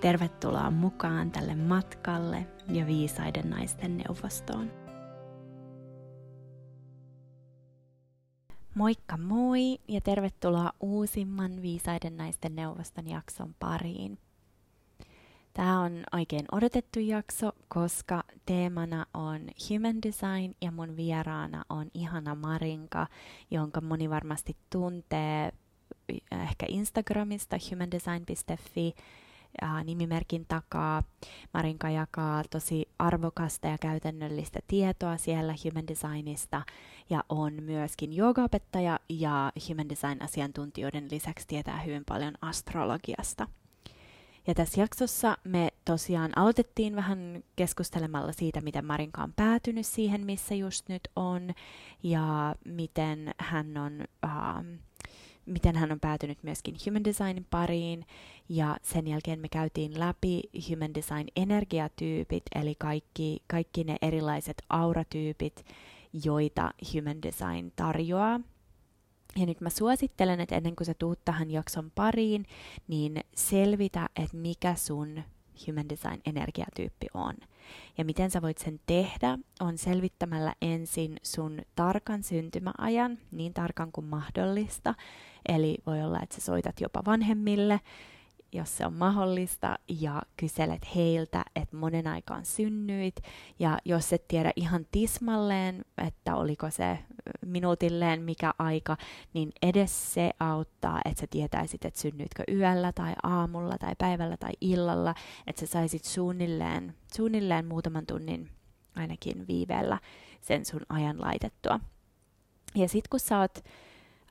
Tervetuloa 0.00 0.70
mukaan 0.70 1.30
tälle 1.30 1.54
matkalle 1.54 2.46
ja 2.68 2.86
viisaiden 2.86 3.50
naisten 3.50 3.96
neuvostoon. 3.96 4.70
Moikka 8.74 9.16
moi 9.16 9.78
ja 9.88 10.00
tervetuloa 10.00 10.72
uusimman 10.80 11.62
Viisaiden 11.62 12.16
naisten 12.16 12.56
neuvoston 12.56 13.08
jakson 13.08 13.54
pariin. 13.58 14.18
Tämä 15.54 15.80
on 15.80 16.04
oikein 16.12 16.44
odotettu 16.52 17.00
jakso, 17.00 17.52
koska 17.68 18.24
teemana 18.46 19.06
on 19.14 19.40
human 19.70 20.02
design 20.02 20.54
ja 20.62 20.70
mun 20.70 20.96
vieraana 20.96 21.64
on 21.68 21.90
ihana 21.94 22.34
Marinka, 22.34 23.06
jonka 23.50 23.80
moni 23.80 24.10
varmasti 24.10 24.56
tuntee 24.70 25.52
ehkä 26.30 26.66
Instagramista 26.68 27.56
humandesign.fi 27.70 28.94
nimimerkin 29.84 30.44
takaa. 30.48 31.02
Marinka 31.54 31.90
jakaa 31.90 32.42
tosi 32.50 32.88
arvokasta 32.98 33.68
ja 33.68 33.78
käytännöllistä 33.78 34.58
tietoa 34.68 35.16
siellä 35.16 35.54
human 35.64 35.88
designista 35.88 36.62
ja 37.10 37.24
on 37.28 37.62
myöskin 37.62 38.12
joogaopettaja 38.12 39.00
ja 39.08 39.52
human 39.68 39.88
design 39.88 40.22
asiantuntijoiden 40.22 41.08
lisäksi 41.10 41.46
tietää 41.46 41.80
hyvin 41.80 42.04
paljon 42.04 42.34
astrologiasta. 42.40 43.48
Ja 44.46 44.54
tässä 44.54 44.80
jaksossa 44.80 45.38
me 45.44 45.68
tosiaan 45.84 46.32
aloitettiin 46.38 46.96
vähän 46.96 47.44
keskustelemalla 47.56 48.32
siitä, 48.32 48.60
miten 48.60 48.84
Marinka 48.84 49.22
on 49.22 49.32
päätynyt 49.32 49.86
siihen, 49.86 50.26
missä 50.26 50.54
just 50.54 50.88
nyt 50.88 51.08
on, 51.16 51.50
ja 52.02 52.54
miten 52.64 53.34
hän 53.38 53.76
on, 53.76 54.04
uh, 54.24 54.64
miten 55.46 55.76
hän 55.76 55.92
on 55.92 56.00
päätynyt 56.00 56.42
myöskin 56.42 56.76
human 56.86 57.04
designin 57.04 57.46
pariin, 57.50 58.06
ja 58.48 58.76
sen 58.82 59.06
jälkeen 59.06 59.40
me 59.40 59.48
käytiin 59.48 60.00
läpi 60.00 60.42
human 60.70 60.94
design 60.94 61.28
energiatyypit, 61.36 62.42
eli 62.54 62.74
kaikki, 62.78 63.42
kaikki 63.46 63.84
ne 63.84 63.96
erilaiset 64.02 64.62
auratyypit, 64.68 65.64
joita 66.24 66.70
human 66.94 67.22
design 67.22 67.72
tarjoaa. 67.76 68.40
Ja 69.36 69.46
nyt 69.46 69.60
mä 69.60 69.70
suosittelen, 69.70 70.40
että 70.40 70.56
ennen 70.56 70.76
kuin 70.76 70.86
sä 70.86 70.94
tuut 70.98 71.24
tähän 71.24 71.50
jakson 71.50 71.92
pariin, 71.94 72.46
niin 72.88 73.20
selvitä, 73.36 74.08
että 74.16 74.36
mikä 74.36 74.74
sun 74.74 75.22
human 75.66 75.88
design 75.88 76.20
energiatyyppi 76.26 77.06
on. 77.14 77.34
Ja 77.98 78.04
miten 78.04 78.30
sä 78.30 78.42
voit 78.42 78.58
sen 78.58 78.80
tehdä, 78.86 79.38
on 79.60 79.78
selvittämällä 79.78 80.54
ensin 80.62 81.16
sun 81.22 81.62
tarkan 81.74 82.22
syntymäajan, 82.22 83.18
niin 83.30 83.54
tarkan 83.54 83.92
kuin 83.92 84.06
mahdollista. 84.06 84.94
Eli 85.48 85.78
voi 85.86 86.02
olla, 86.02 86.20
että 86.22 86.34
sä 86.34 86.40
soitat 86.40 86.80
jopa 86.80 87.02
vanhemmille 87.06 87.80
jos 88.56 88.76
se 88.76 88.86
on 88.86 88.92
mahdollista, 88.92 89.78
ja 89.88 90.22
kyselet 90.36 90.94
heiltä, 90.94 91.44
että 91.56 91.76
monen 91.76 92.06
aikaan 92.06 92.44
synnyit, 92.44 93.16
ja 93.58 93.78
jos 93.84 94.12
et 94.12 94.28
tiedä 94.28 94.52
ihan 94.56 94.86
tismalleen, 94.90 95.84
että 96.06 96.36
oliko 96.36 96.70
se 96.70 96.98
minuutilleen 97.46 98.22
mikä 98.22 98.54
aika, 98.58 98.96
niin 99.34 99.52
edes 99.62 100.14
se 100.14 100.30
auttaa, 100.40 101.00
että 101.04 101.20
sä 101.20 101.26
tietäisit, 101.30 101.84
että 101.84 102.00
synnyitkö 102.00 102.42
yöllä 102.52 102.92
tai 102.92 103.14
aamulla 103.22 103.78
tai 103.78 103.94
päivällä 103.98 104.36
tai 104.36 104.52
illalla, 104.60 105.14
että 105.46 105.60
sä 105.60 105.66
saisit 105.66 106.04
suunnilleen, 106.04 106.94
suunnilleen 107.16 107.66
muutaman 107.66 108.06
tunnin 108.06 108.50
ainakin 108.96 109.46
viiveellä 109.48 109.98
sen 110.40 110.64
sun 110.64 110.80
ajan 110.88 111.20
laitettua. 111.20 111.80
Ja 112.74 112.88
sit 112.88 113.08
kun 113.08 113.20
sä 113.20 113.38
oot 113.38 113.64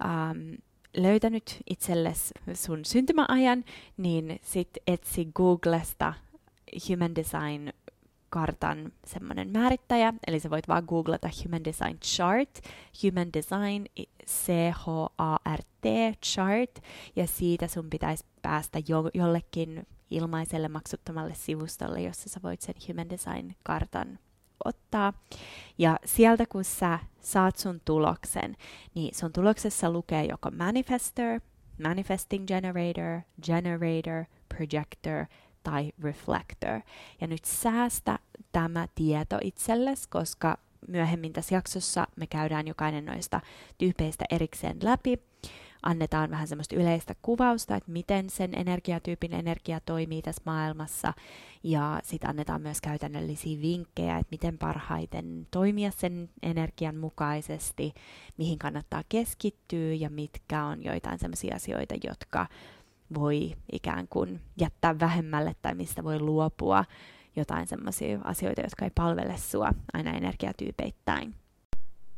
ähm, 0.05 0.53
löytänyt 0.97 1.57
itsellesi 1.69 2.33
sun 2.53 2.85
syntymäajan, 2.85 3.63
niin 3.97 4.39
sit 4.41 4.69
etsi 4.87 5.27
Googlesta 5.35 6.13
Human 6.89 7.15
Design 7.15 7.69
kartan 8.29 8.91
semmoinen 9.07 9.49
määrittäjä, 9.49 10.13
eli 10.27 10.39
sä 10.39 10.49
voit 10.49 10.67
vaan 10.67 10.83
googlata 10.87 11.29
Human 11.43 11.63
Design 11.63 11.97
Chart, 11.99 12.61
Human 13.03 13.33
Design 13.33 13.85
C-H-A-R-T 14.25 15.85
chart, 16.25 16.79
ja 17.15 17.27
siitä 17.27 17.67
sun 17.67 17.89
pitäisi 17.89 18.25
päästä 18.41 18.79
jo- 18.87 19.09
jollekin 19.13 19.87
ilmaiselle 20.11 20.67
maksuttomalle 20.67 21.33
sivustolle, 21.33 22.01
jossa 22.01 22.29
sä 22.29 22.39
voit 22.43 22.61
sen 22.61 22.75
Human 22.87 23.09
Design 23.09 23.55
kartan 23.63 24.19
ottaa. 24.65 25.13
Ja 25.77 25.99
sieltä 26.05 26.45
kun 26.45 26.63
sä 26.63 26.99
saat 27.21 27.57
sun 27.57 27.81
tuloksen, 27.85 28.55
niin 28.95 29.15
sun 29.15 29.33
tuloksessa 29.33 29.91
lukee 29.91 30.25
joko 30.25 30.51
manifester, 30.51 31.41
manifesting 31.83 32.47
generator, 32.47 33.21
generator, 33.45 34.25
projector 34.55 35.25
tai 35.63 35.91
reflector. 36.03 36.81
Ja 37.21 37.27
nyt 37.27 37.45
säästä 37.45 38.19
tämä 38.51 38.87
tieto 38.95 39.37
itsellesi, 39.41 40.09
koska 40.09 40.57
myöhemmin 40.87 41.33
tässä 41.33 41.55
jaksossa 41.55 42.07
me 42.15 42.27
käydään 42.27 42.67
jokainen 42.67 43.05
noista 43.05 43.41
tyypeistä 43.77 44.25
erikseen 44.29 44.77
läpi 44.83 45.19
annetaan 45.85 46.31
vähän 46.31 46.47
semmoista 46.47 46.75
yleistä 46.75 47.15
kuvausta, 47.21 47.75
että 47.75 47.91
miten 47.91 48.29
sen 48.29 48.55
energiatyypin 48.55 49.33
energia 49.33 49.79
toimii 49.79 50.21
tässä 50.21 50.41
maailmassa, 50.45 51.13
ja 51.63 51.99
sitten 52.03 52.29
annetaan 52.29 52.61
myös 52.61 52.81
käytännöllisiä 52.81 53.61
vinkkejä, 53.61 54.17
että 54.17 54.31
miten 54.31 54.57
parhaiten 54.57 55.47
toimia 55.51 55.91
sen 55.91 56.29
energian 56.43 56.95
mukaisesti, 56.95 57.93
mihin 58.37 58.59
kannattaa 58.59 59.03
keskittyä 59.09 59.93
ja 59.93 60.09
mitkä 60.09 60.63
on 60.63 60.83
joitain 60.83 61.19
sellaisia 61.19 61.55
asioita, 61.55 61.95
jotka 62.07 62.47
voi 63.13 63.55
ikään 63.71 64.07
kuin 64.07 64.41
jättää 64.59 64.99
vähemmälle 64.99 65.55
tai 65.61 65.75
mistä 65.75 66.03
voi 66.03 66.19
luopua 66.19 66.85
jotain 67.35 67.67
sellaisia 67.67 68.19
asioita, 68.23 68.61
jotka 68.61 68.85
ei 68.85 68.91
palvele 68.95 69.37
sua 69.37 69.73
aina 69.93 70.11
energiatyypeittäin. 70.11 71.35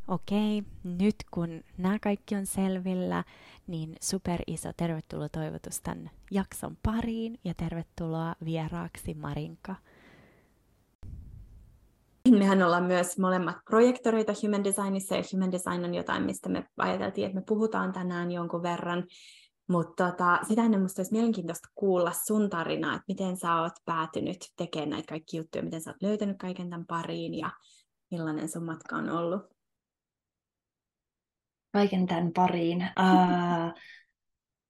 Okei, 0.07 0.63
nyt 0.84 1.16
kun 1.31 1.63
nämä 1.78 2.00
kaikki 2.00 2.35
on 2.35 2.45
selvillä, 2.45 3.23
niin 3.68 3.95
super 4.01 4.41
iso 4.47 4.69
tervetuloa 4.78 5.29
toivotus 5.29 5.81
tämän 5.81 6.09
jakson 6.31 6.78
pariin 6.84 7.40
ja 7.44 7.53
tervetuloa 7.53 8.35
vieraaksi 8.45 9.13
Marinka. 9.13 9.75
Mehän 12.29 12.63
ollaan 12.63 12.84
myös 12.84 13.19
molemmat 13.19 13.56
projektoreita 13.69 14.34
Human 14.44 14.63
Designissa 14.63 15.16
ja 15.16 15.23
Human 15.34 15.51
Design 15.51 15.85
on 15.85 15.95
jotain, 15.95 16.24
mistä 16.24 16.50
me 16.50 16.63
ajateltiin, 16.78 17.25
että 17.28 17.39
me 17.39 17.44
puhutaan 17.47 17.94
tänään 17.94 18.31
jonkun 18.31 18.63
verran. 18.63 19.03
Mutta 19.69 20.12
tota, 20.12 20.39
sitä 20.47 20.63
ennen 20.63 20.79
minusta 20.79 21.00
olisi 21.00 21.12
mielenkiintoista 21.12 21.69
kuulla 21.75 22.12
sun 22.12 22.50
tarinaa, 22.50 22.94
että 22.94 23.06
miten 23.07 23.38
sä 23.38 23.62
oot 23.62 23.74
päätynyt 23.85 24.38
tekemään 24.57 24.89
näitä 24.89 25.09
kaikki 25.09 25.38
juttuja, 25.38 25.63
miten 25.63 25.81
sä 25.81 25.89
oot 25.89 26.01
löytänyt 26.01 26.38
kaiken 26.38 26.69
tämän 26.69 26.85
pariin 26.85 27.34
ja 27.34 27.50
millainen 28.12 28.50
sun 28.50 28.66
matka 28.66 28.95
on 28.95 29.09
ollut 29.09 29.56
kaiken 31.77 32.07
tämän 32.07 32.31
pariin. 32.33 32.89
Uh, 33.00 33.74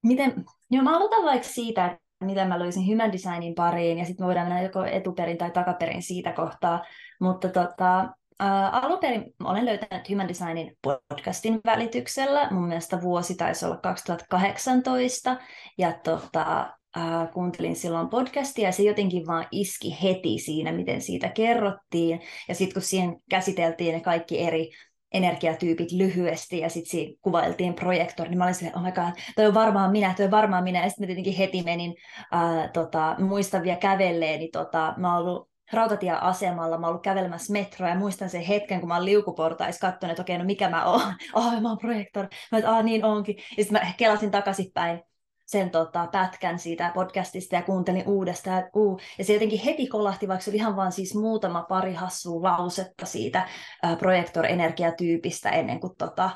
miten, 0.02 0.44
joo, 0.70 0.82
mä 0.82 0.96
aloitan 0.96 1.24
vaikka 1.24 1.48
siitä, 1.48 1.86
että 1.86 1.98
miten 2.24 2.48
mä 2.48 2.58
löysin 2.58 2.86
Human 2.86 3.12
Designin 3.12 3.54
pariin, 3.54 3.98
ja 3.98 4.04
sitten 4.04 4.26
voidaan 4.26 4.48
mennä 4.48 4.62
joko 4.62 4.84
etuperin 4.84 5.38
tai 5.38 5.50
takaperin 5.50 6.02
siitä 6.02 6.32
kohtaa. 6.32 6.84
Mutta 7.20 7.48
tota, 7.48 8.02
uh, 8.42 8.84
alun 8.84 8.98
perin 8.98 9.24
olen 9.44 9.64
löytänyt 9.64 10.08
Human 10.08 10.28
Designin 10.28 10.76
podcastin 10.82 11.60
välityksellä. 11.64 12.48
Mun 12.50 12.68
mielestä 12.68 13.02
vuosi 13.02 13.34
taisi 13.34 13.64
olla 13.66 13.76
2018, 13.76 15.36
ja 15.78 15.92
tota, 16.04 16.74
Uh, 16.96 17.32
kuuntelin 17.32 17.76
silloin 17.76 18.08
podcastia 18.08 18.68
ja 18.68 18.72
se 18.72 18.82
jotenkin 18.82 19.26
vaan 19.26 19.46
iski 19.52 19.96
heti 20.02 20.38
siinä, 20.38 20.72
miten 20.72 21.00
siitä 21.00 21.28
kerrottiin. 21.28 22.20
Ja 22.48 22.54
sitten 22.54 22.74
kun 22.74 22.82
siihen 22.82 23.16
käsiteltiin 23.30 23.94
ne 23.94 24.00
kaikki 24.00 24.40
eri 24.40 24.70
energiatyypit 25.12 25.92
lyhyesti 25.92 26.58
ja 26.58 26.68
sitten 26.68 26.90
siinä 26.90 27.12
kuvailtiin 27.22 27.74
projektori, 27.74 28.28
niin 28.28 28.38
mä 28.38 28.44
olin 28.44 28.54
silleen, 28.54 28.76
oh 28.76 28.82
my 28.82 28.92
god, 28.92 29.12
toi 29.36 29.46
on 29.46 29.54
varmaan 29.54 29.92
minä, 29.92 30.14
toi 30.16 30.24
on 30.24 30.30
varmaan 30.30 30.64
minä. 30.64 30.82
Ja 30.82 30.88
sitten 30.88 31.02
mä 31.02 31.06
tietenkin 31.06 31.36
heti 31.36 31.62
menin, 31.62 31.94
ää, 32.32 32.68
tota, 32.68 33.16
muistan 33.18 33.62
vielä 33.62 33.78
kävelleeni, 33.78 34.48
tota, 34.52 34.94
mä 34.96 35.14
oon 35.14 35.26
ollut 35.26 35.48
rautatieasemalla, 35.72 36.78
mä 36.78 36.86
oon 36.86 36.90
ollut 36.90 37.02
kävelemässä 37.02 37.52
metroa 37.52 37.88
ja 37.88 37.94
muistan 37.94 38.30
sen 38.30 38.42
hetken, 38.42 38.80
kun 38.80 38.88
mä 38.88 38.94
oon 38.94 39.04
liukuportais 39.04 39.78
katsonut, 39.78 40.10
että 40.10 40.22
okei, 40.22 40.36
okay, 40.36 40.44
no 40.44 40.46
mikä 40.46 40.68
mä 40.68 40.84
oon, 40.84 41.00
oh, 41.34 41.60
mä 41.60 41.68
oon 41.68 41.78
projektori, 41.78 42.28
mä 42.52 42.60
ah, 42.66 42.84
niin 42.84 43.04
onkin. 43.04 43.36
Ja 43.36 43.64
sitten 43.64 43.72
mä 43.82 43.92
kelasin 43.96 44.30
takaisinpäin 44.30 45.00
sen 45.48 45.70
tota, 45.70 46.08
pätkän 46.12 46.58
siitä 46.58 46.92
podcastista 46.94 47.54
ja 47.54 47.62
kuuntelin 47.62 48.02
uudestaan. 48.06 48.64
Uh, 48.74 49.00
ja 49.18 49.24
se 49.24 49.32
jotenkin 49.32 49.60
heti 49.60 49.86
kolahti, 49.86 50.28
vaikka 50.28 50.44
se 50.44 50.50
oli 50.50 50.56
ihan 50.56 50.76
vaan 50.76 50.92
siis 50.92 51.14
muutama 51.14 51.62
pari 51.62 51.94
hassua 51.94 52.42
lausetta 52.42 53.06
siitä 53.06 53.48
äh, 53.84 53.98
projektor-energiatyypistä 53.98 55.50
ennen 55.50 55.80
kuin 55.80 55.96
tota, 55.98 56.30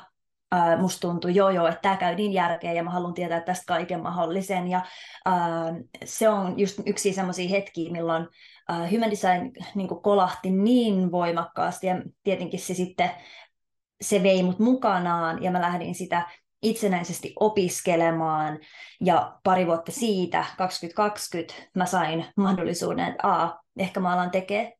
äh, 0.55 0.79
musta 0.79 1.07
tuntui, 1.07 1.35
joo 1.35 1.49
joo, 1.49 1.67
että 1.67 1.81
tämä 1.81 1.97
käy 1.97 2.15
niin 2.15 2.33
järkeä 2.33 2.73
ja 2.73 2.83
mä 2.83 2.89
haluan 2.89 3.13
tietää 3.13 3.41
tästä 3.41 3.63
kaiken 3.67 4.03
mahdollisen. 4.03 4.67
Ja 4.67 4.81
äh, 5.27 5.75
se 6.05 6.29
on 6.29 6.59
just 6.59 6.79
yksi 6.85 7.13
semmoisia 7.13 7.49
hetkiä, 7.49 7.91
milloin 7.91 8.27
äh, 8.71 8.91
human 8.91 9.11
design 9.11 9.51
niin 9.75 9.89
kolahti 10.03 10.51
niin 10.51 11.11
voimakkaasti 11.11 11.87
ja 11.87 12.01
tietenkin 12.23 12.59
se 12.59 12.73
sitten 12.73 13.11
se 14.01 14.23
vei 14.23 14.43
mut 14.43 14.59
mukanaan 14.59 15.43
ja 15.43 15.51
mä 15.51 15.61
lähdin 15.61 15.95
sitä 15.95 16.27
itsenäisesti 16.63 17.33
opiskelemaan. 17.39 18.59
Ja 19.01 19.39
pari 19.43 19.67
vuotta 19.67 19.91
siitä, 19.91 20.45
2020, 20.57 21.53
mä 21.75 21.85
sain 21.85 22.25
mahdollisuuden, 22.37 23.07
että 23.07 23.27
a, 23.27 23.59
ehkä 23.77 23.99
mä 23.99 24.13
alan 24.13 24.31
tekemään 24.31 24.71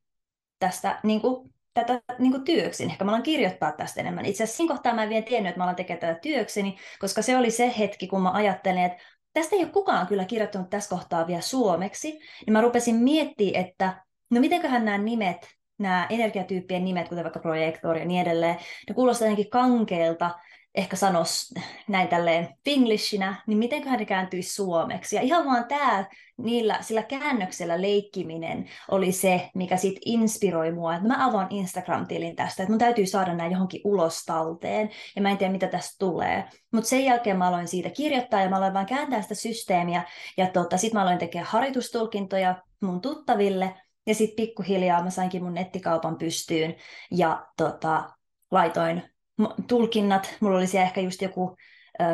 tästä 0.60 1.00
niin 1.04 1.22
kuin, 1.22 1.54
tätä 1.74 2.02
niin 2.20 2.32
kuin 2.32 2.44
työkseni, 2.44 2.92
ehkä 2.92 3.06
mä 3.06 3.12
alan 3.12 3.24
kirjoittaa 3.24 3.72
tästä 3.72 4.02
enemmän. 4.02 4.26
Itse 4.26 4.44
asiassa 4.44 4.58
siinä 4.58 4.74
kohtaa 4.74 4.94
mä 4.94 5.04
en 5.04 5.10
vielä 5.10 5.26
tiennyt, 5.26 5.50
että 5.50 5.60
mä 5.60 5.64
alan 5.64 5.76
tekemään 5.76 6.00
tätä 6.00 6.20
työkseni, 6.20 6.78
koska 7.00 7.22
se 7.22 7.38
oli 7.38 7.52
se 7.52 7.74
hetki, 7.78 8.08
kun 8.08 8.22
mä 8.22 8.32
ajattelin, 8.32 8.84
että 8.84 9.04
tästä 9.34 9.56
ei 9.56 9.64
ole 9.64 9.72
kukaan 9.72 10.08
kyllä 10.08 10.26
kirjoittanut 10.26 10.70
tässä 10.70 10.96
kohtaa 10.96 11.28
vielä 11.28 11.42
suomeksi, 11.42 12.12
niin 12.12 12.54
mä 12.54 12.62
rupesin 12.62 12.96
miettimään, 12.96 13.66
että 13.66 14.04
no 14.30 14.40
mitenköhän 14.40 14.86
nämä 14.86 14.98
nimet, 14.98 15.48
nämä 15.78 16.08
energiatyyppien 16.10 16.86
nimet, 16.86 17.10
kuten 17.10 17.24
vaikka 17.24 17.40
projektori 17.40 18.00
ja 18.00 18.06
niin 18.06 18.22
edelleen, 18.22 18.56
ne 18.90 18.96
kuulostaa 18.96 19.26
jotenkin 19.26 19.50
kankeelta, 19.50 20.32
ehkä 20.76 20.96
sanoisi 20.96 21.56
näin 21.88 22.08
tälleen 22.08 22.50
finglishinä, 22.66 23.44
niin 23.48 23.58
mitenköhän 23.58 24.00
ne 24.00 24.06
kääntyisi 24.06 24.54
suomeksi. 24.54 25.16
Ja 25.16 25.22
ihan 25.22 25.46
vaan 25.46 25.66
tämä, 25.68 26.06
niillä, 26.38 26.78
sillä 26.82 27.04
käännöksellä 27.04 27.82
leikkiminen 27.82 28.70
oli 28.92 29.12
se, 29.12 29.50
mikä 29.56 29.78
sitten 29.78 30.02
inspiroi 30.06 30.72
mua, 30.72 30.96
että 30.96 31.08
mä 31.08 31.26
avaan 31.26 31.48
Instagram-tilin 31.50 32.36
tästä, 32.36 32.64
että 32.64 32.72
mun 32.72 32.80
täytyy 32.80 33.06
saada 33.06 33.34
nämä 33.34 33.50
johonkin 33.50 33.82
ulos 33.84 34.26
talteen, 34.26 34.90
ja 35.16 35.22
mä 35.22 35.30
en 35.30 35.38
tiedä, 35.38 35.52
mitä 35.52 35.68
tästä 35.68 35.96
tulee. 36.00 36.44
Mutta 36.74 36.90
sen 36.90 37.06
jälkeen 37.06 37.38
mä 37.38 37.48
aloin 37.48 37.68
siitä 37.68 37.90
kirjoittaa, 37.90 38.42
ja 38.42 38.50
mä 38.50 38.58
aloin 38.58 38.74
vaan 38.74 38.86
kääntää 38.86 39.22
sitä 39.22 39.36
systeemiä, 39.36 40.04
ja 40.38 40.48
tota, 40.48 40.78
sitten 40.78 40.98
mä 40.98 41.04
aloin 41.04 41.18
tekemään 41.18 41.50
harjoitustulkintoja 41.52 42.56
mun 42.82 43.02
tuttaville, 43.02 43.74
ja 44.08 44.16
sitten 44.16 44.46
pikkuhiljaa 44.46 45.04
mä 45.04 45.10
sainkin 45.10 45.44
mun 45.44 45.54
nettikaupan 45.54 46.18
pystyyn, 46.18 46.76
ja 47.12 47.48
tota, 47.58 48.10
laitoin 48.52 49.13
tulkinnat, 49.68 50.36
mulla 50.40 50.58
olisi 50.58 50.78
ehkä 50.78 51.02
just 51.02 51.22
joku 51.22 51.56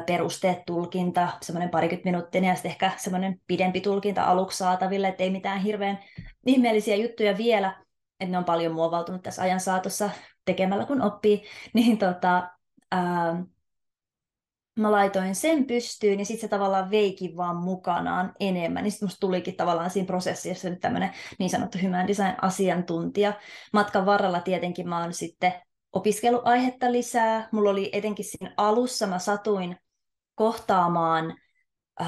perusteet 0.06 0.66
tulkinta, 0.66 1.28
semmoinen 1.42 1.70
parikymmentä 1.70 2.10
minuuttia 2.10 2.44
ja 2.44 2.56
sitten 2.56 2.72
ehkä 2.72 2.92
semmoinen 2.98 3.42
pidempi 3.48 3.82
tulkinta 3.82 4.24
aluksi 4.24 4.58
saataville, 4.58 5.08
että 5.08 5.24
ei 5.24 5.30
mitään 5.30 5.60
hirveän 5.60 6.00
ihmeellisiä 6.46 6.96
juttuja 6.96 7.38
vielä, 7.38 7.86
että 8.20 8.32
ne 8.32 8.38
on 8.38 8.46
paljon 8.46 8.74
muovautunut 8.74 9.24
tässä 9.24 9.42
ajan 9.42 9.60
saatossa 9.60 10.10
tekemällä 10.46 10.86
kun 10.86 11.02
oppii, 11.02 11.44
niin 11.74 11.98
tota, 11.98 12.50
ää, 12.92 13.44
mä 14.80 14.92
laitoin 14.92 15.36
sen 15.36 15.66
pystyyn 15.66 16.20
ja 16.20 16.26
sitten 16.26 16.42
se 16.42 16.48
tavallaan 16.48 16.92
veikin 16.92 17.38
vaan 17.38 17.56
mukanaan 17.56 18.34
enemmän. 18.40 18.84
Niin 18.84 18.92
sitten 18.92 19.08
musta 19.08 19.20
tulikin 19.20 19.56
tavallaan 19.56 19.90
siinä 19.90 20.08
prosessissa 20.08 20.70
nyt 20.70 20.80
tämmöinen 20.80 21.12
niin 21.40 21.50
sanottu 21.50 21.78
human 21.84 22.08
design 22.08 22.36
asiantuntija. 22.42 23.34
Matkan 23.74 24.06
varrella 24.06 24.40
tietenkin 24.40 24.90
mä 24.90 25.02
oon 25.02 25.14
sitten 25.14 25.54
opiskeluaihetta 25.94 26.92
lisää. 26.92 27.50
Mulla 27.52 27.70
oli 27.70 27.90
etenkin 27.94 28.26
siinä 28.26 28.54
alussa, 28.58 29.08
mä 29.08 29.20
satuin 29.20 29.78
kohtaamaan, 30.36 31.38
ää, 32.00 32.08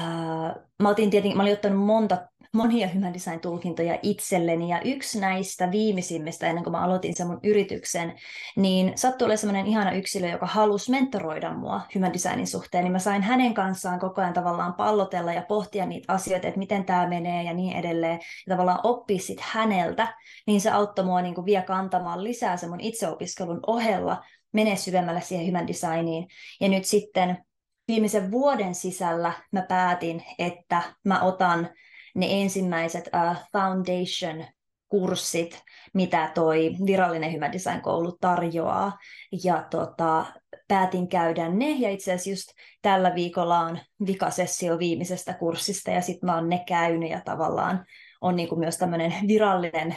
mä, 0.82 0.88
olin 0.88 1.10
tietenkin, 1.10 1.36
mä 1.36 1.42
olin 1.42 1.52
ottanut 1.52 1.86
monta, 1.86 2.28
monia 2.52 2.88
human 2.94 3.14
design-tulkintoja 3.14 3.98
itselleni, 4.02 4.68
ja 4.68 4.80
yksi 4.84 5.20
näistä 5.20 5.70
viimeisimmistä, 5.70 6.46
ennen 6.46 6.64
kuin 6.64 6.72
mä 6.72 6.84
aloitin 6.84 7.16
sen 7.16 7.26
mun 7.26 7.40
yrityksen, 7.42 8.14
niin 8.56 8.92
sattui 8.94 9.26
olemaan 9.26 9.38
sellainen 9.38 9.66
ihana 9.66 9.92
yksilö, 9.92 10.28
joka 10.28 10.46
halusi 10.46 10.90
mentoroida 10.90 11.54
mua 11.54 11.80
human 11.94 12.12
designin 12.12 12.46
suhteen, 12.46 12.84
niin 12.84 12.92
mä 12.92 12.98
sain 12.98 13.22
hänen 13.22 13.54
kanssaan 13.54 14.00
koko 14.00 14.20
ajan 14.20 14.32
tavallaan 14.32 14.74
pallotella 14.74 15.32
ja 15.32 15.42
pohtia 15.48 15.86
niitä 15.86 16.12
asioita, 16.12 16.48
että 16.48 16.58
miten 16.58 16.84
tämä 16.84 17.08
menee 17.08 17.42
ja 17.42 17.54
niin 17.54 17.76
edelleen, 17.76 18.20
ja 18.46 18.54
tavallaan 18.54 18.80
oppia 18.82 19.18
sitten 19.18 19.46
häneltä, 19.48 20.16
niin 20.46 20.60
se 20.60 20.70
auttoi 20.70 21.04
mua 21.04 21.22
niin 21.22 21.34
kuin 21.34 21.44
vielä 21.44 21.64
kantamaan 21.64 22.24
lisää 22.24 22.56
sen 22.56 22.70
mun 22.70 22.80
itseopiskelun 22.80 23.60
ohella, 23.66 24.24
menee 24.52 24.76
syvemmälle 24.76 25.20
siihen 25.20 25.46
human 25.46 25.66
designiin, 25.66 26.26
ja 26.60 26.68
nyt 26.68 26.84
sitten 26.84 27.44
viimeisen 27.88 28.30
vuoden 28.30 28.74
sisällä 28.74 29.32
mä 29.52 29.62
päätin, 29.62 30.24
että 30.38 30.82
mä 31.04 31.20
otan 31.20 31.68
ne 32.14 32.26
ensimmäiset 32.42 33.08
uh, 33.14 33.36
foundation 33.52 34.44
kurssit, 34.88 35.62
mitä 35.94 36.30
toi 36.34 36.70
virallinen 36.86 37.32
hyvä 37.32 37.52
design-koulu 37.52 38.16
tarjoaa. 38.20 38.98
Ja 39.44 39.66
tota, 39.70 40.24
päätin 40.68 41.08
käydä 41.08 41.48
ne, 41.48 41.70
ja 41.70 41.90
itse 41.90 42.12
asiassa 42.12 42.30
just 42.30 42.48
tällä 42.82 43.14
viikolla 43.14 43.58
on 43.58 43.78
vikasessio 44.06 44.78
viimeisestä 44.78 45.34
kurssista, 45.34 45.90
ja 45.90 46.00
sitten 46.00 46.26
mä 46.26 46.34
oon 46.34 46.48
ne 46.48 46.64
käynyt, 46.66 47.10
ja 47.10 47.20
tavallaan 47.24 47.84
on 48.20 48.36
niinku 48.36 48.56
myös 48.56 48.78
tämmöinen 48.78 49.14
virallinen 49.28 49.96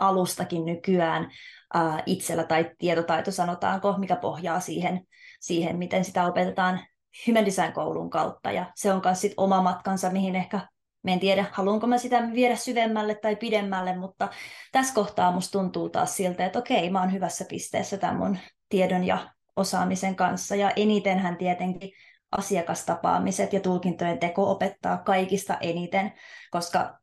alustakin 0.00 0.64
nykyään 0.64 1.24
uh, 1.74 2.02
itsellä, 2.06 2.44
tai 2.44 2.70
tietotaito 2.78 3.30
sanotaanko, 3.30 3.98
mikä 3.98 4.16
pohjaa 4.16 4.60
siihen, 4.60 5.00
siihen 5.40 5.78
miten 5.78 6.04
sitä 6.04 6.26
opetetaan 6.26 6.80
Human 7.26 7.46
Design-koulun 7.46 8.10
kautta, 8.10 8.50
ja 8.52 8.72
se 8.74 8.92
on 8.92 9.00
myös 9.04 9.26
oma 9.36 9.62
matkansa, 9.62 10.10
mihin 10.10 10.36
ehkä 10.36 10.68
Mä 11.02 11.10
en 11.12 11.20
tiedä, 11.20 11.44
haluanko 11.52 11.86
mä 11.86 11.98
sitä 11.98 12.28
viedä 12.34 12.56
syvemmälle 12.56 13.14
tai 13.14 13.36
pidemmälle, 13.36 13.96
mutta 13.96 14.28
tässä 14.72 14.94
kohtaa 14.94 15.32
musta 15.32 15.58
tuntuu 15.58 15.88
taas 15.88 16.16
siltä, 16.16 16.46
että 16.46 16.58
okei, 16.58 16.90
mä 16.90 17.00
oon 17.00 17.12
hyvässä 17.12 17.44
pisteessä 17.48 17.96
tämän 17.96 18.16
mun 18.16 18.38
tiedon 18.68 19.04
ja 19.04 19.30
osaamisen 19.56 20.16
kanssa. 20.16 20.54
Ja 20.54 20.70
enitenhän 20.76 21.36
tietenkin 21.36 21.92
asiakastapaamiset 22.36 23.52
ja 23.52 23.60
tulkintojen 23.60 24.18
teko 24.18 24.50
opettaa 24.50 24.98
kaikista 24.98 25.56
eniten, 25.60 26.12
koska 26.50 26.98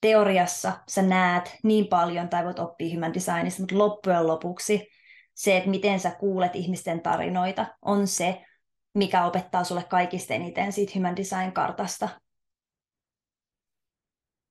teoriassa 0.00 0.72
sä 0.88 1.02
näet 1.02 1.56
niin 1.62 1.86
paljon 1.86 2.28
tai 2.28 2.44
voit 2.44 2.58
oppia 2.58 2.94
human 2.94 3.14
designista, 3.14 3.62
mutta 3.62 3.78
loppujen 3.78 4.26
lopuksi 4.26 4.88
se, 5.34 5.56
että 5.56 5.70
miten 5.70 6.00
sä 6.00 6.10
kuulet 6.10 6.56
ihmisten 6.56 7.00
tarinoita, 7.00 7.66
on 7.82 8.06
se, 8.06 8.44
mikä 8.94 9.24
opettaa 9.24 9.64
sulle 9.64 9.84
kaikista 9.84 10.34
eniten 10.34 10.72
siitä 10.72 10.92
human 10.94 11.16
design-kartasta. 11.16 12.08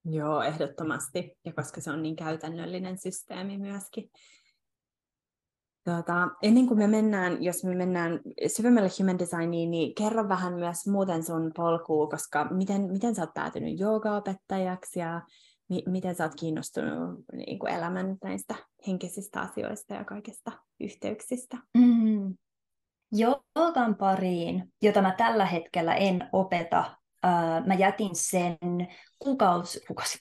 Joo, 0.05 0.41
ehdottomasti. 0.41 1.37
Ja 1.45 1.53
koska 1.53 1.81
se 1.81 1.91
on 1.91 2.03
niin 2.03 2.15
käytännöllinen 2.15 2.97
systeemi 2.97 3.57
myöskin. 3.57 4.11
Tuota, 5.83 6.29
ennen 6.41 6.67
kuin 6.67 6.77
me 6.77 6.87
mennään, 6.87 7.43
jos 7.43 7.63
me 7.63 7.75
mennään 7.75 8.19
syvemmälle 8.47 8.89
human 8.99 9.19
designiin, 9.19 9.71
niin 9.71 9.95
kerro 9.95 10.29
vähän 10.29 10.53
myös 10.53 10.87
muuten 10.87 11.23
sun 11.23 11.51
polkua, 11.55 12.07
koska 12.07 12.47
miten, 12.51 12.91
miten 12.91 13.15
sä 13.15 13.21
oot 13.21 13.33
päätynyt 13.33 13.79
joogaopettajaksi 13.79 14.99
ja 14.99 15.21
mi- 15.69 15.83
miten 15.87 16.15
sä 16.15 16.23
oot 16.23 16.35
kiinnostunut 16.39 17.19
niin 17.33 17.59
kuin 17.59 17.73
elämän 17.73 18.17
näistä 18.23 18.55
henkisistä 18.87 19.41
asioista 19.41 19.93
ja 19.93 20.03
kaikista 20.03 20.51
yhteyksistä? 20.79 21.57
Mm. 21.77 22.35
Joogan 23.11 23.95
pariin, 23.95 24.73
jota 24.81 25.01
mä 25.01 25.15
tällä 25.17 25.45
hetkellä 25.45 25.95
en 25.95 26.29
opeta 26.33 26.98
Uh, 27.25 27.67
mä 27.67 27.73
jätin 27.73 28.09
sen 28.13 28.57
kuukausi, 29.19 29.79
kuukausi, 29.87 30.19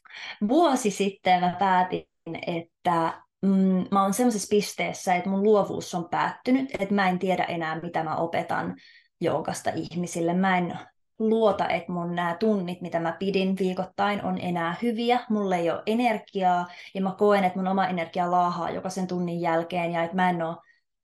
vuosi 0.48 0.90
sitten 0.90 1.40
mä 1.40 1.56
päätin, 1.58 2.04
että 2.46 3.22
mm, 3.42 3.84
mä 3.90 4.02
oon 4.02 4.14
semmoisessa 4.14 4.48
pisteessä, 4.50 5.14
että 5.14 5.30
mun 5.30 5.42
luovuus 5.42 5.94
on 5.94 6.08
päättynyt, 6.08 6.70
että 6.78 6.94
mä 6.94 7.08
en 7.08 7.18
tiedä 7.18 7.44
enää, 7.44 7.80
mitä 7.80 8.04
mä 8.04 8.16
opetan 8.16 8.76
joogasta 9.20 9.70
ihmisille. 9.74 10.34
Mä 10.34 10.58
en 10.58 10.78
luota, 11.18 11.68
että 11.68 11.92
mun 11.92 12.14
nämä 12.14 12.36
tunnit, 12.40 12.80
mitä 12.80 13.00
mä 13.00 13.16
pidin 13.18 13.58
viikoittain, 13.58 14.24
on 14.24 14.38
enää 14.40 14.76
hyviä. 14.82 15.20
Mulla 15.28 15.56
ei 15.56 15.70
ole 15.70 15.82
energiaa 15.86 16.66
ja 16.94 17.00
mä 17.00 17.14
koen, 17.18 17.44
että 17.44 17.58
mun 17.58 17.68
oma 17.68 17.86
energia 17.86 18.30
laahaa 18.30 18.70
jokaisen 18.70 19.06
tunnin 19.06 19.40
jälkeen 19.40 19.92
ja 19.92 20.02
että 20.02 20.16
mä 20.16 20.30
en 20.30 20.42
ole 20.42 20.56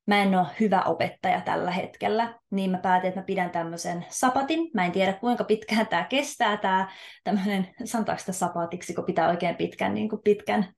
mä 0.07 0.23
en 0.23 0.39
ole 0.39 0.47
hyvä 0.61 0.83
opettaja 0.83 1.41
tällä 1.41 1.71
hetkellä, 1.71 2.39
niin 2.51 2.71
mä 2.71 2.79
päätin, 2.79 3.09
että 3.09 3.21
mä 3.21 3.25
pidän 3.25 3.51
tämmöisen 3.51 4.05
sapatin. 4.09 4.71
Mä 4.75 4.85
en 4.85 4.93
tiedä, 4.93 5.13
kuinka 5.13 5.45
pitkään 5.45 5.87
tämä 5.87 6.05
kestää, 6.05 6.57
tämä 6.57 6.89
tämmöinen, 7.25 7.69
sanotaanko 7.85 8.21
sitä 8.21 8.33
sapatiksi, 8.33 8.95
kun 8.95 9.05
pitää 9.05 9.29
oikein 9.29 9.57
pitkän, 9.57 9.95
niin 9.95 10.09
kuin 10.09 10.23
pitkän 10.25 10.75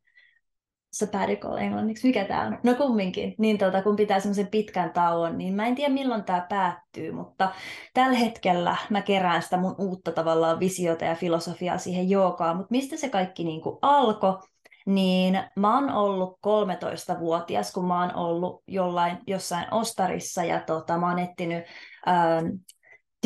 sabbatical 0.92 1.56
englanniksi, 1.56 2.06
mikä 2.06 2.24
tämä 2.24 2.42
on? 2.42 2.58
No 2.62 2.74
kumminkin, 2.74 3.34
niin 3.38 3.58
tota, 3.58 3.82
kun 3.82 3.96
pitää 3.96 4.20
semmoisen 4.20 4.46
pitkän 4.46 4.92
tauon, 4.92 5.38
niin 5.38 5.54
mä 5.54 5.66
en 5.66 5.74
tiedä 5.74 5.94
milloin 5.94 6.24
tämä 6.24 6.46
päättyy, 6.48 7.12
mutta 7.12 7.52
tällä 7.94 8.18
hetkellä 8.18 8.76
mä 8.90 9.02
kerään 9.02 9.42
sitä 9.42 9.56
mun 9.56 9.74
uutta 9.78 10.12
tavallaan 10.12 10.60
visiota 10.60 11.04
ja 11.04 11.14
filosofiaa 11.14 11.78
siihen 11.78 12.10
joogaan, 12.10 12.56
mutta 12.56 12.70
mistä 12.70 12.96
se 12.96 13.08
kaikki 13.08 13.44
niin 13.44 13.60
kuin 13.60 13.78
alkoi, 13.82 14.38
niin 14.86 15.42
mä 15.56 15.74
oon 15.74 15.90
ollut 15.90 16.38
13-vuotias, 16.46 17.72
kun 17.72 17.86
mä 17.86 18.00
oon 18.00 18.14
ollut 18.14 18.62
jollain, 18.66 19.18
jossain 19.26 19.66
ostarissa 19.70 20.44
ja 20.44 20.60
tota, 20.60 20.98
mä 20.98 21.08
oon 21.08 21.18
etsinyt 21.18 21.64
ähm, 22.08 22.46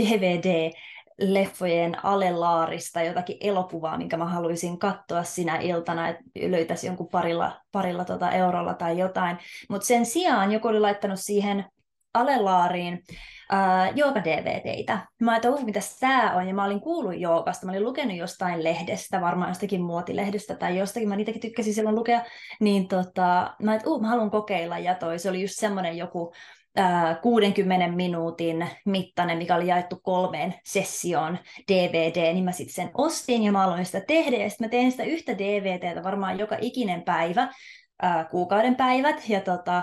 DVD 0.00 0.70
leffojen 1.20 2.04
alelaarista 2.04 3.02
jotakin 3.02 3.36
elokuvaa, 3.40 3.98
minkä 3.98 4.16
mä 4.16 4.24
haluaisin 4.24 4.78
katsoa 4.78 5.22
sinä 5.22 5.56
iltana, 5.56 6.08
että 6.08 6.24
löytäisi 6.46 6.86
jonkun 6.86 7.08
parilla, 7.08 7.60
parilla 7.72 8.04
tota 8.04 8.30
eurolla 8.30 8.74
tai 8.74 8.98
jotain. 8.98 9.38
Mutta 9.68 9.86
sen 9.86 10.06
sijaan 10.06 10.52
joku 10.52 10.68
oli 10.68 10.80
laittanut 10.80 11.20
siihen 11.20 11.64
alelaariin 12.14 13.02
äh, 13.52 13.90
jooga-DVDitä. 13.94 14.98
Mä 15.20 15.30
ajattelin, 15.30 15.54
että 15.54 15.66
mitä 15.66 15.80
tämä 16.00 16.32
on, 16.34 16.48
ja 16.48 16.54
mä 16.54 16.64
olin 16.64 16.80
kuullut 16.80 17.18
joogasta, 17.18 17.66
mä 17.66 17.72
olin 17.72 17.84
lukenut 17.84 18.16
jostain 18.16 18.64
lehdestä, 18.64 19.20
varmaan 19.20 19.50
jostakin 19.50 19.82
muotilehdestä 19.82 20.54
tai 20.54 20.78
jostakin, 20.78 21.08
mä 21.08 21.16
niitäkin 21.16 21.40
tykkäsin 21.40 21.74
silloin 21.74 21.96
lukea, 21.96 22.24
niin 22.60 22.88
tota, 22.88 23.54
mä 23.62 23.74
että 23.74 23.90
mä 24.00 24.08
haluan 24.08 24.30
kokeilla, 24.30 24.78
ja 24.78 24.94
toi, 24.94 25.18
se 25.18 25.30
oli 25.30 25.42
just 25.42 25.54
semmoinen 25.58 25.96
joku 25.96 26.32
60 27.22 27.88
minuutin 27.88 28.66
mittainen, 28.84 29.38
mikä 29.38 29.56
oli 29.56 29.66
jaettu 29.66 30.00
kolmeen 30.02 30.54
sessioon 30.64 31.38
DVD, 31.72 32.32
niin 32.32 32.44
mä 32.44 32.52
sitten 32.52 32.74
sen 32.74 32.90
ostin 32.94 33.42
ja 33.42 33.52
mä 33.52 33.64
aloin 33.64 33.86
sitä 33.86 34.00
tehdä. 34.00 34.36
Ja 34.36 34.48
sitten 34.48 34.66
mä 34.66 34.70
teen 34.70 34.90
sitä 34.90 35.02
yhtä 35.02 35.38
DVDtä 35.38 36.02
varmaan 36.02 36.38
joka 36.38 36.56
ikinen 36.60 37.02
päivä, 37.02 37.48
kuukauden 38.30 38.76
päivät. 38.76 39.28
Ja 39.28 39.40
tota, 39.40 39.82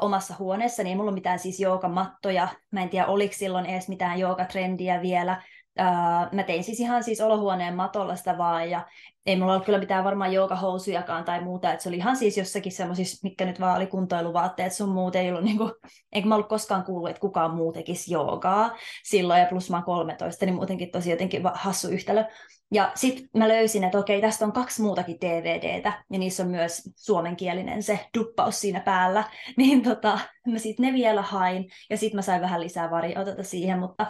omassa 0.00 0.34
huoneessa, 0.38 0.82
niin 0.82 0.90
ei 0.90 0.96
mulla 0.96 1.12
mitään 1.12 1.38
siis 1.38 1.60
joogamattoja, 1.60 2.48
mä 2.72 2.82
en 2.82 2.88
tiedä 2.88 3.06
oliko 3.06 3.34
silloin 3.34 3.66
edes 3.66 3.88
mitään 3.88 4.18
joogatrendiä 4.18 5.02
vielä, 5.02 5.42
Uh, 5.80 6.32
mä 6.32 6.42
tein 6.42 6.64
siis 6.64 6.80
ihan 6.80 7.04
siis 7.04 7.20
olohuoneen 7.20 7.76
matolla 7.76 8.16
sitä 8.16 8.38
vaan, 8.38 8.70
ja 8.70 8.86
ei 9.26 9.36
mulla 9.36 9.52
ollut 9.52 9.64
kyllä 9.64 9.78
mitään 9.78 10.04
varmaan 10.04 10.32
joogahousujakaan 10.32 11.24
tai 11.24 11.40
muuta, 11.40 11.72
että 11.72 11.82
se 11.82 11.88
oli 11.88 11.96
ihan 11.96 12.16
siis 12.16 12.38
jossakin 12.38 12.72
semmoisissa, 12.72 13.18
mikä 13.22 13.44
nyt 13.44 13.60
vaan 13.60 13.76
oli 13.76 13.86
kuntoiluvaatteet 13.86 14.72
sun 14.72 14.88
muut, 14.88 15.16
ei 15.16 15.28
ollut 15.28 15.44
niinku, 15.44 15.72
eikä 16.12 16.28
mä 16.28 16.34
ollut 16.34 16.48
koskaan 16.48 16.84
kuullut, 16.84 17.10
että 17.10 17.20
kukaan 17.20 17.54
muu 17.54 17.72
tekisi 17.72 18.12
joogaa 18.12 18.76
silloin, 19.04 19.40
ja 19.40 19.46
plus 19.46 19.70
mä 19.70 19.76
oon 19.76 19.84
13, 19.84 20.46
niin 20.46 20.54
muutenkin 20.54 20.90
tosi 20.90 21.10
jotenkin 21.10 21.42
hassu 21.54 21.88
yhtälö. 21.88 22.24
Ja 22.72 22.92
sitten 22.94 23.28
mä 23.36 23.48
löysin, 23.48 23.84
että 23.84 23.98
okei, 23.98 24.20
tästä 24.20 24.44
on 24.44 24.52
kaksi 24.52 24.82
muutakin 24.82 25.16
DVDtä, 25.20 26.04
ja 26.10 26.18
niissä 26.18 26.42
on 26.42 26.48
myös 26.50 26.82
suomenkielinen 26.96 27.82
se 27.82 28.00
duppaus 28.18 28.60
siinä 28.60 28.80
päällä, 28.80 29.24
niin 29.56 29.82
tota, 29.82 30.18
mä 30.46 30.58
sitten 30.58 30.86
ne 30.86 30.92
vielä 30.92 31.22
hain, 31.22 31.70
ja 31.90 31.96
sitten 31.96 32.18
mä 32.18 32.22
sain 32.22 32.42
vähän 32.42 32.60
lisää 32.60 32.90
variota 32.90 33.42
siihen, 33.42 33.78
mutta 33.78 34.06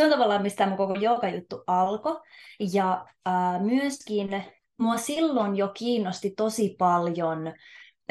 se 0.00 0.04
on 0.04 0.10
tavallaan, 0.10 0.42
mistä 0.42 0.66
mun 0.66 0.76
koko 0.76 0.94
juttu 1.34 1.62
alkoi. 1.66 2.20
Ja 2.72 3.06
äh, 3.28 3.60
myöskin 3.60 4.44
mua 4.78 4.96
silloin 4.96 5.56
jo 5.56 5.68
kiinnosti 5.68 6.30
tosi 6.36 6.74
paljon 6.78 7.52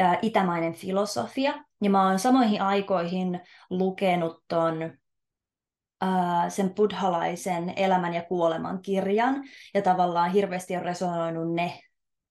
äh, 0.01 0.17
itämainen 0.21 0.73
filosofia. 0.73 1.53
Ja 1.81 1.89
mä 1.89 2.07
oon 2.07 2.19
samoihin 2.19 2.61
aikoihin 2.61 3.41
lukenut 3.69 4.43
ton 4.47 4.99
sen 6.49 6.73
buddhalaisen 6.73 7.73
elämän 7.75 8.13
ja 8.13 8.21
kuoleman 8.21 8.81
kirjan. 8.81 9.43
Ja 9.73 9.81
tavallaan 9.81 10.31
hirveästi 10.31 10.75
on 10.75 10.81
resonoinut 10.81 11.53
ne, 11.53 11.79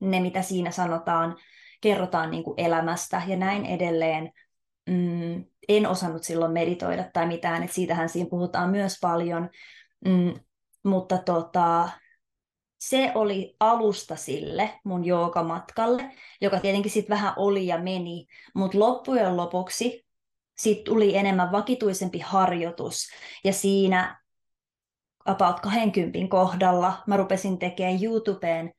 ne 0.01 0.21
mitä 0.21 0.43
siinä 0.43 0.71
sanotaan, 0.71 1.37
kerrotaan 1.81 2.31
niin 2.31 2.45
kuin 2.45 2.61
elämästä 2.61 3.23
ja 3.27 3.37
näin 3.37 3.67
edelleen 3.67 4.33
mm, 4.89 5.45
en 5.69 5.87
osannut 5.87 6.23
silloin 6.23 6.53
meditoida 6.53 7.05
tai 7.13 7.27
mitään, 7.27 7.63
että 7.63 7.75
siitähän 7.75 8.09
siinä 8.09 8.31
puhutaan 8.31 8.71
myös 8.71 8.99
paljon, 9.01 9.51
mm, 10.05 10.35
mutta 10.85 11.19
tota, 11.19 11.89
se 12.79 13.13
oli 13.15 13.57
alusta 13.61 14.17
sille 14.17 14.81
mun 14.85 15.05
joogamatkalle, 15.05 16.11
joka 16.41 16.61
tietenkin 16.61 16.93
sitten 16.93 17.15
vähän 17.15 17.33
oli 17.37 17.67
ja 17.67 17.79
meni, 17.79 18.27
mutta 18.55 18.79
loppujen 18.79 19.37
lopuksi 19.37 20.07
siitä 20.59 20.83
tuli 20.85 21.17
enemmän 21.17 21.53
vakituisempi 21.53 22.19
harjoitus, 22.19 23.09
ja 23.45 23.53
siinä 23.53 24.21
about 25.25 25.61
20 25.61 26.19
kohdalla 26.29 27.03
mä 27.07 27.17
rupesin 27.17 27.59
tekemään 27.59 28.05
YouTubeen 28.05 28.73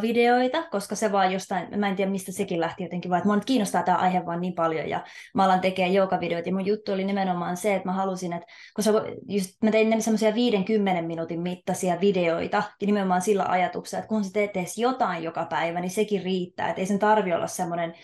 videoita, 0.00 0.62
koska 0.70 0.94
se 0.94 1.12
vaan 1.12 1.32
jostain, 1.32 1.80
mä 1.80 1.88
en 1.88 1.96
tiedä 1.96 2.10
mistä 2.10 2.32
sekin 2.32 2.60
lähti 2.60 2.82
jotenkin, 2.82 3.10
vaan 3.10 3.18
että 3.18 3.28
mua 3.28 3.40
kiinnostaa 3.40 3.82
tämä 3.82 3.98
aihe 3.98 4.26
vaan 4.26 4.40
niin 4.40 4.54
paljon 4.54 4.88
ja 4.88 5.04
mä 5.34 5.44
alan 5.44 5.60
tekemään 5.60 6.20
videoita 6.20 6.48
ja 6.48 6.54
mun 6.54 6.66
juttu 6.66 6.92
oli 6.92 7.04
nimenomaan 7.04 7.56
se, 7.56 7.74
että 7.74 7.88
mä 7.88 7.92
halusin, 7.92 8.32
että 8.32 8.46
koska 8.74 8.90
just, 9.28 9.62
mä 9.62 9.70
tein 9.70 9.90
ne 9.90 10.00
semmoisia 10.00 10.34
50 10.34 11.02
minuutin 11.02 11.40
mittaisia 11.40 12.00
videoita 12.00 12.62
ja 12.80 12.86
nimenomaan 12.86 13.22
sillä 13.22 13.44
ajatuksella, 13.48 14.00
että 14.00 14.08
kun 14.08 14.24
sä 14.24 14.30
teet 14.32 14.56
edes 14.56 14.78
jotain 14.78 15.22
joka 15.22 15.44
päivä, 15.44 15.80
niin 15.80 15.90
sekin 15.90 16.22
riittää, 16.22 16.68
että 16.68 16.80
ei 16.80 16.86
sen 16.86 16.98
tarvi 16.98 17.32
olla 17.32 17.46
semmoinen 17.46 17.94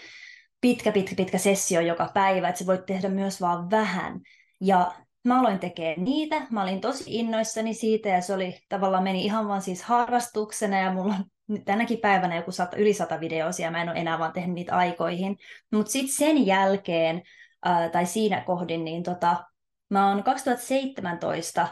pitkä, 0.61 0.93
pitkä, 0.93 1.15
pitkä 1.15 1.38
sessio 1.38 1.81
joka 1.81 2.11
päivä, 2.15 2.49
että 2.49 2.59
sä 2.59 2.67
voit 2.67 2.87
tehdä 2.87 3.09
myös 3.09 3.41
vaan 3.41 3.71
vähän. 3.71 4.21
Ja 4.61 4.93
mä 5.25 5.41
aloin 5.41 5.59
tekemään 5.59 6.05
niitä, 6.05 6.47
mä 6.50 6.62
olin 6.62 6.81
tosi 6.81 7.05
innoissani 7.07 7.75
siitä 7.75 8.09
ja 8.09 8.21
se 8.21 8.35
oli 8.35 8.59
tavallaan 8.69 9.05
meni 9.05 9.25
ihan 9.25 9.49
vaan 9.49 9.62
siis 9.62 9.83
harrastuksena 9.83 10.79
ja 10.79 10.93
mulla 10.93 11.15
on 11.15 11.25
tänäkin 11.64 11.99
päivänä 11.99 12.37
joku 12.37 12.52
sata, 12.52 12.76
yli 12.76 12.95
sata 12.95 13.21
videosia, 13.21 13.71
mä 13.71 13.83
en 13.83 13.88
ole 13.88 13.99
enää 13.99 14.19
vaan 14.19 14.33
tehnyt 14.33 14.55
niitä 14.55 14.76
aikoihin. 14.76 15.37
Mutta 15.73 15.93
sitten 15.93 16.17
sen 16.17 16.47
jälkeen, 16.47 17.23
ää, 17.64 17.88
tai 17.88 18.07
siinä 18.07 18.40
kohdin, 18.40 18.85
niin 18.85 19.02
tota, 19.02 19.45
mä 19.90 20.09
oon 20.09 20.23
2017 20.23 21.69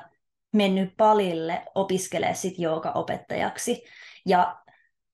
mennyt 0.53 0.97
palille 0.97 1.63
opiskelemaan 1.75 2.37
sit 2.37 2.59
opettajaksi 2.95 3.85
Ja 4.27 4.57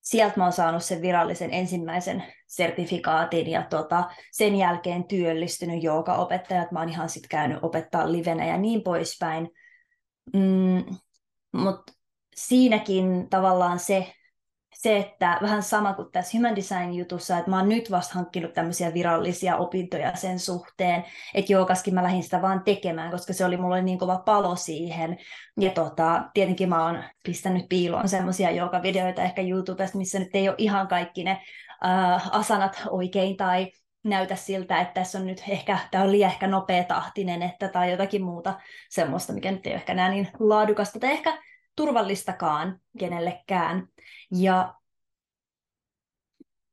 sieltä 0.03 0.35
mä 0.37 0.45
oon 0.45 0.53
saanut 0.53 0.85
sen 0.85 1.03
virallisen 1.03 1.53
ensimmäisen 1.53 2.25
sertifikaatin 2.47 3.51
ja 3.51 3.63
tota, 3.71 4.11
sen 4.33 4.55
jälkeen 4.57 5.05
työllistynyt 5.05 5.83
opettajat 6.17 6.73
Mä 6.73 6.79
oon 6.79 6.89
ihan 6.89 7.09
sitten 7.09 7.29
käynyt 7.29 7.59
opettaa 7.63 8.13
livenä 8.13 8.47
ja 8.47 8.57
niin 8.57 8.83
poispäin. 8.83 9.51
Mm, 10.35 10.85
Mutta 11.53 11.93
siinäkin 12.37 13.31
tavallaan 13.31 13.79
se, 13.79 14.15
se, 14.73 14.97
että 14.97 15.39
vähän 15.43 15.63
sama 15.63 15.95
kuin 15.95 16.13
tässä 16.13 16.39
Human 16.39 16.57
Design-jutussa, 16.57 17.39
että 17.39 17.51
mä 17.51 17.59
oon 17.59 17.69
nyt 17.69 17.91
vasta 17.91 18.15
hankkinut 18.15 18.53
tämmöisiä 18.53 18.95
virallisia 18.95 19.57
opintoja 19.57 20.17
sen 20.17 20.39
suhteen, 20.39 21.05
että 21.35 21.53
jookaskin 21.53 21.95
mä 21.95 22.03
lähdin 22.03 22.23
sitä 22.23 22.43
vaan 22.43 22.63
tekemään, 22.65 23.11
koska 23.11 23.33
se 23.33 23.45
oli 23.45 23.57
mulle 23.57 23.83
niin 23.83 23.99
kova 23.99 24.19
palo 24.19 24.57
siihen. 24.57 25.19
Ja 25.61 25.71
tota, 25.71 26.23
tietenkin 26.35 26.69
mä 26.69 26.87
oon 26.87 27.05
pistänyt 27.25 27.69
piiloon 27.69 28.09
semmoisia 28.09 28.49
videoita 28.83 29.23
ehkä 29.23 29.43
YouTubesta, 29.43 29.99
missä 29.99 30.19
nyt 30.19 30.35
ei 30.35 30.49
ole 30.49 30.57
ihan 30.59 30.89
kaikki 30.89 31.25
ne 31.25 31.43
uh, 31.85 32.37
asanat 32.37 32.83
oikein 32.91 33.37
tai 33.37 33.73
näytä 34.05 34.37
siltä, 34.37 34.81
että 34.81 34.95
tässä 34.95 35.19
on 35.19 35.27
nyt 35.27 35.43
ehkä, 35.49 35.79
tämä 35.91 36.05
on 36.05 36.13
liian 36.13 36.31
ehkä 36.31 36.47
nopeatahtinen, 36.47 37.43
että 37.43 37.69
tai 37.69 37.91
jotakin 37.91 38.25
muuta 38.25 38.61
semmoista, 38.91 39.33
mikä 39.33 39.53
nyt 39.53 39.67
ei 39.67 39.73
ole 39.73 39.77
ehkä 39.81 39.95
näin 39.95 40.13
niin 40.13 40.29
laadukasta 40.39 41.01
tai 41.01 41.11
ehkä 41.11 41.39
turvallistakaan 41.77 42.81
kenellekään. 42.99 43.89
Ja 44.31 44.75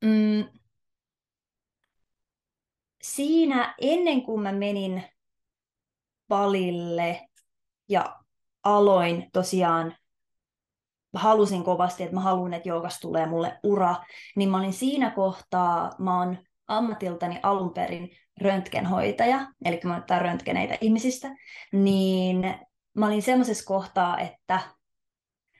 mm, 0.01 0.45
siinä 3.01 3.75
ennen 3.81 4.23
kuin 4.23 4.41
mä 4.41 4.51
menin 4.51 5.03
palille 6.27 7.27
ja 7.89 8.19
aloin 8.63 9.29
tosiaan, 9.33 9.95
halusin 11.13 11.63
kovasti, 11.63 12.03
että 12.03 12.15
mä 12.15 12.21
haluan, 12.21 12.53
että 12.53 12.69
joogas 12.69 12.99
tulee 12.99 13.25
mulle 13.25 13.59
ura, 13.63 13.95
niin 14.35 14.49
mä 14.49 14.57
olin 14.57 14.73
siinä 14.73 15.11
kohtaa, 15.11 15.91
mä 15.99 16.17
oon 16.19 16.37
ammatiltani 16.67 17.39
alun 17.43 17.73
perin 17.73 18.09
röntgenhoitaja, 18.41 19.47
eli 19.65 19.79
mä 19.83 19.93
oon 19.93 20.21
röntgeneitä 20.21 20.77
ihmisistä, 20.81 21.35
niin 21.71 22.55
mä 22.93 23.07
olin 23.07 23.21
semmoisessa 23.21 23.65
kohtaa, 23.65 24.19
että 24.19 24.59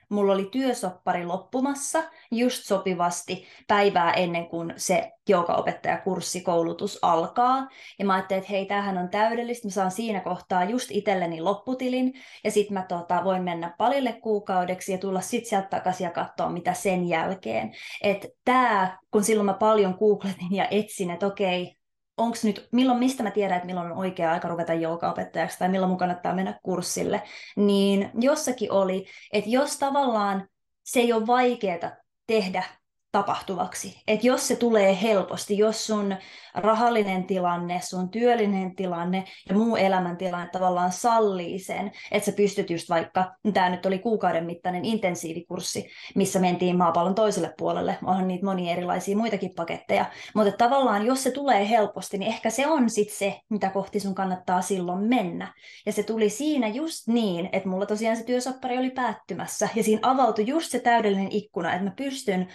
mulla 0.09 0.33
oli 0.33 0.49
työsoppari 0.51 1.25
loppumassa 1.25 2.03
just 2.31 2.63
sopivasti 2.63 3.45
päivää 3.67 4.13
ennen 4.13 4.47
kuin 4.47 4.73
se 4.77 5.11
joogaopettajakurssikoulutus 5.29 6.99
alkaa. 7.01 7.67
Ja 7.99 8.05
mä 8.05 8.13
ajattelin, 8.13 8.41
että 8.41 8.51
hei, 8.51 8.65
tämähän 8.65 8.97
on 8.97 9.09
täydellistä, 9.09 9.67
mä 9.67 9.71
saan 9.71 9.91
siinä 9.91 10.19
kohtaa 10.19 10.63
just 10.63 10.87
itselleni 10.91 11.41
lopputilin, 11.41 12.13
ja 12.43 12.51
sitten 12.51 12.73
mä 12.73 12.85
tota, 12.87 13.23
voin 13.23 13.43
mennä 13.43 13.75
palille 13.77 14.13
kuukaudeksi 14.13 14.91
ja 14.91 14.97
tulla 14.97 15.21
sitten 15.21 15.49
sieltä 15.49 15.67
takaisin 15.67 16.05
ja 16.05 16.11
katsoa, 16.11 16.49
mitä 16.49 16.73
sen 16.73 17.07
jälkeen. 17.07 17.71
Että 18.01 18.27
tämä, 18.45 18.97
kun 19.11 19.23
silloin 19.23 19.45
mä 19.45 19.53
paljon 19.53 19.95
googletin 19.99 20.55
ja 20.55 20.67
etsin, 20.71 21.11
että 21.11 21.27
okei, 21.27 21.78
onko 22.19 22.37
nyt, 22.43 22.67
milloin, 22.71 22.99
mistä 22.99 23.23
mä 23.23 23.31
tiedän, 23.31 23.57
että 23.57 23.65
milloin 23.65 23.91
on 23.91 23.97
oikea 23.97 24.31
aika 24.31 24.47
ruveta 24.47 24.73
joogaopettajaksi 24.73 25.59
tai 25.59 25.69
milloin 25.69 25.89
mun 25.89 25.97
kannattaa 25.97 26.35
mennä 26.35 26.59
kurssille, 26.63 27.21
niin 27.55 28.11
jossakin 28.13 28.71
oli, 28.71 29.05
että 29.33 29.49
jos 29.49 29.77
tavallaan 29.77 30.47
se 30.83 30.99
ei 30.99 31.13
ole 31.13 31.27
vaikeaa 31.27 31.91
tehdä 32.27 32.63
tapahtuvaksi. 33.11 34.01
Että 34.07 34.27
jos 34.27 34.47
se 34.47 34.55
tulee 34.55 35.01
helposti, 35.01 35.57
jos 35.57 35.87
sun 35.87 36.15
rahallinen 36.53 37.23
tilanne, 37.23 37.81
sun 37.83 38.09
työllinen 38.09 38.75
tilanne 38.75 39.23
ja 39.49 39.55
muu 39.55 39.75
elämäntilanne 39.75 40.49
tavallaan 40.51 40.91
sallii 40.91 41.59
sen, 41.59 41.91
että 42.11 42.25
sä 42.25 42.31
pystyt 42.31 42.69
just 42.69 42.89
vaikka, 42.89 43.31
tämä 43.53 43.69
nyt 43.69 43.85
oli 43.85 43.99
kuukauden 43.99 44.45
mittainen 44.45 44.85
intensiivikurssi, 44.85 45.89
missä 46.15 46.39
mentiin 46.39 46.77
maapallon 46.77 47.15
toiselle 47.15 47.53
puolelle, 47.57 47.97
onhan 48.03 48.27
niitä 48.27 48.45
monia 48.45 48.71
erilaisia 48.71 49.17
muitakin 49.17 49.55
paketteja, 49.55 50.05
mutta 50.35 50.51
tavallaan 50.51 51.05
jos 51.05 51.23
se 51.23 51.31
tulee 51.31 51.69
helposti, 51.69 52.17
niin 52.17 52.31
ehkä 52.31 52.49
se 52.49 52.67
on 52.67 52.89
sitten 52.89 53.17
se, 53.17 53.39
mitä 53.49 53.69
kohti 53.69 53.99
sun 53.99 54.15
kannattaa 54.15 54.61
silloin 54.61 55.03
mennä. 55.03 55.53
Ja 55.85 55.91
se 55.91 56.03
tuli 56.03 56.29
siinä 56.29 56.67
just 56.67 57.07
niin, 57.07 57.49
että 57.51 57.69
mulla 57.69 57.85
tosiaan 57.85 58.17
se 58.17 58.23
työsoppari 58.23 58.77
oli 58.77 58.89
päättymässä 58.89 59.69
ja 59.75 59.83
siinä 59.83 59.99
avautui 60.01 60.47
just 60.47 60.71
se 60.71 60.79
täydellinen 60.79 61.31
ikkuna, 61.31 61.73
että 61.73 61.83
mä 61.83 61.91
pystyn 61.95 62.47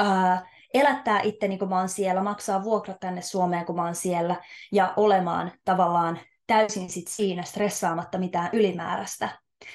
uh, 0.00 0.46
elättää 0.74 1.20
itteni, 1.20 1.58
kun 1.58 1.68
mä 1.68 1.78
oon 1.78 1.88
siellä, 1.88 2.22
maksaa 2.22 2.64
vuokrat 2.64 3.00
tänne 3.00 3.22
Suomeen, 3.22 3.66
kun 3.66 3.76
mä 3.76 3.84
oon 3.84 3.94
siellä, 3.94 4.36
ja 4.72 4.92
olemaan 4.96 5.52
tavallaan 5.64 6.18
täysin 6.46 6.90
sit 6.90 7.08
siinä 7.08 7.42
stressaamatta 7.42 8.18
mitään 8.18 8.50
ylimääräistä. 8.52 9.28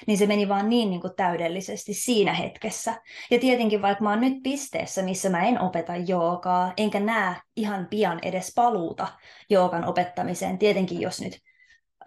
Niin 0.06 0.18
se 0.18 0.26
meni 0.26 0.48
vaan 0.48 0.68
niin, 0.68 0.90
niin 0.90 1.00
kuin 1.00 1.16
täydellisesti 1.16 1.94
siinä 1.94 2.32
hetkessä. 2.32 3.00
Ja 3.30 3.38
tietenkin 3.38 3.82
vaikka 3.82 4.04
mä 4.04 4.10
oon 4.10 4.20
nyt 4.20 4.42
pisteessä, 4.42 5.02
missä 5.02 5.30
mä 5.30 5.44
en 5.44 5.60
opeta 5.60 5.96
joogaa, 5.96 6.72
enkä 6.76 7.00
näe 7.00 7.34
ihan 7.56 7.86
pian 7.90 8.18
edes 8.22 8.52
paluuta 8.56 9.08
joogan 9.50 9.84
opettamiseen. 9.84 10.58
Tietenkin 10.58 11.00
jos 11.00 11.20
nyt 11.20 11.38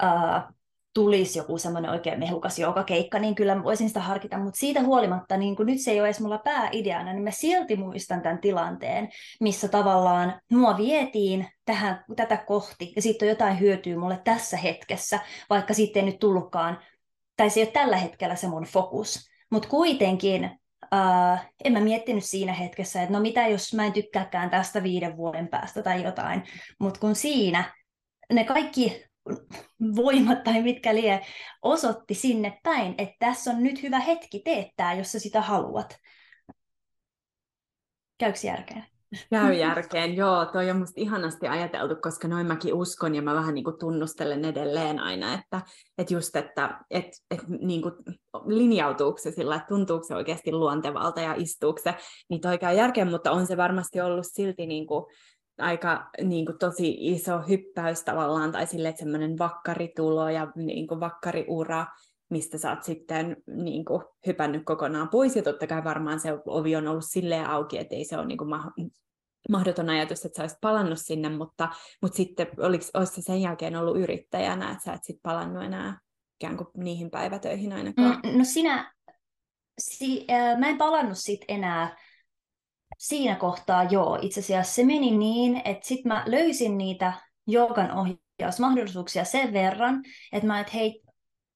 uh, 0.03 0.54
tulisi 0.95 1.39
joku 1.39 1.57
semmoinen 1.57 1.91
oikein 1.91 2.19
mehukas 2.19 2.57
keikka, 2.85 3.19
niin 3.19 3.35
kyllä 3.35 3.63
voisin 3.63 3.87
sitä 3.87 3.99
harkita, 3.99 4.37
mutta 4.37 4.59
siitä 4.59 4.81
huolimatta, 4.81 5.37
niin 5.37 5.55
kun 5.55 5.65
nyt 5.65 5.81
se 5.81 5.91
ei 5.91 5.99
ole 5.99 6.07
edes 6.07 6.19
mulla 6.19 6.37
pääideana, 6.37 7.13
niin 7.13 7.23
mä 7.23 7.31
silti 7.31 7.75
muistan 7.75 8.21
tämän 8.21 8.39
tilanteen, 8.39 9.09
missä 9.39 9.67
tavallaan 9.67 10.41
mua 10.51 10.77
vietiin 10.77 11.47
tähän, 11.65 12.03
tätä 12.15 12.37
kohti, 12.37 12.93
ja 12.95 13.01
siitä 13.01 13.25
on 13.25 13.29
jotain 13.29 13.59
hyötyä 13.59 13.97
mulle 13.97 14.21
tässä 14.23 14.57
hetkessä, 14.57 15.19
vaikka 15.49 15.73
sitten 15.73 15.99
ei 15.99 16.11
nyt 16.11 16.19
tullutkaan, 16.19 16.79
tai 17.37 17.49
se 17.49 17.59
ei 17.59 17.65
ole 17.65 17.71
tällä 17.71 17.97
hetkellä 17.97 18.35
se 18.35 18.47
mun 18.47 18.63
fokus, 18.63 19.29
mutta 19.51 19.67
kuitenkin 19.69 20.51
Uh, 20.93 21.39
en 21.63 21.73
mä 21.73 21.79
miettinyt 21.79 22.23
siinä 22.23 22.53
hetkessä, 22.53 23.01
että 23.01 23.13
no 23.13 23.19
mitä 23.19 23.47
jos 23.47 23.73
mä 23.73 23.85
en 23.85 23.93
tykkääkään 23.93 24.49
tästä 24.49 24.83
viiden 24.83 25.17
vuoden 25.17 25.47
päästä 25.47 25.83
tai 25.83 26.03
jotain, 26.03 26.43
mutta 26.79 26.99
kun 26.99 27.15
siinä 27.15 27.73
ne 28.33 28.43
kaikki 28.43 29.05
voimat 29.95 30.43
tai 30.43 30.61
mitkä 30.61 30.95
lie 30.95 31.21
osoitti 31.61 32.13
sinne 32.13 32.59
päin, 32.63 32.95
että 32.97 33.15
tässä 33.19 33.51
on 33.51 33.63
nyt 33.63 33.83
hyvä 33.83 33.99
hetki 33.99 34.39
teettää, 34.39 34.93
jos 34.93 35.11
sä 35.11 35.19
sitä 35.19 35.41
haluat. 35.41 35.97
Käykö 38.17 38.39
järkeen? 38.43 38.85
Käy 39.29 39.53
järkeen, 39.53 40.15
joo. 40.15 40.45
Toi 40.45 40.69
on 40.69 40.77
musta 40.77 41.01
ihanasti 41.01 41.47
ajateltu, 41.47 41.95
koska 41.95 42.27
noin 42.27 42.47
mäkin 42.47 42.73
uskon 42.73 43.15
ja 43.15 43.21
mä 43.21 43.33
vähän 43.33 43.55
niin 43.55 43.63
kuin 43.63 43.79
tunnustelen 43.79 44.45
edelleen 44.45 44.99
aina, 44.99 45.33
että, 45.33 45.61
että 45.97 46.13
just, 46.13 46.35
että 46.35 46.79
et, 46.89 47.05
et, 47.31 47.39
niin 47.47 47.81
kuin 47.81 47.93
linjautuuko 48.45 49.17
se 49.17 49.31
sillä, 49.31 49.55
että 49.55 49.67
tuntuuko 49.67 50.03
se 50.03 50.15
oikeasti 50.15 50.51
luontevalta 50.51 51.21
ja 51.21 51.33
istuuko 51.37 51.81
se, 51.83 51.95
niin 52.29 52.41
toi 52.41 52.57
käy 52.57 52.75
järkeen, 52.75 53.11
mutta 53.11 53.31
on 53.31 53.47
se 53.47 53.57
varmasti 53.57 54.01
ollut 54.01 54.25
silti 54.29 54.65
niin 54.65 54.87
kuin 54.87 55.05
aika 55.57 56.09
niin 56.21 56.45
kuin, 56.45 56.57
tosi 56.57 56.97
iso 56.99 57.39
hyppäys 57.39 58.03
tavallaan, 58.03 58.51
tai 58.51 58.67
sille, 58.67 58.93
semmoinen 58.97 59.37
vakkaritulo 59.37 60.29
ja 60.29 60.47
niin 60.55 60.87
kuin, 60.87 60.99
vakkariura, 60.99 61.85
mistä 62.29 62.57
sä 62.57 62.69
oot 62.69 62.83
sitten 62.83 63.37
niin 63.47 63.85
kuin, 63.85 64.03
hypännyt 64.27 64.65
kokonaan 64.65 65.09
pois, 65.09 65.35
ja 65.35 65.43
totta 65.43 65.67
kai 65.67 65.83
varmaan 65.83 66.19
se 66.19 66.29
ovi 66.45 66.75
on 66.75 66.87
ollut 66.87 67.05
silleen 67.07 67.49
auki, 67.49 67.77
että 67.77 67.95
ei 67.95 68.05
se 68.05 68.17
ole 68.17 68.25
niin 68.25 68.37
kuin, 68.37 68.49
ma- 68.49 68.73
mahdoton 69.49 69.89
ajatus, 69.89 70.25
että 70.25 70.37
sä 70.37 70.43
olisit 70.43 70.61
palannut 70.61 70.99
sinne, 71.01 71.29
mutta, 71.29 71.69
mutta 72.01 72.17
sitten 72.17 72.47
oliko, 72.57 72.85
olisi 72.93 73.21
sen 73.21 73.41
jälkeen 73.41 73.75
ollut 73.75 73.97
yrittäjänä, 73.97 74.71
että 74.71 74.83
sä 74.83 74.93
et 74.93 75.03
sitten 75.03 75.23
palannut 75.23 75.63
enää 75.63 75.99
ikään 76.39 76.57
kuin 76.57 76.67
niihin 76.77 77.11
päivätöihin 77.11 77.73
ainakaan? 77.73 78.19
Mm, 78.23 78.37
no 78.37 78.43
sinä, 78.43 78.93
si, 79.79 80.25
äh, 80.31 80.59
mä 80.59 80.67
en 80.67 80.77
palannut 80.77 81.17
sitten 81.17 81.55
enää 81.55 81.97
siinä 83.07 83.35
kohtaa 83.35 83.83
joo, 83.83 84.19
itse 84.21 84.39
asiassa 84.39 84.73
se 84.73 84.85
meni 84.85 85.17
niin, 85.17 85.61
että 85.65 85.87
sitten 85.87 86.07
mä 86.07 86.23
löysin 86.25 86.77
niitä 86.77 87.13
joogan 87.47 87.91
ohjausmahdollisuuksia 87.91 89.25
sen 89.25 89.53
verran, 89.53 90.03
että 90.31 90.47
mä 90.47 90.59
että 90.59 90.73
hei, 90.73 91.01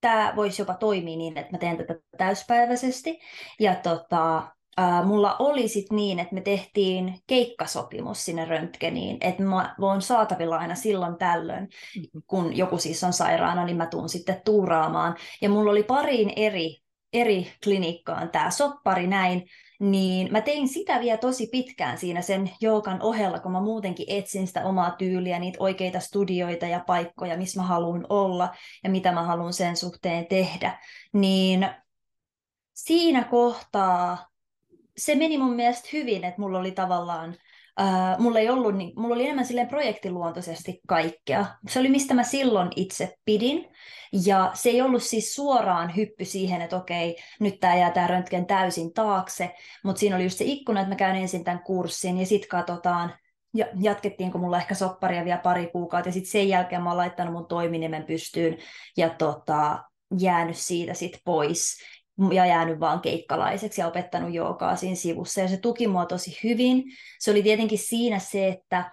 tämä 0.02 0.34
voisi 0.36 0.62
jopa 0.62 0.74
toimia 0.74 1.18
niin, 1.18 1.38
että 1.38 1.52
mä 1.52 1.58
teen 1.58 1.78
tätä 1.78 1.96
täyspäiväisesti. 2.18 3.20
Ja 3.60 3.76
tota, 3.76 4.48
ää, 4.78 5.04
mulla 5.04 5.36
oli 5.40 5.68
sitten 5.68 5.96
niin, 5.96 6.20
että 6.20 6.36
me 6.36 6.42
tehtiin 6.42 7.20
keikkasopimus 7.28 8.26
sinne 8.26 8.46
röntgeniin, 8.46 9.18
että 9.22 9.44
mä 9.44 9.76
voin 9.80 10.02
saatavilla 10.02 10.58
aina 10.58 10.76
silloin 10.76 11.18
tällöin, 11.18 11.64
mm-hmm. 11.64 12.22
kun 12.28 12.58
joku 12.58 12.78
siis 12.78 13.04
on 13.04 13.14
sairaana, 13.14 13.66
niin 13.66 13.78
mä 13.78 13.86
tuun 13.86 14.10
sitten 14.10 14.42
tuuraamaan. 14.46 15.16
Ja 15.42 15.50
mulla 15.50 15.72
oli 15.72 15.84
pariin 15.84 16.34
eri, 16.36 16.78
eri 17.14 17.52
klinikkaan 17.64 18.30
tämä 18.30 18.52
soppari 18.52 19.08
näin, 19.08 19.50
niin 19.80 20.32
mä 20.32 20.42
tein 20.42 20.68
sitä 20.68 21.00
vielä 21.00 21.18
tosi 21.18 21.48
pitkään 21.52 21.98
siinä 21.98 22.22
sen 22.22 22.52
joukan 22.62 23.02
ohella, 23.02 23.40
kun 23.40 23.52
mä 23.52 23.62
muutenkin 23.62 24.06
etsin 24.10 24.48
sitä 24.48 24.66
omaa 24.66 24.92
tyyliä, 24.92 25.40
niitä 25.40 25.58
oikeita 25.62 26.00
studioita 26.00 26.66
ja 26.66 26.84
paikkoja, 26.88 27.38
missä 27.38 27.62
mä 27.62 27.68
haluan 27.68 28.06
olla 28.10 28.56
ja 28.84 28.90
mitä 28.90 29.12
mä 29.12 29.24
haluan 29.24 29.54
sen 29.54 29.78
suhteen 29.78 30.28
tehdä. 30.28 30.80
Niin 31.14 31.70
siinä 32.74 33.24
kohtaa 33.24 34.28
se 34.98 35.16
meni 35.16 35.38
mun 35.38 35.56
mielestä 35.56 35.90
hyvin, 35.94 36.24
että 36.24 36.42
mulla 36.42 36.60
oli 36.60 36.72
tavallaan 36.72 37.36
Uh, 37.80 38.20
mulla, 38.20 38.40
ei 38.40 38.50
ollut, 38.50 38.76
niin, 38.76 38.94
mulla 38.96 39.16
oli 39.16 39.24
enemmän 39.24 39.46
silleen 39.46 39.68
projektiluontoisesti 39.68 40.80
kaikkea. 40.88 41.46
Se 41.70 41.80
oli 41.80 41.90
mistä 41.90 42.14
mä 42.14 42.24
silloin 42.24 42.70
itse 42.76 43.16
pidin. 43.26 43.68
Ja 44.26 44.52
se 44.54 44.70
ei 44.70 44.82
ollut 44.82 45.04
siis 45.04 45.36
suoraan 45.36 45.96
hyppy 45.96 46.26
siihen, 46.26 46.62
että 46.62 46.78
okei, 46.78 47.16
nyt 47.40 47.60
tämä 47.60 47.76
jää 47.76 47.92
tämä 47.92 48.08
röntgen 48.08 48.46
täysin 48.46 48.94
taakse, 48.94 49.56
mutta 49.84 50.00
siinä 50.00 50.16
oli 50.16 50.24
just 50.24 50.38
se 50.38 50.44
ikkuna, 50.44 50.80
että 50.80 50.90
mä 50.90 50.96
käyn 50.96 51.16
ensin 51.16 51.44
tämän 51.44 51.64
kurssin 51.64 52.18
ja 52.18 52.26
sitten 52.26 52.50
katsotaan, 52.50 53.14
ja 53.54 53.66
jatkettiinko 53.82 54.38
mulla 54.38 54.58
ehkä 54.58 54.76
sopparia 54.76 55.26
vielä 55.26 55.40
pari 55.40 55.68
kuukautta, 55.68 56.10
ja 56.10 56.14
sitten 56.14 56.32
sen 56.32 56.50
jälkeen 56.50 56.84
mä 56.84 56.90
oon 56.90 56.98
laittanut 56.98 57.34
mun 57.34 57.48
toiminimen 57.48 58.04
pystyyn 58.04 58.58
ja 58.98 59.10
tota, 59.10 59.84
jäänyt 60.20 60.58
siitä 60.58 60.94
sitten 60.94 61.22
pois 61.26 61.78
ja 62.34 62.46
jäänyt 62.46 62.80
vaan 62.80 63.00
keikkalaiseksi 63.02 63.82
ja 63.82 63.88
opettanut 63.88 64.34
joogaa 64.34 64.76
siinä 64.76 64.96
sivussa. 64.96 65.42
Ja 65.42 65.48
se 65.48 65.58
tuki 65.58 65.88
mua 65.88 66.06
tosi 66.06 66.40
hyvin. 66.44 66.84
Se 67.20 67.32
oli 67.32 67.44
tietenkin 67.44 67.80
siinä 67.80 68.20
se, 68.20 68.48
että 68.48 68.92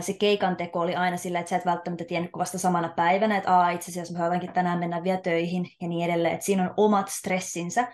se 0.00 0.12
keikan 0.12 0.56
teko 0.56 0.80
oli 0.80 0.94
aina 0.94 1.16
sillä, 1.16 1.40
että 1.40 1.50
sä 1.50 1.56
et 1.56 1.66
välttämättä 1.66 2.04
tiennyt 2.04 2.30
vasta 2.38 2.58
samana 2.58 2.88
päivänä, 2.88 3.36
että 3.36 3.56
Aa, 3.56 3.70
itse 3.70 3.90
asiassa 3.90 4.12
mä 4.12 4.18
saatankin 4.18 4.52
tänään 4.52 4.78
mennä 4.78 5.04
vielä 5.04 5.20
töihin 5.20 5.66
ja 5.80 5.88
niin 5.88 6.10
edelleen. 6.10 6.34
Että 6.34 6.46
siinä 6.46 6.62
on 6.62 6.74
omat 6.76 7.08
stressinsä 7.08 7.92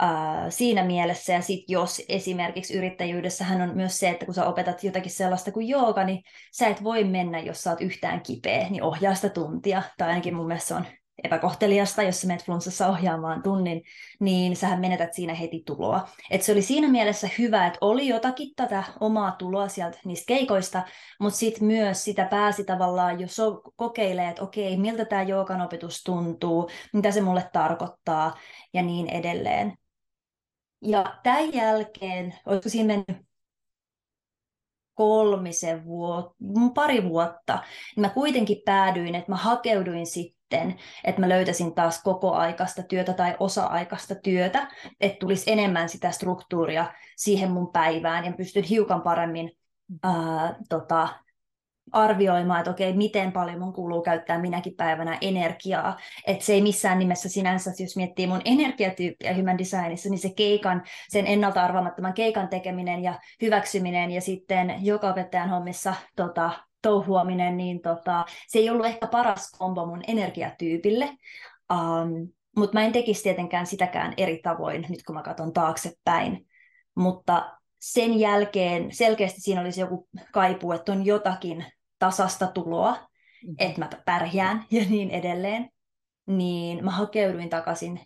ää, 0.00 0.50
siinä 0.50 0.84
mielessä. 0.84 1.32
Ja 1.32 1.42
sitten 1.42 1.72
jos 1.72 2.02
esimerkiksi 2.08 2.74
yrittäjyydessähän 2.74 3.60
on 3.60 3.76
myös 3.76 3.98
se, 3.98 4.08
että 4.08 4.24
kun 4.24 4.34
sä 4.34 4.46
opetat 4.46 4.84
jotakin 4.84 5.10
sellaista 5.10 5.52
kuin 5.52 5.68
jooga, 5.68 6.04
niin 6.04 6.22
sä 6.52 6.68
et 6.68 6.84
voi 6.84 7.04
mennä, 7.04 7.38
jos 7.38 7.62
sä 7.62 7.70
oot 7.70 7.80
yhtään 7.80 8.20
kipeä, 8.20 8.68
niin 8.70 8.82
ohjaa 8.82 9.14
sitä 9.14 9.28
tuntia. 9.28 9.82
Tai 9.98 10.08
ainakin 10.08 10.34
mun 10.34 10.46
mielestä 10.46 10.68
se 10.68 10.74
on 10.74 10.86
epäkohteliasta, 11.24 12.02
jos 12.02 12.20
sä 12.20 12.26
menet 12.26 12.44
flunssassa 12.44 12.86
ohjaamaan 12.88 13.42
tunnin, 13.42 13.82
niin 14.20 14.56
sähän 14.56 14.80
menetät 14.80 15.14
siinä 15.14 15.34
heti 15.34 15.62
tuloa. 15.66 16.08
Et 16.30 16.42
se 16.42 16.52
oli 16.52 16.62
siinä 16.62 16.88
mielessä 16.88 17.28
hyvä, 17.38 17.66
että 17.66 17.78
oli 17.80 18.08
jotakin 18.08 18.54
tätä 18.56 18.84
omaa 19.00 19.32
tuloa 19.32 19.68
sieltä 19.68 19.98
niistä 20.04 20.26
keikoista, 20.26 20.82
mutta 21.20 21.38
sitten 21.38 21.64
myös 21.64 22.04
sitä 22.04 22.24
pääsi 22.24 22.64
tavallaan 22.64 23.20
jo 23.20 23.28
so- 23.28 23.62
kokeilemaan, 23.76 24.30
että 24.30 24.42
okei, 24.42 24.76
miltä 24.76 25.04
tämä 25.04 25.22
joogan 25.22 25.60
opetus 25.60 26.02
tuntuu, 26.04 26.70
mitä 26.92 27.10
se 27.10 27.20
mulle 27.20 27.50
tarkoittaa 27.52 28.34
ja 28.72 28.82
niin 28.82 29.08
edelleen. 29.08 29.72
Ja 30.82 31.18
tämän 31.22 31.54
jälkeen, 31.54 32.34
olisiko 32.46 32.68
siinä 32.68 32.86
mennyt 32.86 33.26
kolmisen 34.94 35.84
vuotta, 35.84 36.34
pari 36.74 37.04
vuotta, 37.08 37.62
niin 37.96 38.00
mä 38.00 38.08
kuitenkin 38.08 38.62
päädyin, 38.64 39.14
että 39.14 39.32
mä 39.32 39.36
hakeuduin 39.36 40.06
sitten, 40.06 40.43
että 41.04 41.20
mä 41.20 41.28
löytäisin 41.28 41.74
taas 41.74 42.02
koko-aikaista 42.02 42.82
työtä 42.82 43.12
tai 43.12 43.36
osa-aikaista 43.40 44.14
työtä, 44.14 44.68
että 45.00 45.18
tulisi 45.18 45.52
enemmän 45.52 45.88
sitä 45.88 46.10
struktuuria 46.10 46.92
siihen 47.16 47.50
mun 47.50 47.72
päivään 47.72 48.24
ja 48.24 48.32
pystyn 48.32 48.64
hiukan 48.64 49.02
paremmin 49.02 49.52
ää, 50.02 50.56
tota, 50.68 51.08
arvioimaan, 51.92 52.60
että 52.60 52.70
okei, 52.70 52.92
miten 52.92 53.32
paljon 53.32 53.58
mun 53.58 53.72
kuuluu 53.72 54.02
käyttää 54.02 54.38
minäkin 54.38 54.74
päivänä 54.76 55.18
energiaa. 55.20 55.96
Että 56.26 56.44
se 56.44 56.52
ei 56.52 56.62
missään 56.62 56.98
nimessä 56.98 57.28
sinänsä, 57.28 57.70
jos 57.78 57.96
miettii 57.96 58.26
mun 58.26 58.40
energiatyyppiä 58.44 59.34
human 59.34 59.58
designissa, 59.58 60.08
niin 60.08 60.18
se 60.18 60.30
keikan, 60.36 60.82
sen 61.08 61.26
ennalta 61.26 61.62
arvaamattoman 61.62 62.14
keikan 62.14 62.48
tekeminen 62.48 63.02
ja 63.02 63.18
hyväksyminen 63.42 64.10
ja 64.10 64.20
sitten 64.20 64.74
joka 64.80 65.10
opettajan 65.10 65.50
hommissa 65.50 65.94
tota, 66.16 66.50
touhuaminen, 66.84 67.56
niin 67.56 67.80
tota, 67.80 68.24
se 68.48 68.58
ei 68.58 68.70
ollut 68.70 68.86
ehkä 68.86 69.06
paras 69.06 69.50
kombo 69.58 69.86
mun 69.86 70.02
energiatyypille. 70.08 71.08
Um, 71.72 72.28
mutta 72.56 72.78
mä 72.78 72.84
en 72.84 72.92
tekisi 72.92 73.22
tietenkään 73.22 73.66
sitäkään 73.66 74.14
eri 74.16 74.40
tavoin 74.42 74.86
nyt 74.88 75.02
kun 75.06 75.14
mä 75.14 75.22
katson 75.22 75.52
taaksepäin. 75.52 76.46
Mutta 76.94 77.58
sen 77.80 78.20
jälkeen 78.20 78.92
selkeästi 78.92 79.40
siinä 79.40 79.60
olisi 79.60 79.80
joku 79.80 80.08
kaipu, 80.32 80.72
että 80.72 80.92
on 80.92 81.06
jotakin 81.06 81.64
tasasta 81.98 82.46
tuloa, 82.46 82.92
mm-hmm. 82.92 83.54
että 83.58 83.80
mä 83.80 83.88
pärjään 84.04 84.64
ja 84.70 84.84
niin 84.90 85.10
edelleen, 85.10 85.70
niin 86.26 86.84
mä 86.84 86.90
hakeuduin 86.90 87.50
takaisin 87.50 88.00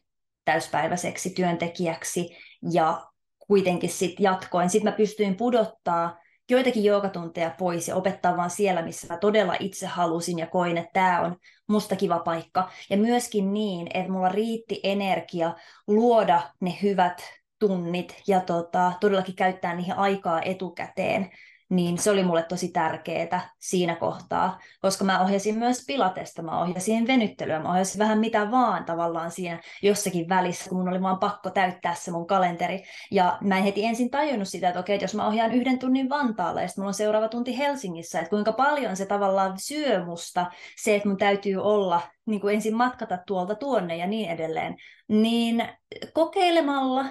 täyspäiväiseksi 0.45 1.31
työntekijäksi 1.31 2.37
ja 2.73 3.07
kuitenkin 3.39 3.91
sitten 3.91 4.25
jatkoin. 4.25 4.71
Sitten 4.71 4.93
mä 4.93 4.97
pystyin 4.97 5.37
pudottaa 5.37 6.19
joitakin 6.51 6.85
joogatunteja 6.85 7.51
pois 7.59 7.89
ja 7.89 7.97
opettaa 7.97 8.37
vaan 8.37 8.51
siellä, 8.51 8.83
missä 8.83 9.07
mä 9.11 9.19
todella 9.19 9.55
itse 9.61 9.87
halusin 9.87 10.39
ja 10.39 10.47
koin, 10.47 10.79
että 10.79 10.91
tämä 10.93 11.21
on 11.21 11.37
musta 11.69 11.97
kiva 11.97 12.19
paikka. 12.19 12.71
Ja 12.91 12.97
myöskin 12.97 13.55
niin, 13.55 13.87
että 13.95 14.13
mulla 14.13 14.29
riitti 14.29 14.81
energia 14.83 15.55
luoda 15.87 16.43
ne 16.61 16.79
hyvät 16.83 17.23
tunnit 17.59 18.23
ja 18.27 18.41
tota, 18.41 18.93
todellakin 19.01 19.37
käyttää 19.37 19.75
niihin 19.75 19.97
aikaa 19.97 20.43
etukäteen 20.43 21.31
niin 21.69 21.99
se 21.99 22.11
oli 22.11 22.25
mulle 22.25 22.43
tosi 22.43 22.69
tärkeää 22.69 23.51
siinä 23.59 23.97
kohtaa, 23.97 24.59
koska 24.81 25.05
mä 25.05 25.21
ohjasin 25.21 25.59
myös 25.59 25.85
pilatesta, 25.87 26.43
mä 26.43 26.61
ohjasin 26.61 27.07
venyttelyä, 27.07 27.61
mä 27.61 27.71
ohjasin 27.71 27.99
vähän 27.99 28.19
mitä 28.19 28.51
vaan 28.51 28.85
tavallaan 28.85 29.31
siinä 29.31 29.61
jossakin 29.83 30.29
välissä, 30.29 30.71
kun 30.71 30.79
mun 30.79 30.89
oli 30.89 31.03
vaan 31.03 31.19
pakko 31.19 31.51
täyttää 31.51 31.95
se 31.95 32.11
mun 32.11 32.27
kalenteri. 32.27 32.83
Ja 33.11 33.39
mä 33.41 33.59
en 33.59 33.65
heti 33.65 33.85
ensin 33.85 34.11
tajunnut 34.11 34.49
sitä, 34.49 34.69
että 34.69 34.81
okei, 34.81 34.95
että 34.95 35.05
jos 35.05 35.15
mä 35.15 35.27
ohjaan 35.27 35.53
yhden 35.53 35.79
tunnin 35.79 36.09
Vantaalle 36.09 36.63
ja 36.63 36.69
sitten 36.69 36.83
mulla 36.83 36.91
on 36.91 36.95
seuraava 36.95 37.29
tunti 37.29 37.59
Helsingissä, 37.59 38.19
että 38.19 38.31
kuinka 38.31 38.53
paljon 38.53 38.97
se 38.97 39.07
tavallaan 39.07 39.55
syö 39.59 40.05
musta 40.05 40.47
se, 40.83 40.97
että 40.97 41.09
mun 41.09 41.19
täytyy 41.19 41.57
olla 41.57 42.01
niin 42.27 42.41
kuin 42.41 42.55
ensin 42.55 42.77
matkata 42.77 43.19
tuolta 43.27 43.55
tuonne 43.55 43.97
ja 43.97 44.07
niin 44.07 44.31
edelleen, 44.31 44.77
niin 45.09 45.69
kokeilemalla 46.13 47.05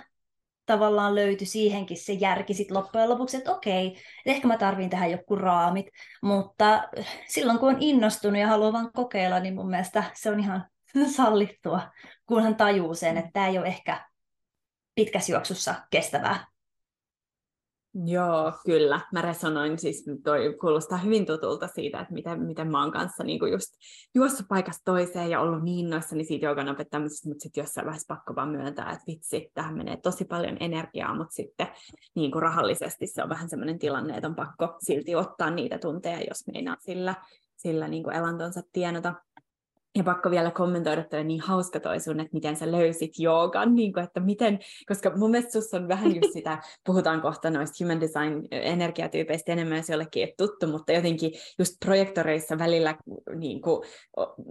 tavallaan 0.67 1.15
löytyi 1.15 1.47
siihenkin 1.47 1.97
se 1.97 2.13
järki 2.13 2.53
sitten 2.53 2.77
loppujen 2.77 3.09
lopuksi, 3.09 3.37
että 3.37 3.51
okei, 3.51 3.97
ehkä 4.25 4.47
mä 4.47 4.57
tarvin 4.57 4.89
tähän 4.89 5.11
joku 5.11 5.35
raamit, 5.35 5.85
mutta 6.21 6.83
silloin 7.27 7.59
kun 7.59 7.69
on 7.69 7.77
innostunut 7.79 8.41
ja 8.41 8.47
haluaa 8.47 8.73
vaan 8.73 8.91
kokeilla, 8.93 9.39
niin 9.39 9.55
mun 9.55 9.69
mielestä 9.69 10.03
se 10.13 10.29
on 10.31 10.39
ihan 10.39 10.65
sallittua, 11.15 11.81
kunhan 12.25 12.55
tajuu 12.55 12.95
sen, 12.95 13.17
että 13.17 13.31
tämä 13.33 13.47
ei 13.47 13.57
ole 13.57 13.67
ehkä 13.67 14.05
pitkässä 14.95 15.31
juoksussa 15.31 15.75
kestävää. 15.89 16.45
Joo, 18.05 18.53
kyllä. 18.65 19.01
Mä 19.13 19.21
resonoin, 19.21 19.79
siis 19.79 20.05
toi 20.23 20.57
kuulostaa 20.61 20.97
hyvin 20.97 21.25
tutulta 21.25 21.67
siitä, 21.67 21.99
että 21.99 22.13
miten, 22.13 22.41
miten 22.41 22.71
mä 22.71 22.81
oon 22.81 22.91
kanssa 22.91 23.23
niin 23.23 23.39
just 23.51 23.73
juossut 24.15 24.47
paikasta 24.47 24.81
toiseen 24.85 25.29
ja 25.29 25.41
ollut 25.41 25.63
niin 25.63 25.85
innoissani 25.85 26.23
siitä 26.23 26.45
joogan 26.45 26.69
opettamisesta, 26.69 27.29
mutta 27.29 27.43
sitten 27.43 27.61
jossain 27.61 27.85
vaiheessa 27.85 28.15
pakko 28.15 28.35
vaan 28.35 28.49
myöntää, 28.49 28.91
että 28.91 29.03
vitsi, 29.07 29.51
tähän 29.53 29.77
menee 29.77 29.97
tosi 29.97 30.25
paljon 30.25 30.57
energiaa, 30.59 31.15
mutta 31.15 31.33
sitten 31.33 31.67
niin 32.15 32.31
kuin 32.31 32.41
rahallisesti 32.41 33.07
se 33.07 33.23
on 33.23 33.29
vähän 33.29 33.49
semmoinen 33.49 33.79
tilanne, 33.79 34.15
että 34.15 34.27
on 34.27 34.35
pakko 34.35 34.77
silti 34.79 35.15
ottaa 35.15 35.49
niitä 35.49 35.77
tunteja, 35.77 36.21
jos 36.29 36.47
meinaa 36.53 36.75
sillä, 36.79 37.15
sillä 37.55 37.87
niin 37.87 38.03
kuin 38.03 38.15
elantonsa 38.15 38.61
tienata. 38.71 39.13
Ja 39.95 40.03
pakko 40.03 40.31
vielä 40.31 40.51
kommentoida, 40.51 41.01
että 41.01 41.23
niin 41.23 41.41
hauska 41.41 41.79
toi 41.79 41.99
sun, 41.99 42.19
että 42.19 42.33
miten 42.33 42.55
sä 42.55 42.71
löysit 42.71 43.11
joogan, 43.19 43.75
niin 43.75 43.93
kuin, 43.93 44.03
että 44.03 44.19
miten, 44.19 44.59
koska 44.87 45.11
mun 45.15 45.31
mielestä 45.31 45.51
sussa 45.51 45.77
on 45.77 45.87
vähän 45.87 46.15
just 46.15 46.33
sitä, 46.33 46.57
puhutaan 46.85 47.21
kohta 47.21 47.49
noista 47.49 47.83
human 47.83 48.01
design 48.01 48.47
energiatyypeistä 48.51 49.51
enemmän, 49.51 49.77
jos 49.77 49.89
jollekin 49.89 50.23
ei 50.23 50.33
tuttu, 50.37 50.67
mutta 50.67 50.91
jotenkin 50.91 51.31
just 51.59 51.75
projektoreissa 51.85 52.57
välillä 52.57 52.95
niin 53.35 53.61
kuin, 53.61 53.83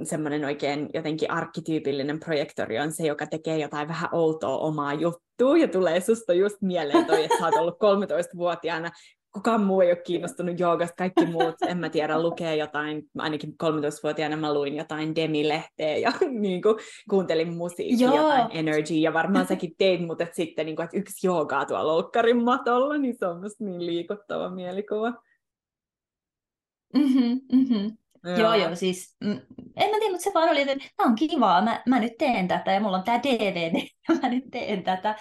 semmoinen 0.02 0.44
oikein 0.44 0.88
jotenkin 0.94 1.30
arkkityypillinen 1.30 2.20
projektori 2.20 2.78
on 2.78 2.92
se, 2.92 3.06
joka 3.06 3.26
tekee 3.26 3.58
jotain 3.58 3.88
vähän 3.88 4.08
outoa 4.12 4.58
omaa 4.58 4.94
juttua, 4.94 5.26
ja 5.60 5.68
tulee 5.68 6.00
susta 6.00 6.34
just 6.34 6.56
mieleen 6.62 7.04
toi, 7.04 7.24
että 7.24 7.38
sä 7.38 7.44
oot 7.44 7.54
ollut 7.54 7.74
13-vuotiaana 7.74 8.90
kukaan 9.36 9.64
muu 9.64 9.80
ei 9.80 9.90
ole 9.90 10.02
kiinnostunut 10.06 10.60
joogasta, 10.60 10.96
kaikki 10.96 11.26
muut, 11.26 11.54
en 11.68 11.78
mä 11.78 11.88
tiedä, 11.88 12.22
lukee 12.22 12.56
jotain, 12.56 13.02
ainakin 13.18 13.50
13-vuotiaana 13.50 14.36
mä 14.36 14.54
luin 14.54 14.76
jotain 14.76 15.14
Demi-lehteä 15.14 15.96
ja 15.96 16.12
niin 16.40 16.62
kuin, 16.62 16.74
kuuntelin 17.10 17.56
musiikkia, 17.56 18.08
Joo. 18.08 18.16
jotain 18.16 18.48
Energy, 18.50 18.94
ja 18.94 19.12
varmaan 19.12 19.46
säkin 19.46 19.74
teit, 19.78 20.06
mutta 20.06 20.24
et 20.24 20.34
sitten 20.34 20.66
niin 20.66 20.76
kuin, 20.76 20.84
että 20.84 20.96
yksi 20.96 21.26
joogaa 21.26 21.64
tuolla 21.64 21.92
olkkarin 21.92 22.44
matolla, 22.44 22.98
niin 22.98 23.16
se 23.18 23.26
on 23.26 23.42
musta 23.42 23.64
niin 23.64 23.86
liikuttava 23.86 24.50
mielikuva. 24.50 25.12
Mm-hmm, 26.94 27.40
mm-hmm. 27.52 27.96
Joo. 28.24 28.38
joo, 28.38 28.54
joo, 28.54 28.74
siis 28.74 29.16
mm, 29.20 29.40
en 29.76 29.90
mä 29.90 29.98
tiedä, 29.98 30.10
mutta 30.10 30.24
se 30.24 30.30
vaan 30.34 30.48
oli, 30.48 30.60
että 30.60 30.88
tämä 30.96 31.08
on 31.08 31.14
kivaa, 31.14 31.62
mä, 31.62 31.82
mä 31.86 32.00
nyt 32.00 32.12
teen 32.18 32.48
tätä 32.48 32.72
ja 32.72 32.80
mulla 32.80 32.96
on 32.96 33.04
tämä 33.04 33.22
DVD, 33.22 33.72
ja 34.08 34.14
mä 34.22 34.28
nyt 34.28 34.44
teen 34.50 34.82
tätä. 34.82 35.16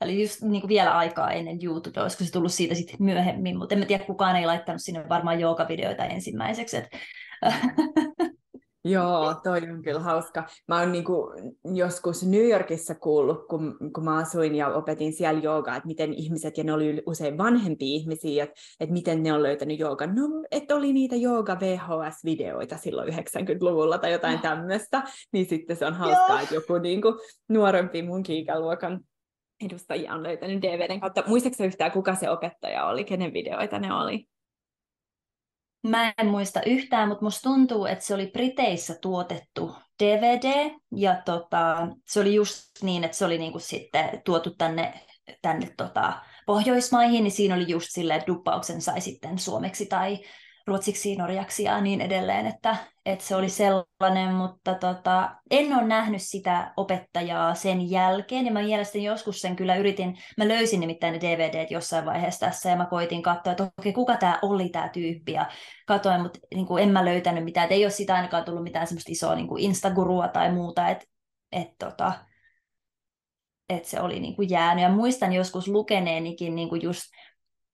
Eli 0.00 0.22
just 0.22 0.42
niin 0.42 0.60
kuin 0.60 0.68
vielä 0.68 0.92
aikaa 0.92 1.30
ennen 1.30 1.58
YouTube, 1.62 2.00
olisiko 2.00 2.24
se 2.24 2.32
tullut 2.32 2.52
siitä 2.52 2.74
sitten 2.74 2.96
myöhemmin, 3.00 3.58
mutta 3.58 3.74
en 3.74 3.78
mä 3.78 3.86
tiedä, 3.86 4.04
kukaan 4.04 4.36
ei 4.36 4.46
laittanut 4.46 4.82
sinne 4.82 5.08
varmaan 5.08 5.38
videoita 5.68 6.04
ensimmäiseksi. 6.04 6.76
Et... 6.76 6.88
Joo, 8.84 9.34
toi 9.44 9.60
on 9.70 9.82
kyllä 9.82 10.00
hauska. 10.00 10.46
Mä 10.68 10.80
oon 10.80 10.92
niinku 10.92 11.32
joskus 11.74 12.26
New 12.26 12.48
Yorkissa 12.50 12.94
kuullut, 12.94 13.46
kun, 13.48 13.76
kun 13.94 14.04
mä 14.04 14.16
asuin 14.16 14.54
ja 14.54 14.68
opetin 14.68 15.12
siellä 15.12 15.40
joogaa, 15.40 15.76
että 15.76 15.86
miten 15.86 16.14
ihmiset, 16.14 16.58
ja 16.58 16.64
ne 16.64 16.72
oli 16.72 17.02
usein 17.06 17.38
vanhempia 17.38 17.94
ihmisiä, 17.94 18.44
että, 18.44 18.56
että 18.80 18.92
miten 18.92 19.22
ne 19.22 19.32
on 19.32 19.42
löytänyt 19.42 19.78
joogan. 19.78 20.14
No, 20.14 20.22
että 20.50 20.74
oli 20.74 20.92
niitä 20.92 21.16
jooga 21.16 21.60
VHS-videoita 21.60 22.76
silloin 22.76 23.14
90-luvulla 23.14 23.98
tai 23.98 24.12
jotain 24.12 24.40
tämmöistä, 24.40 25.02
niin 25.32 25.46
sitten 25.46 25.76
se 25.76 25.86
on 25.86 25.94
hauskaa, 25.94 26.28
Joo. 26.28 26.42
että 26.42 26.54
joku 26.54 26.78
niinku 26.78 27.20
nuorempi 27.48 28.02
mun 28.02 28.22
ikäluokan 28.28 29.00
edustajia 29.64 30.14
on 30.14 30.22
löytänyt 30.22 30.62
DVDn 30.62 31.00
kautta. 31.00 31.24
Muistaakseni 31.26 31.66
yhtään, 31.66 31.92
kuka 31.92 32.14
se 32.14 32.30
opettaja 32.30 32.86
oli, 32.86 33.04
kenen 33.04 33.32
videoita 33.32 33.78
ne 33.78 33.92
oli? 33.92 34.28
Mä 35.82 36.14
en 36.18 36.26
muista 36.26 36.60
yhtään, 36.66 37.08
mutta 37.08 37.24
musta 37.24 37.50
tuntuu, 37.50 37.86
että 37.86 38.04
se 38.04 38.14
oli 38.14 38.26
Briteissä 38.26 38.94
tuotettu 39.02 39.74
DVD, 40.02 40.70
ja 40.96 41.22
tota, 41.24 41.88
se 42.08 42.20
oli 42.20 42.34
just 42.34 42.62
niin, 42.82 43.04
että 43.04 43.16
se 43.16 43.24
oli 43.24 43.38
niinku 43.38 43.58
sitten 43.58 44.22
tuotu 44.24 44.54
tänne, 44.54 45.00
tänne 45.42 45.68
tota, 45.76 46.12
Pohjoismaihin, 46.46 47.24
niin 47.24 47.32
siinä 47.32 47.54
oli 47.54 47.64
just 47.68 47.88
silleen, 47.90 48.18
että 48.18 48.26
duppauksen 48.26 48.80
sai 48.80 49.00
sitten 49.00 49.38
suomeksi 49.38 49.86
tai 49.86 50.18
ruotsiksi, 50.66 51.16
norjaksi 51.16 51.62
ja 51.62 51.80
niin 51.80 52.00
edelleen, 52.00 52.46
että, 52.46 52.76
että 53.08 53.24
se 53.24 53.36
oli 53.36 53.48
sellainen, 53.48 54.34
mutta 54.34 54.74
tota, 54.74 55.30
en 55.50 55.74
ole 55.74 55.86
nähnyt 55.86 56.22
sitä 56.22 56.72
opettajaa 56.76 57.54
sen 57.54 57.90
jälkeen, 57.90 58.46
ja 58.46 58.52
mä 58.52 58.62
mielestäni 58.62 59.04
joskus 59.04 59.40
sen 59.40 59.56
kyllä 59.56 59.76
yritin, 59.76 60.18
mä 60.36 60.48
löysin 60.48 60.80
nimittäin 60.80 61.12
ne 61.12 61.20
DVDt 61.20 61.70
jossain 61.70 62.06
vaiheessa 62.06 62.46
tässä, 62.46 62.70
ja 62.70 62.76
mä 62.76 62.86
koitin 62.86 63.22
katsoa, 63.22 63.50
että 63.50 63.70
okei, 63.78 63.92
kuka 63.92 64.16
tämä 64.16 64.38
oli 64.42 64.68
tämä 64.68 64.88
tyyppi, 64.88 65.32
ja 65.32 65.46
katoin, 65.86 66.22
mutta 66.22 66.38
niin 66.54 66.66
kuin, 66.66 66.82
en 66.82 66.88
mä 66.88 67.04
löytänyt 67.04 67.44
mitään, 67.44 67.64
että 67.64 67.74
ei 67.74 67.84
ole 67.84 67.90
sitä 67.90 68.14
ainakaan 68.14 68.44
tullut 68.44 68.62
mitään 68.62 68.86
semmoista 68.86 69.12
isoa 69.12 69.34
niin 69.34 69.48
kuin 69.48 69.62
Instagurua 69.62 70.28
tai 70.28 70.52
muuta, 70.52 70.88
että 70.88 71.06
et, 71.52 71.68
tota, 71.78 72.12
et 73.68 73.84
se 73.84 74.00
oli 74.00 74.20
niin 74.20 74.36
kuin 74.36 74.50
jäänyt, 74.50 74.82
ja 74.82 74.88
muistan 74.88 75.32
joskus 75.32 75.68
lukeneenikin 75.68 76.54
niin 76.54 76.68
kuin 76.68 76.82
just 76.82 77.02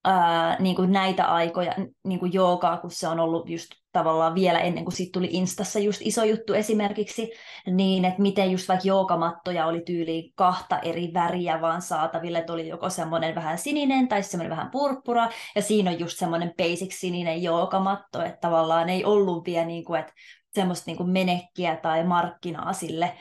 ää, 0.05 0.57
niin 0.61 0.77
kuin 0.77 0.93
näitä 0.93 1.25
aikoja 1.25 1.75
niin 2.05 2.21
kuin 2.21 2.33
joogaa, 2.33 2.77
kun 2.77 2.91
se 2.91 3.09
on 3.09 3.21
ollut 3.21 3.49
just 3.49 3.84
tavallaan 3.95 4.35
vielä 4.35 4.59
ennen 4.59 4.85
kuin 4.85 4.95
siitä 4.95 5.13
tuli 5.13 5.29
Instassa 5.31 5.79
just 5.79 6.01
iso 6.05 6.25
juttu 6.25 6.55
esimerkiksi, 6.55 7.31
niin 7.67 8.05
että 8.05 8.23
miten 8.23 8.53
just 8.53 8.69
vaikka 8.69 8.89
joogamattoja 8.89 9.67
oli 9.67 9.83
tyyli 9.87 10.33
kahta 10.35 10.79
eri 10.79 11.11
väriä 11.15 11.61
vaan 11.61 11.83
saataville, 11.83 12.39
että 12.39 12.53
oli 12.53 12.69
joko 12.69 12.91
semmoinen 12.91 13.35
vähän 13.35 13.59
sininen 13.59 14.09
tai 14.09 14.23
semmoinen 14.23 14.57
vähän 14.57 14.71
purppura, 14.71 15.29
ja 15.55 15.63
siinä 15.63 15.91
on 15.91 16.01
just 16.01 16.19
semmoinen 16.19 16.55
basic 16.59 16.93
sininen 16.93 17.43
joogamatto, 17.43 18.23
että 18.23 18.39
tavallaan 18.41 18.89
ei 18.89 19.05
ollut 19.05 19.47
vielä 19.47 19.67
niin 19.67 19.85
kuin, 19.85 20.01
että 20.01 20.13
semmoista 20.55 20.91
niin 20.91 21.11
menekkiä 21.11 21.77
tai 21.77 22.05
markkinaa 22.05 22.73
sille 22.73 23.15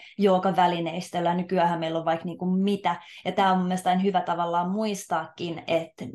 välineistöllä. 0.55 1.33
Nykyään 1.33 1.79
meillä 1.79 1.99
on 1.99 2.05
vaikka 2.05 2.25
niin 2.25 2.37
kuin 2.37 2.59
mitä. 2.59 2.95
Ja 3.25 3.31
tämä 3.31 3.51
on 3.51 3.57
mun 3.57 3.67
mielestä 3.67 3.97
hyvä 3.97 4.21
tavallaan 4.21 4.69
muistaakin, 4.69 5.63
että 5.67 6.05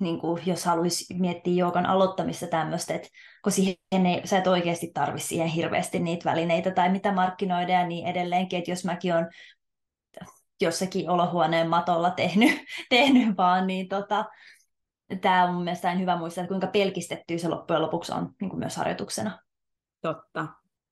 niin 0.00 0.20
kuin 0.20 0.42
jos 0.46 0.64
haluaisi 0.64 1.14
miettiä 1.14 1.54
joogan 1.54 1.86
aloittamista 1.86 2.46
tämmöistä, 2.46 2.94
että 2.94 3.08
kun 3.42 3.52
siihen 3.52 4.06
ei, 4.08 4.26
sä 4.26 4.38
et 4.38 4.46
oikeasti 4.46 4.90
tarvi 4.94 5.20
siihen 5.20 5.48
hirveästi 5.48 5.98
niitä 5.98 6.30
välineitä 6.30 6.70
tai 6.70 6.88
mitä 6.88 7.12
markkinoida 7.12 7.72
ja 7.72 7.86
niin 7.86 8.06
edelleenkin, 8.06 8.58
että 8.58 8.70
jos 8.70 8.84
mäkin 8.84 9.14
on 9.14 9.26
jossakin 10.60 11.10
olohuoneen 11.10 11.68
matolla 11.68 12.10
tehnyt, 12.10 12.60
tehnyt 12.90 13.36
vaan, 13.36 13.66
niin 13.66 13.88
tota, 13.88 14.24
tämä 15.20 15.44
on 15.44 15.54
mun 15.54 15.64
mielestä 15.64 15.90
hyvä 15.90 16.16
muistaa, 16.16 16.42
että 16.42 16.48
kuinka 16.48 16.66
pelkistettyä 16.66 17.38
se 17.38 17.48
loppujen 17.48 17.82
lopuksi 17.82 18.12
on 18.12 18.34
niin 18.40 18.50
kuin 18.50 18.60
myös 18.60 18.76
harjoituksena. 18.76 19.38
Totta, 20.02 20.48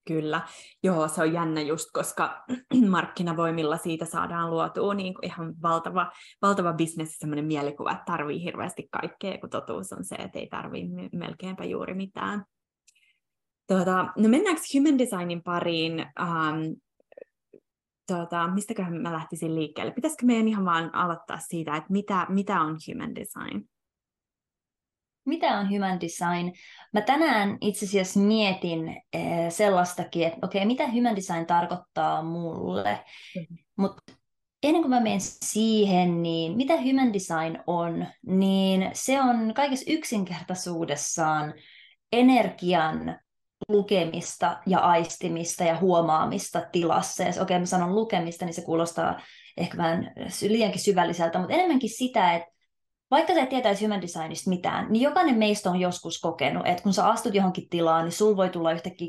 Kyllä, 0.07 0.40
joo, 0.83 1.09
se 1.09 1.22
on 1.22 1.33
jännä 1.33 1.61
just, 1.61 1.88
koska 1.92 2.44
markkinavoimilla 2.88 3.76
siitä 3.76 4.05
saadaan 4.05 4.50
luotua 4.50 4.94
niin 4.94 5.14
kuin 5.14 5.24
ihan 5.24 5.55
valtava, 5.62 6.12
valtava 6.42 6.72
bisnes, 6.72 7.18
semmoinen 7.18 7.44
mielikuva, 7.44 7.92
että 7.92 8.05
tarvii 8.07 8.44
hirveästi 8.44 8.88
kaikkea, 8.90 9.38
kun 9.38 9.50
totuus 9.50 9.92
on 9.92 10.05
se, 10.05 10.14
että 10.14 10.38
ei 10.38 10.48
tarvii 10.48 10.88
melkeinpä 11.12 11.64
juuri 11.64 11.94
mitään. 11.94 12.44
Tuota, 13.66 14.12
no 14.16 14.29
mennäänkö 14.29 14.62
human 14.74 14.98
designin 14.98 15.42
pariin? 15.42 15.92
Um, 16.00 16.76
tuota, 18.07 18.48
mistäköhän 18.48 19.02
mä 19.02 19.12
lähtisin 19.12 19.55
liikkeelle? 19.55 19.92
Pitäisikö 19.92 20.26
meidän 20.26 20.48
ihan 20.48 20.64
vaan 20.64 20.94
aloittaa 20.94 21.38
siitä, 21.38 21.76
että 21.76 21.92
mitä, 21.92 22.26
mitä 22.29 22.61
on 22.61 22.79
human 22.88 23.14
design? 23.14 23.68
mitä 25.26 25.59
on 25.59 25.70
human 25.70 26.00
design? 26.00 26.52
Mä 26.92 27.00
tänään 27.00 27.59
itse 27.61 27.87
asiassa 27.87 28.20
mietin 28.20 28.88
eh, 29.12 29.52
sellaistakin, 29.52 30.26
että 30.26 30.38
okei, 30.42 30.59
okay, 30.59 30.66
mitä 30.66 30.88
human 30.90 31.16
design 31.16 31.46
tarkoittaa 31.46 32.22
mulle? 32.22 33.05
Mm-hmm. 33.37 33.57
Mutta 33.76 34.12
ennen 34.62 34.83
kuin 34.83 34.90
mä 34.90 35.00
menen 35.00 35.20
siihen, 35.20 36.22
niin 36.22 36.57
mitä 36.57 36.76
human 36.76 37.12
design 37.12 37.62
on, 37.66 38.07
niin 38.26 38.90
se 38.92 39.20
on 39.20 39.55
kaikessa 39.55 39.92
yksinkertaisuudessaan 39.92 41.55
energian 42.12 43.18
lukemista 43.68 44.57
ja 44.66 44.79
aistimista 44.79 45.64
ja 45.64 45.79
huomaamista 45.79 46.62
tilassa. 46.72 47.22
Ja 47.22 47.42
okei, 47.42 47.59
mä 47.59 47.66
sanon 47.66 47.94
lukemista, 47.94 48.44
niin 48.44 48.55
se 48.55 48.62
kuulostaa 48.62 49.20
ehkä 49.57 49.76
vähän 49.76 50.12
liiankin 50.48 50.81
syvälliseltä, 50.81 51.38
mutta 51.38 51.55
enemmänkin 51.55 51.90
sitä, 51.90 52.35
että 52.35 52.57
vaikka 53.11 53.35
sä 53.35 53.42
et 53.42 53.48
tietäisi 53.48 53.85
human 53.85 54.02
designista 54.02 54.50
mitään, 54.50 54.87
niin 54.90 55.02
jokainen 55.02 55.38
meistä 55.38 55.70
on 55.70 55.81
joskus 55.81 56.20
kokenut, 56.20 56.66
että 56.66 56.83
kun 56.83 56.92
sä 56.92 57.09
astut 57.09 57.35
johonkin 57.35 57.68
tilaan, 57.68 58.05
niin 58.05 58.12
sul 58.12 58.37
voi 58.37 58.48
tulla 58.48 58.72
yhtäkkiä 58.72 59.09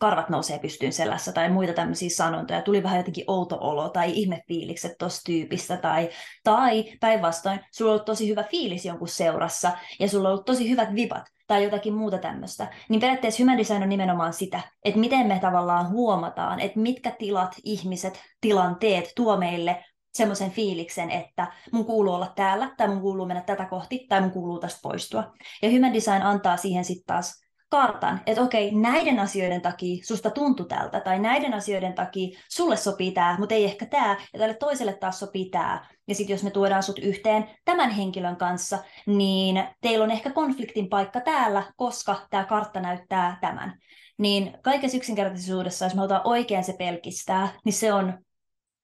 karvat 0.00 0.28
nousee 0.28 0.58
pystyyn 0.58 0.92
selässä 0.92 1.32
tai 1.32 1.50
muita 1.50 1.72
tämmöisiä 1.72 2.08
sanontoja, 2.10 2.62
tuli 2.62 2.82
vähän 2.82 2.98
jotenkin 2.98 3.24
outo 3.26 3.58
olo 3.60 3.88
tai 3.88 4.12
ihmefiilikset 4.14 4.98
tuosta 4.98 5.20
tyypistä 5.26 5.76
tai, 5.76 6.08
tai 6.44 6.84
päinvastoin, 7.00 7.60
sulla 7.72 7.90
on 7.90 7.94
ollut 7.94 8.06
tosi 8.06 8.28
hyvä 8.28 8.42
fiilis 8.42 8.84
jonkun 8.84 9.08
seurassa 9.08 9.72
ja 10.00 10.08
sulla 10.08 10.28
on 10.28 10.32
ollut 10.32 10.46
tosi 10.46 10.70
hyvät 10.70 10.94
vipat 10.94 11.24
tai 11.52 11.64
jotakin 11.64 11.94
muuta 11.94 12.18
tämmöistä, 12.18 12.70
niin 12.88 13.00
periaatteessa 13.00 13.42
human 13.42 13.58
design 13.58 13.82
on 13.82 13.88
nimenomaan 13.88 14.32
sitä, 14.32 14.60
että 14.84 15.00
miten 15.00 15.26
me 15.26 15.38
tavallaan 15.38 15.90
huomataan, 15.90 16.60
että 16.60 16.78
mitkä 16.80 17.10
tilat, 17.10 17.54
ihmiset, 17.64 18.20
tilanteet 18.40 19.12
tuo 19.16 19.36
meille 19.36 19.84
semmoisen 20.14 20.50
fiiliksen, 20.50 21.10
että 21.10 21.52
mun 21.72 21.84
kuuluu 21.84 22.14
olla 22.14 22.32
täällä, 22.36 22.74
tai 22.76 22.88
mun 22.88 23.00
kuuluu 23.00 23.26
mennä 23.26 23.42
tätä 23.42 23.64
kohti, 23.64 24.06
tai 24.08 24.20
mun 24.20 24.30
kuuluu 24.30 24.58
tästä 24.58 24.80
poistua. 24.82 25.32
Ja 25.62 25.70
Human 25.70 25.94
Design 25.94 26.22
antaa 26.22 26.56
siihen 26.56 26.84
sitten 26.84 27.06
taas 27.06 27.41
kartan, 27.72 28.20
että 28.26 28.42
okei, 28.42 28.74
näiden 28.74 29.18
asioiden 29.18 29.60
takia 29.60 30.04
susta 30.04 30.30
tuntui 30.30 30.66
tältä, 30.66 31.00
tai 31.00 31.18
näiden 31.18 31.54
asioiden 31.54 31.92
takia 31.92 32.38
sulle 32.48 32.76
sopii 32.76 33.12
tämä, 33.12 33.36
mutta 33.38 33.54
ei 33.54 33.64
ehkä 33.64 33.86
tämä, 33.86 34.16
ja 34.32 34.38
tälle 34.38 34.54
toiselle 34.54 34.92
taas 34.92 35.18
sopii 35.18 35.50
tämä. 35.50 35.86
Ja 36.08 36.14
sitten 36.14 36.34
jos 36.34 36.42
me 36.42 36.50
tuodaan 36.50 36.82
sut 36.82 36.98
yhteen 36.98 37.50
tämän 37.64 37.90
henkilön 37.90 38.36
kanssa, 38.36 38.78
niin 39.06 39.64
teillä 39.80 40.04
on 40.04 40.10
ehkä 40.10 40.30
konfliktin 40.30 40.88
paikka 40.88 41.20
täällä, 41.20 41.62
koska 41.76 42.26
tämä 42.30 42.44
kartta 42.44 42.80
näyttää 42.80 43.38
tämän. 43.40 43.78
Niin 44.18 44.58
kaikessa 44.62 44.96
yksinkertaisuudessa, 44.96 45.84
jos 45.84 45.94
me 45.94 46.02
otetaan 46.02 46.26
oikein 46.26 46.64
se 46.64 46.72
pelkistää, 46.72 47.48
niin 47.64 47.72
se 47.72 47.92
on 47.92 48.18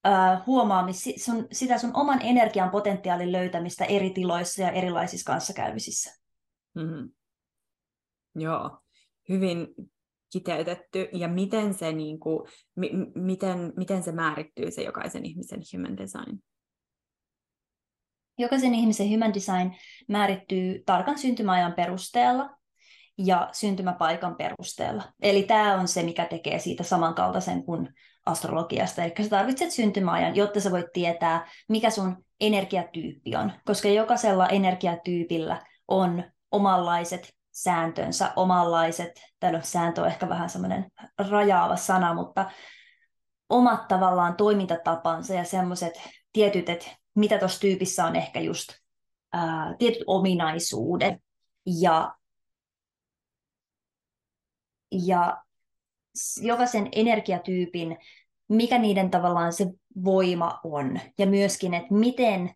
äh, 0.06 0.46
huomaamis, 0.46 1.04
sun, 1.16 1.46
sitä 1.52 1.78
sun 1.78 1.90
oman 1.94 2.22
energian 2.22 2.70
potentiaalin 2.70 3.32
löytämistä 3.32 3.84
eri 3.84 4.10
tiloissa 4.10 4.62
ja 4.62 4.70
erilaisissa 4.70 5.32
kanssakäymisissä. 5.32 6.20
Mm-hmm. 6.74 7.17
Joo, 8.38 8.78
hyvin 9.28 9.68
kiteytetty. 10.32 11.08
Ja 11.12 11.28
miten 11.28 11.74
se, 11.74 11.92
niin 11.92 12.20
kuin, 12.20 12.48
mi- 12.76 12.92
miten, 13.14 13.72
miten 13.76 14.02
se 14.02 14.12
määrittyy 14.12 14.70
se 14.70 14.82
jokaisen 14.82 15.24
ihmisen 15.24 15.60
human 15.74 15.96
design? 15.96 16.38
Jokaisen 18.38 18.74
ihmisen 18.74 19.10
human 19.12 19.34
design 19.34 19.76
määrittyy 20.08 20.82
tarkan 20.86 21.18
syntymäajan 21.18 21.72
perusteella 21.72 22.50
ja 23.18 23.48
syntymäpaikan 23.52 24.36
perusteella. 24.36 25.04
Eli 25.22 25.42
tämä 25.42 25.80
on 25.80 25.88
se, 25.88 26.02
mikä 26.02 26.24
tekee 26.24 26.58
siitä 26.58 26.82
samankaltaisen 26.82 27.64
kuin 27.64 27.88
astrologiasta. 28.26 29.02
Eli 29.02 29.12
sä 29.22 29.28
tarvitset 29.28 29.70
syntymäajan, 29.70 30.36
jotta 30.36 30.60
sä 30.60 30.70
voit 30.70 30.92
tietää, 30.92 31.50
mikä 31.68 31.90
sun 31.90 32.24
energiatyyppi 32.40 33.36
on. 33.36 33.52
Koska 33.64 33.88
jokaisella 33.88 34.48
energiatyypillä 34.48 35.66
on 35.88 36.24
omanlaiset 36.50 37.37
sääntönsä, 37.62 38.32
omanlaiset, 38.36 39.20
tai 39.40 39.52
no 39.52 39.58
sääntö 39.62 40.00
on 40.00 40.06
ehkä 40.06 40.28
vähän 40.28 40.50
semmoinen 40.50 40.90
rajaava 41.30 41.76
sana, 41.76 42.14
mutta 42.14 42.50
omat 43.48 43.88
tavallaan 43.88 44.36
toimintatapansa 44.36 45.34
ja 45.34 45.44
semmoiset 45.44 45.92
tietyt, 46.32 46.68
että 46.68 46.86
mitä 47.14 47.38
tuossa 47.38 47.60
tyypissä 47.60 48.04
on 48.04 48.16
ehkä 48.16 48.40
just 48.40 48.68
ää, 49.32 49.74
tietyt 49.78 50.02
ominaisuudet. 50.06 51.14
Ja, 51.80 52.14
ja 55.06 55.42
jokaisen 56.40 56.88
energiatyypin, 56.92 57.96
mikä 58.48 58.78
niiden 58.78 59.10
tavallaan 59.10 59.52
se 59.52 59.66
voima 60.04 60.60
on. 60.64 61.00
Ja 61.18 61.26
myöskin, 61.26 61.74
että 61.74 61.94
miten 61.94 62.54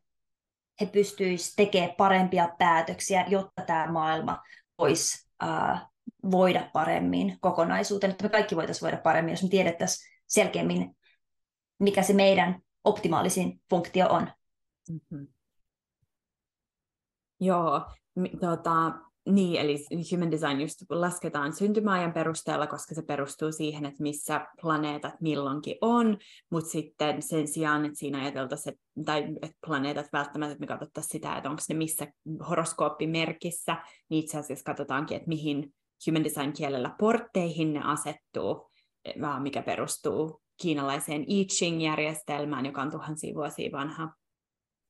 he 0.81 0.87
pystyisivät 0.87 1.57
tekemään 1.57 1.95
parempia 1.97 2.49
päätöksiä, 2.59 3.25
jotta 3.29 3.63
tämä 3.67 3.93
maailma 3.93 4.43
voisi 4.83 5.29
äh, 5.43 5.87
voida 6.31 6.71
paremmin 6.73 7.39
kokonaisuuteen, 7.41 8.11
että 8.11 8.25
me 8.25 8.29
kaikki 8.29 8.57
voitaisiin 8.57 8.87
voida 8.87 8.97
paremmin, 8.97 9.33
jos 9.33 9.43
me 9.43 9.49
tiedettäisiin 9.49 10.13
selkeämmin, 10.27 10.97
mikä 11.79 12.03
se 12.03 12.13
meidän 12.13 12.63
optimaalisin 12.85 13.61
funktio 13.71 14.09
on. 14.09 14.31
Mm-hmm. 14.91 15.27
Joo, 17.41 17.81
tota, 18.41 18.93
niin, 19.31 19.61
eli 19.61 19.87
human 20.13 20.31
design 20.31 20.61
just 20.61 20.83
lasketaan 20.91 21.53
syntymäajan 21.53 22.13
perusteella, 22.13 22.67
koska 22.67 22.95
se 22.95 23.03
perustuu 23.03 23.53
siihen, 23.53 23.87
että 23.87 24.03
missä 24.03 24.47
planeetat 24.61 25.21
milloinkin 25.21 25.77
on, 25.81 26.19
mutta 26.51 26.71
sitten 26.71 27.23
sen 27.23 27.49
sijaan, 27.49 27.85
että 27.85 27.99
siinä 27.99 28.21
ajateltaisiin, 28.21 28.79
tai 29.05 29.25
että 29.43 29.57
planeetat 29.67 30.07
välttämättä, 30.13 30.53
että 30.53 30.61
me 30.61 30.67
katsottaisiin 30.67 31.13
sitä, 31.13 31.37
että 31.37 31.51
onko 31.51 31.63
ne 31.69 31.75
missä 31.75 32.07
horoskooppimerkissä, 32.49 33.77
niin 34.09 34.25
itse 34.25 34.39
asiassa 34.39 34.65
katsotaankin, 34.65 35.17
että 35.17 35.29
mihin 35.29 35.75
human 36.07 36.25
design 36.25 36.53
kielellä 36.53 36.95
portteihin 36.99 37.73
ne 37.73 37.81
asettuu, 37.85 38.71
mikä 39.41 39.63
perustuu 39.63 40.43
kiinalaiseen 40.63 41.25
I 41.29 41.45
Ching-järjestelmään, 41.45 42.67
joka 42.67 42.83
on 42.83 42.91
tuhansia 42.91 43.35
vuosia 43.35 43.73
vanha, 43.73 44.15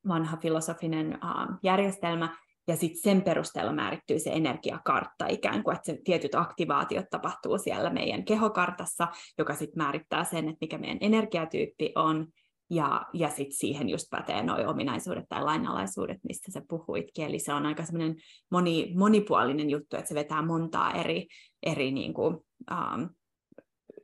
vanha 0.09 0.37
filosofinen 0.37 1.19
uh, 1.25 1.59
järjestelmä, 1.63 2.37
ja 2.69 2.77
sitten 2.77 3.03
sen 3.03 3.23
perusteella 3.23 3.73
määrittyy 3.73 4.19
se 4.19 4.31
energiakartta 4.31 5.27
ikään 5.27 5.63
kuin, 5.63 5.77
että 5.77 5.87
se 5.87 5.99
tietyt 6.05 6.35
aktivaatiot 6.35 7.11
tapahtuu 7.11 7.59
siellä 7.59 7.91
meidän 7.91 8.25
kehokartassa, 8.25 9.09
joka 9.39 9.55
sitten 9.55 9.83
määrittää 9.83 10.25
sen, 10.25 10.49
että 10.49 10.59
mikä 10.61 10.79
meidän 10.79 10.99
energiatyyppi 11.01 11.93
on, 11.95 12.27
ja, 12.71 13.07
ja 13.13 13.29
sitten 13.29 13.57
siihen 13.57 13.89
just 13.89 14.07
pätee 14.11 14.43
nuo 14.43 14.57
ominaisuudet 14.71 15.25
tai 15.29 15.45
lainalaisuudet, 15.45 16.19
mistä 16.29 16.53
sä 16.53 16.63
puhuitkin. 16.69 17.25
Eli 17.25 17.39
se 17.39 17.53
on 17.53 17.67
aika 17.67 17.85
semmoinen 17.85 18.17
moni, 18.51 18.93
monipuolinen 18.97 19.71
juttu, 19.71 19.97
että 19.97 20.09
se 20.09 20.15
vetää 20.15 20.43
montaa 20.43 20.93
eri, 20.93 21.27
eri 21.63 21.91
niin 21.91 22.15
kuin, 22.15 22.35
um, 22.71 23.09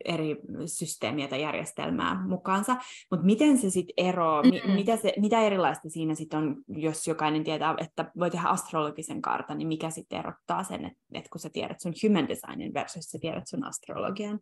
eri 0.05 0.37
systeemiä 0.67 1.29
tai 1.29 1.43
järjestelmää 1.43 2.27
mukaansa, 2.27 2.77
mutta 3.11 3.27
miten 3.27 3.59
se 3.59 3.71
sitten 3.71 4.07
eroaa, 4.07 4.43
mm-hmm. 4.43 4.73
mitä, 4.73 4.97
se, 4.97 5.13
mitä 5.21 5.41
erilaista 5.41 5.89
siinä 5.89 6.15
sitten 6.15 6.39
on, 6.39 6.57
jos 6.69 7.09
jokainen 7.09 7.45
tietää, 7.45 7.75
että 7.79 8.11
voi 8.19 8.31
tehdä 8.31 8.49
astrologisen 8.49 9.23
kartan, 9.23 9.59
niin 9.59 9.69
mikä 9.69 9.91
sitten 9.91 10.19
erottaa 10.19 10.65
sen, 10.65 10.85
että, 10.85 10.99
että 11.13 11.31
kun 11.33 11.41
sä 11.41 11.51
tiedät 11.51 11.81
sun 11.81 11.95
human 12.05 12.29
designin 12.29 12.75
versus 12.75 13.05
sä 13.05 13.19
tiedät 13.21 13.47
sun 13.47 13.65
astrologian? 13.65 14.41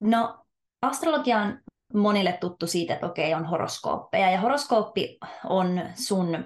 No, 0.00 0.44
astrologia 0.82 1.38
on 1.38 1.58
monille 1.94 2.38
tuttu 2.40 2.66
siitä, 2.66 2.94
että 2.94 3.06
okei, 3.06 3.34
on 3.34 3.44
horoskooppeja, 3.44 4.30
ja 4.30 4.40
horoskooppi 4.40 5.18
on 5.44 5.80
sun 5.94 6.44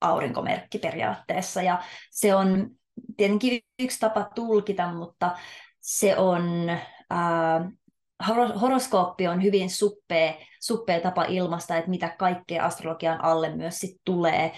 aurinkomerkki 0.00 0.78
periaatteessa, 0.78 1.62
ja 1.62 1.82
se 2.10 2.34
on 2.34 2.70
tietenkin 3.16 3.60
yksi 3.82 4.00
tapa 4.00 4.30
tulkita, 4.34 4.92
mutta 4.92 5.36
se 5.84 6.16
on, 6.16 6.70
äh, 7.12 8.58
horoskooppi 8.60 9.28
on 9.28 9.42
hyvin 9.42 9.70
suppea, 9.70 10.34
suppea 10.60 11.00
tapa 11.00 11.24
ilmasta, 11.24 11.76
että 11.76 11.90
mitä 11.90 12.08
kaikkea 12.18 12.64
astrologian 12.64 13.24
alle 13.24 13.56
myös 13.56 13.78
sit 13.78 14.00
tulee, 14.04 14.52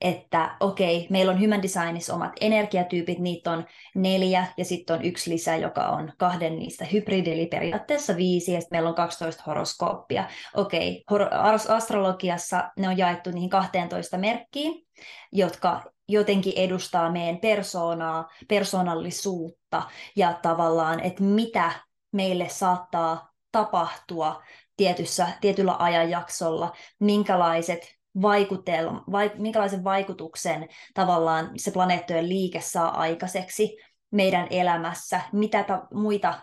että 0.00 0.56
okei, 0.60 0.96
okay, 0.96 1.06
meillä 1.10 1.32
on 1.32 1.40
Human 1.40 1.62
Designissa 1.62 2.14
omat 2.14 2.32
energiatyypit, 2.40 3.18
niitä 3.18 3.50
on 3.50 3.64
neljä, 3.94 4.46
ja 4.56 4.64
sitten 4.64 4.96
on 4.96 5.04
yksi 5.04 5.30
lisä, 5.30 5.56
joka 5.56 5.88
on 5.88 6.12
kahden 6.18 6.58
niistä 6.58 6.84
hybridi, 6.84 7.32
eli 7.32 7.46
periaatteessa 7.46 8.16
viisi, 8.16 8.52
ja 8.52 8.60
meillä 8.70 8.88
on 8.88 8.94
12 8.94 9.42
horoskooppia. 9.46 10.24
Okei, 10.54 11.04
okay, 11.10 11.26
astrologiassa 11.68 12.70
ne 12.78 12.88
on 12.88 12.98
jaettu 12.98 13.30
niihin 13.30 13.50
12 13.50 14.18
merkkiin, 14.18 14.86
jotka 15.32 15.82
jotenkin 16.08 16.52
edustaa 16.56 17.12
meidän 17.12 17.38
persoonaa, 17.40 18.28
persoonallisuutta 18.48 19.82
ja 20.16 20.38
tavallaan, 20.42 21.00
että 21.00 21.22
mitä 21.22 21.72
meille 22.12 22.48
saattaa 22.48 23.32
tapahtua 23.52 24.42
tietyssä, 24.76 25.28
tietyllä 25.40 25.76
ajanjaksolla, 25.78 26.72
minkälaiset 27.00 27.96
vaikutelma, 28.22 29.04
vai, 29.12 29.30
minkälaisen 29.34 29.84
vaikutuksen 29.84 30.68
tavallaan 30.94 31.50
se 31.56 31.70
planeettojen 31.70 32.28
liike 32.28 32.60
saa 32.60 33.00
aikaiseksi 33.00 33.76
meidän 34.10 34.46
elämässä, 34.50 35.20
mitä 35.32 35.62
ta, 35.62 35.86
muita 35.94 36.40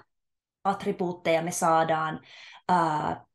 attribuutteja 0.63 1.41
me 1.41 1.52
saadaan 1.52 2.19
ää, 2.69 3.26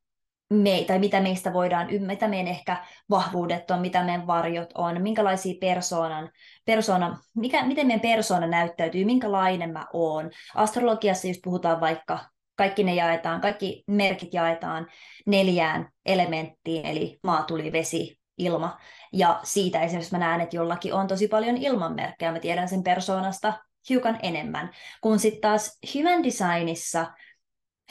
me, 0.49 0.83
tai 0.87 0.99
mitä 0.99 1.21
meistä 1.21 1.53
voidaan, 1.53 1.87
mitä 1.99 2.27
meidän 2.27 2.47
ehkä 2.47 2.85
vahvuudet 3.09 3.71
on, 3.71 3.81
mitä 3.81 4.03
meidän 4.03 4.27
varjot 4.27 4.69
on, 4.75 5.01
minkälaisia 5.01 5.53
persoonan, 5.61 6.29
persona, 6.65 7.17
mikä, 7.35 7.65
miten 7.65 7.87
meidän 7.87 8.01
persoona 8.01 8.47
näyttäytyy, 8.47 9.05
minkälainen 9.05 9.71
mä 9.71 9.85
oon. 9.93 10.31
Astrologiassa 10.55 11.27
just 11.27 11.39
puhutaan 11.43 11.79
vaikka, 11.79 12.19
kaikki 12.55 12.83
ne 12.83 12.95
jaetaan, 12.95 13.41
kaikki 13.41 13.83
merkit 13.87 14.33
jaetaan 14.33 14.87
neljään 15.25 15.89
elementtiin, 16.05 16.85
eli 16.85 17.19
maa, 17.23 17.43
tuli, 17.43 17.71
vesi, 17.71 18.19
ilma. 18.37 18.77
Ja 19.13 19.39
siitä 19.43 19.81
esimerkiksi 19.81 20.11
mä 20.11 20.19
näen, 20.19 20.41
että 20.41 20.55
jollakin 20.55 20.93
on 20.93 21.07
tosi 21.07 21.27
paljon 21.27 21.57
ilmanmerkkejä, 21.57 22.31
mä 22.31 22.39
tiedän 22.39 22.69
sen 22.69 22.83
persoonasta 22.83 23.53
hiukan 23.89 24.19
enemmän. 24.23 24.69
Kun 25.01 25.19
sitten 25.19 25.41
taas 25.41 25.79
human 25.93 26.23
designissa– 26.23 27.07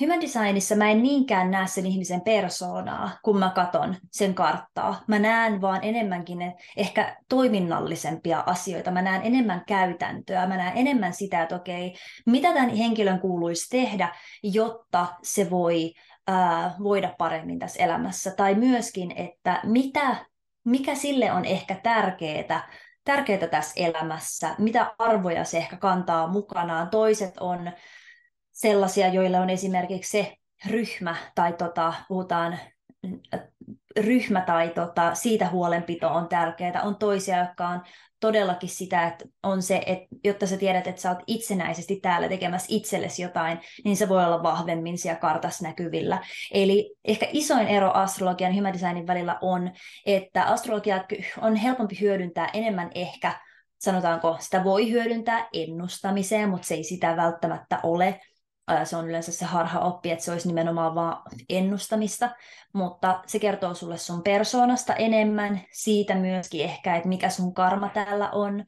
Human 0.00 0.20
designissa 0.20 0.76
mä 0.76 0.90
en 0.90 1.02
niinkään 1.02 1.50
näe 1.50 1.66
sen 1.66 1.86
ihmisen 1.86 2.20
persoonaa, 2.20 3.10
kun 3.22 3.38
mä 3.38 3.52
katon 3.54 3.96
sen 4.12 4.34
karttaa. 4.34 5.02
Mä 5.06 5.18
näen 5.18 5.60
vaan 5.60 5.80
enemmänkin 5.82 6.38
ne 6.38 6.54
ehkä 6.76 7.16
toiminnallisempia 7.28 8.44
asioita. 8.46 8.90
Mä 8.90 9.02
näen 9.02 9.22
enemmän 9.24 9.62
käytäntöä. 9.66 10.46
Mä 10.46 10.56
näen 10.56 10.76
enemmän 10.76 11.12
sitä, 11.12 11.42
että 11.42 11.56
okei, 11.56 11.94
mitä 12.26 12.52
tämän 12.52 12.70
henkilön 12.70 13.20
kuuluisi 13.20 13.68
tehdä, 13.70 14.14
jotta 14.42 15.06
se 15.22 15.50
voi 15.50 15.92
ää, 16.26 16.74
voida 16.82 17.14
paremmin 17.18 17.58
tässä 17.58 17.84
elämässä. 17.84 18.30
Tai 18.30 18.54
myöskin, 18.54 19.12
että 19.16 19.60
mitä, 19.64 20.16
mikä 20.64 20.94
sille 20.94 21.32
on 21.32 21.44
ehkä 21.44 21.74
tärkeää 21.82 22.68
tärkeää 23.04 23.46
tässä 23.46 23.72
elämässä, 23.76 24.54
mitä 24.58 24.94
arvoja 24.98 25.44
se 25.44 25.58
ehkä 25.58 25.76
kantaa 25.76 26.26
mukanaan. 26.26 26.90
Toiset 26.90 27.34
on 27.40 27.72
sellaisia, 28.58 29.08
joilla 29.08 29.38
on 29.38 29.50
esimerkiksi 29.50 30.10
se 30.10 30.36
ryhmä 30.70 31.16
tai 31.34 31.52
tota, 31.52 31.92
puhutaan 32.08 32.58
ryhmä 33.98 34.40
tai 34.40 34.68
tota, 34.68 35.14
siitä 35.14 35.48
huolenpito 35.48 36.08
on 36.08 36.28
tärkeää. 36.28 36.82
On 36.82 36.96
toisia, 36.96 37.38
jotka 37.38 37.68
on 37.68 37.82
todellakin 38.20 38.68
sitä, 38.68 39.06
että 39.06 39.24
on 39.42 39.62
se, 39.62 39.82
että 39.86 40.06
jotta 40.24 40.46
sä 40.46 40.56
tiedät, 40.56 40.86
että 40.86 41.00
sä 41.00 41.10
oot 41.10 41.22
itsenäisesti 41.26 42.00
täällä 42.02 42.28
tekemässä 42.28 42.66
itsellesi 42.70 43.22
jotain, 43.22 43.58
niin 43.84 43.96
se 43.96 44.08
voi 44.08 44.24
olla 44.24 44.42
vahvemmin 44.42 44.98
siellä 44.98 45.20
kartassa 45.20 45.68
näkyvillä. 45.68 46.18
Eli 46.52 46.94
ehkä 47.04 47.26
isoin 47.32 47.66
ero 47.66 47.90
astrologian 47.94 48.52
ja 48.52 48.56
human 48.56 48.72
designin 48.72 49.06
välillä 49.06 49.38
on, 49.40 49.70
että 50.06 50.44
astrologia 50.44 51.04
on 51.40 51.56
helpompi 51.56 52.00
hyödyntää 52.00 52.48
enemmän 52.54 52.90
ehkä 52.94 53.32
sanotaanko, 53.78 54.36
sitä 54.40 54.64
voi 54.64 54.90
hyödyntää 54.90 55.48
ennustamiseen, 55.52 56.48
mutta 56.48 56.66
se 56.66 56.74
ei 56.74 56.84
sitä 56.84 57.16
välttämättä 57.16 57.80
ole 57.82 58.20
se 58.84 58.96
on 58.96 59.08
yleensä 59.08 59.32
se 59.32 59.44
harha 59.44 59.80
oppi, 59.80 60.10
että 60.10 60.24
se 60.24 60.32
olisi 60.32 60.48
nimenomaan 60.48 60.94
vaan 60.94 61.22
ennustamista, 61.48 62.30
mutta 62.72 63.22
se 63.26 63.38
kertoo 63.38 63.74
sulle 63.74 63.98
sun 63.98 64.22
persoonasta 64.22 64.94
enemmän, 64.94 65.60
siitä 65.72 66.14
myöskin 66.14 66.64
ehkä, 66.64 66.96
että 66.96 67.08
mikä 67.08 67.30
sun 67.30 67.54
karma 67.54 67.88
täällä 67.88 68.30
on. 68.30 68.64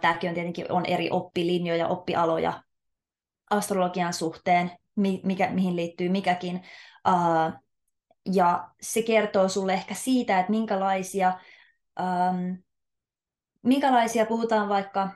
Tämäkin 0.00 0.28
on 0.28 0.34
tietenkin 0.34 0.72
on 0.72 0.86
eri 0.86 1.10
oppilinjoja, 1.10 1.88
oppialoja 1.88 2.62
astrologian 3.50 4.12
suhteen, 4.12 4.70
mikä, 5.24 5.50
mihin 5.50 5.76
liittyy 5.76 6.08
mikäkin. 6.08 6.62
Ja 8.32 8.68
se 8.80 9.02
kertoo 9.02 9.48
sulle 9.48 9.72
ehkä 9.72 9.94
siitä, 9.94 10.40
että 10.40 10.50
minkälaisia, 10.50 11.38
minkälaisia 13.62 14.26
puhutaan 14.26 14.68
vaikka 14.68 15.10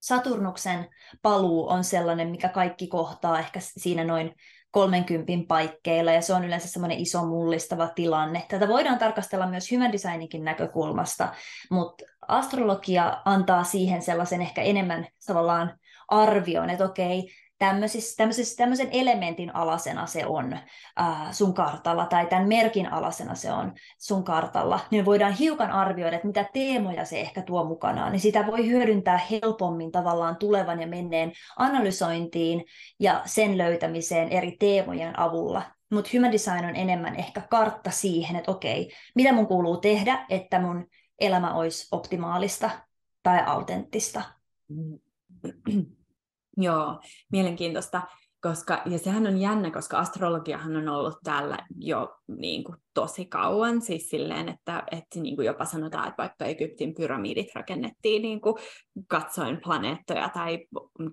Saturnuksen 0.00 0.88
paluu 1.22 1.68
on 1.68 1.84
sellainen, 1.84 2.28
mikä 2.28 2.48
kaikki 2.48 2.86
kohtaa 2.86 3.38
ehkä 3.38 3.60
siinä 3.60 4.04
noin 4.04 4.34
30 4.70 5.48
paikkeilla, 5.48 6.12
ja 6.12 6.20
se 6.20 6.34
on 6.34 6.44
yleensä 6.44 6.68
semmoinen 6.68 6.98
iso 6.98 7.26
mullistava 7.26 7.88
tilanne. 7.88 8.46
Tätä 8.48 8.68
voidaan 8.68 8.98
tarkastella 8.98 9.46
myös 9.46 9.70
human 9.70 9.92
designinkin 9.92 10.44
näkökulmasta, 10.44 11.28
mutta 11.70 12.04
astrologia 12.28 13.22
antaa 13.24 13.64
siihen 13.64 14.02
sellaisen 14.02 14.42
ehkä 14.42 14.62
enemmän 14.62 15.06
tavallaan 15.26 15.78
arvion, 16.08 16.70
että 16.70 16.84
okei, 16.84 17.30
tämmöisen 18.56 18.88
elementin 18.92 19.56
alasena 19.56 20.06
se 20.06 20.26
on 20.26 20.52
äh, 21.00 21.32
sun 21.32 21.54
kartalla 21.54 22.06
tai 22.06 22.26
tämän 22.26 22.48
merkin 22.48 22.92
alasena 22.92 23.34
se 23.34 23.52
on 23.52 23.72
sun 23.98 24.24
kartalla, 24.24 24.80
niin 24.90 25.04
voidaan 25.04 25.32
hiukan 25.32 25.70
arvioida, 25.70 26.16
että 26.16 26.26
mitä 26.26 26.48
teemoja 26.52 27.04
se 27.04 27.20
ehkä 27.20 27.42
tuo 27.42 27.64
mukanaan, 27.64 28.12
niin 28.12 28.20
sitä 28.20 28.46
voi 28.46 28.66
hyödyntää 28.66 29.20
helpommin 29.30 29.92
tavallaan 29.92 30.36
tulevan 30.36 30.80
ja 30.80 30.86
menneen 30.86 31.32
analysointiin 31.56 32.64
ja 33.00 33.22
sen 33.24 33.58
löytämiseen 33.58 34.28
eri 34.28 34.56
teemojen 34.58 35.18
avulla. 35.18 35.62
Mutta 35.90 36.10
human 36.14 36.32
design 36.32 36.64
on 36.64 36.76
enemmän 36.76 37.16
ehkä 37.16 37.40
kartta 37.40 37.90
siihen, 37.90 38.36
että 38.36 38.50
okei, 38.50 38.90
mitä 39.14 39.32
mun 39.32 39.46
kuuluu 39.46 39.76
tehdä, 39.76 40.26
että 40.28 40.60
mun 40.60 40.86
elämä 41.18 41.54
olisi 41.54 41.88
optimaalista 41.92 42.70
tai 43.22 43.42
autenttista. 43.46 44.22
Joo, 46.62 47.00
mielenkiintoista, 47.32 48.02
koska, 48.40 48.82
ja 48.86 48.98
sehän 48.98 49.26
on 49.26 49.40
jännä, 49.40 49.70
koska 49.70 49.98
astrologiahan 49.98 50.76
on 50.76 50.88
ollut 50.88 51.18
täällä 51.24 51.58
jo 51.78 52.16
niin 52.38 52.64
kuin, 52.64 52.76
tosi 52.94 53.24
kauan, 53.24 53.82
siis 53.82 54.10
silleen, 54.10 54.48
että, 54.48 54.82
että 54.90 55.20
niin 55.20 55.36
kuin 55.36 55.46
jopa 55.46 55.64
sanotaan, 55.64 56.08
että 56.08 56.22
vaikka 56.22 56.44
Egyptin 56.44 56.94
pyramidit 56.94 57.54
rakennettiin 57.54 58.22
niin 58.22 58.40
kuin, 58.40 58.54
katsoen 59.08 59.60
planeettoja 59.64 60.28
tai 60.28 60.66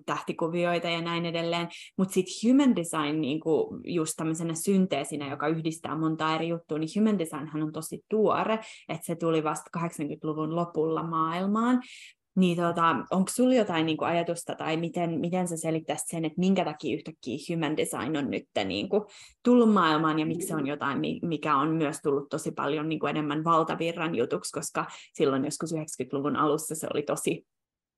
tähtikuvioita 0.06 0.88
ja 0.88 1.02
näin 1.02 1.26
edelleen, 1.26 1.68
mutta 1.98 2.14
sitten 2.14 2.50
human 2.50 2.76
design 2.76 3.20
niin 3.20 3.40
kuin, 3.40 3.80
just 3.84 4.12
tämmöisenä 4.16 4.54
synteesinä, 4.54 5.30
joka 5.30 5.48
yhdistää 5.48 5.98
monta 5.98 6.34
eri 6.34 6.48
juttua, 6.48 6.78
niin 6.78 6.88
human 6.96 7.18
designhan 7.18 7.62
on 7.62 7.72
tosi 7.72 8.04
tuore, 8.10 8.58
että 8.88 9.06
se 9.06 9.14
tuli 9.14 9.44
vasta 9.44 9.70
80-luvun 9.78 10.56
lopulla 10.56 11.02
maailmaan, 11.02 11.82
niin 12.38 12.56
tota, 12.56 12.96
onko 13.10 13.30
sinulla 13.30 13.54
jotain 13.54 13.86
niin 13.86 13.96
kuin 13.96 14.08
ajatusta 14.08 14.54
tai 14.54 14.76
miten, 14.76 15.20
miten 15.20 15.48
sä 15.48 15.56
selittäisit 15.56 16.08
sen, 16.08 16.24
että 16.24 16.40
minkä 16.40 16.64
takia 16.64 16.94
yhtäkkiä 16.94 17.38
human 17.50 17.76
design 17.76 18.16
on 18.16 18.30
nyt 18.30 18.44
niin 18.64 18.88
kuin, 18.88 19.02
tullut 19.44 19.72
maailmaan 19.72 20.18
ja 20.18 20.26
miksi 20.26 20.48
se 20.48 20.54
on 20.54 20.66
jotain, 20.66 21.00
mikä 21.22 21.56
on 21.56 21.68
myös 21.68 22.00
tullut 22.02 22.28
tosi 22.28 22.50
paljon 22.50 22.88
niin 22.88 22.98
kuin 22.98 23.10
enemmän 23.10 23.44
valtavirran 23.44 24.14
jutuksi, 24.14 24.52
koska 24.52 24.86
silloin 25.12 25.44
joskus 25.44 25.74
90-luvun 25.74 26.36
alussa 26.36 26.74
se 26.74 26.86
oli 26.94 27.02
tosi 27.02 27.46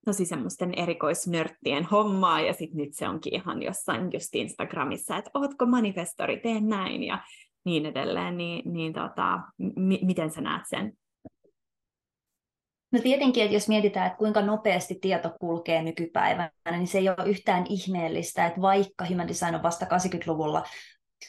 tosi 0.05 0.25
semmoisten 0.25 0.75
erikoisnörttien 0.75 1.85
hommaa, 1.85 2.41
ja 2.41 2.53
sitten 2.53 2.79
nyt 2.79 2.95
se 2.95 3.09
onkin 3.09 3.35
ihan 3.35 3.63
jossain 3.63 4.11
just 4.13 4.35
Instagramissa, 4.35 5.17
että 5.17 5.31
ootko 5.35 5.67
manifestori, 5.67 6.41
tee 6.41 6.61
näin, 6.61 7.03
ja 7.03 7.19
niin 7.65 7.87
edelleen, 7.87 8.37
niin, 8.37 8.73
niin 8.73 8.93
tota, 8.93 9.41
m- 9.59 10.07
miten 10.07 10.31
sä 10.31 10.41
näet 10.41 10.63
sen? 10.69 10.93
No 12.93 13.01
tietenkin, 13.03 13.43
että 13.45 13.55
jos 13.55 13.69
mietitään, 13.69 14.07
että 14.07 14.19
kuinka 14.19 14.43
nopeasti 14.43 14.95
tieto 14.95 15.31
kulkee 15.41 15.83
nykypäivänä, 15.83 16.51
niin 16.71 16.87
se 16.87 16.99
ei 16.99 17.09
ole 17.09 17.29
yhtään 17.29 17.67
ihmeellistä, 17.69 18.47
että 18.47 18.61
vaikka 18.61 19.07
Human 19.07 19.29
Design 19.29 19.55
on 19.55 19.63
vasta 19.63 19.87
80-luvulla 19.87 20.67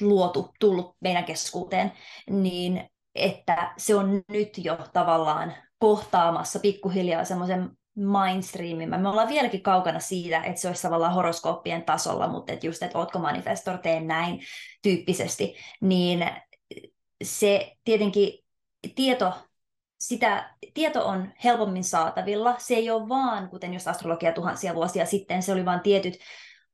luotu, 0.02 0.50
tullut 0.60 0.96
meidän 1.02 1.26
keskuuteen, 1.26 1.92
niin 2.30 2.90
että 3.16 3.74
se 3.78 3.96
on 3.96 4.22
nyt 4.28 4.58
jo 4.58 4.78
tavallaan 4.94 5.54
kohtaamassa 5.80 6.60
pikkuhiljaa 6.60 7.26
semmoisen 7.26 7.70
mainstreamin. 7.98 8.90
Me 8.90 9.10
ollaan 9.10 9.30
vieläkin 9.30 9.62
kaukana 9.62 10.00
siitä, 10.00 10.44
että 10.44 10.62
se 10.62 10.68
olisi 10.68 10.82
tavallaan 10.82 11.14
horoskooppien 11.14 11.84
tasolla, 11.84 12.28
mutta 12.28 12.54
että 12.54 12.66
just, 12.66 12.84
että 12.84 12.98
ootko 12.98 13.20
manifestor, 13.20 13.78
tee 13.78 14.00
näin 14.00 14.40
tyyppisesti, 14.82 15.56
niin 15.82 16.30
se 17.24 17.76
tietenkin 17.84 18.40
tieto 18.96 19.34
sitä 20.02 20.54
tieto 20.74 21.08
on 21.08 21.34
helpommin 21.44 21.84
saatavilla. 21.84 22.56
Se 22.58 22.76
ei 22.76 22.90
ole 22.90 23.10
vaan, 23.10 23.50
kuten 23.50 23.74
just 23.74 23.88
astrologia 23.88 24.32
tuhansia 24.32 24.76
vuosia 24.76 25.06
sitten, 25.06 25.44
se 25.44 25.52
oli 25.52 25.66
vain 25.66 25.80
tietyt, 25.80 26.18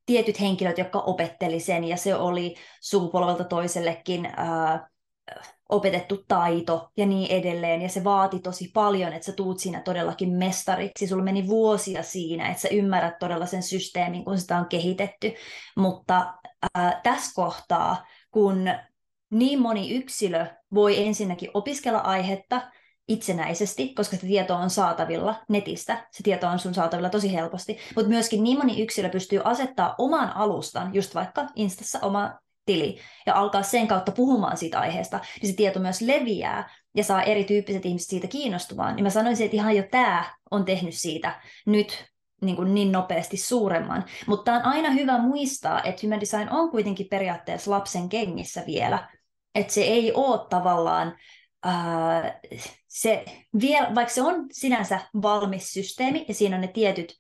tietyt 0.06 0.40
henkilöt, 0.40 0.78
jotka 0.78 1.00
opetteli 1.00 1.60
sen, 1.60 1.84
ja 1.84 1.98
se 1.98 2.16
oli 2.16 2.56
sukupolvelta 2.82 3.44
toisellekin 3.44 4.26
ää, 4.26 4.90
opetettu 5.70 6.24
taito 6.28 6.92
ja 6.98 7.06
niin 7.06 7.32
edelleen. 7.32 7.82
Ja 7.82 7.90
se 7.90 8.04
vaati 8.04 8.40
tosi 8.40 8.72
paljon, 8.74 9.14
että 9.14 9.26
sä 9.26 9.32
tuut 9.32 9.60
siinä 9.60 9.82
todellakin 9.82 10.34
mestariksi. 10.34 11.08
Sulla 11.08 11.24
meni 11.24 11.48
vuosia 11.48 12.04
siinä, 12.04 12.50
että 12.50 12.62
sä 12.62 12.68
ymmärrät 12.68 13.20
todella 13.20 13.46
sen 13.46 13.64
systeemin, 13.64 14.26
kun 14.26 14.38
sitä 14.38 14.58
on 14.58 14.66
kehitetty. 14.70 15.34
Mutta 15.78 16.34
ää, 16.76 17.00
tässä 17.04 17.32
kohtaa, 17.36 18.06
kun 18.32 18.70
niin 19.30 19.62
moni 19.62 19.96
yksilö 19.96 20.46
voi 20.74 21.08
ensinnäkin 21.08 21.52
opiskella 21.54 22.00
aihetta, 22.00 22.62
itsenäisesti, 23.08 23.94
koska 23.94 24.16
se 24.16 24.28
tieto 24.28 24.56
on 24.56 24.70
saatavilla 24.70 25.36
netistä. 25.50 26.08
Se 26.12 26.24
tieto 26.24 26.48
on 26.48 26.60
sun 26.60 26.74
saatavilla 26.74 27.10
tosi 27.10 27.34
helposti. 27.34 27.78
Mutta 27.96 28.10
myöskin 28.10 28.44
niin 28.44 28.58
moni 28.58 28.82
yksilö 28.82 29.10
pystyy 29.10 29.42
asettaa 29.44 29.96
oman 29.98 30.36
alustan, 30.36 30.94
just 30.94 31.16
vaikka 31.16 31.48
Instassa 31.56 32.00
oma 32.02 32.40
tili, 32.66 32.98
ja 33.26 33.36
alkaa 33.36 33.64
sen 33.64 33.88
kautta 33.88 34.12
puhumaan 34.12 34.58
siitä 34.58 34.80
aiheesta, 34.80 35.20
niin 35.42 35.50
se 35.50 35.56
tieto 35.56 35.80
myös 35.80 36.02
leviää 36.02 36.70
ja 36.96 37.04
saa 37.04 37.24
erityyppiset 37.24 37.86
ihmiset 37.86 38.10
siitä 38.10 38.28
kiinnostumaan. 38.28 38.96
Niin 38.96 39.04
mä 39.04 39.10
sanoisin, 39.10 39.46
että 39.46 39.58
ihan 39.58 39.76
jo 39.76 39.84
tämä 39.92 40.34
on 40.52 40.66
tehnyt 40.66 40.94
siitä 40.94 41.42
nyt 41.66 42.06
niin, 42.42 42.56
kuin 42.56 42.74
niin 42.74 42.92
nopeasti 42.92 43.38
suuremman. 43.38 44.06
Mutta 44.28 44.54
on 44.54 44.62
aina 44.62 44.90
hyvä 44.90 45.18
muistaa, 45.18 45.84
että 45.84 46.02
human 46.04 46.20
design 46.20 46.50
on 46.50 46.72
kuitenkin 46.72 47.08
periaatteessa 47.10 47.72
lapsen 47.72 48.10
kengissä 48.10 48.64
vielä, 48.66 49.10
että 49.56 49.74
se 49.74 49.82
ei 49.82 50.14
ole 50.14 50.48
tavallaan, 50.50 51.18
ää, 51.64 52.40
se, 52.98 53.26
vielä, 53.62 53.96
vaikka 53.96 54.14
se 54.14 54.22
on 54.22 54.46
sinänsä 54.52 55.00
valmis 55.22 55.74
systeemi 55.74 56.26
ja 56.28 56.34
siinä 56.34 56.56
on 56.56 56.62
ne 56.62 56.68
tietyt, 56.68 57.14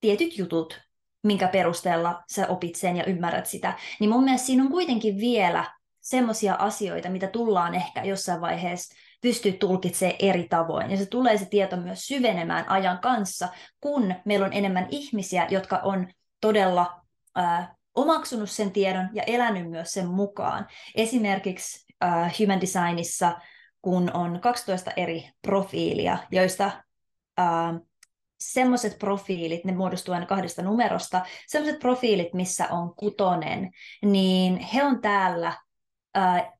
tietyt 0.00 0.38
jutut, 0.38 0.80
minkä 1.22 1.48
perusteella 1.48 2.22
sä 2.32 2.46
opit 2.48 2.74
sen 2.74 2.96
ja 2.96 3.04
ymmärrät 3.04 3.46
sitä, 3.46 3.78
niin 4.00 4.10
mun 4.10 4.24
mielestä 4.24 4.46
siinä 4.46 4.62
on 4.62 4.70
kuitenkin 4.70 5.18
vielä 5.18 5.64
semmoisia 6.00 6.54
asioita, 6.54 7.10
mitä 7.10 7.26
tullaan 7.26 7.74
ehkä 7.74 8.04
jossain 8.04 8.40
vaiheessa 8.40 8.94
pystyy 9.22 9.52
tulkitsemaan 9.52 10.16
eri 10.18 10.48
tavoin. 10.48 10.90
Ja 10.90 10.96
se 10.96 11.06
tulee 11.06 11.38
se 11.38 11.44
tieto 11.44 11.76
myös 11.76 12.06
syvenemään 12.06 12.68
ajan 12.68 12.98
kanssa, 12.98 13.48
kun 13.80 14.14
meillä 14.24 14.46
on 14.46 14.52
enemmän 14.52 14.86
ihmisiä, 14.90 15.46
jotka 15.50 15.78
on 15.78 16.08
todella 16.40 17.00
äh, 17.38 17.70
omaksunut 17.94 18.50
sen 18.50 18.70
tiedon 18.70 19.08
ja 19.12 19.22
elänyt 19.22 19.70
myös 19.70 19.92
sen 19.92 20.08
mukaan. 20.08 20.66
Esimerkiksi 20.94 21.86
äh, 22.04 22.32
Human 22.38 22.60
Designissa, 22.60 23.40
kun 23.84 24.10
on 24.14 24.40
12 24.40 24.90
eri 24.96 25.30
profiilia, 25.42 26.18
joista 26.30 26.64
äh, 27.38 27.74
semmoiset 28.40 28.98
profiilit, 28.98 29.64
ne 29.64 29.72
muodostuu 29.72 30.14
aina 30.14 30.26
kahdesta 30.26 30.62
numerosta, 30.62 31.22
semmoiset 31.46 31.80
profiilit, 31.80 32.34
missä 32.34 32.68
on 32.68 32.94
kutonen, 32.94 33.70
niin 34.02 34.58
he 34.58 34.84
on 34.84 35.00
täällä 35.00 35.52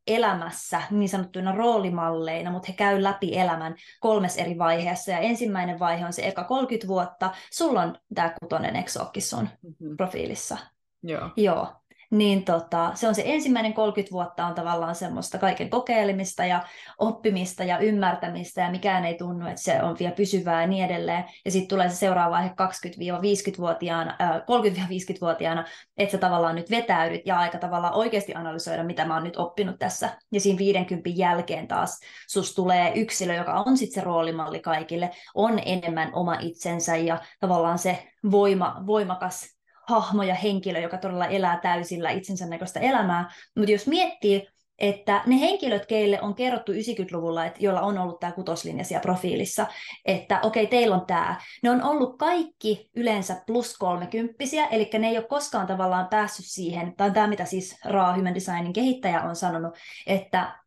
elämässä 0.06 0.82
niin 0.90 1.08
sanottuina 1.08 1.52
roolimalleina, 1.52 2.50
mutta 2.50 2.66
he 2.68 2.72
käy 2.72 3.02
läpi 3.02 3.38
elämän 3.38 3.74
kolmes 4.00 4.36
eri 4.36 4.58
vaiheessa. 4.58 5.10
Ja 5.10 5.18
ensimmäinen 5.18 5.78
vaihe 5.78 6.06
on 6.06 6.12
se 6.12 6.26
eka 6.26 6.44
30 6.44 6.88
vuotta. 6.88 7.30
Sulla 7.52 7.82
on 7.82 7.98
tämä 8.14 8.34
kutonen, 8.40 8.76
eikö 8.76 8.90
sun 9.18 9.48
mm-hmm. 9.62 9.96
profiilissa? 9.96 10.58
Joo. 11.02 11.30
Joo 11.36 11.83
niin 12.10 12.44
tota, 12.44 12.90
se 12.94 13.08
on 13.08 13.14
se 13.14 13.22
ensimmäinen 13.26 13.72
30 13.72 14.12
vuotta 14.12 14.46
on 14.46 14.54
tavallaan 14.54 14.94
semmoista 14.94 15.38
kaiken 15.38 15.70
kokeilemista 15.70 16.44
ja 16.44 16.62
oppimista 16.98 17.64
ja 17.64 17.78
ymmärtämistä 17.78 18.60
ja 18.60 18.70
mikään 18.70 19.04
ei 19.04 19.14
tunnu, 19.14 19.46
että 19.46 19.62
se 19.62 19.82
on 19.82 19.96
vielä 19.98 20.14
pysyvää 20.14 20.60
ja 20.60 20.66
niin 20.66 20.84
edelleen. 20.84 21.24
Ja 21.44 21.50
sitten 21.50 21.68
tulee 21.68 21.88
se 21.88 21.96
seuraava 21.96 22.30
vaihe 22.30 22.48
20-50-vuotiaana, 22.48 24.16
äh, 24.20 24.40
30-50-vuotiaana, 24.40 25.64
että 25.96 26.12
sä 26.12 26.18
tavallaan 26.18 26.54
nyt 26.54 26.70
vetäydyt 26.70 27.22
ja 27.26 27.38
aika 27.38 27.58
tavallaan 27.58 27.94
oikeasti 27.94 28.34
analysoida, 28.34 28.84
mitä 28.84 29.04
mä 29.04 29.14
oon 29.14 29.24
nyt 29.24 29.36
oppinut 29.36 29.78
tässä. 29.78 30.18
Ja 30.32 30.40
siinä 30.40 30.58
50 30.58 31.10
jälkeen 31.14 31.68
taas 31.68 32.00
sus 32.28 32.54
tulee 32.54 32.92
yksilö, 32.94 33.34
joka 33.34 33.52
on 33.52 33.76
sitten 33.76 33.94
se 33.94 34.04
roolimalli 34.04 34.60
kaikille, 34.60 35.10
on 35.34 35.60
enemmän 35.66 36.10
oma 36.12 36.36
itsensä 36.40 36.96
ja 36.96 37.18
tavallaan 37.40 37.78
se 37.78 38.08
voima, 38.30 38.82
voimakas 38.86 39.53
hahmo 39.86 40.22
ja 40.22 40.34
henkilö, 40.34 40.78
joka 40.78 40.98
todella 40.98 41.26
elää 41.26 41.60
täysillä 41.60 42.10
itsensä 42.10 42.46
näköistä 42.46 42.80
elämää. 42.80 43.30
Mutta 43.56 43.72
jos 43.72 43.86
miettii, 43.86 44.46
että 44.78 45.22
ne 45.26 45.40
henkilöt, 45.40 45.86
keille 45.86 46.20
on 46.20 46.34
kerrottu 46.34 46.72
90-luvulla, 46.72 47.44
että 47.44 47.58
joilla 47.62 47.80
on 47.80 47.98
ollut 47.98 48.20
tämä 48.20 48.32
kutoslinja 48.32 48.84
siellä 48.84 49.02
profiilissa, 49.02 49.66
että 50.04 50.40
okei, 50.42 50.64
okay, 50.64 50.70
teillä 50.70 50.96
on 50.96 51.06
tämä. 51.06 51.40
Ne 51.62 51.70
on 51.70 51.82
ollut 51.82 52.18
kaikki 52.18 52.90
yleensä 52.96 53.42
plus 53.46 53.78
kolmekymppisiä, 53.78 54.66
eli 54.66 54.90
ne 54.98 55.08
ei 55.08 55.18
ole 55.18 55.26
koskaan 55.26 55.66
tavallaan 55.66 56.08
päässyt 56.08 56.46
siihen, 56.46 56.96
tai 56.96 57.10
tämä 57.10 57.26
mitä 57.26 57.44
siis 57.44 57.78
Raw 57.84 58.16
Human 58.16 58.34
Designin 58.34 58.72
kehittäjä 58.72 59.22
on 59.22 59.36
sanonut, 59.36 59.74
että 60.06 60.63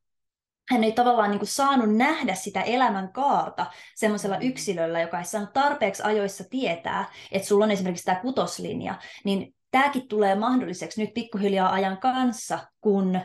hän 0.70 0.84
ei 0.84 0.92
tavallaan 0.92 1.32
niin 1.32 1.40
kuin 1.40 1.48
saanut 1.48 1.96
nähdä 1.96 2.36
sitä 2.36 2.62
elämän 2.62 3.14
kaarta 3.14 3.66
semmoisella 3.96 4.38
yksilöllä, 4.38 5.02
joka 5.02 5.20
ei 5.20 5.26
saanut 5.26 5.54
tarpeeksi 5.54 6.04
ajoissa 6.04 6.44
tietää, 6.50 7.06
että 7.32 7.48
sulla 7.48 7.66
on 7.66 7.72
esimerkiksi 7.72 8.06
tämä 8.06 8.20
kutoslinja, 8.20 8.96
niin 9.24 9.56
tämäkin 9.72 10.08
tulee 10.08 10.36
mahdolliseksi 10.36 11.02
nyt 11.02 11.14
pikkuhiljaa 11.14 11.74
ajan 11.74 11.98
kanssa, 11.98 12.60
kun 12.82 13.20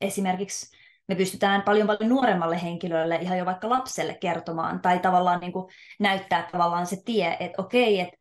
esimerkiksi 0.00 0.76
me 1.08 1.14
pystytään 1.14 1.62
paljon 1.62 1.86
paljon 1.86 2.10
nuoremmalle 2.10 2.62
henkilölle, 2.62 3.16
ihan 3.16 3.38
jo 3.38 3.46
vaikka 3.46 3.68
lapselle 3.68 4.14
kertomaan, 4.14 4.80
tai 4.80 4.98
tavallaan 4.98 5.40
niin 5.40 5.52
kuin 5.52 5.72
näyttää 6.00 6.48
tavallaan 6.52 6.86
se 6.86 6.96
tie, 7.04 7.36
että 7.40 7.62
okei, 7.62 8.00
että 8.00 8.16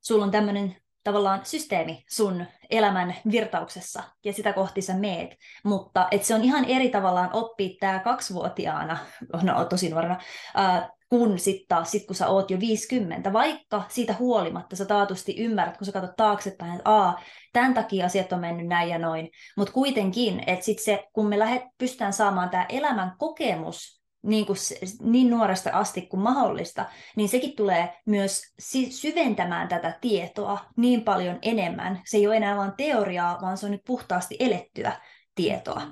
sulla 0.00 0.24
on 0.24 0.30
tämmöinen 0.30 0.76
tavallaan 1.06 1.40
systeemi 1.44 2.04
sun 2.08 2.46
elämän 2.70 3.14
virtauksessa 3.30 4.02
ja 4.24 4.32
sitä 4.32 4.52
kohti 4.52 4.82
sä 4.82 4.94
meet. 4.94 5.30
Mutta 5.64 6.08
et 6.10 6.24
se 6.24 6.34
on 6.34 6.44
ihan 6.44 6.64
eri 6.64 6.88
tavallaan 6.88 7.30
oppia 7.32 7.76
tämä 7.80 7.98
kaksivuotiaana, 7.98 8.98
no 9.42 9.64
tosi 9.64 9.88
nuorena, 9.88 10.18
äh, 10.58 10.88
kun 11.08 11.38
sitten 11.38 11.66
taas, 11.68 11.90
sit 11.90 12.06
kun 12.06 12.16
sä 12.16 12.28
oot 12.28 12.50
jo 12.50 12.60
50, 12.60 13.32
vaikka 13.32 13.82
siitä 13.88 14.14
huolimatta 14.18 14.76
sä 14.76 14.84
taatusti 14.84 15.36
ymmärrät, 15.38 15.76
kun 15.76 15.86
sä 15.86 15.92
katsot 15.92 16.16
taaksepäin, 16.16 16.76
että 16.76 16.90
aa, 16.90 17.20
tämän 17.52 17.74
takia 17.74 18.06
asiat 18.06 18.32
on 18.32 18.40
mennyt 18.40 18.66
näin 18.66 18.88
ja 18.88 18.98
noin, 18.98 19.30
mutta 19.56 19.72
kuitenkin, 19.72 20.42
että 20.46 20.64
sit 20.64 20.78
se, 20.78 21.04
kun 21.12 21.26
me 21.26 21.38
lähet, 21.38 21.62
pystytään 21.78 22.12
saamaan 22.12 22.50
tämä 22.50 22.66
elämän 22.68 23.12
kokemus 23.18 23.95
niin, 24.22 24.46
kuin, 24.46 24.56
niin 25.00 25.30
nuoresta 25.30 25.70
asti 25.72 26.02
kuin 26.02 26.20
mahdollista, 26.20 26.84
niin 27.16 27.28
sekin 27.28 27.56
tulee 27.56 28.00
myös 28.06 28.42
syventämään 28.90 29.68
tätä 29.68 29.98
tietoa 30.00 30.58
niin 30.76 31.04
paljon 31.04 31.38
enemmän. 31.42 32.02
Se 32.06 32.16
ei 32.16 32.26
ole 32.26 32.36
enää 32.36 32.56
vain 32.56 32.72
teoriaa, 32.76 33.38
vaan 33.42 33.56
se 33.56 33.66
on 33.66 33.72
nyt 33.72 33.84
puhtaasti 33.86 34.36
elettyä 34.40 34.92
tietoa. 35.34 35.82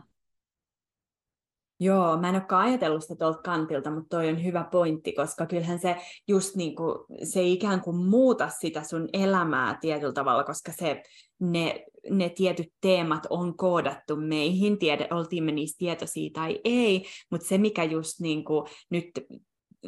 Joo, 1.80 2.16
mä 2.16 2.28
en 2.28 2.34
olekaan 2.34 2.68
ajatellut 2.68 3.02
sitä 3.02 3.16
tuolta 3.16 3.42
kantilta, 3.42 3.90
mutta 3.90 4.16
toi 4.16 4.28
on 4.28 4.44
hyvä 4.44 4.64
pointti, 4.72 5.12
koska 5.12 5.46
kyllähän 5.46 5.78
se 5.78 5.96
just 6.28 6.56
niin 6.56 6.76
kuin, 6.76 6.98
se 7.24 7.42
ikään 7.42 7.80
kuin 7.80 7.96
muuta 7.96 8.48
sitä 8.48 8.82
sun 8.82 9.08
elämää 9.12 9.78
tietyllä 9.80 10.12
tavalla, 10.12 10.44
koska 10.44 10.72
se, 10.72 11.02
ne, 11.40 11.84
ne 12.10 12.28
tietyt 12.28 12.72
teemat 12.80 13.26
on 13.30 13.56
koodattu 13.56 14.16
meihin, 14.16 14.78
tiedä, 14.78 15.08
oltiin 15.10 15.44
me 15.44 15.52
niistä 15.52 15.78
tietoisia 15.78 16.30
tai 16.32 16.60
ei, 16.64 17.06
mutta 17.30 17.46
se 17.46 17.58
mikä 17.58 17.84
just 17.84 18.20
niin 18.20 18.44
kuin, 18.44 18.66
nyt 18.90 19.10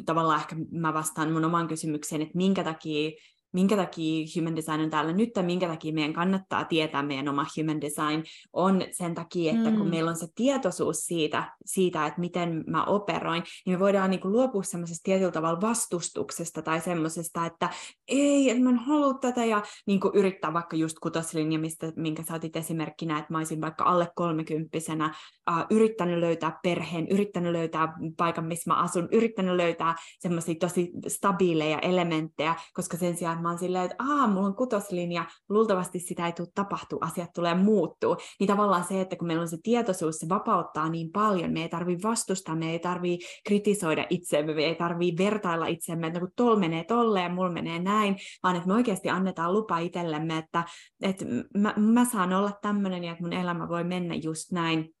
tavallaan 0.05 0.39
ehkä 0.39 0.55
mä 0.71 0.93
vastaan 0.93 1.31
mun 1.31 1.45
omaan 1.45 1.67
kysymykseen, 1.67 2.21
että 2.21 2.37
minkä 2.37 2.63
takia 2.63 3.11
minkä 3.53 3.75
takia 3.75 4.25
human 4.35 4.55
design 4.55 4.81
on 4.81 4.89
täällä 4.89 5.13
nyt, 5.13 5.33
tai 5.33 5.43
minkä 5.43 5.67
takia 5.67 5.93
meidän 5.93 6.13
kannattaa 6.13 6.65
tietää 6.65 7.03
meidän 7.03 7.27
oma 7.27 7.45
human 7.57 7.81
design, 7.81 8.23
on 8.53 8.81
sen 8.91 9.15
takia, 9.15 9.53
että 9.53 9.69
mm. 9.69 9.77
kun 9.77 9.89
meillä 9.89 10.11
on 10.11 10.17
se 10.17 10.27
tietoisuus 10.35 10.97
siitä, 10.97 11.55
siitä, 11.65 12.05
että 12.05 12.19
miten 12.19 12.63
mä 12.67 12.83
operoin, 12.83 13.43
niin 13.65 13.75
me 13.75 13.79
voidaan 13.79 14.09
niin 14.09 14.19
kuin 14.19 14.31
luopua 14.31 14.63
semmoisesta 14.63 15.03
tietyllä 15.03 15.31
tavalla 15.31 15.61
vastustuksesta 15.61 16.61
tai 16.61 16.81
semmoisesta, 16.81 17.45
että 17.45 17.69
ei, 18.07 18.49
että 18.49 18.63
mä 18.63 18.69
en 18.69 18.77
halua 18.77 19.13
tätä, 19.13 19.45
ja 19.45 19.63
niin 19.87 19.99
kuin 19.99 20.15
yrittää 20.15 20.53
vaikka 20.53 20.75
just 20.75 20.99
kutoslinja, 20.99 21.59
mistä, 21.59 21.93
minkä 21.95 22.23
sä 22.23 22.33
otit 22.33 22.55
esimerkkinä, 22.55 23.19
että 23.19 23.33
mä 23.33 23.37
olisin 23.37 23.61
vaikka 23.61 23.83
alle 23.83 24.07
kolmekymppisenä 24.15 25.15
uh, 25.51 25.65
yrittänyt 25.69 26.19
löytää 26.19 26.59
perheen, 26.63 27.07
yrittänyt 27.07 27.51
löytää 27.51 27.93
paikan, 28.17 28.45
missä 28.45 28.71
mä 28.71 28.81
asun, 28.81 29.07
yrittänyt 29.11 29.55
löytää 29.55 29.95
semmoisia 30.19 30.55
tosi 30.59 30.91
stabiileja 31.07 31.79
elementtejä, 31.79 32.55
koska 32.73 32.97
sen 32.97 33.17
sijaan 33.17 33.43
oon 33.47 33.59
silleen, 33.59 33.85
että 33.85 33.95
aah, 33.99 34.33
mulla 34.33 34.47
on 34.47 34.55
kutoslinja, 34.55 35.25
luultavasti 35.49 35.99
sitä 35.99 36.25
ei 36.25 36.31
tule 36.31 36.47
tapahtua, 36.55 36.99
asiat 37.01 37.33
tulee 37.33 37.55
muuttuu. 37.55 38.17
Niin 38.39 38.47
tavallaan 38.47 38.83
se, 38.83 39.01
että 39.01 39.15
kun 39.15 39.27
meillä 39.27 39.41
on 39.41 39.47
se 39.47 39.57
tietoisuus, 39.63 40.15
se 40.15 40.29
vapauttaa 40.29 40.89
niin 40.89 41.11
paljon, 41.11 41.53
me 41.53 41.61
ei 41.61 41.69
tarvi 41.69 41.97
vastustaa, 42.03 42.55
me 42.55 42.71
ei 42.71 42.79
tarvi 42.79 43.19
kritisoida 43.47 44.05
itseämme, 44.09 44.53
me 44.53 44.63
ei 44.63 44.75
tarvi 44.75 45.13
vertailla 45.17 45.67
itseämme, 45.67 46.07
että 46.07 46.19
kun 46.19 46.31
tol 46.35 46.55
menee 46.55 46.83
tolleen, 46.83 47.33
mulla 47.33 47.51
menee 47.51 47.79
näin, 47.79 48.15
vaan 48.43 48.55
että 48.55 48.67
me 48.67 48.73
oikeasti 48.73 49.09
annetaan 49.09 49.53
lupa 49.53 49.77
itsellemme, 49.77 50.37
että, 50.37 50.63
että 51.01 51.25
mä, 51.57 51.73
mä 51.77 52.05
saan 52.05 52.33
olla 52.33 52.51
tämmöinen 52.61 53.03
ja 53.03 53.11
että 53.11 53.23
mun 53.23 53.33
elämä 53.33 53.69
voi 53.69 53.83
mennä 53.83 54.15
just 54.15 54.51
näin 54.51 54.96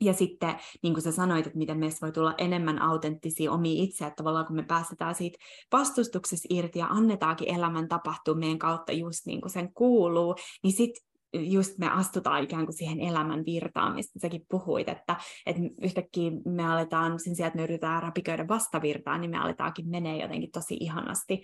ja 0.00 0.12
sitten, 0.12 0.54
niin 0.82 0.94
kuin 0.94 1.02
sä 1.02 1.12
sanoit, 1.12 1.46
että 1.46 1.58
miten 1.58 1.78
meistä 1.78 2.06
voi 2.06 2.12
tulla 2.12 2.34
enemmän 2.38 2.82
autenttisia 2.82 3.52
omia 3.52 3.82
itse, 3.82 4.04
että 4.04 4.16
tavallaan 4.16 4.46
kun 4.46 4.56
me 4.56 4.62
päästetään 4.62 5.14
siitä 5.14 5.38
vastustuksessa 5.72 6.46
irti 6.50 6.78
ja 6.78 6.86
annetaankin 6.86 7.54
elämän 7.54 7.88
tapahtua 7.88 8.34
meidän 8.34 8.58
kautta 8.58 8.92
just 8.92 9.26
niin 9.26 9.40
kuin 9.40 9.50
sen 9.50 9.72
kuuluu, 9.74 10.36
niin 10.62 10.72
sitten 10.72 11.10
just 11.34 11.78
me 11.78 11.88
astutaan 11.90 12.42
ikään 12.42 12.66
kuin 12.66 12.76
siihen 12.76 13.00
elämän 13.00 13.44
virtaan, 13.46 13.94
mistä 13.94 14.18
säkin 14.18 14.46
puhuit, 14.48 14.88
että, 14.88 15.16
että 15.46 15.62
yhtäkkiä 15.82 16.30
me 16.44 16.72
aletaan, 16.72 17.20
sen 17.20 17.36
sijaan, 17.36 17.48
että 17.48 17.56
me 17.56 17.64
yritetään 17.64 18.02
rapiköidä 18.02 18.48
vastavirtaan, 18.48 19.20
niin 19.20 19.30
me 19.30 19.38
aletaankin 19.38 19.88
menee 19.88 20.22
jotenkin 20.22 20.50
tosi 20.50 20.76
ihanasti, 20.80 21.42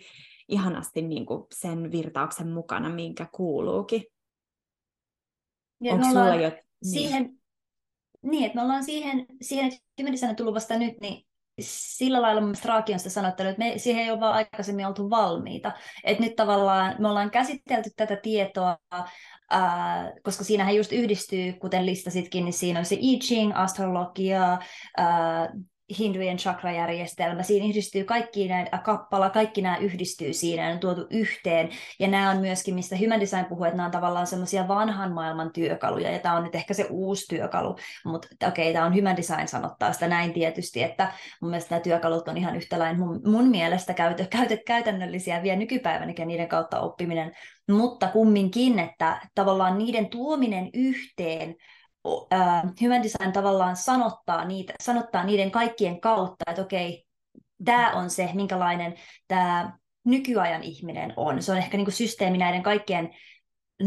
ihanasti 0.49 1.03
niin 1.03 1.27
kuin 1.27 1.47
sen 1.55 1.93
virtauksen 1.93 2.49
mukana, 2.49 2.89
minkä 2.89 3.27
kuuluukin. 3.33 4.05
Ja 5.81 5.95
Onko 5.95 6.07
sulla 6.07 6.35
jo... 6.35 6.53
Siihen, 6.83 7.36
niin 8.23 8.47
että 8.47 8.57
me 8.57 8.63
ollaan 8.63 8.85
siihen, 8.85 9.27
siihen 9.43 9.67
että 9.67 9.81
kymmenissä 9.97 10.35
tullut 10.35 10.55
vasta 10.55 10.79
nyt, 10.79 11.01
niin 11.01 11.27
sillä 11.61 12.23
lailla 12.23 12.41
mun 12.41 12.55
Raaki 12.65 12.93
on 12.93 12.99
sitä 12.99 13.11
sanottanut, 13.11 13.51
että 13.51 13.65
me 13.65 13.79
siihen 13.79 14.03
ei 14.03 14.11
ole 14.11 14.21
vaan 14.21 14.35
aikaisemmin 14.35 14.87
oltu 14.87 15.11
valmiita. 15.11 15.73
Että 16.05 16.23
nyt 16.23 16.37
tavallaan 16.37 16.95
me 16.99 17.09
ollaan 17.09 17.31
käsitelty 17.31 17.91
tätä 17.97 18.17
tietoa, 18.17 18.79
ää, 19.51 20.13
koska 20.23 20.45
siinähän 20.45 20.77
just 20.77 20.93
yhdistyy, 20.93 21.53
kuten 21.53 21.87
listasitkin, 21.87 22.45
niin 22.45 22.53
siinä 22.53 22.79
on 22.79 22.85
se 22.85 22.97
I 23.01 23.19
Ching, 23.19 23.53
astrologia, 23.55 24.59
ää, 24.97 25.53
hindujen 25.99 26.37
chakrajärjestelmä. 26.37 27.43
Siinä 27.43 27.67
yhdistyy 27.67 28.05
kaikki 28.05 28.49
nämä 28.49 28.67
kappala, 28.85 29.31
kaikki 29.31 29.63
nämä 29.63 29.77
yhdistyy 29.77 30.33
siinä 30.33 30.69
ja 30.69 30.75
on 30.75 30.81
tuotu 30.81 31.07
yhteen. 31.11 31.69
Ja 31.99 32.09
nämä 32.09 32.31
on 32.31 32.37
myöskin, 32.37 32.75
mistä 32.75 32.97
Human 32.97 33.21
Design 33.21 33.45
puhuu, 33.45 33.65
että 33.65 33.77
nämä 33.77 33.87
on 33.87 33.93
tavallaan 33.93 34.27
semmoisia 34.27 34.69
vanhan 34.69 35.13
maailman 35.13 35.53
työkaluja, 35.53 36.11
ja 36.11 36.19
tämä 36.19 36.37
on 36.37 36.45
nyt 36.45 36.55
ehkä 36.55 36.75
se 36.75 36.87
uusi 36.91 37.27
työkalu, 37.29 37.77
mutta 38.05 38.29
okei, 38.47 38.65
okay, 38.65 38.73
tämä 38.73 38.87
on 38.87 38.95
Human 38.95 39.17
Design 39.17 39.49
sanottaa 39.49 39.93
sitä 39.93 40.09
näin 40.09 40.33
tietysti, 40.33 40.83
että 40.83 41.13
mun 41.41 41.51
mielestä 41.51 41.75
nämä 41.75 41.83
työkalut 41.83 42.29
on 42.29 42.37
ihan 42.37 42.57
yhtä 42.57 42.79
lailla 42.79 42.99
mun, 42.99 43.21
mun 43.25 43.49
mielestä 43.49 43.95
käytö, 43.95 44.27
käytö, 44.31 44.57
käytännöllisiä 44.67 45.43
vielä 45.43 45.59
nykypäivänä 45.59 46.15
ja 46.19 46.27
niiden 46.27 46.49
kautta 46.49 46.81
oppiminen, 46.81 47.33
mutta 47.71 48.09
kumminkin, 48.09 48.79
että 48.79 49.21
tavallaan 49.35 49.79
niiden 49.79 50.09
tuominen 50.09 50.71
yhteen 50.75 51.57
uh, 52.07 52.29
Human 52.83 53.03
Design 53.03 53.33
tavallaan 53.33 53.77
sanottaa, 53.77 54.45
niitä, 54.45 54.75
sanottaa 54.81 55.25
niiden 55.25 55.51
kaikkien 55.51 56.01
kautta, 56.01 56.51
että 56.51 56.63
okei, 56.63 57.07
tämä 57.65 57.93
on 57.93 58.11
se, 58.11 58.31
minkälainen 58.35 58.95
tämä 59.29 59.79
nykyajan 60.05 60.63
ihminen 60.63 61.13
on. 61.17 61.43
Se 61.43 61.53
on 61.53 61.59
ehkä 61.59 61.77
niin 61.77 61.85
kuin 61.85 61.95
systeemi 61.95 62.39
näiden 62.39 62.63
kaikkien 62.63 63.11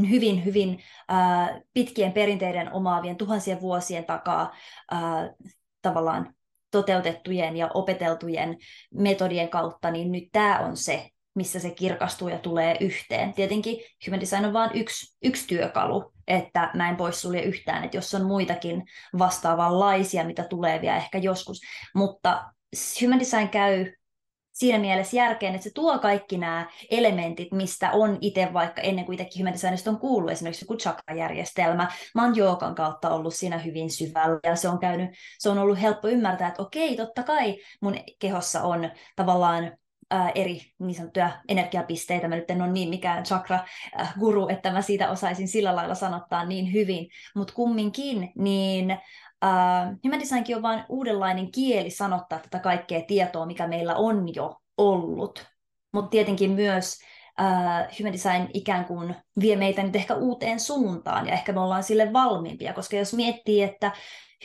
hyvin, 0.09 0.45
hyvin 0.45 0.69
uh, 1.11 1.61
pitkien 1.73 2.13
perinteiden 2.13 2.73
omaavien 2.73 3.17
tuhansien 3.17 3.61
vuosien 3.61 4.05
takaa 4.05 4.51
uh, 4.91 5.49
tavallaan 5.81 6.33
toteutettujen 6.71 7.57
ja 7.57 7.69
opeteltujen 7.73 8.57
metodien 8.93 9.49
kautta, 9.49 9.91
niin 9.91 10.11
nyt 10.11 10.23
tämä 10.31 10.59
on 10.59 10.77
se, 10.77 11.09
missä 11.39 11.59
se 11.59 11.71
kirkastuu 11.71 12.27
ja 12.27 12.37
tulee 12.39 12.77
yhteen. 12.79 13.33
Tietenkin 13.33 13.77
Human 14.07 14.19
Design 14.19 14.45
on 14.45 14.53
vain 14.53 14.71
yksi, 14.73 15.17
yksi 15.23 15.47
työkalu, 15.47 16.13
että 16.27 16.71
mä 16.73 16.89
en 16.89 16.95
poissulje 16.95 17.41
yhtään, 17.41 17.83
että 17.83 17.97
jos 17.97 18.13
on 18.13 18.25
muitakin 18.25 18.83
vastaavanlaisia, 19.19 20.23
mitä 20.23 20.43
tulee 20.43 20.81
vielä 20.81 20.97
ehkä 20.97 21.17
joskus, 21.17 21.61
mutta 21.95 22.43
Human 23.01 23.19
Design 23.19 23.49
käy 23.49 23.93
siinä 24.51 24.79
mielessä 24.79 25.17
järkeen, 25.17 25.55
että 25.55 25.63
se 25.63 25.71
tuo 25.75 25.99
kaikki 25.99 26.37
nämä 26.37 26.69
elementit, 26.91 27.51
mistä 27.51 27.91
on 27.91 28.17
itse 28.21 28.49
vaikka 28.53 28.81
ennen 28.81 29.05
kuin 29.05 29.13
itsekin 29.13 29.39
Human 29.39 29.53
Designista 29.53 29.89
on 29.89 29.99
kuullut, 29.99 30.31
esimerkiksi 30.31 30.65
joku 30.65 30.75
chakra-järjestelmä. 30.75 31.91
Mä 32.15 32.23
oon 32.23 32.35
jookan 32.35 32.75
kautta 32.75 33.09
ollut 33.09 33.35
siinä 33.35 33.57
hyvin 33.57 33.89
syvällä 33.89 34.39
ja 34.43 34.55
se 34.55 34.69
on, 34.69 34.79
käynyt, 34.79 35.09
se 35.39 35.49
on 35.49 35.57
ollut 35.57 35.81
helppo 35.81 36.07
ymmärtää, 36.07 36.47
että 36.47 36.61
okei, 36.61 36.95
totta 36.95 37.23
kai 37.23 37.57
mun 37.81 37.95
kehossa 38.19 38.61
on 38.61 38.89
tavallaan 39.15 39.71
ää, 40.11 40.31
eri 40.35 40.61
niin 40.79 40.95
sanottuja 40.95 41.31
energiapisteitä. 41.47 42.27
Mä 42.27 42.35
nyt 42.35 42.51
en 42.51 42.61
ole 42.61 42.71
niin 42.71 42.89
mikään 42.89 43.23
chakra-guru, 43.23 44.49
että 44.49 44.71
mä 44.71 44.81
siitä 44.81 45.09
osaisin 45.09 45.47
sillä 45.47 45.75
lailla 45.75 45.95
sanottaa 45.95 46.45
niin 46.45 46.73
hyvin, 46.73 47.07
mutta 47.35 47.53
kumminkin, 47.53 48.31
niin 48.35 48.97
Uh, 49.45 49.99
Human 50.05 50.19
Designkin 50.19 50.55
on 50.55 50.61
vain 50.61 50.83
uudenlainen 50.89 51.51
kieli 51.51 51.89
sanottaa 51.89 52.39
tätä 52.39 52.59
kaikkea 52.59 53.01
tietoa, 53.01 53.45
mikä 53.45 53.67
meillä 53.67 53.95
on 53.95 54.35
jo 54.35 54.55
ollut. 54.77 55.45
Mutta 55.93 56.09
tietenkin 56.09 56.51
myös 56.51 56.99
uh, 57.41 57.97
Human 57.99 58.13
Design 58.13 58.47
ikään 58.53 58.85
kuin 58.85 59.15
vie 59.39 59.55
meitä 59.55 59.83
nyt 59.83 59.95
ehkä 59.95 60.15
uuteen 60.15 60.59
suuntaan, 60.59 61.27
ja 61.27 61.33
ehkä 61.33 61.53
me 61.53 61.59
ollaan 61.59 61.83
sille 61.83 62.13
valmiimpia, 62.13 62.73
koska 62.73 62.95
jos 62.95 63.13
miettii, 63.13 63.63
että 63.63 63.91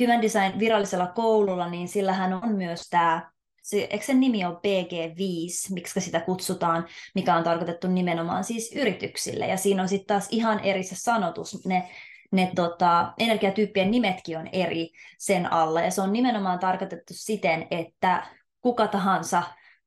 Human 0.00 0.22
Design 0.22 0.58
virallisella 0.58 1.06
koululla, 1.06 1.68
niin 1.68 1.88
sillähän 1.88 2.32
on 2.32 2.54
myös 2.54 2.88
tämä 2.90 3.30
se, 3.64 3.86
eikö 3.90 4.04
sen 4.04 4.20
nimi 4.20 4.44
ole 4.44 4.54
BG5, 4.54 5.74
miksi 5.74 6.00
sitä 6.00 6.20
kutsutaan, 6.20 6.86
mikä 7.14 7.36
on 7.36 7.44
tarkoitettu 7.44 7.88
nimenomaan 7.88 8.44
siis 8.44 8.72
yrityksille. 8.76 9.46
Ja 9.46 9.56
siinä 9.56 9.82
on 9.82 9.88
sitten 9.88 10.06
taas 10.06 10.28
ihan 10.30 10.60
eri 10.60 10.82
se 10.82 10.94
sanotus. 10.96 11.66
Ne, 11.66 11.88
ne 12.32 12.52
tota, 12.54 13.12
energiatyyppien 13.18 13.90
nimetkin 13.90 14.38
on 14.38 14.48
eri 14.52 14.90
sen 15.18 15.52
alla. 15.52 15.80
Ja 15.80 15.90
se 15.90 16.02
on 16.02 16.12
nimenomaan 16.12 16.58
tarkoitettu 16.58 17.14
siten, 17.16 17.66
että 17.70 18.26
kuka 18.60 18.86
tahansa 18.86 19.42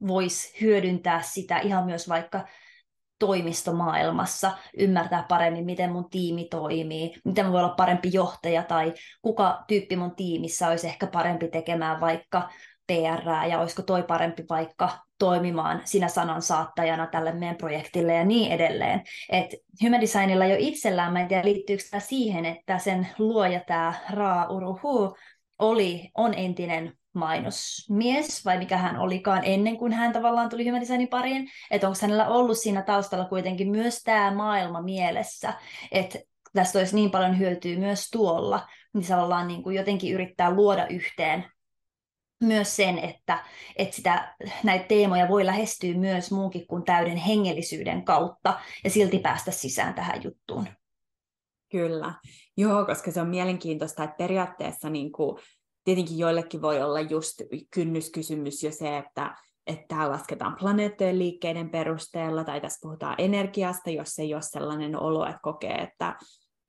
voisi 0.07 0.61
hyödyntää 0.61 1.21
sitä 1.21 1.59
ihan 1.59 1.86
myös 1.86 2.09
vaikka 2.09 2.47
toimistomaailmassa, 3.19 4.57
ymmärtää 4.78 5.25
paremmin, 5.30 5.65
miten 5.65 5.91
mun 5.91 6.09
tiimi 6.09 6.45
toimii, 6.45 7.15
miten 7.25 7.45
mä 7.45 7.51
voin 7.51 7.63
olla 7.63 7.75
parempi 7.75 8.09
johtaja 8.13 8.63
tai 8.63 8.93
kuka 9.21 9.63
tyyppi 9.67 9.95
mun 9.95 10.15
tiimissä 10.15 10.67
olisi 10.67 10.88
ehkä 10.88 11.07
parempi 11.07 11.47
tekemään 11.47 11.99
vaikka 11.99 12.49
PR 12.88 13.47
ja 13.49 13.59
olisiko 13.59 13.81
toi 13.81 14.03
parempi 14.03 14.43
paikka 14.43 14.89
toimimaan 15.19 15.81
sinä 15.85 16.07
sanan 16.07 16.41
saattajana 16.41 17.07
tälle 17.07 17.31
meidän 17.31 17.55
projektille 17.55 18.13
ja 18.13 18.25
niin 18.25 18.51
edelleen. 18.51 19.01
Et 19.29 19.55
Human 19.83 20.01
Designilla 20.01 20.45
jo 20.45 20.55
itsellään, 20.59 21.13
mä 21.13 21.21
en 21.21 21.27
tiedä 21.27 21.45
liittyykö 21.45 21.83
tämä 21.91 22.01
siihen, 22.01 22.45
että 22.45 22.77
sen 22.77 23.07
luoja 23.17 23.59
tämä 23.59 23.93
Ra 24.09 24.49
Uruhu 24.49 25.17
oli, 25.59 26.11
on 26.15 26.33
entinen 26.33 26.93
mainosmies, 27.13 28.45
vai 28.45 28.57
mikä 28.57 28.77
hän 28.77 28.99
olikaan 28.99 29.41
ennen 29.43 29.77
kuin 29.77 29.93
hän 29.93 30.13
tavallaan 30.13 30.49
tuli 30.49 30.65
Human 30.65 30.81
Designin 30.81 31.07
pariin, 31.07 31.49
että 31.71 31.88
onko 31.88 31.99
hänellä 32.01 32.27
ollut 32.27 32.57
siinä 32.57 32.81
taustalla 32.81 33.25
kuitenkin 33.25 33.71
myös 33.71 34.03
tämä 34.03 34.31
maailma 34.31 34.81
mielessä, 34.81 35.53
että 35.91 36.19
tästä 36.53 36.79
olisi 36.79 36.95
niin 36.95 37.11
paljon 37.11 37.39
hyötyä 37.39 37.77
myös 37.77 38.09
tuolla, 38.11 38.67
niin 38.93 39.07
tavallaan 39.07 39.47
niin 39.47 39.63
kuin 39.63 39.75
jotenkin 39.75 40.13
yrittää 40.13 40.51
luoda 40.51 40.88
yhteen 40.88 41.45
myös 42.43 42.75
sen, 42.75 42.97
että, 42.99 43.45
että 43.75 43.95
sitä, 43.95 44.35
näitä 44.63 44.85
teemoja 44.88 45.27
voi 45.27 45.45
lähestyä 45.45 45.93
myös 45.93 46.31
muunkin 46.31 46.67
kuin 46.67 46.83
täyden 46.83 47.17
hengellisyyden 47.17 48.05
kautta 48.05 48.59
ja 48.83 48.89
silti 48.89 49.19
päästä 49.19 49.51
sisään 49.51 49.93
tähän 49.93 50.23
juttuun. 50.23 50.67
Kyllä, 51.71 52.13
joo, 52.57 52.85
koska 52.85 53.11
se 53.11 53.21
on 53.21 53.27
mielenkiintoista, 53.27 54.03
että 54.03 54.15
periaatteessa 54.17 54.89
niin 54.89 55.11
kuin, 55.11 55.38
tietenkin 55.83 56.17
joillekin 56.17 56.61
voi 56.61 56.81
olla 56.81 56.99
just 56.99 57.41
kynnyskysymys 57.73 58.63
jo 58.63 58.71
se, 58.71 58.97
että 58.97 59.35
että 59.67 59.85
tämä 59.88 60.09
lasketaan 60.09 60.55
planeettojen 60.59 61.19
liikkeiden 61.19 61.69
perusteella, 61.69 62.43
tai 62.43 62.61
tässä 62.61 62.79
puhutaan 62.81 63.15
energiasta, 63.17 63.89
jos 63.89 64.19
ei 64.19 64.33
ole 64.33 64.41
sellainen 64.41 64.99
olo, 64.99 65.25
että 65.25 65.39
kokee, 65.41 65.75
että 65.75 66.15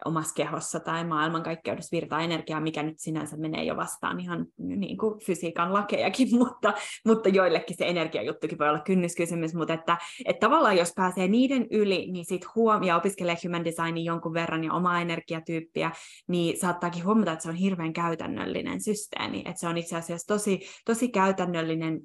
omassa 0.05 0.35
kehossa 0.35 0.81
tai 0.81 1.05
maailmankaikkeudessa 1.05 1.97
virtaa 1.97 2.21
energiaa, 2.21 2.61
mikä 2.61 2.83
nyt 2.83 2.99
sinänsä 2.99 3.37
menee 3.37 3.65
jo 3.65 3.77
vastaan 3.77 4.21
ihan 4.21 4.47
niin 4.59 4.99
kuin 4.99 5.21
fysiikan 5.21 5.73
lakejakin, 5.73 6.29
mutta, 6.39 6.75
mutta 7.07 7.29
joillekin 7.29 7.77
se 7.77 7.87
energiajuttukin 7.87 8.59
voi 8.59 8.69
olla 8.69 8.81
kynnyskysymys, 8.81 9.55
mutta 9.55 9.75
että, 9.75 9.99
että 10.25 10.47
tavallaan 10.47 10.77
jos 10.77 10.93
pääsee 10.97 11.29
niiden 11.29 11.67
yli, 11.71 12.11
niin 12.13 12.25
sit 12.25 12.47
huom- 12.55 12.83
ja 12.83 12.97
opiskelee 12.97 13.37
human 13.45 13.65
designin 13.65 14.05
jonkun 14.05 14.35
verran 14.35 14.65
ja 14.65 14.73
omaa 14.73 15.01
energiatyyppiä, 15.01 15.91
niin 16.29 16.61
saattaakin 16.61 17.05
huomata, 17.05 17.33
että 17.33 17.43
se 17.43 17.49
on 17.49 17.55
hirveän 17.55 17.93
käytännöllinen 17.93 18.81
systeemi, 18.81 19.39
että 19.39 19.61
se 19.61 19.69
on 19.69 19.79
itse 19.79 19.97
asiassa 19.97 20.35
tosi, 20.35 20.61
tosi 20.85 21.09
käytännöllinen 21.09 22.01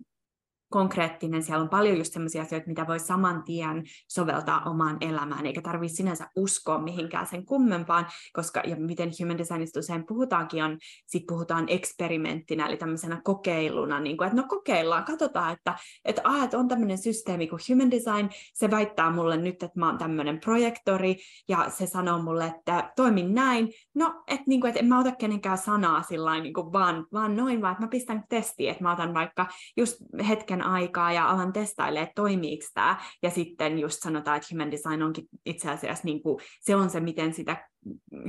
konkreettinen, 0.73 1.43
siellä 1.43 1.61
on 1.61 1.69
paljon 1.69 1.97
just 1.97 2.13
sellaisia 2.13 2.41
asioita, 2.41 2.67
mitä 2.67 2.87
voi 2.87 2.99
saman 2.99 3.43
tien 3.43 3.83
soveltaa 4.07 4.61
omaan 4.65 4.97
elämään, 5.01 5.45
eikä 5.45 5.61
tarvitse 5.61 5.95
sinänsä 5.95 6.29
uskoa 6.35 6.81
mihinkään 6.81 7.27
sen 7.27 7.45
kummempaan, 7.45 8.07
koska 8.33 8.61
ja 8.65 8.75
miten 8.75 9.11
human 9.19 9.37
designista 9.37 9.79
usein 9.79 10.05
puhutaankin, 10.05 10.63
on, 10.63 10.77
sit 11.05 11.23
puhutaan 11.27 11.65
eksperimenttinä, 11.67 12.67
eli 12.67 12.77
tämmöisenä 12.77 13.21
kokeiluna, 13.23 13.99
niin 13.99 14.17
kuin, 14.17 14.27
että 14.27 14.41
no 14.41 14.47
kokeillaan, 14.47 15.03
katsotaan, 15.03 15.53
että, 15.53 15.75
että, 16.05 16.21
ah, 16.23 16.43
että 16.43 16.57
on 16.57 16.67
tämmöinen 16.67 16.97
systeemi 16.97 17.47
kuin 17.47 17.59
human 17.69 17.91
design, 17.91 18.29
se 18.53 18.71
väittää 18.71 19.11
mulle 19.11 19.37
nyt, 19.37 19.63
että 19.63 19.79
mä 19.79 19.89
oon 19.89 19.97
tämmöinen 19.97 20.39
projektori, 20.39 21.17
ja 21.47 21.69
se 21.69 21.87
sanoo 21.87 22.21
mulle, 22.21 22.45
että 22.45 22.91
toimin 22.95 23.33
näin, 23.33 23.73
no, 23.95 24.23
että, 24.27 24.43
niin 24.47 24.61
kuin, 24.61 24.69
että 24.69 24.79
en 24.79 24.85
mä 24.85 24.99
ota 24.99 25.11
kenenkään 25.11 25.57
sanaa 25.57 26.01
sillä 26.01 26.39
niin 26.39 26.53
kuin 26.53 26.73
vaan, 26.73 27.05
vaan 27.13 27.35
noin, 27.35 27.61
vaan 27.61 27.71
että 27.71 27.83
mä 27.83 27.89
pistän 27.89 28.23
testiin, 28.29 28.69
että 28.69 28.83
mä 28.83 28.91
otan 28.91 29.13
vaikka 29.13 29.47
just 29.77 29.97
hetken 30.27 30.62
aikaa 30.63 31.13
ja 31.13 31.29
alan 31.29 31.53
testailemaan, 31.53 32.03
että 32.03 32.21
toimiiko 32.21 32.65
tämä. 32.73 33.01
Ja 33.23 33.29
sitten 33.29 33.79
just 33.79 33.99
sanotaan, 34.03 34.37
että 34.37 34.49
human 34.51 34.71
design 34.71 35.03
onkin 35.03 35.25
itse 35.45 35.69
asiassa, 35.69 36.05
niin 36.05 36.23
kuin, 36.23 36.43
se 36.61 36.75
on 36.75 36.89
se, 36.89 36.99
miten 36.99 37.33
sitä 37.33 37.69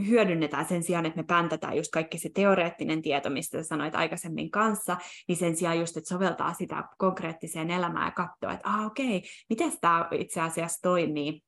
hyödynnetään 0.07 0.65
sen 0.65 0.83
sijaan, 0.83 1.07
että 1.07 1.17
me 1.17 1.25
päntätään 1.25 1.77
just 1.77 1.91
kaikki 1.93 2.19
se 2.19 2.31
teoreettinen 2.35 3.03
tieto, 3.03 3.31
mistä 3.31 3.63
sanoit 3.63 3.95
aikaisemmin 3.95 4.51
kanssa, 4.51 4.97
niin 5.29 5.37
sen 5.37 5.57
sijaan 5.57 5.79
just, 5.79 5.97
että 5.97 6.09
soveltaa 6.09 6.55
sitä 6.55 6.85
konkreettiseen 6.99 7.71
elämään 7.71 8.07
ja 8.07 8.11
katsoa, 8.11 8.53
että 8.53 8.69
ah, 8.69 8.87
okei, 8.87 9.17
okay, 9.17 9.29
miten 9.49 9.73
tämä 9.81 10.09
itse 10.13 10.41
asiassa 10.41 10.83
toimii. 10.83 11.41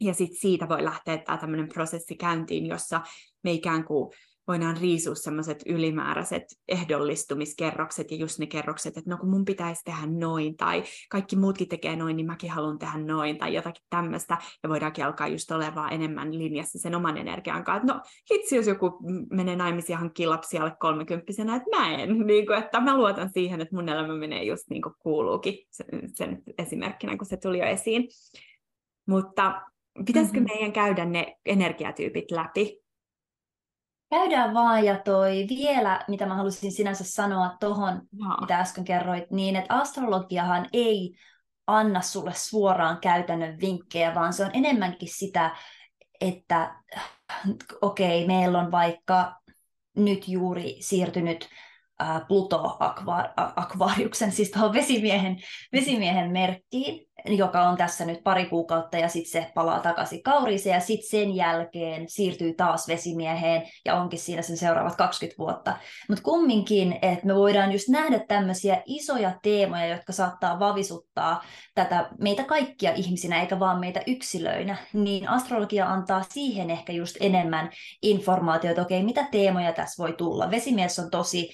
Ja 0.00 0.14
sitten 0.14 0.40
siitä 0.40 0.68
voi 0.68 0.84
lähteä 0.84 1.18
tämä 1.18 1.38
tämmöinen 1.38 1.68
prosessi 1.68 2.16
käyntiin, 2.16 2.66
jossa 2.66 3.00
me 3.44 3.52
ikään 3.52 3.84
kuin 3.84 4.12
voidaan 4.48 4.76
riisua 4.76 5.14
semmoiset 5.14 5.62
ylimääräiset 5.66 6.42
ehdollistumiskerrokset 6.68 8.10
ja 8.10 8.16
just 8.16 8.38
ne 8.38 8.46
kerrokset, 8.46 8.96
että 8.96 9.10
no 9.10 9.16
kun 9.16 9.30
mun 9.30 9.44
pitäisi 9.44 9.84
tehdä 9.84 10.06
noin 10.06 10.56
tai 10.56 10.82
kaikki 11.10 11.36
muutkin 11.36 11.68
tekee 11.68 11.96
noin, 11.96 12.16
niin 12.16 12.26
mäkin 12.26 12.50
haluan 12.50 12.78
tehdä 12.78 12.98
noin 12.98 13.38
tai 13.38 13.54
jotakin 13.54 13.84
tämmöistä 13.90 14.38
ja 14.62 14.68
voidaankin 14.68 15.04
alkaa 15.04 15.28
just 15.28 15.50
olemaan 15.50 15.92
enemmän 15.92 16.38
linjassa 16.38 16.78
sen 16.78 16.94
oman 16.94 17.18
energian 17.18 17.64
kanssa. 17.64 17.94
No 17.94 18.00
hitsi, 18.32 18.56
jos 18.56 18.66
joku 18.66 18.98
menee 19.30 19.56
naimisiin 19.56 19.94
ja 19.94 19.98
hankkii 19.98 20.26
lapsia 20.26 20.60
alle 20.60 20.76
kolmekymppisenä, 20.78 21.56
että 21.56 21.76
mä 21.76 21.94
en, 21.94 22.18
niin 22.26 22.46
kuin, 22.46 22.58
että 22.58 22.80
mä 22.80 22.96
luotan 22.96 23.30
siihen, 23.30 23.60
että 23.60 23.74
mun 23.76 23.88
elämä 23.88 24.14
menee 24.14 24.44
just 24.44 24.64
niin 24.70 24.82
kuin 24.82 24.94
kuuluukin 24.98 25.58
sen, 25.70 25.86
sen 26.14 26.42
esimerkkinä, 26.58 27.16
kun 27.16 27.26
se 27.26 27.36
tuli 27.36 27.58
jo 27.58 27.64
esiin. 27.64 28.08
Mutta 29.06 29.62
pitäisikö 30.06 30.40
mm-hmm. 30.40 30.54
meidän 30.54 30.72
käydä 30.72 31.04
ne 31.04 31.36
energiatyypit 31.46 32.30
läpi? 32.30 32.85
Käydään 34.10 34.54
vaan 34.54 34.84
ja 34.84 34.98
toi 34.98 35.46
vielä, 35.48 36.04
mitä 36.08 36.26
mä 36.26 36.34
halusin 36.34 36.72
sinänsä 36.72 37.04
sanoa 37.04 37.56
tuohon, 37.60 38.02
mitä 38.40 38.58
äsken 38.58 38.84
kerroit, 38.84 39.30
niin 39.30 39.56
että 39.56 39.74
astrologiahan 39.74 40.66
ei 40.72 41.16
anna 41.66 42.00
sulle 42.00 42.32
suoraan 42.34 43.00
käytännön 43.00 43.60
vinkkejä, 43.60 44.14
vaan 44.14 44.32
se 44.32 44.44
on 44.44 44.50
enemmänkin 44.52 45.08
sitä, 45.08 45.56
että 46.20 46.74
okei, 47.80 48.24
okay, 48.24 48.36
meillä 48.36 48.58
on 48.58 48.70
vaikka 48.70 49.40
nyt 49.96 50.28
juuri 50.28 50.76
siirtynyt 50.80 51.48
Pluto-akvaariuksen, 52.28 54.32
siis 54.32 54.50
tuohon 54.50 54.72
vesimiehen, 54.72 55.36
vesimiehen 55.72 56.32
merkkiin, 56.32 57.05
joka 57.24 57.68
on 57.68 57.76
tässä 57.76 58.04
nyt 58.04 58.24
pari 58.24 58.46
kuukautta 58.46 58.96
ja 58.96 59.08
sitten 59.08 59.42
se 59.42 59.50
palaa 59.54 59.80
takaisin 59.80 60.22
kauriiseen 60.22 60.74
ja 60.74 60.80
sitten 60.80 61.10
sen 61.10 61.36
jälkeen 61.36 62.08
siirtyy 62.08 62.54
taas 62.54 62.88
vesimieheen 62.88 63.62
ja 63.84 63.94
onkin 63.94 64.18
siinä 64.18 64.42
sen 64.42 64.56
seuraavat 64.56 64.96
20 64.96 65.38
vuotta. 65.38 65.76
Mutta 66.08 66.22
kumminkin, 66.22 66.98
että 67.02 67.26
me 67.26 67.34
voidaan 67.34 67.72
just 67.72 67.88
nähdä 67.88 68.18
tämmöisiä 68.18 68.82
isoja 68.86 69.32
teemoja, 69.42 69.86
jotka 69.86 70.12
saattaa 70.12 70.58
vavisuttaa 70.58 71.44
tätä 71.74 72.08
meitä 72.20 72.44
kaikkia 72.44 72.92
ihmisinä 72.94 73.40
eikä 73.40 73.58
vaan 73.58 73.80
meitä 73.80 74.00
yksilöinä, 74.06 74.76
niin 74.92 75.28
astrologia 75.28 75.86
antaa 75.86 76.24
siihen 76.30 76.70
ehkä 76.70 76.92
just 76.92 77.16
enemmän 77.20 77.70
informaatiota, 78.02 78.82
okei, 78.82 78.98
okay, 78.98 79.06
mitä 79.06 79.28
teemoja 79.30 79.72
tässä 79.72 80.02
voi 80.02 80.12
tulla. 80.12 80.50
Vesimies 80.50 80.98
on 80.98 81.10
tosi 81.10 81.50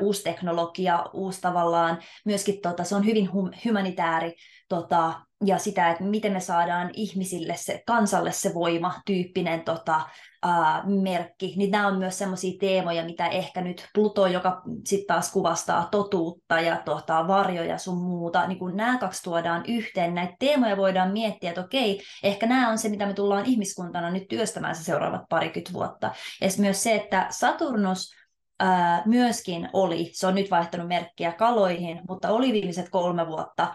uh, 0.00 0.06
uusi 0.06 0.22
teknologia, 0.22 1.04
uusi 1.12 1.40
tavallaan, 1.40 2.02
myöskin 2.24 2.60
tota, 2.62 2.84
se 2.84 2.94
on 2.96 3.06
hyvin 3.06 3.26
hum- 3.26 3.54
humanitääri, 3.64 4.34
tota, 4.72 5.12
ja 5.44 5.58
sitä, 5.58 5.90
että 5.90 6.04
miten 6.04 6.32
me 6.32 6.40
saadaan 6.40 6.90
ihmisille 6.94 7.54
se, 7.56 7.82
kansalle 7.86 8.32
se 8.32 8.54
voima 8.54 8.94
tyyppinen 9.06 9.60
tota, 9.60 10.00
ää, 10.42 10.82
merkki, 10.86 11.54
niin 11.56 11.70
nämä 11.70 11.86
on 11.86 11.98
myös 11.98 12.18
sellaisia 12.18 12.58
teemoja, 12.60 13.04
mitä 13.04 13.26
ehkä 13.26 13.60
nyt 13.60 13.88
Pluto, 13.94 14.26
joka 14.26 14.62
sitten 14.86 15.06
taas 15.06 15.32
kuvastaa 15.32 15.88
totuutta 15.90 16.60
ja 16.60 16.76
tota, 16.84 17.28
varjoja 17.28 17.78
sun 17.78 18.02
muuta, 18.02 18.46
niin 18.46 18.58
kun 18.58 18.76
nämä 18.76 18.98
kaksi 18.98 19.22
tuodaan 19.22 19.64
yhteen, 19.68 20.14
näitä 20.14 20.34
teemoja 20.38 20.76
voidaan 20.76 21.12
miettiä, 21.12 21.50
että 21.50 21.60
okei, 21.60 22.00
ehkä 22.22 22.46
nämä 22.46 22.70
on 22.70 22.78
se, 22.78 22.88
mitä 22.88 23.06
me 23.06 23.14
tullaan 23.14 23.46
ihmiskuntana 23.46 24.10
nyt 24.10 24.28
työstämään 24.28 24.76
se 24.76 24.84
seuraavat 24.84 25.22
parikymmentä 25.28 25.72
vuotta. 25.72 26.10
Ja 26.40 26.48
myös 26.58 26.82
se, 26.82 26.94
että 26.94 27.26
Saturnus 27.30 28.14
ää, 28.60 29.02
myöskin 29.06 29.68
oli, 29.72 30.10
se 30.12 30.26
on 30.26 30.34
nyt 30.34 30.50
vaihtanut 30.50 30.88
merkkiä 30.88 31.32
kaloihin, 31.32 32.00
mutta 32.08 32.30
oli 32.30 32.52
viimeiset 32.52 32.88
kolme 32.88 33.26
vuotta 33.26 33.74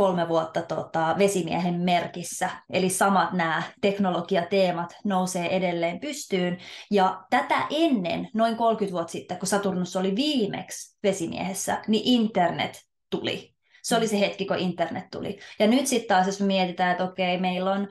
kolme 0.00 0.28
vuotta 0.28 0.62
tota, 0.62 1.14
vesimiehen 1.18 1.74
merkissä. 1.74 2.50
Eli 2.70 2.90
samat 2.90 3.32
nämä 3.32 3.62
teknologiateemat 3.80 4.96
nousee 5.04 5.56
edelleen 5.56 6.00
pystyyn. 6.00 6.58
Ja 6.90 7.22
tätä 7.30 7.66
ennen, 7.70 8.28
noin 8.34 8.56
30 8.56 8.92
vuotta 8.92 9.12
sitten, 9.12 9.38
kun 9.38 9.48
Saturnus 9.48 9.96
oli 9.96 10.16
viimeksi 10.16 10.98
vesimiehessä, 11.02 11.82
niin 11.88 12.02
internet 12.04 12.86
tuli. 13.10 13.54
Se 13.82 13.96
oli 13.96 14.08
se 14.08 14.20
hetki, 14.20 14.46
kun 14.46 14.58
internet 14.58 15.04
tuli. 15.12 15.38
Ja 15.58 15.66
nyt 15.66 15.86
sitten 15.86 16.08
taas, 16.08 16.26
jos 16.26 16.40
me 16.40 16.46
mietitään, 16.46 16.90
että 16.92 17.04
okei, 17.04 17.38
meillä 17.38 17.70
on 17.70 17.88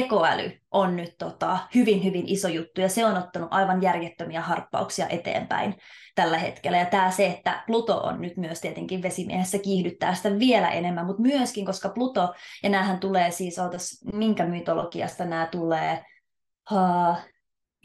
tekoäly 0.00 0.52
on 0.70 0.96
nyt 0.96 1.18
tota, 1.18 1.58
hyvin, 1.74 2.04
hyvin 2.04 2.24
iso 2.26 2.48
juttu, 2.48 2.80
ja 2.80 2.88
se 2.88 3.06
on 3.06 3.16
ottanut 3.16 3.48
aivan 3.50 3.82
järjettömiä 3.82 4.40
harppauksia 4.40 5.08
eteenpäin 5.08 5.74
tällä 6.14 6.38
hetkellä. 6.38 6.78
Ja 6.78 6.84
tämä 6.84 7.10
se, 7.10 7.26
että 7.26 7.62
Pluto 7.66 7.98
on 7.98 8.20
nyt 8.20 8.36
myös 8.36 8.60
tietenkin 8.60 9.02
vesimiehessä 9.02 9.58
kiihdyttää 9.58 10.14
sitä 10.14 10.38
vielä 10.38 10.68
enemmän, 10.68 11.06
mutta 11.06 11.22
myöskin, 11.22 11.66
koska 11.66 11.88
Pluto, 11.88 12.34
ja 12.62 12.68
näähän 12.68 12.98
tulee 12.98 13.30
siis, 13.30 13.58
ootas, 13.58 14.04
minkä 14.12 14.46
mytologiasta 14.46 15.24
nämä 15.24 15.46
tulee, 15.46 16.04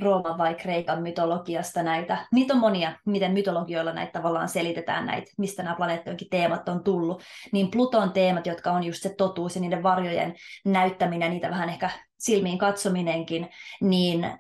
Rooman 0.02 0.38
vai 0.38 0.56
Kreikan 0.56 1.02
mytologiasta 1.02 1.84
näitä. 1.84 2.28
Niitä 2.32 2.54
on 2.54 2.60
monia, 2.60 2.94
miten 3.06 3.32
mytologioilla 3.32 3.94
näitä 3.94 4.12
tavallaan 4.12 4.50
selitetään 4.50 5.06
näitä, 5.06 5.32
mistä 5.38 5.64
nämä 5.64 5.76
planeettojenkin 5.76 6.30
teemat 6.30 6.70
on 6.70 6.84
tullut. 6.84 7.24
Niin 7.52 7.72
Pluton 7.72 8.12
teemat, 8.12 8.46
jotka 8.46 8.72
on 8.72 8.84
just 8.84 9.04
se 9.04 9.16
totuus 9.18 9.56
ja 9.56 9.62
niiden 9.62 9.84
varjojen 9.84 10.36
näyttäminen, 10.66 11.32
niitä 11.32 11.50
vähän 11.50 11.70
ehkä 11.70 11.90
silmiin 12.20 12.58
katsominenkin, 12.58 13.50
niin, 13.82 14.32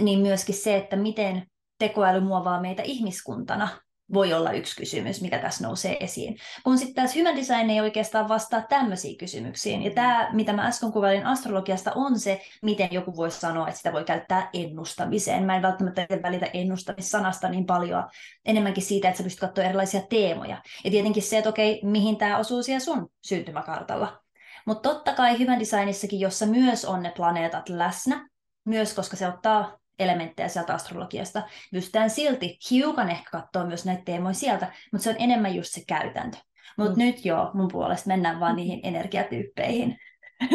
niin 0.00 0.18
myöskin 0.18 0.54
se, 0.54 0.76
että 0.76 0.96
miten 0.96 1.46
tekoäly 1.78 2.20
muovaa 2.20 2.60
meitä 2.60 2.82
ihmiskuntana 2.82 3.68
voi 4.14 4.32
olla 4.32 4.52
yksi 4.52 4.76
kysymys, 4.76 5.20
mikä 5.20 5.38
tässä 5.38 5.66
nousee 5.66 5.96
esiin. 6.00 6.36
Kun 6.64 6.78
sitten 6.78 6.94
taas 6.94 7.16
human 7.16 7.36
design 7.36 7.70
ei 7.70 7.80
oikeastaan 7.80 8.28
vastaa 8.28 8.62
tämmöisiin 8.62 9.18
kysymyksiin. 9.18 9.82
Ja 9.82 9.90
tämä, 9.90 10.28
mitä 10.32 10.52
mä 10.52 10.66
äsken 10.66 10.92
kuvailin 10.92 11.26
astrologiasta, 11.26 11.92
on 11.94 12.18
se, 12.18 12.42
miten 12.62 12.88
joku 12.90 13.16
voisi 13.16 13.40
sanoa, 13.40 13.68
että 13.68 13.78
sitä 13.78 13.92
voi 13.92 14.04
käyttää 14.04 14.50
ennustamiseen. 14.52 15.44
Mä 15.44 15.56
en 15.56 15.62
välttämättä 15.62 16.06
välitä 16.22 16.46
ennustamissanasta 16.52 17.48
niin 17.48 17.66
paljon, 17.66 18.04
enemmänkin 18.44 18.84
siitä, 18.84 19.08
että 19.08 19.18
sä 19.18 19.24
pystyt 19.24 19.40
katsoa 19.40 19.64
erilaisia 19.64 20.00
teemoja. 20.00 20.62
Ja 20.84 20.90
tietenkin 20.90 21.22
se, 21.22 21.38
että 21.38 21.50
okei, 21.50 21.80
mihin 21.84 22.16
tämä 22.16 22.38
osuu 22.38 22.62
siellä 22.62 22.80
sun 22.80 23.08
syntymäkartalla. 23.22 24.22
Mutta 24.66 24.88
totta 24.88 25.14
kai 25.14 25.38
hyvän 25.38 25.60
designissakin, 25.60 26.20
jossa 26.20 26.46
myös 26.46 26.84
on 26.84 27.02
ne 27.02 27.12
planeetat 27.16 27.68
läsnä, 27.68 28.28
myös 28.64 28.94
koska 28.94 29.16
se 29.16 29.28
ottaa 29.28 29.81
elementtejä 30.02 30.48
sieltä 30.48 30.74
astrologiasta. 30.74 31.42
Pystytään 31.72 32.10
silti 32.10 32.58
hiukan 32.70 33.10
ehkä 33.10 33.30
katsoa 33.30 33.66
myös 33.66 33.84
näitä 33.84 34.02
teemoja 34.04 34.34
sieltä, 34.34 34.72
mutta 34.92 35.04
se 35.04 35.10
on 35.10 35.16
enemmän 35.18 35.54
just 35.54 35.72
se 35.72 35.84
käytäntö. 35.88 36.38
Mutta 36.76 36.92
mm. 36.92 36.98
nyt 36.98 37.24
joo, 37.24 37.50
mun 37.54 37.68
puolesta 37.72 38.08
mennään 38.08 38.40
vaan 38.40 38.56
niihin 38.62 38.80
energiatyyppeihin. 38.82 39.98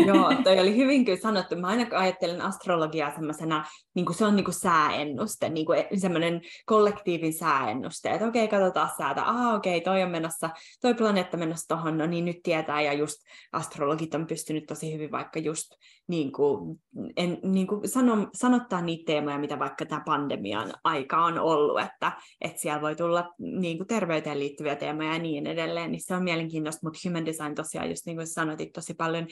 Joo, 0.07 0.33
toi 0.43 0.59
oli 0.59 0.75
hyvin 0.75 1.05
kyllä 1.05 1.19
sanottu. 1.19 1.55
Mä 1.55 1.67
aina 1.67 1.85
ajattelen 1.99 2.41
astrologiaa 2.41 3.15
semmoisena, 3.15 3.65
niin 3.95 4.05
kuin 4.05 4.15
se 4.15 4.25
on 4.25 4.35
niin 4.35 4.43
kuin 4.43 4.55
sääennuste, 4.55 5.49
niin 5.49 5.65
kuin 5.65 5.83
semmoinen 5.97 6.41
kollektiivin 6.65 7.33
sääennuste, 7.33 8.09
että 8.09 8.27
okei, 8.27 8.45
okay, 8.45 8.59
katsotaan 8.59 8.89
säätä, 8.97 9.23
ah 9.25 9.55
okei, 9.55 9.77
okay, 9.77 9.93
toi 9.93 10.03
on 10.03 10.11
menossa, 10.11 10.49
toi 10.81 10.93
planeetta 10.93 11.37
menossa 11.37 11.67
tohon, 11.67 11.97
no 11.97 12.05
niin 12.05 12.25
nyt 12.25 12.37
tietää, 12.43 12.81
ja 12.81 12.93
just 12.93 13.17
astrologit 13.51 14.15
on 14.15 14.27
pystynyt 14.27 14.65
tosi 14.65 14.93
hyvin 14.93 15.11
vaikka 15.11 15.39
just 15.39 15.71
niin 16.07 16.31
kuin, 16.31 16.79
en, 17.17 17.39
niin 17.43 17.67
kuin 17.67 17.89
sano, 17.89 18.27
sanottaa 18.33 18.81
niitä 18.81 19.03
teemoja, 19.05 19.37
mitä 19.37 19.59
vaikka 19.59 19.85
tämä 19.85 20.01
pandemian 20.05 20.73
aika 20.83 21.25
on 21.25 21.39
ollut, 21.39 21.79
että, 21.79 22.11
että 22.41 22.61
siellä 22.61 22.81
voi 22.81 22.95
tulla 22.95 23.33
niin 23.39 23.77
kuin 23.77 23.87
terveyteen 23.87 24.39
liittyviä 24.39 24.75
teemoja 24.75 25.13
ja 25.13 25.19
niin 25.19 25.47
edelleen, 25.47 25.91
niin 25.91 26.01
se 26.03 26.15
on 26.15 26.23
mielenkiintoista, 26.23 26.79
mutta 26.83 26.99
human 27.05 27.25
design 27.25 27.55
tosiaan, 27.55 27.89
just 27.89 28.05
niin 28.05 28.17
kuin 28.17 28.27
sanoit, 28.27 28.73
tosi 28.73 28.93
paljon 28.93 29.27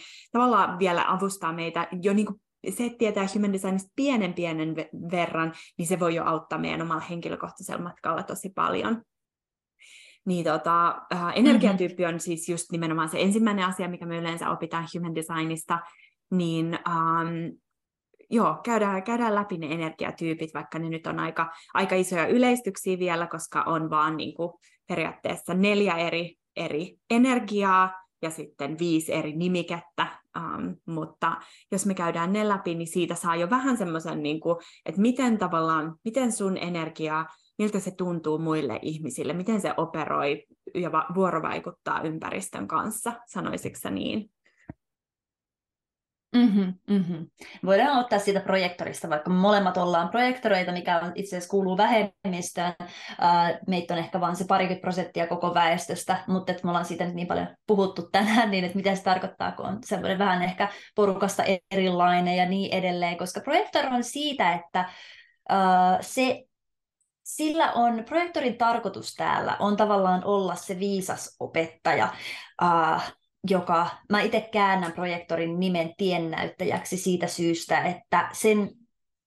tavallaan 0.45 0.79
vielä 0.79 1.05
avustaa 1.07 1.53
meitä 1.53 1.87
jo 2.01 2.13
niin 2.13 2.25
kuin 2.25 2.41
se, 2.69 2.85
että 2.85 2.97
tietää 2.97 3.27
human 3.35 3.53
designista 3.53 3.91
pienen 3.95 4.33
pienen 4.33 4.75
verran, 5.11 5.53
niin 5.77 5.87
se 5.87 5.99
voi 5.99 6.15
jo 6.15 6.23
auttaa 6.23 6.59
meidän 6.59 6.81
omalla 6.81 7.01
henkilökohtaisella 7.01 7.83
matkalla 7.83 8.23
tosi 8.23 8.49
paljon. 8.49 9.01
Niin 10.25 10.45
tota, 10.45 11.01
äh, 11.13 11.33
energiatyyppi 11.35 12.03
mm-hmm. 12.03 12.13
on 12.13 12.19
siis 12.19 12.49
just 12.49 12.71
nimenomaan 12.71 13.09
se 13.09 13.21
ensimmäinen 13.21 13.65
asia, 13.65 13.89
mikä 13.89 14.05
me 14.05 14.17
yleensä 14.17 14.49
opitaan 14.49 14.87
human 14.95 15.15
designista, 15.15 15.79
niin 16.31 16.79
ähm, 16.87 17.27
joo, 18.29 18.57
käydään, 18.63 19.03
käydään 19.03 19.35
läpi 19.35 19.57
ne 19.57 19.67
energiatyypit, 19.67 20.53
vaikka 20.53 20.79
ne 20.79 20.89
nyt 20.89 21.07
on 21.07 21.19
aika, 21.19 21.51
aika 21.73 21.95
isoja 21.95 22.27
yleistyksiä 22.27 22.99
vielä, 22.99 23.27
koska 23.27 23.63
on 23.63 23.89
vaan 23.89 24.17
niin 24.17 24.35
kuin, 24.35 24.51
periaatteessa 24.87 25.53
neljä 25.53 25.93
eri, 25.93 26.35
eri 26.55 26.97
energiaa 27.09 28.04
ja 28.25 28.31
sitten 28.31 28.79
viisi 28.79 29.13
eri 29.13 29.35
nimikettä, 29.35 30.07
um, 30.37 30.75
mutta 30.85 31.37
jos 31.71 31.85
me 31.85 31.93
käydään 31.93 32.33
ne 32.33 32.47
läpi, 32.47 32.75
niin 32.75 32.87
siitä 32.87 33.15
saa 33.15 33.35
jo 33.35 33.49
vähän 33.49 33.77
semmoisen, 33.77 34.23
niin 34.23 34.39
kuin, 34.39 34.57
että 34.85 35.01
miten 35.01 35.37
tavallaan, 35.37 35.95
miten 36.05 36.31
sun 36.31 36.57
energiaa, 36.57 37.25
miltä 37.57 37.79
se 37.79 37.91
tuntuu 37.91 38.37
muille 38.37 38.79
ihmisille, 38.81 39.33
miten 39.33 39.61
se 39.61 39.73
operoi 39.77 40.45
ja 40.73 40.91
vuorovaikuttaa 41.15 42.01
ympäristön 42.01 42.67
kanssa, 42.67 43.13
sanoisitko 43.27 43.89
niin? 43.89 44.31
Mm-hmm, 46.35 46.73
mm-hmm. 46.87 47.27
Voidaan 47.65 47.99
ottaa 47.99 48.19
siitä 48.19 48.39
projektorista, 48.39 49.09
vaikka 49.09 49.29
me 49.29 49.35
molemmat 49.35 49.77
ollaan 49.77 50.09
projektoreita, 50.09 50.71
mikä 50.71 51.11
itse 51.15 51.37
asiassa 51.37 51.49
kuuluu 51.49 51.77
vähemmistöön. 51.77 52.73
Meitä 53.67 53.93
on 53.93 53.99
ehkä 53.99 54.21
vain 54.21 54.35
se 54.35 54.45
parikymmentä 54.47 54.81
prosenttia 54.81 55.27
koko 55.27 55.53
väestöstä, 55.53 56.23
mutta 56.27 56.51
että 56.51 56.63
me 56.63 56.69
ollaan 56.69 56.85
siitä 56.85 57.05
nyt 57.05 57.15
niin 57.15 57.27
paljon 57.27 57.47
puhuttu 57.67 58.09
tänään, 58.11 58.51
niin 58.51 58.65
että 58.65 58.77
mitä 58.77 58.95
se 58.95 59.03
tarkoittaa, 59.03 59.51
kun 59.51 59.65
on 59.65 59.77
semmoinen 59.85 60.19
vähän 60.19 60.41
ehkä 60.41 60.69
porukasta 60.95 61.43
erilainen 61.71 62.37
ja 62.37 62.45
niin 62.45 62.73
edelleen, 62.73 63.17
koska 63.17 63.39
projektor 63.39 63.85
on 63.85 64.03
siitä, 64.03 64.53
että 64.53 64.89
se 66.01 66.43
sillä 67.23 67.71
on, 67.71 68.03
projektorin 68.05 68.57
tarkoitus 68.57 69.15
täällä 69.15 69.57
on 69.59 69.77
tavallaan 69.77 70.23
olla 70.25 70.55
se 70.55 70.79
viisas 70.79 71.35
opettaja, 71.39 72.13
joka, 73.49 73.87
mä 74.09 74.21
itse 74.21 74.49
käännän 74.51 74.91
projektorin 74.91 75.59
nimen 75.59 75.93
tiennäyttäjäksi 75.97 76.97
siitä 76.97 77.27
syystä, 77.27 77.83
että 77.83 78.29
sen, 78.31 78.69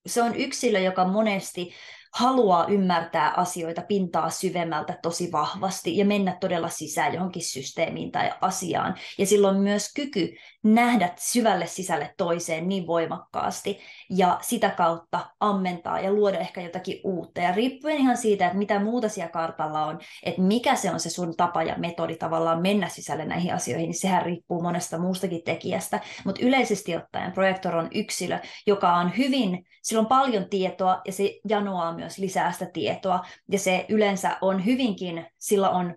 se 0.07 0.23
on 0.23 0.37
yksilö, 0.37 0.79
joka 0.79 1.05
monesti 1.05 1.73
haluaa 2.15 2.67
ymmärtää 2.67 3.31
asioita 3.37 3.83
pintaa 3.83 4.31
syvemmältä 4.31 4.99
tosi 5.03 5.33
vahvasti 5.33 5.97
ja 5.97 6.05
mennä 6.05 6.37
todella 6.41 6.69
sisään 6.69 7.15
johonkin 7.15 7.45
systeemiin 7.45 8.13
tai 8.13 8.33
asiaan. 8.41 8.95
Ja 9.19 9.27
silloin 9.27 9.57
myös 9.57 9.93
kyky 9.95 10.37
nähdä 10.75 11.13
syvälle 11.17 11.67
sisälle 11.67 12.15
toiseen 12.17 12.69
niin 12.69 12.87
voimakkaasti 12.87 13.79
ja 14.11 14.39
sitä 14.43 14.71
kautta 14.71 15.31
ammentaa 15.41 16.01
ja 16.01 16.13
luoda 16.13 16.39
ehkä 16.39 16.61
jotakin 16.61 17.01
uutta. 17.05 17.41
Ja 17.41 17.53
riippuen 17.53 17.97
ihan 17.97 18.17
siitä, 18.17 18.47
että 18.47 18.59
mitä 18.59 18.79
muuta 18.79 19.09
siellä 19.09 19.31
kartalla 19.31 19.87
on, 19.87 19.99
että 20.23 20.41
mikä 20.41 20.75
se 20.75 20.91
on 20.91 21.01
se 21.01 21.11
sun 21.11 21.37
tapa 21.37 21.63
ja 21.63 21.75
metodi 21.79 22.17
tavallaan 22.17 22.63
mennä 22.63 22.89
sisälle 22.89 23.25
näihin 23.25 23.55
asioihin, 23.55 23.89
niin 23.89 24.01
sehän 24.01 24.23
riippuu 24.23 24.63
monesta 24.63 24.99
muustakin 24.99 25.45
tekijästä. 25.45 26.01
Mutta 26.25 26.45
yleisesti 26.45 26.97
ottaen 26.97 27.33
projektor 27.33 27.77
on 27.77 27.89
yksilö, 27.95 28.39
joka 28.67 28.93
on 28.93 29.17
hyvin, 29.17 29.65
sillä 29.83 30.01
on 30.01 30.07
paljon 30.07 30.49
tietoa 30.49 31.01
ja 31.05 31.13
se 31.13 31.41
janoaa 31.49 31.95
myös 31.95 32.19
lisää 32.19 32.53
sitä 32.53 32.67
tietoa. 32.67 33.25
Ja 33.53 33.59
se 33.59 33.87
yleensä 33.89 34.37
on 34.41 34.65
hyvinkin, 34.65 35.27
sillä 35.39 35.71
on 35.71 35.97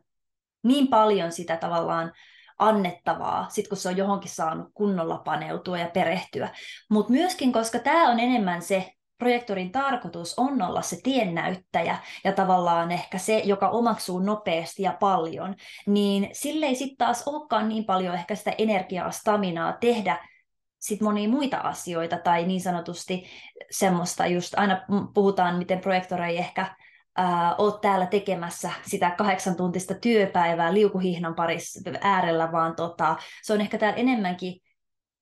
niin 0.63 0.87
paljon 0.87 1.31
sitä 1.31 1.57
tavallaan 1.57 2.11
annettavaa, 2.61 3.45
sit 3.49 3.67
kun 3.67 3.77
se 3.77 3.89
on 3.89 3.97
johonkin 3.97 4.31
saanut 4.31 4.67
kunnolla 4.73 5.17
paneutua 5.17 5.77
ja 5.77 5.89
perehtyä. 5.93 6.49
Mutta 6.89 7.11
myöskin, 7.11 7.53
koska 7.53 7.79
tämä 7.79 8.09
on 8.09 8.19
enemmän 8.19 8.61
se 8.61 8.91
projektorin 9.17 9.71
tarkoitus 9.71 10.33
on 10.39 10.61
olla 10.61 10.81
se 10.81 10.97
tiennäyttäjä 11.03 11.97
ja 12.23 12.31
tavallaan 12.31 12.91
ehkä 12.91 13.17
se, 13.17 13.41
joka 13.45 13.69
omaksuu 13.69 14.19
nopeasti 14.19 14.83
ja 14.83 14.97
paljon, 14.99 15.55
niin 15.87 16.29
sille 16.33 16.65
ei 16.65 16.75
sitten 16.75 16.97
taas 16.97 17.27
olekaan 17.27 17.69
niin 17.69 17.85
paljon 17.85 18.15
ehkä 18.15 18.35
sitä 18.35 18.53
energiaa, 18.57 19.11
staminaa 19.11 19.73
tehdä 19.73 20.27
sit 20.79 21.01
monia 21.01 21.29
muita 21.29 21.57
asioita 21.57 22.17
tai 22.17 22.45
niin 22.45 22.61
sanotusti 22.61 23.25
semmoista 23.71 24.27
just 24.27 24.53
aina 24.57 24.81
puhutaan, 25.13 25.57
miten 25.57 25.79
projektori 25.79 26.23
ei 26.23 26.37
ehkä 26.37 26.75
äh, 27.19 27.55
oot 27.57 27.81
täällä 27.81 28.05
tekemässä 28.05 28.71
sitä 28.87 29.11
kahdeksan 29.17 29.55
tuntista 29.55 29.93
työpäivää 29.93 30.73
liukuhihnan 30.73 31.35
parissa 31.35 31.91
äärellä, 32.01 32.51
vaan 32.51 32.75
tota, 32.75 33.15
se 33.43 33.53
on 33.53 33.61
ehkä 33.61 33.77
täällä 33.77 33.97
enemmänkin 33.97 34.61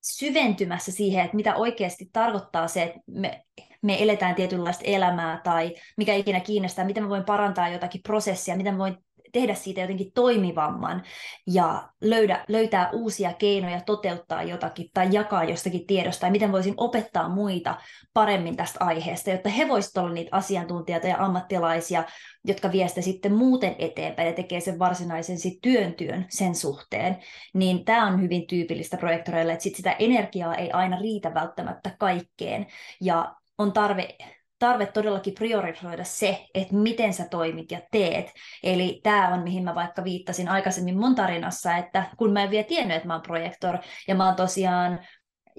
syventymässä 0.02 0.92
siihen, 0.92 1.26
että 1.26 1.36
mitä 1.36 1.56
oikeasti 1.56 2.10
tarkoittaa 2.14 2.68
se, 2.68 2.84
että 2.84 3.00
me, 3.08 3.44
me 3.82 4.04
eletään 4.04 4.36
tietynlaista 4.36 4.84
elämää 4.84 5.42
tai 5.44 5.76
mikä 5.98 6.14
ikinä 6.14 6.40
kiinnostaa, 6.40 6.86
miten 6.86 7.04
mä 7.04 7.10
voin 7.10 7.26
parantaa 7.26 7.70
jotakin 7.70 8.02
prosessia, 8.04 8.56
miten 8.56 8.74
mä 8.74 8.78
voin 8.80 8.98
tehdä 9.32 9.54
siitä 9.54 9.82
jotenkin 9.82 10.12
toimivamman 10.14 11.04
ja 11.48 11.90
löydä, 12.02 12.46
löytää 12.48 12.90
uusia 12.94 13.34
keinoja 13.34 13.82
toteuttaa 13.82 14.44
jotakin 14.44 14.90
tai 14.94 15.08
jakaa 15.12 15.44
jostakin 15.44 15.88
tiedosta 15.88 16.26
ja 16.26 16.32
miten 16.32 16.52
voisin 16.52 16.74
opettaa 16.78 17.30
muita 17.30 17.78
paremmin 18.14 18.56
tästä 18.56 18.86
aiheesta, 18.86 19.30
jotta 19.30 19.50
he 19.50 19.68
voisivat 19.68 19.98
olla 19.98 20.14
niitä 20.14 20.38
asiantuntijoita 20.38 21.08
ja 21.08 21.18
ammattilaisia, 21.26 22.04
jotka 22.46 22.72
vie 22.72 22.88
sitä 22.88 23.02
sitten 23.02 23.34
muuten 23.36 23.76
eteenpäin 23.80 24.28
ja 24.28 24.34
tekee 24.34 24.60
sen 24.60 24.80
varsinaisen 24.80 25.40
sit 25.40 25.60
työn 25.62 25.94
työn 25.94 26.26
sen 26.30 26.56
suhteen, 26.56 27.18
niin 27.54 27.86
tämä 27.86 28.08
on 28.08 28.22
hyvin 28.22 28.48
tyypillistä 28.48 28.98
projektoreille, 28.98 29.54
että 29.54 29.64
sit 29.64 29.76
sitä 29.76 29.96
energiaa 30.00 30.56
ei 30.56 30.72
aina 30.72 31.00
riitä 31.00 31.34
välttämättä 31.34 31.96
kaikkeen. 32.00 32.68
Ja 33.02 33.36
on 33.58 33.74
tarve 33.74 34.16
tarve 34.60 34.86
todellakin 34.86 35.34
priorisoida 35.34 36.04
se, 36.04 36.46
että 36.54 36.76
miten 36.76 37.14
sä 37.14 37.28
toimit 37.32 37.72
ja 37.72 37.80
teet. 37.92 38.32
Eli 38.64 39.00
tämä 39.04 39.34
on, 39.34 39.44
mihin 39.44 39.64
mä 39.64 39.76
vaikka 39.76 40.04
viittasin 40.04 40.50
aikaisemmin 40.50 41.00
mun 41.00 41.16
tarinassa, 41.16 41.78
että 41.78 42.04
kun 42.18 42.34
mä 42.34 42.44
en 42.44 42.50
vielä 42.50 42.64
tiennyt, 42.64 42.98
että 42.98 43.08
mä 43.08 43.14
oon 43.14 43.22
projektor, 43.22 43.78
ja 44.08 44.16
mä 44.16 44.26
oon 44.26 44.36
tosiaan 44.36 45.00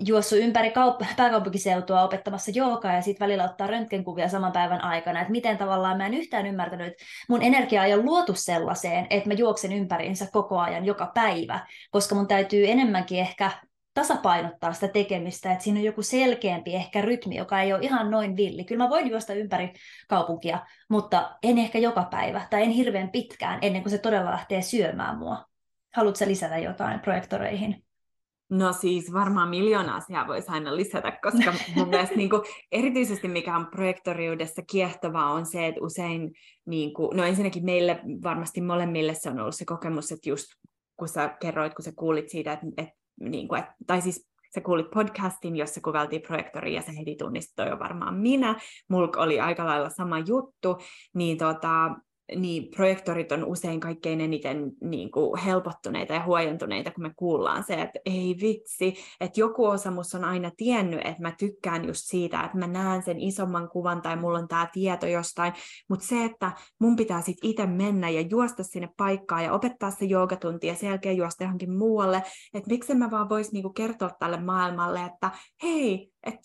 juossut 0.07 0.39
ympäri 0.39 0.69
kaup- 0.69 1.07
pääkaupunkiseutua 1.17 2.03
opettamassa 2.03 2.51
joogaa 2.55 2.95
ja 2.95 3.03
sitten 3.03 3.25
välillä 3.25 3.45
ottaa 3.45 3.67
röntgenkuvia 3.67 4.29
saman 4.29 4.53
päivän 4.53 4.85
aikana, 4.85 5.21
että 5.21 5.33
miten 5.33 5.59
tavallaan 5.59 5.97
mä 5.97 6.07
en 6.07 6.15
yhtään 6.15 6.47
ymmärtänyt, 6.47 6.87
että 6.87 7.05
mun 7.29 7.43
energia 7.43 7.85
ei 7.85 7.95
ole 7.95 8.03
luotu 8.03 8.35
sellaiseen, 8.35 9.07
että 9.11 9.29
mä 9.29 9.35
juoksen 9.35 9.73
ympäriinsä 9.73 10.27
koko 10.33 10.59
ajan 10.59 10.85
joka 10.85 11.11
päivä, 11.15 11.67
koska 11.91 12.15
mun 12.15 12.29
täytyy 12.29 12.71
enemmänkin 12.71 13.21
ehkä 13.21 13.51
tasapainottaa 14.01 14.73
sitä 14.73 14.89
tekemistä, 14.89 15.53
että 15.53 15.65
siinä 15.65 15.79
on 15.79 15.85
joku 15.85 16.03
selkeämpi 16.03 16.75
ehkä 16.75 17.01
rytmi, 17.01 17.37
joka 17.37 17.61
ei 17.61 17.73
ole 17.73 17.83
ihan 17.83 18.11
noin 18.11 18.37
villi. 18.37 18.65
Kyllä 18.65 18.85
mä 18.85 18.91
voin 18.91 19.11
juosta 19.11 19.35
ympäri 19.35 19.73
kaupunkia, 20.09 20.67
mutta 20.91 21.37
en 21.43 21.59
ehkä 21.59 21.79
joka 21.79 22.05
päivä 22.11 22.47
tai 22.51 22.63
en 22.63 22.71
hirveän 22.71 23.11
pitkään 23.11 23.59
ennen 23.63 23.83
kuin 23.83 23.91
se 23.91 23.99
todella 23.99 24.31
lähtee 24.31 24.63
syömään 24.63 25.19
mua. 25.19 25.45
Haluatko 25.95 26.25
lisätä 26.27 26.59
jotain 26.59 27.01
projektoreihin? 27.01 27.85
No 28.51 28.73
siis 28.73 29.13
varmaan 29.13 29.49
miljoona 29.49 29.97
asiaa 29.97 30.27
voisi 30.27 30.49
aina 30.51 30.77
lisätä, 30.77 31.19
koska 31.23 31.53
mun 31.77 31.89
mielestä 31.89 32.17
niin 32.17 32.31
kuin, 32.31 32.43
erityisesti 32.73 33.29
mikä 33.29 33.57
on 33.57 33.67
projektoriudessa 33.67 34.63
kiehtovaa 34.71 35.33
on 35.33 35.47
se, 35.47 35.67
että 35.67 35.81
usein, 35.81 36.31
niin 36.67 36.95
kuin, 36.95 37.17
no 37.17 37.25
ensinnäkin 37.25 37.65
meille 37.65 38.01
varmasti 38.23 38.61
molemmille 38.61 39.15
se 39.15 39.31
on 39.31 39.41
ollut 39.41 39.55
se 39.55 39.65
kokemus, 39.65 40.13
että 40.13 40.29
just 40.29 40.47
kun 40.97 41.09
sä 41.09 41.37
kerroit, 41.41 41.75
kun 41.75 41.85
sä 41.85 41.93
kuulit 41.97 42.29
siitä, 42.29 42.53
että, 42.53 42.67
että 42.77 43.00
niin 43.21 43.49
kuin, 43.49 43.63
tai 43.87 44.03
siis 44.03 44.31
sä 44.55 44.61
kuulit 44.61 44.91
podcastin, 44.91 45.57
jossa 45.57 45.81
kuveltiin 45.81 46.23
projektoria 46.23 46.75
ja 46.75 46.83
se 46.83 46.93
heti 46.99 47.17
tunnisti, 47.17 47.53
toi 47.57 47.73
on 47.73 47.79
varmaan 47.79 48.15
minä. 48.15 48.61
Mulk 48.89 49.17
oli 49.17 49.41
aika 49.41 49.65
lailla 49.65 49.91
sama 49.91 50.19
juttu, 50.19 50.79
niin 51.15 51.39
tota, 51.39 51.91
niin 52.37 52.71
projektorit 52.77 53.33
on 53.33 53.45
usein 53.45 53.81
kaikkein 53.81 54.21
eniten 54.21 54.73
niin 54.81 55.11
kuin 55.11 55.41
helpottuneita 55.41 56.15
ja 56.15 56.25
huojentuneita, 56.25 56.91
kun 56.91 57.03
me 57.03 57.13
kuullaan 57.17 57.65
se, 57.65 57.75
että 57.75 57.99
ei 58.05 58.37
vitsi, 58.41 58.95
että 59.21 59.41
joku 59.41 59.65
osa 59.65 59.91
musta 59.91 60.19
on 60.19 60.25
aina 60.25 60.51
tiennyt, 60.57 61.01
että 61.05 61.23
mä 61.23 61.33
tykkään 61.39 61.85
just 61.85 62.01
siitä, 62.05 62.41
että 62.45 62.59
mä 62.59 62.67
näen 62.67 63.03
sen 63.03 63.21
isomman 63.21 63.69
kuvan 63.69 64.03
tai 64.03 64.17
mulla 64.17 64.39
on 64.39 64.49
tämä 64.49 64.69
tieto 64.73 65.07
jostain, 65.07 65.53
mutta 65.89 66.07
se, 66.07 66.25
että 66.25 66.53
mun 66.81 66.97
pitää 66.97 67.23
sitten 67.23 67.51
itse 67.51 67.67
mennä 67.67 68.11
ja 68.11 68.21
juosta 68.21 68.63
sinne 68.63 68.89
paikkaan 68.97 69.45
ja 69.45 69.53
opettaa 69.53 69.91
se 69.91 70.05
joogatunti 70.05 70.67
ja 70.67 70.75
sen 70.75 70.89
jälkeen 70.89 71.17
juosta 71.17 71.45
johonkin 71.45 71.73
muualle, 71.73 72.23
että 72.55 72.71
miksi 72.71 72.95
mä 72.95 73.11
vaan 73.11 73.29
vois 73.29 73.53
niinku 73.53 73.71
kertoa 73.71 74.11
tälle 74.19 74.41
maailmalle, 74.41 75.05
että 75.05 75.31
hei, 75.63 76.13
et 76.27 76.41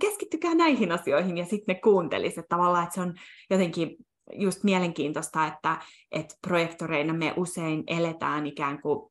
keskittykää 0.00 0.54
näihin 0.54 0.92
asioihin 0.92 1.38
ja 1.38 1.44
sitten 1.44 1.74
ne 1.74 1.80
kuuntelis, 1.80 2.38
että 2.38 2.56
tavallaan 2.56 2.84
että 2.84 2.94
se 2.94 3.00
on 3.00 3.14
jotenkin 3.50 3.96
just 4.32 4.64
mielenkiintoista, 4.64 5.46
että, 5.46 5.76
että 6.12 6.34
projektoreina 6.48 7.12
me 7.12 7.34
usein 7.36 7.84
eletään 7.86 8.46
ikään 8.46 8.82
kuin 8.82 9.09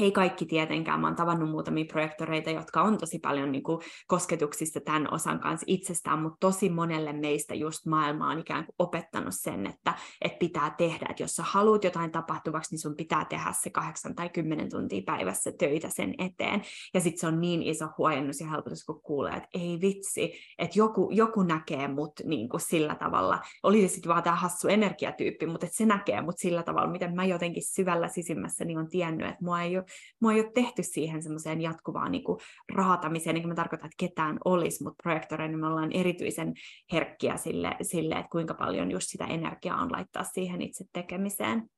ei 0.00 0.12
kaikki 0.12 0.46
tietenkään, 0.46 1.00
mä 1.00 1.06
oon 1.06 1.16
tavannut 1.16 1.50
muutamia 1.50 1.84
projektoreita, 1.84 2.50
jotka 2.50 2.82
on 2.82 2.98
tosi 2.98 3.18
paljon 3.18 3.52
niin 3.52 3.62
kuin, 3.62 3.80
kosketuksissa 4.06 4.80
tämän 4.80 5.14
osan 5.14 5.40
kanssa 5.40 5.64
itsestään, 5.68 6.22
mutta 6.22 6.36
tosi 6.40 6.68
monelle 6.68 7.12
meistä 7.12 7.54
just 7.54 7.86
maailma 7.86 8.30
on 8.30 8.38
ikään 8.38 8.64
kuin 8.64 8.74
opettanut 8.78 9.34
sen, 9.34 9.66
että, 9.66 9.94
että 10.20 10.38
pitää 10.38 10.74
tehdä, 10.78 11.06
että 11.10 11.22
jos 11.22 11.30
sä 11.30 11.42
haluat 11.46 11.84
jotain 11.84 12.12
tapahtuvaksi, 12.12 12.74
niin 12.74 12.80
sun 12.80 12.96
pitää 12.96 13.24
tehdä 13.24 13.52
se 13.62 13.70
kahdeksan 13.70 14.14
tai 14.14 14.28
kymmenen 14.28 14.70
tuntia 14.70 15.02
päivässä 15.06 15.52
töitä 15.58 15.88
sen 15.88 16.14
eteen. 16.18 16.62
Ja 16.94 17.00
sitten 17.00 17.20
se 17.20 17.26
on 17.26 17.40
niin 17.40 17.62
iso 17.62 17.88
huojennus 17.98 18.40
ja 18.40 18.50
helpotus, 18.50 18.84
kun 18.84 19.02
kuulee, 19.02 19.36
että 19.36 19.48
ei 19.54 19.78
vitsi, 19.80 20.32
että 20.58 20.78
joku, 20.78 21.10
joku 21.12 21.42
näkee 21.42 21.88
mut 21.88 22.12
niin 22.24 22.48
kuin 22.48 22.60
sillä 22.60 22.94
tavalla. 22.94 23.38
Oli 23.62 23.80
se 23.80 23.88
sitten 23.88 24.08
vaan 24.08 24.22
tämä 24.22 24.36
hassu 24.36 24.68
energiatyyppi, 24.68 25.46
mutta 25.46 25.66
että 25.66 25.76
se 25.76 25.86
näkee 25.86 26.20
mut 26.20 26.38
sillä 26.38 26.62
tavalla, 26.62 26.90
miten 26.90 27.14
mä 27.14 27.24
jotenkin 27.24 27.62
syvällä 27.74 28.08
sisimmässä 28.08 28.64
niin 28.64 28.78
on 28.78 28.88
tiennyt, 28.88 29.26
että 29.26 29.44
mua 29.44 29.62
ei 29.62 29.76
ole 29.76 29.84
mua 30.20 30.32
ei 30.32 30.40
ole 30.40 30.50
tehty 30.54 30.82
siihen 30.82 31.22
semmoiseen 31.22 31.60
jatkuvaan 31.60 32.12
niin 32.12 32.24
kuin 32.24 32.38
raatamiseen, 32.74 33.34
niin 33.34 33.42
kuin 33.42 33.48
mä 33.48 33.54
tarkoitan, 33.54 33.86
että 33.86 34.06
ketään 34.06 34.38
olisi, 34.44 34.84
mutta 34.84 35.02
projektoreina 35.02 35.58
me 35.58 35.66
ollaan 35.66 35.92
erityisen 35.92 36.54
herkkiä 36.92 37.36
sille, 37.36 37.76
sille, 37.82 38.14
että 38.14 38.30
kuinka 38.32 38.54
paljon 38.54 38.90
just 38.90 39.08
sitä 39.08 39.24
energiaa 39.24 39.82
on 39.82 39.92
laittaa 39.92 40.24
siihen 40.24 40.62
itse 40.62 40.84
tekemiseen. 40.92 41.70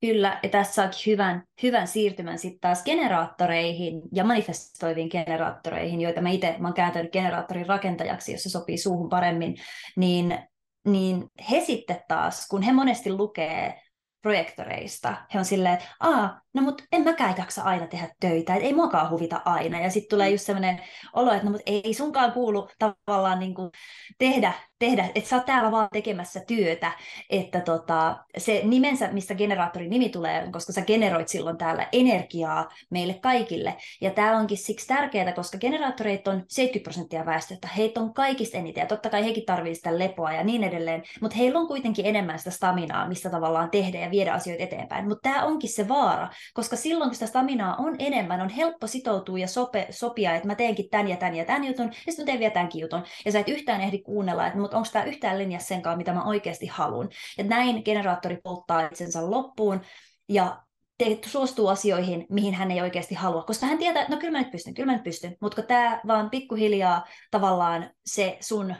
Kyllä, 0.00 0.40
ja 0.42 0.48
tässä 0.48 0.74
saakin 0.74 1.12
hyvän, 1.12 1.44
hyvän 1.62 1.88
siirtymän 1.88 2.38
sitten 2.38 2.60
taas 2.60 2.84
generaattoreihin 2.84 4.02
ja 4.12 4.24
manifestoiviin 4.24 5.08
generaattoreihin, 5.10 6.00
joita 6.00 6.20
mä 6.20 6.30
itse 6.30 6.56
oon 6.64 6.74
kääntänyt 6.74 7.12
generaattorin 7.12 7.66
rakentajaksi, 7.66 8.32
jos 8.32 8.42
se 8.42 8.50
sopii 8.50 8.78
suuhun 8.78 9.08
paremmin, 9.08 9.56
niin, 9.96 10.38
niin 10.86 11.24
he 11.50 11.60
sitten 11.60 12.00
taas, 12.08 12.48
kun 12.48 12.62
he 12.62 12.72
monesti 12.72 13.12
lukee 13.12 13.80
projektoreista. 14.22 15.16
He 15.34 15.38
on 15.38 15.44
silleen, 15.44 15.74
että 15.74 15.86
Aa, 16.00 16.40
no 16.54 16.62
mut 16.62 16.82
en 16.92 17.04
mäkään 17.04 17.34
jaksa 17.38 17.62
aina 17.62 17.86
tehdä 17.86 18.08
töitä, 18.20 18.54
että 18.54 18.66
ei 18.66 18.74
muakaan 18.74 19.10
huvita 19.10 19.40
aina. 19.44 19.80
Ja 19.80 19.90
sitten 19.90 20.10
tulee 20.10 20.28
mm. 20.28 20.32
just 20.32 20.46
sellainen 20.46 20.80
olo, 21.12 21.32
että 21.32 21.44
no 21.44 21.50
mut 21.50 21.62
ei 21.66 21.94
sunkaan 21.94 22.32
kuulu 22.32 22.68
tavallaan 22.78 23.38
niin 23.38 23.54
kuin 23.54 23.70
tehdä, 24.18 24.52
tehdä, 24.78 25.08
että 25.14 25.30
sä 25.30 25.36
oot 25.36 25.46
täällä 25.46 25.70
vaan 25.70 25.88
tekemässä 25.92 26.40
työtä. 26.46 26.92
Että 27.30 27.60
tota, 27.60 28.16
se 28.38 28.60
nimensä, 28.64 29.08
mistä 29.12 29.34
generaattorin 29.34 29.90
nimi 29.90 30.08
tulee, 30.08 30.48
koska 30.52 30.72
sä 30.72 30.82
generoit 30.82 31.28
silloin 31.28 31.58
täällä 31.58 31.88
energiaa 31.92 32.68
meille 32.90 33.14
kaikille. 33.14 33.76
Ja 34.00 34.10
tämä 34.10 34.38
onkin 34.38 34.58
siksi 34.58 34.86
tärkeää, 34.86 35.32
koska 35.32 35.58
generaattoreita 35.58 36.30
on 36.30 36.44
70 36.48 36.84
prosenttia 36.84 37.26
väestöstä. 37.26 37.68
Heitä 37.76 38.00
on 38.00 38.14
kaikista 38.14 38.58
eniten, 38.58 38.80
ja 38.80 38.86
totta 38.86 39.10
kai 39.10 39.24
hekin 39.24 39.46
tarvitsevat 39.46 39.76
sitä 39.76 39.98
lepoa 39.98 40.32
ja 40.32 40.44
niin 40.44 40.64
edelleen, 40.64 41.02
mutta 41.20 41.36
heillä 41.36 41.58
on 41.58 41.68
kuitenkin 41.68 42.06
enemmän 42.06 42.38
sitä 42.38 42.50
staminaa, 42.50 43.08
mistä 43.08 43.30
tavallaan 43.30 43.70
tehdä 43.70 44.09
viedä 44.10 44.32
asioita 44.32 44.64
eteenpäin. 44.64 45.08
Mutta 45.08 45.30
tämä 45.30 45.44
onkin 45.44 45.70
se 45.70 45.88
vaara, 45.88 46.28
koska 46.54 46.76
silloin 46.76 47.10
kun 47.10 47.14
sitä 47.14 47.26
staminaa 47.26 47.76
on 47.76 47.96
enemmän, 47.98 48.40
on 48.40 48.48
helppo 48.48 48.86
sitoutua 48.86 49.38
ja 49.38 49.48
sope, 49.48 49.86
sopia, 49.90 50.34
että 50.34 50.48
mä 50.48 50.54
teenkin 50.54 50.90
tämän 50.90 51.08
ja 51.08 51.16
tämän 51.16 51.34
ja 51.34 51.44
tämän 51.44 51.64
jutun, 51.64 51.86
ja 51.86 51.92
sitten 52.12 52.22
mä 52.22 52.26
teen 52.26 52.38
vielä 52.38 52.54
tämänkin 52.54 52.80
jutun. 52.80 53.02
Ja 53.24 53.32
sä 53.32 53.40
et 53.40 53.48
yhtään 53.48 53.80
ehdi 53.80 53.98
kuunnella, 53.98 54.46
että 54.46 54.58
mutta 54.58 54.76
onko 54.76 54.88
tämä 54.92 55.04
yhtään 55.04 55.38
linjassa 55.38 55.68
senkaan, 55.68 55.98
mitä 55.98 56.12
mä 56.12 56.24
oikeasti 56.24 56.66
haluan. 56.66 57.08
Ja 57.38 57.44
näin 57.44 57.82
generaattori 57.84 58.38
polttaa 58.42 58.86
itsensä 58.86 59.30
loppuun, 59.30 59.80
ja 60.28 60.62
te, 60.98 61.18
suostuu 61.26 61.68
asioihin, 61.68 62.26
mihin 62.30 62.54
hän 62.54 62.70
ei 62.70 62.80
oikeasti 62.80 63.14
halua, 63.14 63.42
koska 63.42 63.66
hän 63.66 63.78
tietää, 63.78 64.02
että 64.02 64.14
no 64.14 64.20
kyllä 64.20 64.32
mä 64.32 64.38
nyt 64.38 64.50
pystyn, 64.50 64.74
kyllä 64.74 64.86
mä 64.86 64.92
nyt 64.92 65.04
pystyn, 65.04 65.36
mutta 65.40 65.62
tämä 65.62 66.00
vaan 66.06 66.30
pikkuhiljaa 66.30 67.06
tavallaan 67.30 67.90
se 68.06 68.36
sun 68.40 68.74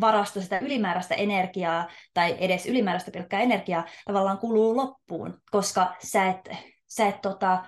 varasto 0.00 0.40
sitä 0.40 0.58
ylimääräistä 0.58 1.14
energiaa 1.14 1.88
tai 2.14 2.36
edes 2.38 2.66
ylimääräistä 2.66 3.10
pelkkää 3.10 3.40
energiaa 3.40 3.84
tavallaan 4.04 4.38
kuluu 4.38 4.76
loppuun, 4.76 5.40
koska 5.50 5.94
sä 6.04 6.28
et, 6.28 6.50
sä 6.86 7.06
et 7.06 7.20
tota, 7.20 7.64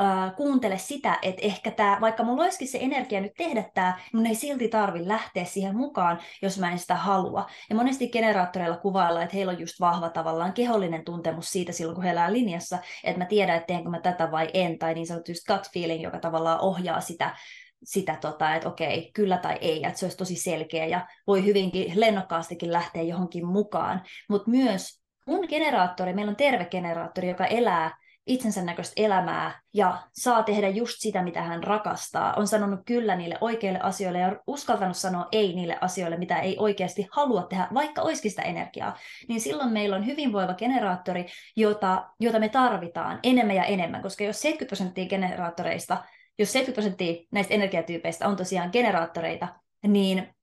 äh, 0.00 0.36
kuuntele 0.36 0.78
sitä, 0.78 1.18
että 1.22 1.42
ehkä 1.42 1.70
tämä, 1.70 1.98
vaikka 2.00 2.24
mulla 2.24 2.42
olisikin 2.42 2.68
se 2.68 2.78
energia 2.80 3.20
nyt 3.20 3.32
tehdä 3.36 3.64
tämä, 3.74 3.98
mun 4.12 4.26
ei 4.26 4.34
silti 4.34 4.68
tarvi 4.68 5.08
lähteä 5.08 5.44
siihen 5.44 5.76
mukaan, 5.76 6.18
jos 6.42 6.58
mä 6.58 6.72
en 6.72 6.78
sitä 6.78 6.94
halua. 6.94 7.46
Ja 7.70 7.76
monesti 7.76 8.08
generaattoreilla 8.08 8.76
kuvaillaan, 8.76 9.24
että 9.24 9.36
heillä 9.36 9.52
on 9.52 9.60
just 9.60 9.80
vahva 9.80 10.08
tavallaan 10.08 10.52
kehollinen 10.52 11.04
tuntemus 11.04 11.50
siitä 11.50 11.72
silloin, 11.72 11.94
kun 11.94 12.04
he 12.04 12.10
elää 12.10 12.32
linjassa, 12.32 12.78
että 13.04 13.18
mä 13.18 13.24
tiedän, 13.24 13.56
että 13.56 13.66
teenkö 13.66 13.90
mä 13.90 14.00
tätä 14.00 14.30
vai 14.30 14.48
en, 14.54 14.78
tai 14.78 14.94
niin 14.94 15.06
sanottu 15.06 15.30
just 15.30 15.46
gut 15.46 15.72
feeling, 15.72 16.02
joka 16.02 16.18
tavallaan 16.18 16.60
ohjaa 16.60 17.00
sitä 17.00 17.36
sitä, 17.84 18.16
tota, 18.20 18.54
että 18.54 18.68
okei, 18.68 19.10
kyllä 19.14 19.38
tai 19.38 19.58
ei, 19.60 19.86
että 19.86 19.98
se 19.98 20.06
olisi 20.06 20.16
tosi 20.16 20.36
selkeä 20.36 20.86
ja 20.86 21.06
voi 21.26 21.44
hyvinkin 21.44 22.00
lennokkaastikin 22.00 22.72
lähteä 22.72 23.02
johonkin 23.02 23.46
mukaan. 23.46 24.02
Mutta 24.28 24.50
myös 24.50 25.00
mun 25.26 25.46
generaattori, 25.48 26.12
meillä 26.12 26.30
on 26.30 26.36
terve 26.36 26.64
generaattori, 26.64 27.28
joka 27.28 27.46
elää 27.46 27.96
itsensä 28.26 28.62
näköistä 28.62 28.92
elämää 28.96 29.60
ja 29.74 30.02
saa 30.12 30.42
tehdä 30.42 30.68
just 30.68 30.94
sitä, 30.98 31.22
mitä 31.22 31.42
hän 31.42 31.64
rakastaa. 31.64 32.34
On 32.34 32.46
sanonut 32.46 32.80
kyllä 32.86 33.16
niille 33.16 33.38
oikeille 33.40 33.80
asioille 33.80 34.18
ja 34.18 34.36
uskaltanut 34.46 34.96
sanoa 34.96 35.28
ei 35.32 35.54
niille 35.54 35.78
asioille, 35.80 36.16
mitä 36.16 36.38
ei 36.38 36.56
oikeasti 36.58 37.08
halua 37.10 37.42
tehdä, 37.42 37.68
vaikka 37.74 38.02
olisikin 38.02 38.30
sitä 38.30 38.42
energiaa. 38.42 38.96
Niin 39.28 39.40
silloin 39.40 39.72
meillä 39.72 39.96
on 39.96 40.06
hyvinvoiva 40.06 40.54
generaattori, 40.54 41.26
jota, 41.56 42.10
jota 42.20 42.38
me 42.38 42.48
tarvitaan 42.48 43.20
enemmän 43.22 43.56
ja 43.56 43.64
enemmän, 43.64 44.02
koska 44.02 44.24
jos 44.24 44.40
70 44.40 44.68
prosenttia 44.68 45.08
generaattoreista, 45.08 46.04
jos 46.38 46.52
70 46.52 46.72
prosenttia 46.74 47.26
näistä 47.32 47.54
energiatyypeistä 47.54 48.28
on 48.28 48.36
tosiaan 48.36 48.70
generaattoreita, 48.72 49.48
niin, 49.86 50.34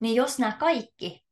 niin 0.00 0.14
jos 0.14 0.38
nämä 0.38 0.52
kaikki 0.52 1.24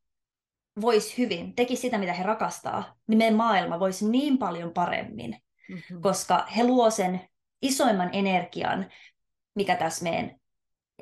vois 0.81 1.19
hyvin, 1.19 1.55
teki 1.55 1.77
sitä, 1.77 1.99
mitä 1.99 2.13
he 2.13 2.23
rakastaa, 2.23 2.95
niin 3.09 3.19
meidän 3.19 3.37
maailma 3.37 3.81
voisi 3.81 4.11
niin 4.11 4.39
paljon 4.39 4.73
paremmin 4.73 5.43
mm-hmm. 5.69 6.01
koska 6.01 6.47
he 6.57 6.65
luo 6.65 6.91
sen 6.91 7.21
isoimman 7.63 8.11
energian, 8.13 8.87
mikä 9.55 9.77
tässä 9.77 10.05
meidän 10.05 10.37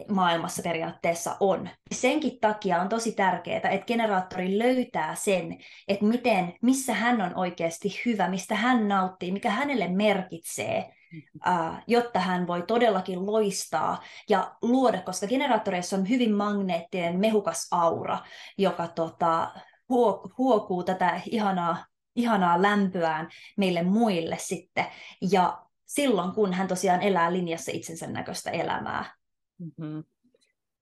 maailmassa 0.09 0.63
periaatteessa 0.63 1.37
on. 1.41 1.69
Senkin 1.95 2.41
takia 2.41 2.81
on 2.81 2.89
tosi 2.89 3.13
tärkeää, 3.13 3.71
että 3.71 3.87
generaattori 3.87 4.59
löytää 4.59 5.15
sen, 5.15 5.59
että 5.89 6.05
miten, 6.05 6.55
missä 6.63 6.95
hän 6.95 7.23
on 7.23 7.37
oikeasti 7.37 8.01
hyvä, 8.07 8.29
mistä 8.29 8.55
hän 8.55 8.89
nauttii, 8.89 9.33
mikä 9.33 9.51
hänelle 9.51 9.89
merkitsee, 9.89 10.93
jotta 11.87 12.21
hän 12.21 12.47
voi 12.47 12.63
todellakin 12.63 13.27
loistaa 13.27 14.03
ja 14.29 14.57
luoda, 14.63 15.03
koska 15.03 15.27
generaattoreissa 15.27 15.97
on 15.97 16.09
hyvin 16.09 16.35
magneettinen, 16.35 17.21
mehukas 17.21 17.69
aura, 17.71 18.19
joka 18.59 18.89
tota, 18.89 19.55
huokuu 20.39 20.85
tätä 20.85 21.21
ihanaa 21.27 21.85
ihanaa 22.17 22.63
lämpöään 22.63 23.29
meille 23.57 23.83
muille 23.83 24.37
sitten. 24.39 24.87
Ja 25.31 25.67
silloin, 25.87 26.33
kun 26.33 26.55
hän 26.55 26.69
tosiaan 26.69 27.03
elää 27.03 27.33
linjassa 27.33 27.73
itsensä 27.75 28.07
näköistä 28.07 28.51
elämää. 28.51 29.15
Mm-hmm. 29.59 30.05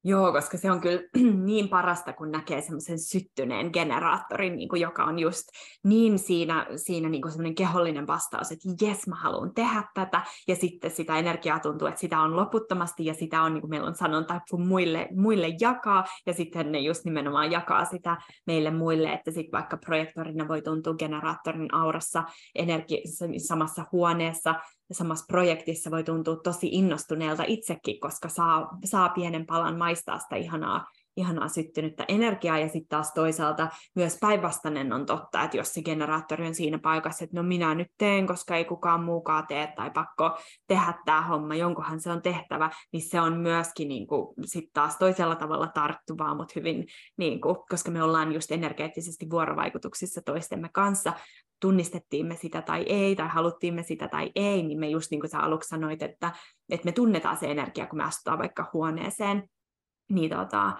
Joo, 0.05 0.33
koska 0.33 0.59
se 0.59 0.71
on 0.71 0.81
kyllä 0.81 1.03
niin 1.45 1.69
parasta, 1.69 2.13
kun 2.13 2.31
näkee 2.31 2.61
semmoisen 2.61 2.99
syttyneen 2.99 3.71
generaattorin, 3.73 4.57
niin 4.57 4.69
kuin, 4.69 4.83
joka 4.83 5.05
on 5.05 5.19
just 5.19 5.49
niin 5.85 6.19
siinä, 6.19 6.67
siinä 6.77 7.09
niin 7.09 7.23
kuin 7.23 7.33
semmoinen 7.33 7.55
kehollinen 7.55 8.07
vastaus, 8.07 8.53
että 8.53 8.69
jes, 8.81 9.07
mä 9.07 9.15
haluan 9.15 9.55
tehdä 9.55 9.85
tätä, 9.95 10.23
ja 10.49 10.57
sitten 10.57 10.91
sitä 10.91 11.19
energiaa 11.19 11.61
tuntuu, 11.61 11.89
että 11.89 12.01
sitä 12.01 12.21
on 12.21 12.37
loputtomasti, 12.37 13.05
ja 13.05 13.15
sitä 13.15 13.43
on, 13.43 13.55
niin 13.55 13.61
kuin 13.61 13.71
meillä 13.71 13.89
on 13.89 13.95
sanonta, 13.95 14.41
kun 14.51 14.67
muille, 14.67 15.09
muille 15.17 15.49
jakaa, 15.61 16.05
ja 16.27 16.33
sitten 16.33 16.73
ne 16.73 16.79
just 16.79 17.05
nimenomaan 17.05 17.53
jakaa 17.53 17.85
sitä 17.85 18.17
meille 18.47 18.71
muille, 18.71 19.13
että 19.13 19.31
sitten 19.31 19.53
vaikka 19.53 19.77
projektorina 19.77 20.49
voi 20.49 20.63
tuntua 20.63 20.95
generaattorin 20.95 21.75
aurassa 21.75 22.25
energi- 22.55 23.03
samassa 23.39 23.85
huoneessa, 23.93 24.55
samassa 24.95 25.25
projektissa 25.29 25.91
voi 25.91 26.05
tuntua 26.05 26.37
tosi 26.37 26.69
innostuneelta 26.73 27.45
itsekin, 27.47 28.01
koska 28.01 28.29
saa, 28.29 28.79
saa 28.85 29.09
pienen 29.09 29.47
palan 29.47 29.79
maistaa 29.79 30.19
sitä 30.19 30.37
ihanaa, 30.37 30.87
ihanaa 31.17 31.49
syttynyttä 31.49 32.05
energiaa, 32.09 32.59
ja 32.59 32.69
sitten 32.69 32.89
taas 32.89 33.13
toisaalta 33.13 33.69
myös 33.95 34.19
päinvastainen 34.21 34.93
on 34.93 35.07
totta, 35.07 35.43
että 35.43 35.57
jos 35.57 35.75
se 35.75 35.83
generaattori 35.83 36.47
on 36.47 36.55
siinä 36.55 36.79
paikassa, 36.79 37.25
että 37.25 37.37
no 37.37 37.43
minä 37.43 37.75
nyt 37.75 37.89
teen, 37.99 38.27
koska 38.27 38.57
ei 38.57 38.65
kukaan 38.65 39.05
muukaan 39.05 39.47
tee, 39.47 39.73
tai 39.77 39.91
pakko 39.91 40.39
tehdä 40.67 40.95
tämä 41.05 41.23
homma, 41.23 41.55
jonkunhan 41.55 42.01
se 42.01 42.11
on 42.11 42.23
tehtävä, 42.23 42.71
niin 42.93 43.03
se 43.11 43.21
on 43.21 43.37
myöskin 43.37 43.89
niin 43.89 44.07
kuin, 44.07 44.35
sit 44.45 44.71
taas 44.73 44.97
toisella 44.97 45.37
tavalla 45.37 45.69
tarttuvaa, 45.75 46.35
mutta 46.35 46.53
hyvin, 46.57 46.87
niin 47.17 47.41
kuin, 47.41 47.57
koska 47.69 47.91
me 47.91 48.03
ollaan 48.03 48.33
just 48.33 48.51
energeettisesti 48.51 49.31
vuorovaikutuksissa 49.31 50.21
toistemme 50.25 50.69
kanssa, 50.73 51.13
tunnistettiin 51.61 52.27
me 52.27 52.37
sitä 52.37 52.63
tai 52.63 52.83
ei, 52.89 53.17
tai 53.17 53.29
haluttiin 53.29 53.75
me 53.75 53.83
sitä 53.83 54.09
tai 54.09 54.33
ei, 54.35 54.63
niin 54.63 54.81
me 54.81 54.89
just 54.89 55.11
niin 55.11 55.21
kuin 55.21 55.31
sä 55.31 55.39
aluksi 55.39 55.69
sanoit, 55.69 56.03
että, 56.03 56.33
että 56.71 56.85
me 56.85 56.93
tunnetaan 56.93 57.37
se 57.37 57.51
energia, 57.51 57.87
kun 57.87 57.97
me 57.97 58.05
astutaan 58.05 58.39
vaikka 58.39 58.71
huoneeseen, 58.73 59.49
niin 60.11 60.31
tota, 60.31 60.73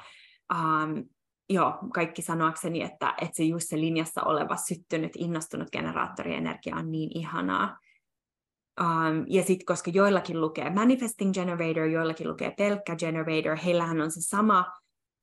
um, 0.55 1.05
joo, 1.51 1.79
kaikki 1.95 2.23
sanoakseni, 2.23 2.83
että, 2.83 3.15
että 3.23 3.37
se 3.37 3.45
just 3.45 3.69
se 3.69 3.81
linjassa 3.81 4.23
oleva 4.23 4.57
syttynyt, 4.57 5.13
innostunut 5.17 5.71
generaattorienergia 5.73 6.77
on 6.77 6.93
niin 6.93 7.19
ihanaa. 7.19 7.79
Um, 8.81 9.25
ja 9.29 9.45
sitten 9.45 9.67
koska 9.67 9.91
joillakin 9.91 10.41
lukee 10.41 10.71
manifesting 10.71 11.35
generator, 11.35 11.85
joillakin 11.85 12.29
lukee 12.29 12.55
pelkkä 12.59 12.97
generator, 12.97 13.57
heillähän 13.57 14.01
on 14.01 14.11
se 14.11 14.21
sama 14.21 14.65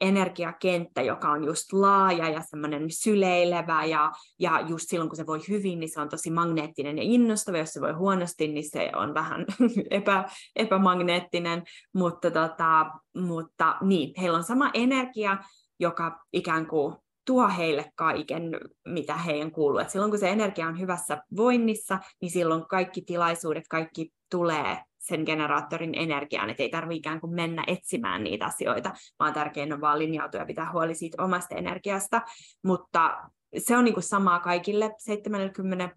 energiakenttä, 0.02 1.02
joka 1.02 1.30
on 1.30 1.44
just 1.44 1.74
laaja 1.74 2.30
ja 2.30 2.42
semmoinen 2.42 2.86
syleilevä 2.90 3.86
ja, 3.86 4.12
ja 4.40 4.60
just 4.68 4.86
silloin 4.90 5.10
kun 5.10 5.18
se 5.18 5.26
voi 5.26 5.40
hyvin, 5.50 5.80
niin 5.80 5.90
se 5.94 6.02
on 6.02 6.10
tosi 6.10 6.30
magneettinen 6.30 6.98
ja 6.98 7.04
innostava, 7.04 7.58
jos 7.58 7.70
se 7.70 7.82
voi 7.82 7.94
huonosti, 7.94 8.48
niin 8.48 8.70
se 8.70 8.92
on 8.96 9.14
vähän 9.14 9.46
epä, 9.92 10.26
epämagneettinen, 10.56 11.64
mutta, 11.94 12.32
tota, 12.32 12.86
mutta 13.16 13.78
niin, 13.82 14.14
heillä 14.22 14.38
on 14.38 14.44
sama 14.44 14.72
energia, 14.74 15.38
joka 15.80 16.20
ikään 16.34 16.68
kuin 16.68 16.96
tuo 17.26 17.50
heille 17.58 17.92
kaiken, 17.96 18.60
mitä 18.86 19.18
heidän 19.18 19.52
kuuluu. 19.52 19.80
Et 19.80 19.90
silloin 19.90 20.12
kun 20.12 20.20
se 20.20 20.30
energia 20.30 20.68
on 20.68 20.80
hyvässä 20.80 21.24
voinnissa, 21.36 22.00
niin 22.22 22.32
silloin 22.32 22.68
kaikki 22.68 23.02
tilaisuudet, 23.02 23.64
kaikki 23.70 24.10
tulee 24.32 24.78
sen 25.08 25.24
generaattorin 25.26 25.96
energiaan, 25.96 26.50
että 26.50 26.64
ei 26.64 26.70
tarvitse 26.70 26.98
ikään 26.98 27.22
kuin 27.22 27.34
mennä 27.34 27.64
etsimään 27.68 28.24
niitä 28.24 28.46
asioita, 28.46 28.94
vaan 29.20 29.34
tärkein 29.34 29.74
on 29.74 29.82
vaan 29.82 30.00
linjautua 30.00 30.40
ja 30.40 30.46
pitää 30.46 30.72
huoli 30.72 30.96
siitä 30.96 31.24
omasta 31.24 31.56
energiasta, 31.56 32.22
mutta 32.64 33.18
se 33.58 33.78
on 33.78 33.86
niin 33.86 33.94
kuin 33.94 34.04
samaa 34.04 34.40
kaikille 34.40 34.96
70, 34.98 35.90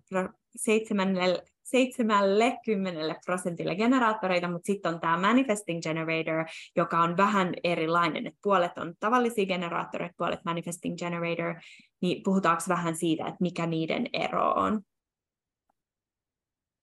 70, 0.56 1.42
70 1.64 3.20
prosentille 3.26 3.76
generaattoreita, 3.76 4.48
mutta 4.48 4.66
sitten 4.66 4.94
on 4.94 5.00
tämä 5.00 5.16
manifesting 5.16 5.82
generator, 5.82 6.44
joka 6.76 7.00
on 7.00 7.16
vähän 7.16 7.54
erilainen, 7.64 8.26
että 8.26 8.38
puolet 8.42 8.78
on 8.78 8.94
tavallisia 9.00 9.46
generaattoreita, 9.46 10.14
puolet 10.18 10.40
manifesting 10.44 10.96
generator, 10.96 11.54
niin 12.00 12.22
puhutaanko 12.22 12.62
vähän 12.68 12.96
siitä, 12.96 13.26
että 13.26 13.36
mikä 13.40 13.66
niiden 13.66 14.06
ero 14.12 14.52
on? 14.52 14.80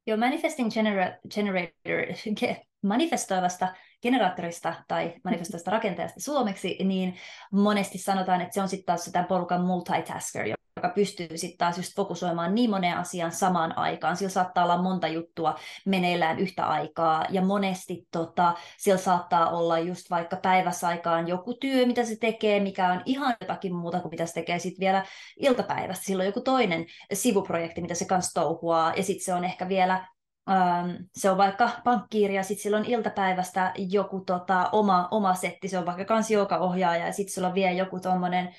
Joo, 0.07 0.17
manifesting 0.17 0.69
genera- 0.71 1.17
generator, 1.33 2.15
manifestoivasta 2.83 3.73
generaattorista 4.01 4.73
tai 4.87 5.13
manifestoivasta 5.23 5.71
rakenteesta 5.71 6.19
suomeksi, 6.19 6.77
niin 6.83 7.15
monesti 7.51 7.97
sanotaan, 7.97 8.41
että 8.41 8.53
se 8.53 8.61
on 8.61 8.67
sitten 8.67 8.85
taas 8.85 9.09
tämän 9.11 9.27
porukan 9.27 9.65
multitasker, 9.65 10.54
joka 10.86 10.95
pystyy 10.95 11.38
sitten 11.38 11.57
taas 11.57 11.77
just 11.77 11.95
fokusoimaan 11.95 12.55
niin 12.55 12.69
moneen 12.69 12.97
asiaan 12.97 13.31
samaan 13.31 13.77
aikaan. 13.77 14.17
Sillä 14.17 14.29
saattaa 14.29 14.63
olla 14.63 14.81
monta 14.81 15.07
juttua 15.07 15.55
meneillään 15.86 16.39
yhtä 16.39 16.65
aikaa, 16.65 17.25
ja 17.29 17.41
monesti 17.41 18.07
tota, 18.11 18.53
sillä 18.77 18.97
saattaa 18.97 19.49
olla 19.49 19.79
just 19.79 20.09
vaikka 20.09 20.36
päivässä 20.36 20.88
aikaan 20.88 21.27
joku 21.27 21.53
työ, 21.53 21.86
mitä 21.86 22.03
se 22.03 22.15
tekee, 22.21 22.59
mikä 22.59 22.91
on 22.91 23.01
ihan 23.05 23.36
jotakin 23.41 23.75
muuta 23.75 23.99
kuin 23.99 24.09
mitä 24.09 24.25
se 24.25 24.33
tekee 24.33 24.59
sitten 24.59 24.79
vielä 24.79 25.05
iltapäivästä. 25.38 26.05
Silloin 26.05 26.27
joku 26.27 26.41
toinen 26.41 26.86
sivuprojekti, 27.13 27.81
mitä 27.81 27.95
se 27.95 28.05
kanssa 28.05 28.41
touhuaa, 28.41 28.93
ja 28.95 29.03
sitten 29.03 29.25
se 29.25 29.33
on 29.33 29.43
ehkä 29.43 29.69
vielä 29.69 30.07
Um, 30.49 31.07
se 31.15 31.29
on 31.29 31.38
vaikka 31.38 31.69
pankkiiri 31.83 32.36
ja 32.36 32.43
sitten 32.43 32.63
silloin 32.63 32.86
iltapäivästä 32.86 33.71
joku 33.77 34.19
tota, 34.19 34.69
oma, 34.71 35.07
oma 35.11 35.33
setti, 35.33 35.67
se 35.67 35.77
on 35.77 35.86
vaikka 35.86 36.05
kans 36.05 36.29
ohjaaja 36.59 37.05
ja 37.05 37.13
sitten 37.13 37.33
sulla 37.33 37.47
on 37.47 37.53
vielä 37.53 37.71
joku 37.71 37.99
tuommoinen 37.99 38.55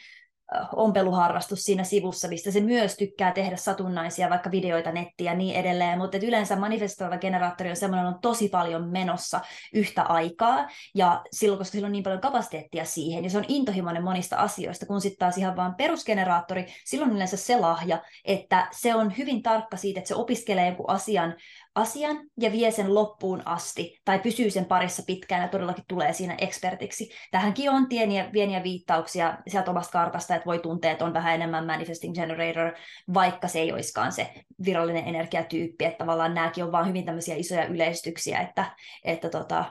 ompeluharrastus 0.76 1.62
siinä 1.62 1.84
sivussa, 1.84 2.28
mistä 2.28 2.50
se 2.50 2.60
myös 2.60 2.96
tykkää 2.96 3.32
tehdä 3.32 3.56
satunnaisia 3.56 4.30
vaikka 4.30 4.50
videoita 4.50 4.92
nettiä 4.92 5.30
ja 5.30 5.36
niin 5.36 5.56
edelleen, 5.56 5.98
mutta 5.98 6.18
yleensä 6.22 6.56
manifestoiva 6.56 7.18
generaattori 7.18 7.70
on 7.70 7.76
semmoinen, 7.76 8.06
on 8.06 8.18
tosi 8.22 8.48
paljon 8.48 8.88
menossa 8.88 9.40
yhtä 9.74 10.02
aikaa, 10.02 10.68
ja 10.94 11.22
silloin, 11.32 11.58
koska 11.58 11.72
sillä 11.72 11.86
on 11.86 11.92
niin 11.92 12.04
paljon 12.04 12.20
kapasiteettia 12.20 12.84
siihen, 12.84 13.24
ja 13.24 13.30
se 13.30 13.38
on 13.38 13.44
intohimoinen 13.48 14.04
monista 14.04 14.36
asioista, 14.36 14.86
kun 14.86 15.00
sitten 15.00 15.18
taas 15.18 15.38
ihan 15.38 15.56
vaan 15.56 15.74
perusgeneraattori, 15.74 16.66
silloin 16.84 17.12
yleensä 17.12 17.36
se 17.36 17.56
lahja, 17.60 17.98
että 18.24 18.68
se 18.72 18.94
on 18.94 19.16
hyvin 19.18 19.42
tarkka 19.42 19.76
siitä, 19.76 20.00
että 20.00 20.08
se 20.08 20.14
opiskelee 20.14 20.68
joku 20.68 20.84
asian 20.88 21.34
asian 21.76 22.20
ja 22.40 22.52
vie 22.52 22.70
sen 22.70 22.94
loppuun 22.94 23.42
asti, 23.44 24.00
tai 24.04 24.18
pysyy 24.18 24.50
sen 24.50 24.64
parissa 24.64 25.02
pitkään 25.06 25.42
ja 25.42 25.48
todellakin 25.48 25.84
tulee 25.88 26.12
siinä 26.12 26.34
ekspertiksi. 26.38 27.10
Tähänkin 27.30 27.70
on 27.70 27.86
pieniä, 27.88 28.28
pieniä 28.32 28.62
viittauksia 28.62 29.38
sieltä 29.48 29.70
omasta 29.70 29.92
kartasta, 29.92 30.34
että 30.34 30.46
voi 30.46 30.58
tuntea, 30.58 30.90
että 30.90 31.04
on 31.04 31.14
vähän 31.14 31.34
enemmän 31.34 31.66
manifesting 31.66 32.14
generator, 32.14 32.72
vaikka 33.14 33.48
se 33.48 33.58
ei 33.58 33.72
olisikaan 33.72 34.12
se 34.12 34.34
virallinen 34.64 35.08
energiatyyppi, 35.08 35.84
että 35.84 35.98
tavallaan 35.98 36.34
nämäkin 36.34 36.64
on 36.64 36.72
vaan 36.72 36.88
hyvin 36.88 37.04
tämmöisiä 37.04 37.36
isoja 37.36 37.66
yleistyksiä, 37.66 38.40
että, 38.40 38.64
että 39.04 39.28
tota, 39.28 39.64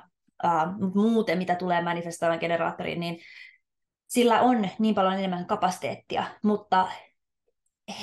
uh, 0.44 0.96
muuten 0.96 1.38
mitä 1.38 1.56
tulee 1.56 1.84
manifestoivan 1.84 2.40
generaattoriin, 2.40 3.00
niin 3.00 3.20
sillä 4.08 4.42
on 4.42 4.70
niin 4.80 4.96
paljon 4.96 5.14
enemmän 5.14 5.46
kapasiteettia, 5.46 6.24
mutta 6.44 6.88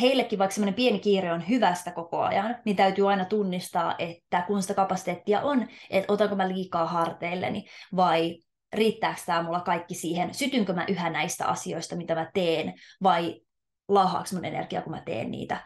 heillekin 0.00 0.38
vaikka 0.38 0.54
semmoinen 0.54 0.74
pieni 0.74 0.98
kiire 0.98 1.32
on 1.32 1.48
hyvästä 1.48 1.92
koko 1.92 2.22
ajan, 2.22 2.56
niin 2.64 2.76
täytyy 2.76 3.10
aina 3.10 3.24
tunnistaa, 3.24 3.94
että 3.98 4.44
kun 4.46 4.62
sitä 4.62 4.74
kapasiteettia 4.74 5.40
on, 5.40 5.68
että 5.90 6.12
otanko 6.12 6.36
mä 6.36 6.48
liikaa 6.48 6.86
harteilleni 6.86 7.64
vai 7.96 8.38
riittääkö 8.72 9.20
tämä 9.26 9.42
mulla 9.42 9.60
kaikki 9.60 9.94
siihen, 9.94 10.34
sytynkö 10.34 10.72
mä 10.72 10.86
yhä 10.88 11.10
näistä 11.10 11.46
asioista, 11.46 11.96
mitä 11.96 12.14
mä 12.14 12.30
teen, 12.34 12.74
vai 13.02 13.40
laahaako 13.88 14.28
mun 14.32 14.44
energia, 14.44 14.82
kun 14.82 14.92
mä 14.92 15.02
teen 15.04 15.30
niitä. 15.30 15.64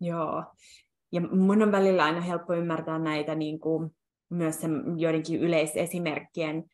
Joo, 0.00 0.44
ja 1.12 1.20
mun 1.20 1.62
on 1.62 1.72
välillä 1.72 2.04
aina 2.04 2.20
helppo 2.20 2.54
ymmärtää 2.54 2.98
näitä 2.98 3.34
niin 3.34 3.60
kuin, 3.60 3.90
myös 4.30 4.60
sen 4.60 4.70
joidenkin 4.96 5.40
yleisesimerkkien 5.40 6.64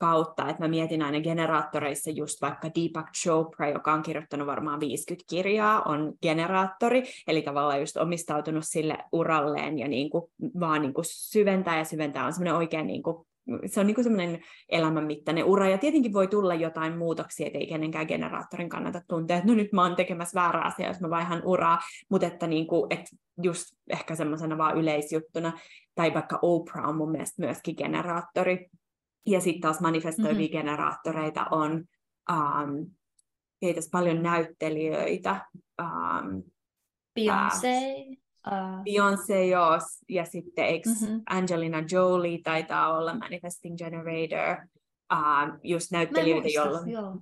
kautta, 0.00 0.48
että 0.48 0.62
mä 0.62 0.68
mietin 0.68 1.02
aina 1.02 1.20
generaattoreissa 1.20 2.10
just 2.10 2.42
vaikka 2.42 2.70
Deepak 2.74 3.06
Chopra, 3.12 3.68
joka 3.68 3.92
on 3.92 4.02
kirjoittanut 4.02 4.46
varmaan 4.46 4.80
50 4.80 5.30
kirjaa, 5.30 5.82
on 5.82 6.12
generaattori, 6.22 7.02
eli 7.26 7.42
tavallaan 7.42 7.80
just 7.80 7.96
omistautunut 7.96 8.64
sille 8.66 8.98
uralleen 9.12 9.78
ja 9.78 9.88
niin 9.88 10.10
kuin, 10.10 10.24
vaan 10.60 10.82
niin 10.82 10.94
kuin 10.94 11.04
syventää 11.08 11.78
ja 11.78 11.84
syventää. 11.84 12.26
On 12.26 12.32
semmoinen 12.32 12.54
oikein 12.54 12.86
niin 12.86 13.02
kuin 13.02 13.26
se 13.66 13.80
on 13.80 13.86
niin 13.86 14.04
semmoinen 14.04 14.40
elämänmittainen 14.68 15.44
ura, 15.44 15.68
ja 15.68 15.78
tietenkin 15.78 16.12
voi 16.12 16.28
tulla 16.28 16.54
jotain 16.54 16.98
muutoksia, 16.98 17.46
että 17.46 17.58
ei 17.58 17.66
kenenkään 17.66 18.06
generaattorin 18.06 18.68
kannata 18.68 19.00
tuntea, 19.08 19.36
että 19.36 19.48
no 19.48 19.54
nyt 19.54 19.72
mä 19.72 19.82
oon 19.82 19.96
tekemässä 19.96 20.40
väärää 20.40 20.64
asiaa, 20.64 20.90
jos 20.90 21.00
mä 21.00 21.10
vaihan 21.10 21.42
uraa, 21.44 21.78
mutta 22.08 22.26
että, 22.26 22.46
niin 22.46 22.66
kuin, 22.66 22.92
että 22.92 23.16
just 23.42 23.64
ehkä 23.90 24.14
semmoisena 24.14 24.58
vaan 24.58 24.78
yleisjuttuna, 24.78 25.52
tai 25.94 26.14
vaikka 26.14 26.38
Oprah 26.42 26.88
on 26.88 26.96
mun 26.96 27.10
mielestä 27.10 27.42
myöskin 27.42 27.74
generaattori, 27.78 28.66
ja 29.26 29.40
sitten 29.40 29.60
taas 29.60 29.80
manifestoivia 29.80 30.32
mm-hmm. 30.32 30.52
generaattoreita 30.52 31.46
on, 31.50 31.84
um, 32.30 32.90
keitäs 33.60 33.88
paljon 33.92 34.22
näyttelijöitä. 34.22 35.46
Um, 35.82 36.42
Beyoncé. 37.20 38.06
Uh... 38.46 38.84
Beyoncé, 38.84 39.44
joo. 39.44 39.78
Ja 40.08 40.24
sitten 40.24 40.64
eikö 40.64 40.90
mm-hmm. 40.90 41.22
Angelina 41.30 41.82
Jolie 41.90 42.38
taitaa 42.44 42.98
olla 42.98 43.14
Manifesting 43.14 43.76
Generator. 43.76 44.66
Uh, 45.12 45.58
just 45.62 45.90
näyttelijöitä, 45.90 46.48
joilla... 46.48 46.80
Joo 46.86 47.20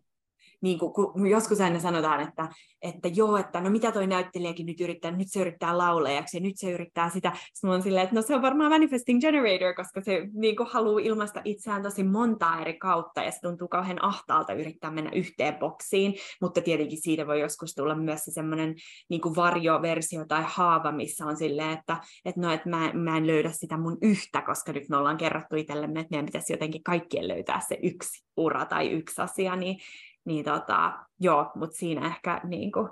niin 0.60 0.78
kuin, 0.78 0.92
kun 0.92 1.26
joskus 1.26 1.60
aina 1.60 1.80
sanotaan, 1.80 2.20
että, 2.20 2.48
että 2.82 3.08
joo, 3.08 3.36
että 3.36 3.60
no 3.60 3.70
mitä 3.70 3.92
toi 3.92 4.06
näyttelijäkin 4.06 4.66
nyt 4.66 4.80
yrittää, 4.80 5.10
nyt 5.10 5.30
se 5.30 5.40
yrittää 5.40 5.78
laulajaksi 5.78 6.36
ja 6.36 6.40
nyt 6.40 6.56
se 6.56 6.70
yrittää 6.70 7.10
sitä. 7.10 7.32
Sitten 7.52 7.70
on 7.70 7.82
silleen, 7.82 8.04
että 8.04 8.16
no 8.16 8.22
se 8.22 8.34
on 8.34 8.42
varmaan 8.42 8.70
manifesting 8.70 9.20
generator, 9.20 9.74
koska 9.74 10.00
se 10.00 10.28
niin 10.32 10.56
kuin, 10.56 10.68
haluaa 10.68 11.00
ilmaista 11.00 11.40
itseään 11.44 11.82
tosi 11.82 12.04
montaa 12.04 12.60
eri 12.60 12.78
kautta 12.78 13.22
ja 13.22 13.30
se 13.30 13.38
tuntuu 13.42 13.68
kauhean 13.68 14.04
ahtaalta 14.04 14.52
yrittää 14.52 14.90
mennä 14.90 15.10
yhteen 15.14 15.54
boksiin, 15.54 16.14
mutta 16.40 16.60
tietenkin 16.60 17.02
siitä 17.02 17.26
voi 17.26 17.40
joskus 17.40 17.74
tulla 17.74 17.94
myös 17.94 18.24
se 18.24 18.32
semmoinen 18.32 18.74
niin 19.10 19.36
varjoversio 19.36 20.24
tai 20.24 20.44
haava, 20.46 20.92
missä 20.92 21.26
on 21.26 21.36
silleen, 21.36 21.70
että, 21.70 21.96
että 22.24 22.40
no, 22.40 22.52
että 22.52 22.68
mä, 22.68 22.92
mä 22.92 23.16
en 23.16 23.26
löydä 23.26 23.50
sitä 23.52 23.76
mun 23.76 23.98
yhtä, 24.02 24.42
koska 24.42 24.72
nyt 24.72 24.88
me 24.88 24.96
ollaan 24.96 25.16
kerrottu 25.16 25.56
itsellemme, 25.56 26.00
että 26.00 26.10
meidän 26.10 26.26
pitäisi 26.26 26.52
jotenkin 26.52 26.82
kaikkien 26.82 27.28
löytää 27.28 27.60
se 27.68 27.78
yksi 27.82 28.24
ura 28.36 28.64
tai 28.64 28.90
yksi 28.90 29.22
asia, 29.22 29.56
niin 29.56 29.78
niin 30.28 30.44
tota, 30.44 30.92
joo, 31.20 31.50
mutta 31.54 31.76
siinä 31.76 32.06
ehkä 32.06 32.40
niin 32.44 32.72
kuin, 32.72 32.88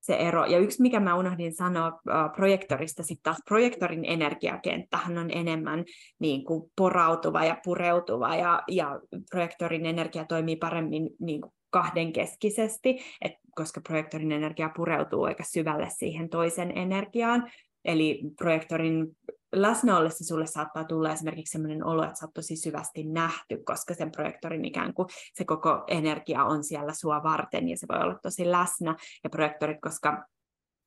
se 0.00 0.16
ero. 0.16 0.44
Ja 0.44 0.58
yksi, 0.58 0.82
mikä 0.82 1.00
mä 1.00 1.14
unohdin 1.14 1.54
sanoa 1.54 2.00
projektorista, 2.36 3.02
sitten 3.02 3.22
taas 3.22 3.38
projektorin 3.48 4.04
energiakenttähän 4.04 5.18
on 5.18 5.30
enemmän 5.30 5.84
niin 6.18 6.44
kuin 6.44 6.70
porautuva 6.76 7.44
ja 7.44 7.56
pureutuva, 7.64 8.36
ja, 8.36 8.62
ja 8.68 9.00
projektorin 9.30 9.86
energia 9.86 10.24
toimii 10.24 10.56
paremmin 10.56 11.10
niin 11.20 11.40
kuin 11.40 11.52
kahdenkeskisesti, 11.70 12.98
et 13.24 13.32
koska 13.54 13.80
projektorin 13.80 14.32
energia 14.32 14.70
pureutuu 14.76 15.24
aika 15.24 15.44
syvälle 15.44 15.88
siihen 15.90 16.28
toisen 16.28 16.78
energiaan. 16.78 17.50
Eli 17.84 18.20
projektorin 18.38 19.16
läsnä 19.54 19.98
ollessa 19.98 20.24
sulle 20.24 20.46
saattaa 20.46 20.84
tulla 20.84 21.12
esimerkiksi 21.12 21.52
sellainen 21.52 21.84
olo, 21.84 22.02
että 22.02 22.14
sä 22.18 22.26
oot 22.26 22.34
tosi 22.34 22.56
syvästi 22.56 23.04
nähty, 23.04 23.62
koska 23.64 23.94
sen 23.94 24.10
projektorin 24.10 24.64
ikään 24.64 24.94
kuin 24.94 25.08
se 25.34 25.44
koko 25.44 25.84
energia 25.86 26.44
on 26.44 26.64
siellä 26.64 26.92
sua 26.92 27.22
varten 27.22 27.68
ja 27.68 27.76
se 27.76 27.86
voi 27.88 27.98
olla 27.98 28.18
tosi 28.22 28.50
läsnä. 28.50 28.96
Ja 29.24 29.30
projektorit, 29.30 29.80
koska 29.80 30.24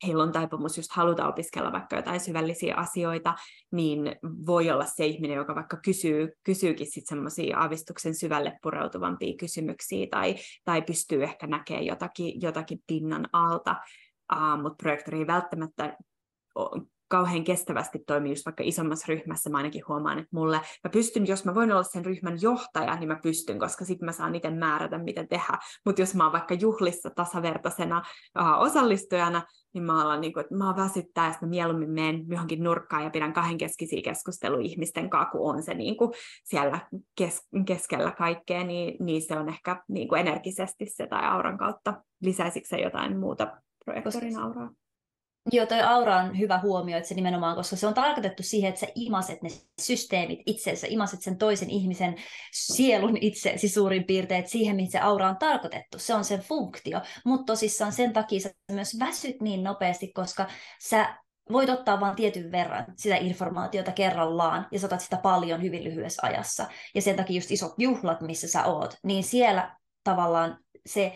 heillä 0.06 0.24
on 0.24 0.32
taipumus 0.32 0.78
just 0.78 0.92
haluta 0.92 1.28
opiskella 1.28 1.72
vaikka 1.72 1.96
jotain 1.96 2.20
syvällisiä 2.20 2.76
asioita, 2.76 3.36
niin 3.72 4.16
voi 4.46 4.72
olla 4.72 4.86
se 4.86 5.06
ihminen, 5.06 5.36
joka 5.36 5.56
vaikka 5.56 5.78
kysyy, 5.86 6.34
kysyykin 6.44 6.86
sitten 6.86 7.10
semmoisia 7.10 7.58
aavistuksen 7.58 8.16
syvälle 8.16 8.60
pureutuvampia 8.62 9.38
kysymyksiä 9.40 10.08
tai, 10.12 10.36
tai 10.66 10.82
pystyy 10.82 11.24
ehkä 11.24 11.48
näkemään 11.48 11.86
jotakin, 11.86 12.42
jotakin 12.42 12.80
pinnan 12.88 13.28
alta, 13.34 13.76
uh, 14.34 14.62
mutta 14.62 14.84
projektori 14.84 15.20
ei 15.20 15.28
välttämättä 15.28 15.98
kauhean 17.08 17.44
kestävästi 17.44 18.00
toimii 18.08 18.32
just 18.32 18.46
vaikka 18.46 18.64
isommassa 18.66 19.06
ryhmässä, 19.08 19.50
mä 19.50 19.58
ainakin 19.58 19.84
huomaan, 19.88 20.20
että 20.20 20.30
mulle, 20.32 20.62
mä 20.84 20.90
pystyn, 20.92 21.28
jos 21.28 21.46
mä 21.46 21.56
voin 21.56 21.72
olla 21.72 21.84
sen 21.84 22.06
ryhmän 22.06 22.38
johtaja, 22.42 22.96
niin 22.96 23.08
mä 23.08 23.20
pystyn, 23.24 23.60
koska 23.60 23.86
sitten 23.86 24.06
mä 24.06 24.12
saan 24.12 24.36
itse 24.36 24.50
määrätä, 24.50 24.98
mitä 24.98 25.28
tehdä. 25.28 25.58
Mutta 25.86 26.02
jos 26.02 26.16
mä 26.16 26.24
oon 26.24 26.34
vaikka 26.34 26.54
juhlissa 26.54 27.10
tasavertaisena 27.10 28.04
uh, 28.40 28.62
osallistujana, 28.62 29.44
niin 29.74 29.84
mä 29.84 30.04
alan, 30.04 30.22
niin 30.22 30.34
kuin, 30.34 30.42
että 30.42 30.56
mä 30.56 30.76
väsyttää, 30.78 31.28
että 31.28 31.46
mä 31.46 31.50
mieluummin 31.50 31.92
menen 31.92 32.28
johonkin 32.28 32.64
nurkkaan 32.64 33.04
ja 33.04 33.10
pidän 33.10 33.34
kahdenkeskisiä 33.34 34.02
keskusteluja 34.04 34.66
ihmisten 34.66 35.10
kanssa, 35.10 35.32
kun 35.32 35.56
on 35.56 35.64
se 35.64 35.74
niin 35.74 35.98
kuin 35.98 36.12
siellä 36.44 36.80
kes- 37.18 37.48
keskellä 37.66 38.12
kaikkea, 38.12 38.64
niin, 38.64 39.06
niin 39.06 39.22
se 39.22 39.40
on 39.40 39.50
ehkä 39.50 39.84
niin 39.88 40.08
kuin 40.08 40.22
energisesti 40.22 40.86
se 40.86 41.08
tai 41.08 41.28
auran 41.28 41.58
kautta. 41.58 42.04
Lisäisikö 42.22 42.68
se 42.68 42.78
jotain 42.78 43.20
muuta 43.20 43.62
projektorin 43.86 44.40
auraa? 44.40 44.70
Joo, 45.52 45.66
toi 45.66 45.82
aura 45.82 46.18
on 46.18 46.40
hyvä 46.40 46.60
huomio, 46.60 46.98
että 46.98 47.10
se 47.10 47.16
nimenomaan, 47.16 47.56
koska 47.56 47.76
se 47.76 47.88
on 47.88 47.94
tarkoitettu 47.94 48.44
siihen, 48.44 48.70
että 48.70 48.80
sä 48.80 48.88
imaset 48.96 49.42
ne 49.42 49.50
systeemit 49.82 50.40
itsensä, 50.46 50.88
imaset 50.90 51.22
sen 51.22 51.38
toisen 51.38 51.70
ihmisen 51.70 52.16
sielun 52.52 53.18
itse, 53.22 53.56
suurin 53.74 54.04
piirtein, 54.04 54.50
siihen, 54.50 54.76
mihin 54.76 54.92
se 54.92 55.00
aura 55.00 55.30
on 55.30 55.38
tarkoitettu. 55.38 56.00
Se 56.00 56.14
on 56.14 56.24
sen 56.24 56.40
funktio, 56.40 57.02
mutta 57.26 57.46
tosissaan 57.46 57.94
sen 57.94 58.14
takia 58.14 58.40
sä 58.40 58.50
myös 58.72 59.00
väsyt 59.00 59.42
niin 59.42 59.64
nopeasti, 59.64 60.12
koska 60.14 60.48
sä 60.80 61.18
voit 61.52 61.70
ottaa 61.70 62.00
vain 62.00 62.16
tietyn 62.16 62.52
verran 62.52 62.86
sitä 62.98 63.16
informaatiota 63.16 63.92
kerrallaan 63.92 64.68
ja 64.72 64.80
saatat 64.80 65.02
sitä 65.02 65.18
paljon 65.18 65.62
hyvin 65.62 65.84
lyhyessä 65.84 66.28
ajassa. 66.28 66.68
Ja 66.96 67.02
sen 67.02 67.16
takia 67.16 67.36
just 67.36 67.52
isot 67.52 67.74
juhlat, 67.78 68.22
missä 68.22 68.48
sä 68.48 68.66
oot, 68.66 68.98
niin 69.04 69.24
siellä 69.24 69.76
tavallaan 70.04 70.58
se 70.86 71.14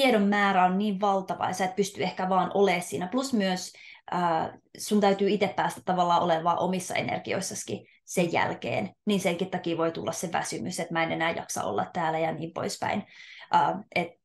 tiedon 0.00 0.28
määrä 0.28 0.64
on 0.64 0.78
niin 0.78 1.00
valtava 1.00 1.46
ja 1.46 1.52
sä 1.52 1.64
et 1.64 1.76
pysty 1.76 2.02
ehkä 2.02 2.28
vaan 2.28 2.50
olemaan 2.54 2.82
siinä. 2.82 3.08
Plus 3.08 3.34
myös 3.34 3.72
äh, 4.14 4.50
sun 4.78 5.00
täytyy 5.00 5.30
itse 5.30 5.54
päästä 5.56 5.80
tavallaan 5.84 6.22
olemaan 6.22 6.58
omissa 6.58 6.94
energioissasikin 6.94 7.86
sen 8.04 8.32
jälkeen. 8.32 8.90
Niin 9.06 9.20
senkin 9.20 9.50
takia 9.50 9.76
voi 9.76 9.92
tulla 9.92 10.12
se 10.12 10.32
väsymys, 10.32 10.80
että 10.80 10.92
mä 10.92 11.02
en 11.02 11.12
enää 11.12 11.30
jaksa 11.30 11.64
olla 11.64 11.86
täällä 11.92 12.18
ja 12.18 12.32
niin 12.32 12.52
poispäin. 12.52 13.02
Äh, 13.54 13.74
että 13.94 14.16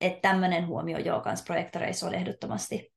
et 0.00 0.22
tämmöinen 0.22 0.66
huomio 0.66 0.98
joo 0.98 1.20
kans 1.20 1.44
projektoreissa 1.44 2.06
on 2.06 2.14
ehdottomasti. 2.14 2.92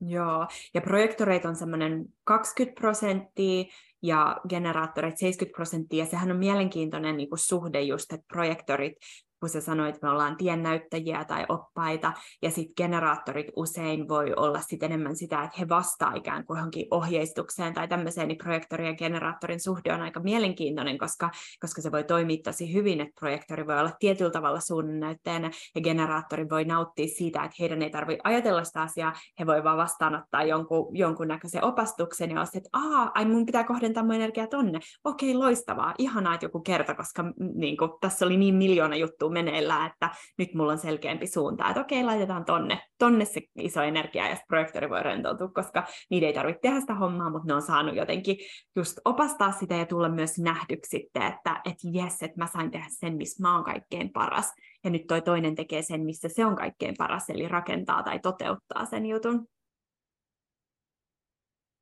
Joo, 0.00 0.46
ja 0.74 0.80
projektoreit 0.80 1.44
on 1.44 1.56
semmoinen 1.56 2.04
20 2.24 2.80
prosenttia 2.80 3.64
ja 4.02 4.36
generaattoreita 4.48 5.18
70 5.18 5.56
prosenttia, 5.56 6.04
ja 6.04 6.10
sehän 6.10 6.30
on 6.30 6.36
mielenkiintoinen 6.36 7.16
niin 7.16 7.28
kuin 7.28 7.38
suhde 7.38 7.80
just, 7.80 8.12
että 8.12 8.26
projektorit 8.28 8.96
kun 9.40 9.48
sä 9.48 9.60
sanoit, 9.60 9.94
että 9.94 10.06
me 10.06 10.12
ollaan 10.12 10.36
tiennäyttäjiä 10.36 11.24
tai 11.24 11.46
oppaita, 11.48 12.12
ja 12.42 12.50
sitten 12.50 12.74
generaattorit 12.76 13.46
usein 13.56 14.08
voi 14.08 14.34
olla 14.36 14.60
sit 14.60 14.82
enemmän 14.82 15.16
sitä, 15.16 15.42
että 15.42 15.56
he 15.60 15.68
vastaa 15.68 16.14
ikään 16.14 16.46
kuin 16.46 16.56
johonkin 16.56 16.86
ohjeistukseen 16.90 17.74
tai 17.74 17.88
tämmöiseen, 17.88 18.28
niin 18.28 18.38
projektorin 18.38 18.86
ja 18.86 18.94
generaattorin 18.94 19.60
suhde 19.60 19.92
on 19.92 20.02
aika 20.02 20.20
mielenkiintoinen, 20.20 20.98
koska, 20.98 21.30
koska 21.60 21.82
se 21.82 21.92
voi 21.92 22.04
toimia 22.04 22.36
tosi 22.44 22.74
hyvin, 22.74 23.00
että 23.00 23.20
projektori 23.20 23.66
voi 23.66 23.80
olla 23.80 23.92
tietyllä 23.98 24.30
tavalla 24.30 24.60
suunnannäyttäjänä, 24.60 25.50
ja 25.74 25.80
generaattori 25.80 26.48
voi 26.50 26.64
nauttia 26.64 27.06
siitä, 27.06 27.44
että 27.44 27.56
heidän 27.60 27.82
ei 27.82 27.90
tarvitse 27.90 28.20
ajatella 28.24 28.64
sitä 28.64 28.82
asiaa, 28.82 29.12
he 29.40 29.46
voi 29.46 29.64
vaan 29.64 29.78
vastaanottaa 29.78 30.44
jonkun, 30.44 30.96
jonkunnäköisen 30.96 31.64
opastuksen, 31.64 32.30
ja 32.30 32.36
olla 32.36 32.48
että 32.54 32.68
Aa, 32.72 33.10
ai 33.14 33.24
mun 33.24 33.46
pitää 33.46 33.64
kohdentaa 33.64 34.02
mun 34.02 34.14
energiaa 34.14 34.46
tonne, 34.46 34.80
okei, 35.04 35.34
loistavaa, 35.34 35.94
ihanaa, 35.98 36.34
että 36.34 36.46
joku 36.46 36.60
kerta, 36.60 36.94
koska 36.94 37.24
niin 37.54 37.76
kuin, 37.76 37.90
tässä 38.00 38.26
oli 38.26 38.36
niin 38.36 38.54
miljoona 38.54 38.96
juttua, 38.96 39.25
juttua 39.26 39.42
meneillään, 39.42 39.90
että 39.90 40.10
nyt 40.38 40.54
mulla 40.54 40.72
on 40.72 40.78
selkeämpi 40.78 41.26
suunta, 41.26 41.68
että 41.68 41.80
okei, 41.80 42.04
laitetaan 42.04 42.44
tonne, 42.44 42.82
tonne 42.98 43.24
se 43.24 43.40
iso 43.58 43.82
energia 43.82 44.28
ja 44.28 44.36
projektori 44.48 44.90
voi 44.90 45.02
rentoutua, 45.02 45.48
koska 45.48 45.86
niiden 46.10 46.26
ei 46.26 46.34
tarvitse 46.34 46.60
tehdä 46.62 46.80
sitä 46.80 46.94
hommaa, 46.94 47.30
mutta 47.30 47.46
ne 47.46 47.54
on 47.54 47.62
saanut 47.62 47.96
jotenkin 47.96 48.36
just 48.76 48.98
opastaa 49.04 49.52
sitä 49.52 49.74
ja 49.74 49.86
tulla 49.86 50.08
myös 50.08 50.38
nähdyksi 50.38 50.98
sitten, 50.98 51.22
että 51.22 51.60
et 51.64 51.76
jes, 51.92 52.22
että 52.22 52.38
mä 52.38 52.46
sain 52.46 52.70
tehdä 52.70 52.86
sen, 52.88 53.16
missä 53.16 53.42
mä 53.42 53.54
oon 53.54 53.64
kaikkein 53.64 54.12
paras. 54.12 54.52
Ja 54.84 54.90
nyt 54.90 55.06
toi 55.06 55.22
toinen 55.22 55.54
tekee 55.54 55.82
sen, 55.82 56.04
missä 56.04 56.28
se 56.28 56.44
on 56.44 56.56
kaikkein 56.56 56.94
paras, 56.98 57.30
eli 57.30 57.48
rakentaa 57.48 58.02
tai 58.02 58.18
toteuttaa 58.18 58.84
sen 58.84 59.06
jutun. 59.06 59.48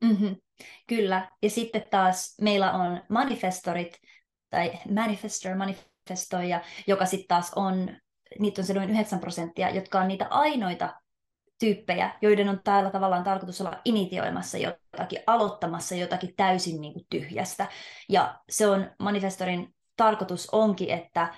Mm-hmm. 0.04 0.36
Kyllä. 0.86 1.30
Ja 1.42 1.50
sitten 1.50 1.84
taas 1.90 2.36
meillä 2.40 2.72
on 2.72 3.00
manifestorit, 3.08 3.98
tai 4.50 4.72
manifestor, 4.94 5.54
manifestoija, 6.10 6.60
joka 6.86 7.06
sitten 7.06 7.28
taas 7.28 7.52
on, 7.56 7.96
niitä 8.38 8.60
on 8.60 8.66
se 8.66 8.74
noin 8.74 8.90
9 8.90 9.18
prosenttia, 9.18 9.70
jotka 9.70 10.00
on 10.00 10.08
niitä 10.08 10.26
ainoita 10.30 10.94
tyyppejä, 11.58 12.10
joiden 12.22 12.48
on 12.48 12.60
täällä 12.64 12.90
tavallaan 12.90 13.24
tarkoitus 13.24 13.60
olla 13.60 13.80
initioimassa 13.84 14.58
jotakin, 14.58 15.18
aloittamassa 15.26 15.94
jotakin 15.94 16.34
täysin 16.36 16.80
niin 16.80 16.92
kuin 16.92 17.06
tyhjästä. 17.10 17.66
Ja 18.08 18.40
se 18.50 18.66
on 18.66 18.90
manifestorin 18.98 19.74
tarkoitus 19.96 20.48
onkin, 20.52 20.90
että, 20.90 21.34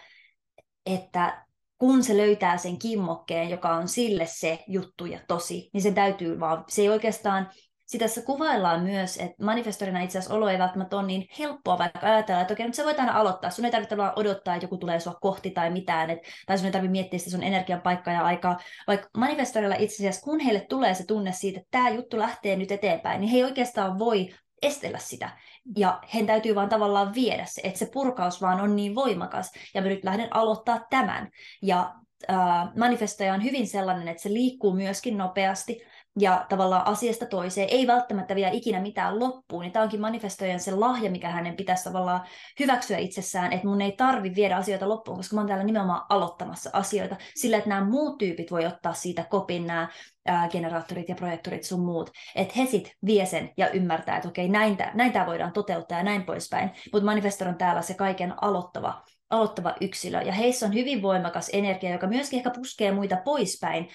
että 0.87 1.47
kun 1.79 2.05
se 2.05 2.17
löytää 2.17 2.57
sen 2.57 2.79
kimmokkeen, 2.79 3.51
joka 3.51 3.75
on 3.75 3.89
sille 3.89 4.27
se 4.27 4.65
juttu 4.69 5.07
ja 5.07 5.21
tosi, 5.29 5.71
niin 5.73 5.83
sen 5.83 5.95
täytyy 5.95 6.41
vaan, 6.41 6.65
se 6.69 6.83
ei 6.83 6.89
oikeastaan, 6.89 7.51
sitä 7.87 8.05
tässä 8.05 8.23
kuvaillaan 8.23 8.83
myös, 8.83 9.17
että 9.17 9.45
manifestorina 9.45 10.01
itse 10.01 10.19
asiassa 10.19 10.35
olo 10.35 10.49
ei 10.49 10.59
välttämättä 10.59 10.97
ole 10.97 11.07
niin 11.07 11.27
helppoa 11.39 11.79
vaikka 11.79 11.99
ajatella, 12.03 12.41
että 12.41 12.55
okei, 12.55 12.67
mutta 12.67 12.77
sä 12.77 12.85
voit 12.85 13.01
aina 13.01 13.21
aloittaa. 13.21 13.51
Sun 13.51 13.65
ei 13.65 13.71
tarvitse 13.71 13.97
odottaa, 14.17 14.55
että 14.55 14.65
joku 14.65 14.77
tulee 14.77 15.01
sua 15.01 15.15
kohti 15.21 15.51
tai 15.51 15.71
mitään, 15.71 16.11
et, 16.11 16.19
tai 16.47 16.59
sun 16.59 16.67
ei 16.67 16.73
tarvitse 16.73 16.93
miettiä 16.93 17.19
sitä 17.19 17.31
sun 17.31 17.43
energian 17.43 17.83
paikkaa 17.83 18.15
ja 18.15 18.25
aikaa. 18.25 18.59
Vaikka 18.87 19.09
manifestorilla 19.17 19.75
itse 19.79 19.95
asiassa, 19.95 20.23
kun 20.23 20.41
heille 20.41 20.67
tulee 20.69 20.95
se 20.95 21.07
tunne 21.07 21.33
siitä, 21.33 21.61
että 21.61 21.69
tämä 21.71 21.91
juttu 21.91 22.19
lähtee 22.19 22.57
nyt 22.57 22.71
eteenpäin, 22.71 23.21
niin 23.21 23.31
he 23.31 23.37
ei 23.37 23.45
oikeastaan 23.45 23.99
voi 23.99 24.35
estellä 24.63 24.99
sitä. 24.99 25.31
Ja 25.77 26.01
hen 26.15 26.27
täytyy 26.27 26.55
vaan 26.55 26.69
tavallaan 26.69 27.15
viedä 27.15 27.45
se, 27.45 27.61
että 27.65 27.79
se 27.79 27.89
purkaus 27.93 28.43
vaan 28.43 28.61
on 28.61 28.77
niin 28.77 28.95
voimakas. 28.95 29.51
Ja 29.75 29.83
mä 29.83 29.89
nyt 29.89 30.05
lähden 30.05 30.37
aloittaa 30.37 30.87
tämän. 30.91 31.29
Ja 31.63 31.95
äh, 32.31 32.37
manifestoja 32.77 33.35
on 33.35 33.45
hyvin 33.45 33.67
sellainen, 33.67 34.09
että 34.09 34.23
se 34.23 34.33
liikkuu 34.33 34.75
myöskin 34.75 35.19
nopeasti 35.19 35.83
ja 36.19 36.47
tavallaan 36.49 36.87
asiasta 36.87 37.27
toiseen, 37.27 37.69
ei 37.71 37.87
välttämättä 37.87 38.35
vielä 38.35 38.51
ikinä 38.51 38.81
mitään 38.81 39.19
loppuun, 39.19 39.63
niin 39.63 39.73
tämä 39.73 39.83
onkin 39.83 40.01
manifestoijan 40.01 40.61
se 40.61 40.75
lahja, 40.75 41.11
mikä 41.11 41.29
hänen 41.29 41.57
pitäisi 41.57 41.85
tavallaan 41.85 42.21
hyväksyä 42.61 42.99
itsessään, 42.99 43.53
että 43.53 43.67
mun 43.67 43.81
ei 43.81 43.93
tarvi 43.93 44.35
viedä 44.35 44.57
asioita 44.57 44.89
loppuun, 44.89 45.17
koska 45.17 45.35
mä 45.35 45.41
oon 45.41 45.49
täällä 45.49 45.65
nimenomaan 45.65 46.03
aloittamassa 46.09 46.71
asioita, 46.73 47.17
sillä 47.35 47.57
että 47.57 47.69
nämä 47.69 47.85
muut 47.85 48.19
tyypit 48.19 48.51
voi 48.51 48.67
ottaa 48.67 48.93
siitä 48.93 49.25
kopin, 49.31 49.67
nämä 49.67 49.89
ää, 50.27 50.49
generaattorit 50.49 51.09
ja 51.09 51.15
projektorit 51.15 51.65
sun 51.65 51.81
muut, 51.81 52.11
että 52.35 52.55
he 52.57 52.67
sit 52.67 52.93
vie 53.07 53.27
sen 53.27 53.51
ja 53.57 53.71
ymmärtää, 53.71 54.17
että 54.17 54.29
okei, 54.29 54.49
näin, 54.49 54.79
näin 54.95 55.13
tämä 55.13 55.27
voidaan 55.27 55.53
toteuttaa 55.53 55.99
ja 55.99 56.05
näin 56.05 56.23
poispäin, 56.23 56.71
mutta 56.93 57.07
manifestor 57.07 57.49
on 57.49 57.59
täällä 57.59 57.83
se 57.83 57.95
kaiken 57.95 58.35
aloittava 58.43 59.03
aloittava 59.31 59.75
yksilö, 59.81 60.23
ja 60.23 60.33
heissä 60.33 60.67
on 60.67 60.75
hyvin 60.75 61.03
voimakas 61.03 61.51
energia, 61.53 61.93
joka 61.93 62.07
myöskin 62.07 62.37
ehkä 62.37 62.51
puskee 62.51 62.93
muita 62.93 63.17
poispäin, 63.25 63.89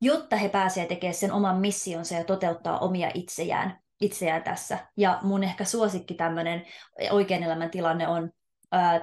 jotta 0.00 0.36
he 0.36 0.48
pääsevät 0.48 0.88
tekemään 0.88 1.14
sen 1.14 1.32
oman 1.32 1.56
missionsa 1.56 2.14
ja 2.14 2.24
toteuttaa 2.24 2.78
omia 2.78 3.10
itseään, 3.14 3.78
itseään 4.00 4.42
tässä. 4.42 4.78
Ja 4.96 5.18
mun 5.22 5.44
ehkä 5.44 5.64
suosikki 5.64 6.14
tämmöinen 6.14 6.62
oikean 7.10 7.42
elämän 7.42 7.70
tilanne 7.70 8.08
on 8.08 8.30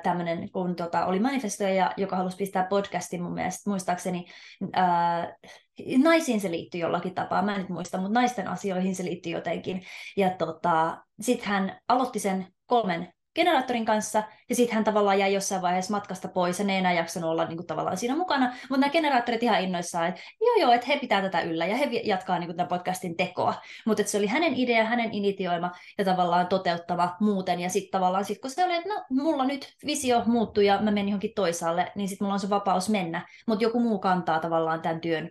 tämmöinen, 0.03 0.51
kun 0.51 0.75
tota, 0.75 1.05
oli 1.05 1.19
manifestoija, 1.19 1.93
joka 1.97 2.15
halusi 2.15 2.37
pistää 2.37 2.67
podcastin 2.69 3.23
mun 3.23 3.33
mielestä, 3.33 3.69
muistaakseni, 3.69 4.25
ää, 4.73 5.35
naisiin 6.03 6.41
se 6.41 6.51
liittyy 6.51 6.81
jollakin 6.81 7.13
tapaa, 7.13 7.41
mä 7.41 7.55
en 7.55 7.61
nyt 7.61 7.69
muista, 7.69 7.97
mutta 7.97 8.19
naisten 8.19 8.47
asioihin 8.47 8.95
se 8.95 9.03
liittyy 9.03 9.31
jotenkin. 9.31 9.83
Ja 10.17 10.29
tota, 10.29 10.97
sitten 11.21 11.47
hän 11.47 11.77
aloitti 11.87 12.19
sen 12.19 12.47
kolmen 12.65 13.13
generaattorin 13.35 13.85
kanssa, 13.85 14.23
ja 14.49 14.55
sitten 14.55 14.75
hän 14.75 14.83
tavallaan 14.83 15.19
jäi 15.19 15.33
jossain 15.33 15.61
vaiheessa 15.61 15.93
matkasta 15.93 16.27
pois, 16.27 16.59
ja 16.59 16.65
ne 16.65 16.73
ei 16.73 16.79
enää 16.79 16.93
jaksanut 16.93 17.29
olla 17.29 17.45
niin 17.45 17.57
kuin, 17.57 17.67
tavallaan 17.67 17.97
siinä 17.97 18.15
mukana, 18.15 18.45
mutta 18.47 18.77
nämä 18.77 18.89
generaattorit 18.89 19.43
ihan 19.43 19.61
innoissaan, 19.61 20.07
että 20.07 20.21
joo 20.41 20.55
joo, 20.55 20.71
että 20.71 20.87
he 20.87 20.99
pitää 20.99 21.21
tätä 21.21 21.41
yllä, 21.41 21.65
ja 21.65 21.75
he 21.75 21.89
jatkaa 22.03 22.39
niin 22.39 22.47
kuin, 22.47 22.57
tämän 22.57 22.67
podcastin 22.67 23.17
tekoa, 23.17 23.53
mutta 23.85 24.03
se 24.03 24.17
oli 24.17 24.27
hänen 24.27 24.53
idea, 24.55 24.85
hänen 24.85 25.13
initioima, 25.13 25.71
ja 25.97 26.05
tavallaan 26.05 26.47
toteuttava 26.47 27.15
muuten, 27.19 27.59
ja 27.59 27.69
sitten 27.69 27.91
tavallaan, 27.91 28.25
sit, 28.25 28.41
kun 28.41 28.51
se 28.51 28.65
oli, 28.65 28.75
että 28.75 28.89
no, 28.89 29.03
mulla 29.09 29.45
nyt 29.45 29.73
visio 29.85 30.23
muuttui, 30.25 30.65
ja 30.65 30.81
mä 30.81 30.91
menin 30.91 31.09
johonkin 31.09 31.33
toisaalle, 31.35 31.91
niin 31.95 32.07
sitten 32.07 32.25
mulla 32.25 32.33
on 32.33 32.39
se 32.39 32.49
vapaus 32.49 32.89
mennä, 32.89 33.27
mutta 33.47 33.63
joku 33.63 33.79
muu 33.79 33.99
kantaa 33.99 34.39
tavallaan 34.39 34.81
tämän 34.81 35.01
työn 35.01 35.29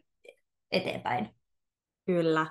eteenpäin. 0.72 1.28
Kyllä. 2.06 2.46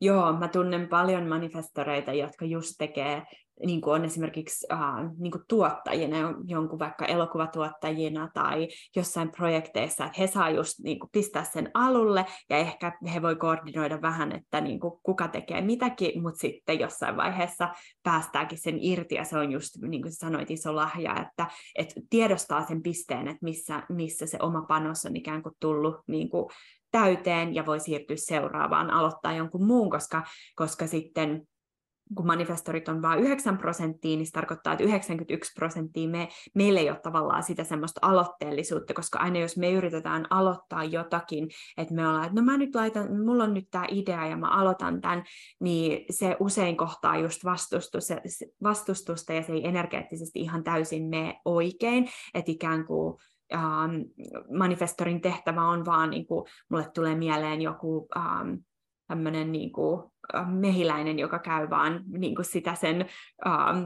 Joo, 0.00 0.32
mä 0.32 0.48
tunnen 0.48 0.88
paljon 0.88 1.28
manifestoreita, 1.28 2.12
jotka 2.12 2.44
just 2.44 2.74
tekee 2.78 3.22
niin 3.66 3.80
kuin 3.80 3.94
on 3.94 4.04
esimerkiksi 4.04 4.66
äh, 4.72 4.78
niin 5.18 5.30
kuin 5.30 5.44
tuottajina, 5.48 6.16
jonkun 6.44 6.78
vaikka 6.78 7.04
elokuvatuottajina 7.04 8.30
tai 8.34 8.68
jossain 8.96 9.30
projekteissa, 9.30 10.04
että 10.04 10.20
he 10.20 10.26
saa 10.26 10.50
just 10.50 10.78
niin 10.78 10.98
kuin 10.98 11.10
pistää 11.12 11.44
sen 11.44 11.70
alulle 11.74 12.26
ja 12.50 12.56
ehkä 12.56 12.92
he 13.14 13.22
voi 13.22 13.36
koordinoida 13.36 14.02
vähän, 14.02 14.32
että 14.32 14.60
niin 14.60 14.80
kuin 14.80 15.00
kuka 15.02 15.28
tekee 15.28 15.60
mitäkin, 15.60 16.22
mutta 16.22 16.40
sitten 16.40 16.80
jossain 16.80 17.16
vaiheessa 17.16 17.68
päästääkin 18.02 18.58
sen 18.58 18.78
irti 18.80 19.14
ja 19.14 19.24
se 19.24 19.38
on 19.38 19.52
just 19.52 19.76
niin 19.88 20.02
kuin 20.02 20.12
sanoit 20.12 20.50
iso 20.50 20.76
lahja, 20.76 21.16
että, 21.20 21.46
että 21.74 22.00
tiedostaa 22.10 22.66
sen 22.66 22.82
pisteen, 22.82 23.28
että 23.28 23.44
missä, 23.44 23.82
missä 23.88 24.26
se 24.26 24.38
oma 24.40 24.62
panos 24.62 25.04
on 25.04 25.16
ikään 25.16 25.42
kuin 25.42 25.54
tullut 25.60 25.96
niin 26.06 26.30
kuin 26.30 26.46
täyteen 26.90 27.54
ja 27.54 27.66
voi 27.66 27.80
siirtyä 27.80 28.16
seuraavaan, 28.18 28.90
aloittaa 28.90 29.32
jonkun 29.32 29.66
muun, 29.66 29.90
koska, 29.90 30.22
koska 30.56 30.86
sitten 30.86 31.48
kun 32.14 32.26
manifestorit 32.26 32.88
on 32.88 33.02
vain 33.02 33.20
9 33.20 33.58
prosenttia, 33.58 34.16
niin 34.16 34.26
se 34.26 34.32
tarkoittaa, 34.32 34.72
että 34.72 34.84
91 34.84 35.52
prosenttia 35.54 36.08
me, 36.08 36.28
meillä 36.54 36.80
ei 36.80 36.90
ole 36.90 37.00
tavallaan 37.02 37.42
sitä 37.42 37.64
semmoista 37.64 37.98
aloitteellisuutta, 38.02 38.94
koska 38.94 39.18
aina 39.18 39.38
jos 39.38 39.56
me 39.56 39.72
yritetään 39.72 40.26
aloittaa 40.30 40.84
jotakin, 40.84 41.48
että 41.76 41.94
me 41.94 42.08
ollaan, 42.08 42.24
että 42.24 42.40
no 42.40 42.42
mä 42.42 42.56
nyt 42.56 42.74
laitan, 42.74 43.20
mulla 43.24 43.44
on 43.44 43.54
nyt 43.54 43.68
tämä 43.70 43.84
idea 43.90 44.26
ja 44.26 44.36
mä 44.36 44.48
aloitan 44.48 45.00
tämän, 45.00 45.24
niin 45.60 46.04
se 46.10 46.36
usein 46.40 46.76
kohtaa 46.76 47.18
just 47.18 47.44
vastustus, 47.44 48.08
vastustusta 48.62 49.32
ja 49.32 49.42
se 49.42 49.52
ei 49.52 49.68
energeettisesti 49.68 50.40
ihan 50.40 50.64
täysin 50.64 51.04
mene 51.04 51.40
oikein, 51.44 52.08
että 52.34 52.52
ikään 52.52 52.86
kuin 52.86 53.14
um, 53.54 54.04
manifestorin 54.58 55.20
tehtävä 55.20 55.62
on 55.62 55.84
vaan, 55.84 56.10
niin 56.10 56.26
kuin, 56.26 56.44
mulle 56.68 56.90
tulee 56.94 57.14
mieleen 57.14 57.62
joku 57.62 58.08
um, 58.16 58.62
tämmöinen 59.08 59.52
niin 59.52 59.72
kuin, 59.72 60.02
äh, 60.34 60.52
mehiläinen, 60.52 61.18
joka 61.18 61.38
käy 61.38 61.70
vaan 61.70 62.02
niin 62.18 62.34
kuin 62.34 62.44
sitä 62.44 62.74
sen, 62.74 63.06
ähm, 63.46 63.84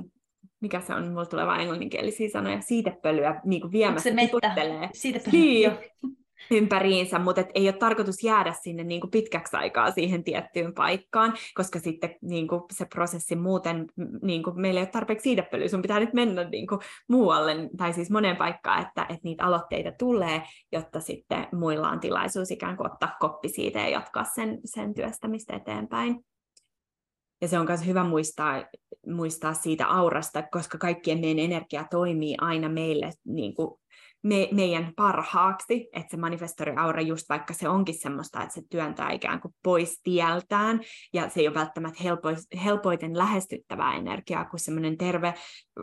mikä 0.61 0.81
se 0.81 0.95
on, 0.95 1.09
mulla 1.09 1.27
tulee 1.27 1.47
vain 1.47 1.61
englanninkielisiä 1.61 2.29
sanoja, 2.29 2.61
siitepölyä 2.61 3.41
niin 3.45 3.61
kuin 3.61 3.73
viemässä, 3.73 4.11
se 4.11 4.15
mettä? 4.15 4.89
Siitepölyä, 4.93 5.33
niin 5.33 5.73
ympäriinsä, 6.51 7.19
mutta 7.19 7.41
et 7.41 7.51
ei 7.55 7.69
ole 7.69 7.73
tarkoitus 7.73 8.25
jäädä 8.25 8.55
sinne 8.63 8.85
niin 8.85 9.01
kuin 9.01 9.11
pitkäksi 9.11 9.57
aikaa 9.57 9.91
siihen 9.91 10.25
tiettyyn 10.25 10.75
paikkaan, 10.75 11.35
koska 11.55 11.79
sitten 11.79 12.15
niin 12.23 12.49
kuin 12.49 12.63
se 12.73 12.85
prosessi 12.85 13.37
muuten, 13.37 13.87
niin 14.23 14.43
kuin 14.43 14.61
meillä 14.61 14.81
ei 14.81 14.85
ole 14.85 14.91
tarpeeksi 14.91 15.23
siidepölyä, 15.23 15.69
sun 15.69 15.83
pitää 15.83 16.01
nyt 16.01 16.13
mennä 16.13 16.45
niin 16.45 16.67
kuin 16.67 16.81
muualle, 17.09 17.57
tai 17.77 17.93
siis 17.93 18.11
moneen 18.11 18.37
paikkaan, 18.37 18.83
että, 18.83 19.03
että 19.03 19.21
niitä 19.25 19.45
aloitteita 19.45 19.93
tulee, 19.99 20.43
jotta 20.73 21.01
sitten 21.01 21.47
muilla 21.53 21.91
on 21.91 22.01
tilaisuus 22.01 22.51
ikään 22.51 22.77
kuin 22.77 22.93
ottaa 22.93 23.17
koppi 23.21 23.49
siitä 23.49 23.79
ja 23.79 23.89
jatkaa 23.89 24.25
sen, 24.25 24.61
sen 24.65 24.95
työstämistä 24.95 25.57
eteenpäin. 25.57 26.25
Ja 27.41 27.49
se 27.49 27.59
on 27.59 27.67
myös 27.67 27.87
hyvä 27.87 28.05
muistaa, 28.05 28.65
muistaa 29.07 29.55
siitä 29.55 29.87
aurasta, 29.87 30.43
koska 30.43 30.79
kaikkien 30.79 31.21
meidän 31.21 31.45
energia 31.45 31.85
toimii 31.91 32.35
aina 32.41 32.69
meille 32.69 33.11
niin 33.25 33.55
kuin 33.55 33.82
me, 34.23 34.49
meidän 34.53 34.93
parhaaksi, 34.97 35.89
että 35.93 36.11
se 36.11 36.17
manifestoriaura 36.17 37.01
just 37.01 37.29
vaikka 37.29 37.55
se 37.55 37.69
onkin 37.69 38.01
semmoista, 38.01 38.43
että 38.43 38.55
se 38.55 38.63
työntää 38.71 39.11
ikään 39.11 39.41
kuin 39.41 39.55
pois 39.63 40.01
tieltään 40.03 40.81
ja 41.13 41.29
se 41.29 41.41
ei 41.41 41.49
ole 41.49 41.55
välttämättä 41.55 42.05
helpoiten 42.65 43.19
lähestyttävää 43.19 43.95
energiaa, 43.95 44.45
kun 44.45 44.59
semmoinen 44.59 44.99
terve, 44.99 45.35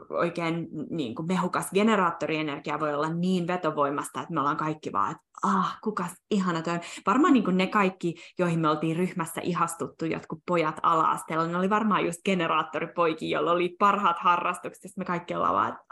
oikein 0.10 0.68
niin 0.90 1.16
kuin 1.16 1.28
mehukas 1.28 1.72
generaattorienergia 1.74 2.80
voi 2.80 2.94
olla 2.94 3.14
niin 3.14 3.48
vetovoimasta, 3.48 4.22
että 4.22 4.34
me 4.34 4.40
ollaan 4.40 4.58
kaikki 4.58 4.92
vaan, 4.92 5.12
että 5.12 5.24
ah, 5.44 5.78
kukas 5.84 6.12
ihana 6.32 6.62
toi 6.62 6.80
Varmaan 7.06 7.34
niin 7.34 7.44
kuin 7.44 7.58
ne 7.58 7.68
kaikki, 7.68 8.16
joihin 8.40 8.60
me 8.60 8.70
oltiin 8.70 8.98
ryhmässä 8.98 9.42
ihastuttu, 9.42 10.06
jotkut 10.06 10.40
pojat 10.48 10.80
ala-asteella, 10.84 11.48
ne 11.48 11.58
oli 11.58 11.70
varmaan 11.70 12.06
just 12.06 12.20
generaattoripoikia, 12.26 13.38
joilla 13.38 13.52
oli 13.52 13.76
parhaat 13.80 14.20
harrastukset, 14.20 14.84
ja 14.84 14.90
me 14.98 15.06
kaikki 15.06 15.36
ollaan 15.36 15.54
vaan, 15.56 15.70
että 15.70 15.84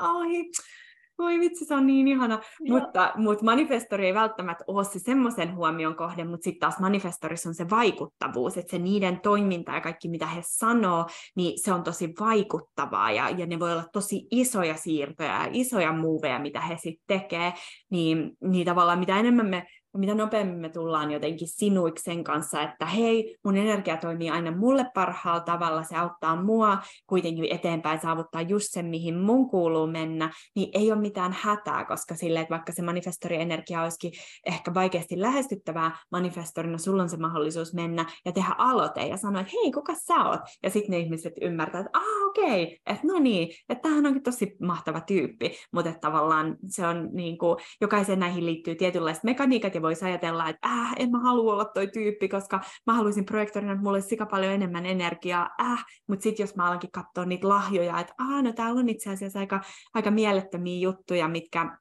voi 1.17 1.39
vitsi, 1.39 1.65
se 1.65 1.75
on 1.75 1.87
niin 1.87 2.07
ihana. 2.07 2.39
Mutta, 2.69 3.11
mutta 3.15 3.45
manifestori 3.45 4.05
ei 4.05 4.13
välttämättä 4.13 4.63
ole 4.67 4.83
se 4.83 4.99
semmoisen 4.99 5.55
huomion 5.55 5.95
kohde, 5.95 6.23
mutta 6.23 6.43
sitten 6.43 6.59
taas 6.59 6.79
manifestorissa 6.79 7.49
on 7.49 7.55
se 7.55 7.69
vaikuttavuus, 7.69 8.57
että 8.57 8.71
se 8.71 8.79
niiden 8.79 9.19
toiminta 9.19 9.71
ja 9.71 9.81
kaikki 9.81 10.09
mitä 10.09 10.27
he 10.27 10.41
sanoo, 10.45 11.05
niin 11.35 11.63
se 11.63 11.73
on 11.73 11.83
tosi 11.83 12.13
vaikuttavaa 12.19 13.11
ja, 13.11 13.29
ja 13.29 13.45
ne 13.45 13.59
voi 13.59 13.71
olla 13.71 13.85
tosi 13.93 14.27
isoja 14.31 14.75
siirtoja 14.75 15.29
ja 15.29 15.49
isoja 15.51 15.93
muuveja, 15.93 16.39
mitä 16.39 16.61
he 16.61 16.77
sitten 16.77 17.19
tekee, 17.19 17.53
niin, 17.89 18.37
niin 18.41 18.65
tavallaan 18.65 18.99
mitä 18.99 19.19
enemmän 19.19 19.49
me 19.49 19.67
mitä 19.97 20.15
nopeammin 20.15 20.57
me 20.59 20.69
tullaan 20.69 21.11
jotenkin 21.11 21.47
sinuiksi 21.47 22.03
sen 22.03 22.23
kanssa, 22.23 22.61
että 22.61 22.85
hei, 22.85 23.37
mun 23.43 23.57
energia 23.57 23.97
toimii 23.97 24.29
aina 24.29 24.51
mulle 24.51 24.85
parhaalla 24.93 25.41
tavalla, 25.41 25.83
se 25.83 25.95
auttaa 25.95 26.43
mua 26.43 26.77
kuitenkin 27.07 27.45
eteenpäin 27.45 28.01
saavuttaa 28.01 28.41
just 28.41 28.67
sen, 28.69 28.85
mihin 28.85 29.17
mun 29.17 29.49
kuuluu 29.49 29.87
mennä, 29.87 30.31
niin 30.55 30.69
ei 30.73 30.91
ole 30.91 31.01
mitään 31.01 31.35
hätää, 31.41 31.85
koska 31.85 32.15
sille, 32.15 32.39
että 32.39 32.51
vaikka 32.51 32.71
se 32.71 32.81
manifestorienergia 32.81 33.81
olisikin 33.81 34.11
ehkä 34.45 34.73
vaikeasti 34.73 35.21
lähestyttävää 35.21 35.97
manifestorina, 36.11 36.77
sulla 36.77 37.03
on 37.03 37.09
se 37.09 37.17
mahdollisuus 37.17 37.73
mennä 37.73 38.05
ja 38.25 38.31
tehdä 38.31 38.55
aloite 38.57 39.01
ja 39.01 39.17
sanoa, 39.17 39.41
että 39.41 39.53
hei, 39.63 39.71
kuka 39.71 39.93
sä 39.95 40.15
oot? 40.15 40.41
Ja 40.63 40.69
sitten 40.69 40.91
ne 40.91 40.99
ihmiset 40.99 41.33
ymmärtää, 41.41 41.81
että 41.81 41.99
ah, 41.99 42.27
okei, 42.29 42.63
okay, 42.63 42.77
että 42.85 43.07
no 43.07 43.19
niin, 43.19 43.47
että 43.69 43.81
tämähän 43.81 44.05
onkin 44.05 44.23
tosi 44.23 44.55
mahtava 44.61 45.01
tyyppi, 45.01 45.55
mutta 45.71 45.93
tavallaan 46.01 46.57
se 46.67 46.87
on 46.87 47.09
niin 47.13 47.37
kuin, 47.37 47.57
jokaisen 47.81 48.19
näihin 48.19 48.45
liittyy 48.45 48.75
tietynlaiset 48.75 49.23
mekaniikat 49.23 49.75
ja 49.75 49.81
voisi 49.87 50.05
ajatella, 50.05 50.49
että 50.49 50.67
äh, 50.67 50.93
en 50.97 51.11
mä 51.11 51.19
halua 51.19 51.53
olla 51.53 51.65
toi 51.65 51.87
tyyppi, 51.87 52.27
koska 52.27 52.61
mä 52.87 52.93
haluaisin 52.93 53.25
projektorina, 53.25 53.71
että 53.71 53.83
mulla 53.83 53.95
olisi 53.95 54.07
sika 54.07 54.25
paljon 54.25 54.53
enemmän 54.53 54.85
energiaa, 54.85 55.49
äh, 55.61 55.85
mutta 56.07 56.23
sitten 56.23 56.43
jos 56.43 56.55
mä 56.55 56.65
alankin 56.65 56.91
katsoa 56.91 57.25
niitä 57.25 57.49
lahjoja, 57.49 57.99
että 57.99 58.13
ah, 58.17 58.43
no 58.43 58.53
täällä 58.53 58.79
on 58.79 58.89
itse 58.89 59.09
asiassa 59.09 59.39
aika, 59.39 59.61
aika 59.93 60.11
mielettömiä 60.11 60.79
juttuja, 60.79 61.27
mitkä 61.27 61.77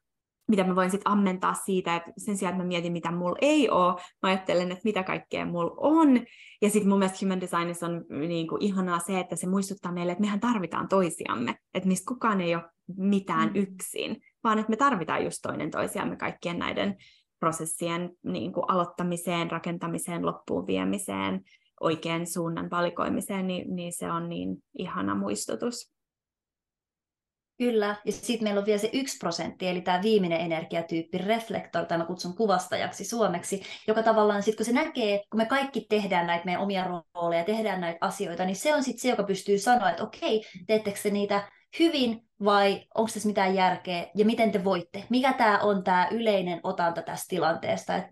mitä 0.47 0.63
mä 0.63 0.75
voin 0.75 0.91
sitten 0.91 1.11
ammentaa 1.11 1.53
siitä, 1.53 1.95
että 1.95 2.11
sen 2.17 2.37
sijaan, 2.37 2.53
että 2.53 2.63
mä 2.63 2.67
mietin, 2.67 2.93
mitä 2.93 3.11
mulla 3.11 3.37
ei 3.41 3.69
ole, 3.69 3.93
mä 3.93 4.29
ajattelen, 4.29 4.71
että 4.71 4.81
mitä 4.83 5.03
kaikkea 5.03 5.45
mulla 5.45 5.73
on. 5.77 6.19
Ja 6.61 6.69
sitten 6.69 6.89
mun 6.89 6.99
mielestä 6.99 7.25
human 7.25 7.41
designissa 7.41 7.85
on 7.85 8.05
niin 8.27 8.47
kuin 8.47 8.61
ihanaa 8.61 8.99
se, 8.99 9.19
että 9.19 9.35
se 9.35 9.47
muistuttaa 9.47 9.91
meille, 9.91 10.11
että 10.11 10.21
mehän 10.21 10.39
tarvitaan 10.39 10.87
toisiamme, 10.87 11.55
että 11.73 11.87
mistä 11.87 12.07
kukaan 12.07 12.41
ei 12.41 12.55
ole 12.55 12.63
mitään 12.97 13.49
mm. 13.49 13.55
yksin, 13.55 14.17
vaan 14.43 14.59
että 14.59 14.69
me 14.69 14.75
tarvitaan 14.75 15.23
just 15.23 15.37
toinen 15.41 15.71
toisiamme 15.71 16.15
kaikkien 16.15 16.59
näiden 16.59 16.95
prosessien 17.39 18.11
niin 18.23 18.53
kuin 18.53 18.63
aloittamiseen, 18.67 19.51
rakentamiseen, 19.51 20.25
loppuun 20.25 20.67
viemiseen, 20.67 21.41
oikean 21.81 22.27
suunnan 22.27 22.69
valikoimiseen, 22.69 23.47
niin, 23.47 23.75
niin 23.75 23.93
se 23.93 24.11
on 24.11 24.29
niin 24.29 24.57
ihana 24.77 25.15
muistutus. 25.15 25.97
Kyllä, 27.57 27.95
ja 28.05 28.11
sitten 28.11 28.43
meillä 28.43 28.59
on 28.59 28.65
vielä 28.65 28.79
se 28.79 28.89
yksi 28.93 29.17
prosentti, 29.17 29.67
eli 29.67 29.81
tämä 29.81 30.01
viimeinen 30.01 30.41
energiatyyppi, 30.41 31.17
reflektor, 31.17 31.85
tai 31.85 31.97
mä 31.97 32.05
kutsun 32.05 32.35
kuvastajaksi 32.35 33.05
suomeksi, 33.05 33.61
joka 33.87 34.03
tavallaan 34.03 34.43
sitten 34.43 34.57
kun 34.57 34.65
se 34.65 34.83
näkee, 34.83 35.21
kun 35.31 35.37
me 35.37 35.45
kaikki 35.45 35.85
tehdään 35.89 36.27
näitä 36.27 36.45
meidän 36.45 36.61
omia 36.61 37.01
rooleja, 37.13 37.43
tehdään 37.43 37.81
näitä 37.81 37.97
asioita, 38.01 38.45
niin 38.45 38.55
se 38.55 38.75
on 38.75 38.83
sitten 38.83 39.01
se, 39.01 39.09
joka 39.09 39.23
pystyy 39.23 39.59
sanoa, 39.59 39.89
että 39.89 40.03
okei, 40.03 40.43
teettekö 40.67 40.97
se 40.97 41.09
niitä 41.09 41.51
hyvin 41.79 42.26
vai 42.43 42.85
onko 42.95 43.11
tässä 43.13 43.27
mitään 43.27 43.55
järkeä 43.55 44.07
ja 44.15 44.25
miten 44.25 44.51
te 44.51 44.63
voitte? 44.63 45.03
Mikä 45.09 45.33
tämä 45.33 45.59
on 45.59 45.83
tämä 45.83 46.07
yleinen 46.11 46.59
otanta 46.63 47.01
tästä 47.01 47.25
tilanteesta? 47.29 47.95
Et 47.95 48.05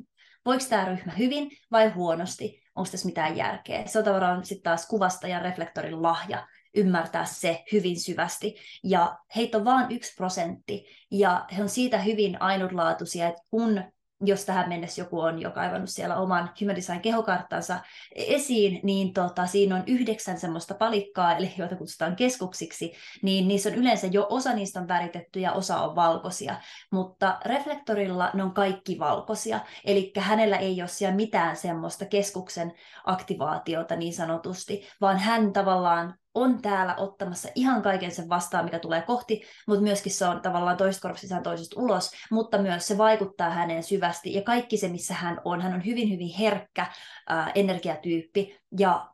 voiko 0.45 0.63
tämä 0.69 0.85
ryhmä 0.85 1.11
hyvin 1.11 1.51
vai 1.71 1.89
huonosti? 1.89 2.63
Onko 2.75 2.89
tässä 2.91 3.05
mitään 3.05 3.37
järkeä? 3.37 3.85
Se 3.85 3.99
on 3.99 4.05
tavallaan 4.05 4.45
sitten 4.45 4.63
taas 4.63 4.87
kuvasta 4.87 5.27
ja 5.27 5.39
reflektorin 5.39 6.01
lahja 6.01 6.47
ymmärtää 6.75 7.25
se 7.25 7.63
hyvin 7.71 7.99
syvästi. 7.99 8.55
Ja 8.83 9.17
heitä 9.35 9.57
on 9.57 9.65
vain 9.65 9.91
yksi 9.91 10.15
prosentti, 10.15 10.85
ja 11.11 11.45
he 11.57 11.61
on 11.61 11.69
siitä 11.69 11.97
hyvin 11.97 12.41
ainutlaatuisia, 12.41 13.27
että 13.27 13.41
kun 13.49 13.83
jos 14.21 14.45
tähän 14.45 14.69
mennessä 14.69 15.01
joku 15.01 15.19
on 15.19 15.41
jo 15.41 15.51
kaivannut 15.51 15.89
siellä 15.89 16.15
oman 16.15 16.49
Human 16.61 16.75
Design 16.75 17.01
kehokarttansa 17.01 17.79
esiin, 18.15 18.79
niin 18.83 19.13
tota, 19.13 19.45
siinä 19.45 19.75
on 19.75 19.83
yhdeksän 19.87 20.39
semmoista 20.39 20.73
palikkaa, 20.73 21.37
eli 21.37 21.53
joita 21.57 21.75
kutsutaan 21.75 22.15
keskuksiksi, 22.15 22.93
niin 23.21 23.47
niissä 23.47 23.69
on 23.69 23.75
yleensä 23.75 24.07
jo 24.07 24.27
osa 24.29 24.53
niistä 24.53 24.79
on 24.79 24.87
väritetty 24.87 25.39
ja 25.39 25.51
osa 25.51 25.81
on 25.81 25.95
valkoisia, 25.95 26.55
mutta 26.91 27.39
reflektorilla 27.45 28.31
ne 28.33 28.43
on 28.43 28.53
kaikki 28.53 28.99
valkoisia, 28.99 29.59
eli 29.85 30.11
hänellä 30.17 30.57
ei 30.57 30.81
ole 30.81 30.87
siellä 30.87 31.15
mitään 31.15 31.55
semmoista 31.55 32.05
keskuksen 32.05 32.73
aktivaatiota 33.05 33.95
niin 33.95 34.13
sanotusti, 34.13 34.87
vaan 35.01 35.17
hän 35.17 35.53
tavallaan 35.53 36.15
on 36.35 36.61
täällä 36.61 36.95
ottamassa 36.95 37.49
ihan 37.55 37.81
kaiken 37.81 38.11
sen 38.11 38.29
vastaan, 38.29 38.65
mikä 38.65 38.79
tulee 38.79 39.01
kohti, 39.01 39.41
mutta 39.67 39.83
myöskin 39.83 40.11
se 40.11 40.25
on 40.25 40.41
tavallaan 40.41 40.77
toista 40.77 41.01
korvasta 41.01 41.41
toisesta 41.43 41.81
ulos, 41.81 42.11
mutta 42.31 42.57
myös 42.57 42.87
se 42.87 42.97
vaikuttaa 42.97 43.49
häneen 43.49 43.83
syvästi 43.83 44.33
ja 44.33 44.41
kaikki 44.41 44.77
se, 44.77 44.87
missä 44.87 45.13
hän 45.13 45.41
on. 45.45 45.61
Hän 45.61 45.73
on 45.73 45.85
hyvin, 45.85 46.11
hyvin 46.11 46.33
herkkä 46.39 46.87
ää, 47.29 47.51
energiatyyppi 47.55 48.59
ja 48.79 49.09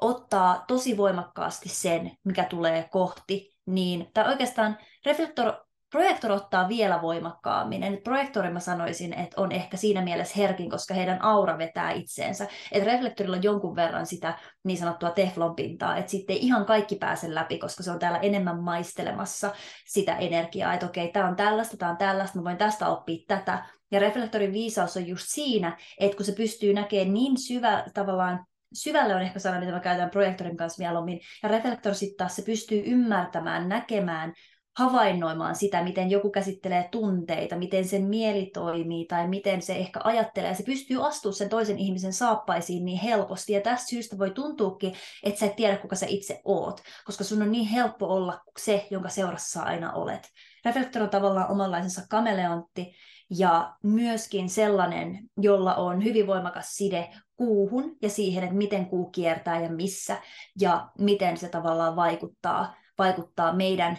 ottaa 0.00 0.64
tosi 0.66 0.96
voimakkaasti 0.96 1.68
sen, 1.68 2.10
mikä 2.24 2.44
tulee 2.44 2.88
kohti, 2.90 3.52
niin, 3.66 4.10
tai 4.14 4.28
oikeastaan 4.28 4.78
reflektor 5.06 5.52
Projektor 5.92 6.32
ottaa 6.32 6.68
vielä 6.68 7.02
voimakkaammin. 7.02 7.82
Eli 7.82 7.96
projektori 7.96 8.50
mä 8.50 8.60
sanoisin, 8.60 9.12
että 9.12 9.40
on 9.40 9.52
ehkä 9.52 9.76
siinä 9.76 10.02
mielessä 10.02 10.34
herkin, 10.36 10.70
koska 10.70 10.94
heidän 10.94 11.22
aura 11.22 11.58
vetää 11.58 11.90
itseensä. 11.90 12.46
Että 12.72 12.90
reflektorilla 12.90 13.36
on 13.36 13.42
jonkun 13.42 13.76
verran 13.76 14.06
sitä 14.06 14.38
niin 14.64 14.78
sanottua 14.78 15.10
teflonpintaa, 15.10 15.96
että 15.96 16.10
sitten 16.10 16.36
ei 16.36 16.42
ihan 16.42 16.66
kaikki 16.66 16.96
pääse 16.96 17.34
läpi, 17.34 17.58
koska 17.58 17.82
se 17.82 17.90
on 17.90 17.98
täällä 17.98 18.18
enemmän 18.18 18.62
maistelemassa 18.62 19.52
sitä 19.86 20.16
energiaa, 20.16 20.74
että 20.74 20.86
okei, 20.86 21.12
tämä 21.12 21.28
on 21.28 21.36
tällaista, 21.36 21.76
tämä 21.76 21.90
on 21.90 21.96
tällaista, 21.96 22.38
mä 22.38 22.44
voin 22.44 22.56
tästä 22.56 22.88
oppia 22.88 23.24
tätä. 23.28 23.64
Ja 23.90 24.00
reflektorin 24.00 24.52
viisaus 24.52 24.96
on 24.96 25.06
just 25.06 25.24
siinä, 25.28 25.76
että 26.00 26.16
kun 26.16 26.26
se 26.26 26.32
pystyy 26.32 26.72
näkemään 26.72 27.14
niin 27.14 27.38
syvä 27.38 27.84
tavallaan 27.94 28.46
syvälle 28.74 29.14
on 29.14 29.22
ehkä 29.22 29.38
sana, 29.38 29.60
mitä 29.60 29.72
mä 29.72 29.80
käytän 29.80 30.10
projektorin 30.10 30.56
kanssa 30.56 30.82
mieluummin, 30.82 31.20
ja 31.42 31.48
reflektor 31.48 31.94
sitten 31.94 32.16
taas 32.16 32.36
se 32.36 32.42
pystyy 32.42 32.82
ymmärtämään, 32.86 33.68
näkemään 33.68 34.32
havainnoimaan 34.78 35.56
sitä, 35.56 35.84
miten 35.84 36.10
joku 36.10 36.30
käsittelee 36.30 36.88
tunteita, 36.90 37.56
miten 37.56 37.84
sen 37.84 38.04
mieli 38.04 38.50
toimii 38.54 39.06
tai 39.06 39.28
miten 39.28 39.62
se 39.62 39.76
ehkä 39.76 40.00
ajattelee. 40.04 40.54
Se 40.54 40.62
pystyy 40.62 41.06
astumaan 41.06 41.34
sen 41.34 41.48
toisen 41.48 41.78
ihmisen 41.78 42.12
saappaisiin 42.12 42.84
niin 42.84 43.00
helposti 43.00 43.52
ja 43.52 43.60
tästä 43.60 43.88
syystä 43.88 44.18
voi 44.18 44.30
tuntuukin, 44.30 44.94
että 45.22 45.40
sä 45.40 45.46
et 45.46 45.56
tiedä, 45.56 45.76
kuka 45.76 45.96
sä 45.96 46.06
itse 46.06 46.40
oot, 46.44 46.80
koska 47.04 47.24
sun 47.24 47.42
on 47.42 47.52
niin 47.52 47.66
helppo 47.66 48.06
olla 48.06 48.40
se, 48.58 48.86
jonka 48.90 49.08
seurassa 49.08 49.62
aina 49.62 49.92
olet. 49.92 50.28
Reflektor 50.64 51.02
on 51.02 51.10
tavallaan 51.10 51.50
omanlaisensa 51.50 52.02
kameleontti 52.10 52.92
ja 53.30 53.76
myöskin 53.82 54.50
sellainen, 54.50 55.18
jolla 55.36 55.74
on 55.74 56.04
hyvin 56.04 56.26
voimakas 56.26 56.76
side 56.76 57.10
kuuhun 57.36 57.96
ja 58.02 58.10
siihen, 58.10 58.44
että 58.44 58.56
miten 58.56 58.86
kuu 58.86 59.10
kiertää 59.10 59.60
ja 59.60 59.70
missä 59.70 60.16
ja 60.60 60.88
miten 60.98 61.36
se 61.36 61.48
tavallaan 61.48 61.96
vaikuttaa 61.96 62.81
vaikuttaa 63.02 63.52
meidän, 63.52 63.98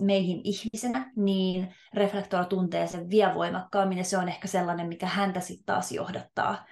meihin 0.00 0.40
ihmisenä, 0.44 1.12
niin 1.16 1.74
reflektor 1.94 2.44
tuntee 2.44 2.86
sen 2.86 3.10
vielä 3.10 3.34
voimakkaammin 3.34 3.98
ja 3.98 4.04
se 4.04 4.18
on 4.18 4.28
ehkä 4.28 4.48
sellainen, 4.48 4.88
mikä 4.88 5.06
häntä 5.06 5.40
sitten 5.40 5.66
taas 5.66 5.92
johdattaa. 5.92 6.66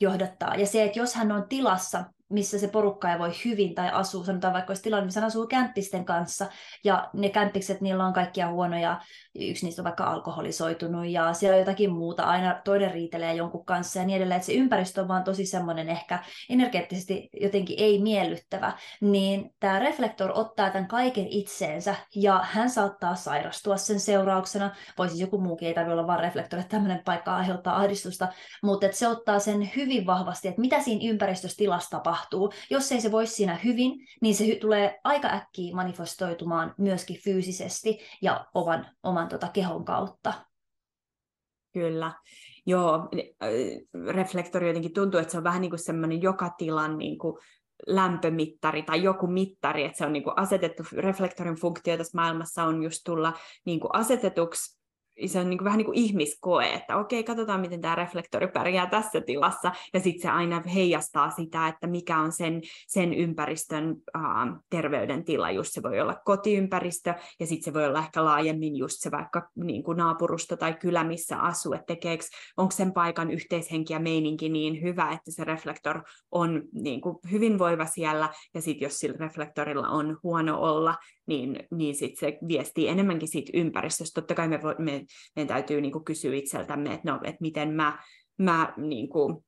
johdattaa. 0.00 0.54
Ja 0.54 0.66
se, 0.66 0.84
että 0.84 0.98
jos 0.98 1.14
hän 1.14 1.32
on 1.32 1.48
tilassa, 1.48 2.04
missä 2.34 2.58
se 2.58 2.68
porukka 2.68 3.12
ei 3.12 3.18
voi 3.18 3.32
hyvin 3.44 3.74
tai 3.74 3.90
asuu, 3.92 4.24
sanotaan 4.24 4.52
vaikka 4.52 4.70
olisi 4.70 4.82
tilanne, 4.82 5.04
missä 5.04 5.26
asuu 5.26 5.46
kämppisten 5.46 6.04
kanssa, 6.04 6.46
ja 6.84 7.10
ne 7.12 7.28
kämppikset, 7.28 7.80
niillä 7.80 8.06
on 8.06 8.12
kaikkia 8.12 8.50
huonoja, 8.50 9.00
yksi 9.34 9.66
niistä 9.66 9.82
on 9.82 9.84
vaikka 9.84 10.04
alkoholisoitunut, 10.04 11.06
ja 11.06 11.32
siellä 11.32 11.54
on 11.54 11.60
jotakin 11.60 11.92
muuta, 11.92 12.22
aina 12.22 12.60
toinen 12.64 12.90
riitelee 12.90 13.34
jonkun 13.34 13.64
kanssa 13.64 13.98
ja 13.98 14.04
niin 14.04 14.16
edelleen, 14.16 14.36
että 14.36 14.46
se 14.46 14.52
ympäristö 14.52 15.00
on 15.00 15.08
vaan 15.08 15.24
tosi 15.24 15.46
semmoinen 15.46 15.88
ehkä 15.88 16.18
energeettisesti 16.50 17.28
jotenkin 17.40 17.76
ei 17.78 18.02
miellyttävä, 18.02 18.72
niin 19.00 19.54
tämä 19.60 19.78
reflektor 19.78 20.30
ottaa 20.34 20.70
tämän 20.70 20.88
kaiken 20.88 21.26
itseensä, 21.28 21.94
ja 22.14 22.40
hän 22.42 22.70
saattaa 22.70 23.14
sairastua 23.14 23.76
sen 23.76 24.00
seurauksena, 24.00 24.70
voi 24.98 25.08
siis 25.08 25.20
joku 25.20 25.40
muukin, 25.40 25.68
ei 25.68 25.74
tarvitse 25.74 25.92
olla 25.92 26.06
vaan 26.06 26.20
reflektori, 26.20 26.60
että 26.60 26.70
tämmöinen 26.70 27.02
paikka 27.04 27.36
aiheuttaa 27.36 27.76
ahdistusta, 27.76 28.28
mutta 28.62 28.86
se 28.92 29.08
ottaa 29.08 29.38
sen 29.38 29.70
hyvin 29.76 30.06
vahvasti, 30.06 30.48
että 30.48 30.60
mitä 30.60 30.80
siinä 30.80 31.10
ympäristössä 31.10 31.56
tilassa 31.56 31.90
tapahtuu, 31.90 32.23
tapahtuu. 32.24 32.52
Jos 32.70 32.92
ei 32.92 33.00
se 33.00 33.12
voi 33.12 33.26
siinä 33.26 33.58
hyvin, 33.64 34.06
niin 34.20 34.34
se 34.34 34.58
tulee 34.60 35.00
aika 35.04 35.28
äkkiä 35.28 35.74
manifestoitumaan 35.74 36.74
myöskin 36.78 37.20
fyysisesti 37.24 37.98
ja 38.22 38.46
oman, 38.54 38.86
oman 39.02 39.28
tota 39.28 39.48
kehon 39.48 39.84
kautta. 39.84 40.34
Kyllä. 41.72 42.12
Joo, 42.66 43.08
reflektori 44.08 44.66
jotenkin 44.66 44.94
tuntuu, 44.94 45.20
että 45.20 45.32
se 45.32 45.38
on 45.38 45.44
vähän 45.44 45.60
niin 45.60 45.70
kuin 45.70 45.80
semmoinen 45.80 46.22
joka 46.22 46.50
tilan 46.58 46.98
niin 46.98 47.18
kuin 47.18 47.36
lämpömittari 47.86 48.82
tai 48.82 49.02
joku 49.02 49.26
mittari, 49.26 49.84
että 49.84 49.98
se 49.98 50.06
on 50.06 50.12
niin 50.12 50.22
kuin 50.22 50.38
asetettu, 50.38 50.82
reflektorin 50.92 51.60
funktio 51.60 51.96
tässä 51.96 52.18
maailmassa 52.18 52.64
on 52.64 52.82
just 52.82 53.00
tulla 53.04 53.32
niin 53.64 53.80
kuin 53.80 53.94
asetetuksi 53.94 54.83
se 55.26 55.40
on 55.40 55.50
niin 55.50 55.58
kuin, 55.58 55.64
vähän 55.64 55.78
niin 55.78 55.86
kuin 55.86 55.98
ihmiskoe, 55.98 56.72
että 56.72 56.96
okei, 56.96 57.24
katsotaan, 57.24 57.60
miten 57.60 57.80
tämä 57.80 57.94
reflektori 57.94 58.48
pärjää 58.48 58.86
tässä 58.86 59.20
tilassa, 59.20 59.72
ja 59.94 60.00
sitten 60.00 60.22
se 60.22 60.28
aina 60.28 60.62
heijastaa 60.74 61.30
sitä, 61.30 61.68
että 61.68 61.86
mikä 61.86 62.18
on 62.18 62.32
sen, 62.32 62.60
sen 62.88 63.14
ympäristön 63.14 63.96
äh, 64.16 64.22
terveydentila, 64.70 65.50
just 65.50 65.72
se 65.72 65.82
voi 65.82 66.00
olla 66.00 66.16
kotiympäristö, 66.24 67.14
ja 67.40 67.46
sitten 67.46 67.64
se 67.64 67.74
voi 67.74 67.86
olla 67.86 67.98
ehkä 67.98 68.24
laajemmin 68.24 68.76
just 68.76 68.96
se 68.98 69.10
vaikka 69.10 69.48
niin 69.54 69.82
kuin 69.82 69.98
naapurusto 69.98 70.56
tai 70.56 70.74
kylä, 70.74 71.04
missä 71.04 71.38
asuu, 71.38 71.72
että 71.72 71.86
tekeekö, 71.86 72.24
onko 72.56 72.70
sen 72.70 72.92
paikan 72.92 73.30
yhteishenki 73.30 73.92
ja 73.92 73.98
meininki 73.98 74.48
niin 74.48 74.82
hyvä, 74.82 75.12
että 75.12 75.30
se 75.30 75.44
reflektor 75.44 76.02
on 76.30 76.62
niin 76.72 77.00
kuin 77.00 77.16
hyvinvoiva 77.30 77.86
siellä, 77.86 78.28
ja 78.54 78.62
sitten 78.62 78.86
jos 78.86 78.98
sillä 78.98 79.16
reflektorilla 79.20 79.88
on 79.88 80.18
huono 80.22 80.60
olla, 80.60 80.94
niin, 81.26 81.66
niin 81.70 81.94
sit 81.94 82.18
se 82.18 82.38
viestii 82.48 82.88
enemmänkin 82.88 83.28
siitä 83.28 83.52
ympäristöstä. 83.54 84.20
Totta 84.20 84.34
kai 84.34 84.48
me, 84.48 84.62
vo, 84.62 84.74
me 84.78 85.04
meidän 85.36 85.48
täytyy 85.48 85.80
niin 85.80 85.92
kuin 85.92 86.04
kysyä 86.04 86.34
itseltämme, 86.34 86.94
että, 86.94 87.12
no, 87.12 87.20
että 87.24 87.40
miten 87.40 87.74
mä, 87.74 87.98
mä 88.38 88.74
niin 88.76 89.08
kuin, 89.08 89.44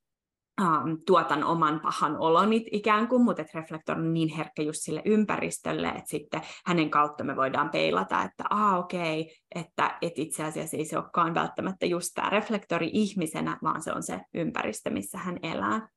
um, 0.61 0.99
tuotan 1.07 1.45
oman 1.45 1.81
pahan 1.81 2.17
oloni 2.17 2.65
ikään 2.73 3.09
kuin, 3.09 3.23
mutta 3.23 3.43
että 3.43 3.61
reflektor 3.61 3.97
on 3.97 4.15
niin 4.15 4.29
herkkä 4.29 4.63
just 4.63 4.79
sille 4.83 5.03
ympäristölle, 5.05 5.89
että 5.89 6.11
sitten 6.11 6.41
hänen 6.67 6.91
kautta 6.91 7.25
me 7.25 7.37
voidaan 7.37 7.71
peilata, 7.71 8.23
että 8.23 8.45
ah 8.51 8.79
okei, 8.79 9.21
okay, 9.21 9.35
että, 9.55 9.99
että 10.03 10.23
itse 10.23 10.45
asiassa 10.45 10.77
ei 10.77 10.85
se 10.85 10.99
olekaan 10.99 11.35
välttämättä 11.35 11.87
just 11.87 12.11
tämä 12.15 12.31
reflektori 12.31 12.91
ihmisenä, 12.93 13.59
vaan 13.63 13.83
se 13.83 13.93
on 13.93 14.03
se 14.03 14.21
ympäristö, 14.35 14.91
missä 14.91 15.19
hän 15.19 15.39
elää. 15.43 15.89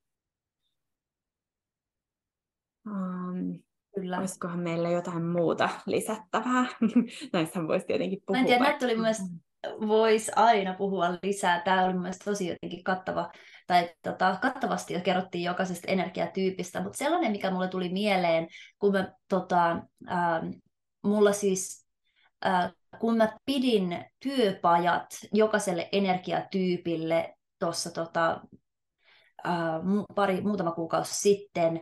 Um, 2.87 3.59
Kyllä. 3.99 4.19
Olisikohan 4.19 4.59
meillä 4.59 4.89
jotain 4.89 5.25
muuta 5.25 5.69
lisättävää? 5.85 6.65
Näissä 7.33 7.67
voisi 7.67 7.85
tietenkin 7.85 8.19
puhua. 8.25 8.37
Mä 8.37 8.41
en 8.41 8.45
tiedä, 8.45 8.63
näitä 8.63 8.79
tuli 8.79 8.95
mielestäni 8.95 9.29
voisi 9.87 10.31
aina 10.35 10.73
puhua 10.73 11.09
lisää. 11.23 11.61
Tämä 11.61 11.85
oli 11.85 11.93
mielestäni 11.93 12.25
tosi 12.25 12.47
jotenkin 12.47 12.83
kattava, 12.83 13.31
tai 13.67 13.89
tota, 14.03 14.37
kattavasti 14.41 14.93
jo 14.93 14.99
kerrottiin 14.99 15.43
jokaisesta 15.43 15.91
energiatyypistä, 15.91 16.81
mutta 16.83 16.97
sellainen, 16.97 17.31
mikä 17.31 17.51
mulle 17.51 17.67
tuli 17.67 17.89
mieleen, 17.89 18.47
kun 18.79 18.91
mä, 18.91 19.13
tota, 19.29 19.71
äh, 20.11 20.41
mulla 21.03 21.31
siis, 21.31 21.87
äh, 22.45 22.71
kun 22.99 23.17
mä 23.17 23.37
pidin 23.45 24.05
työpajat 24.19 25.19
jokaiselle 25.33 25.89
energiatyypille 25.91 27.35
tuossa 27.59 27.91
tota, 27.91 28.41
äh, 29.47 29.55
pari, 30.15 30.41
muutama 30.41 30.71
kuukausi 30.71 31.15
sitten, 31.15 31.81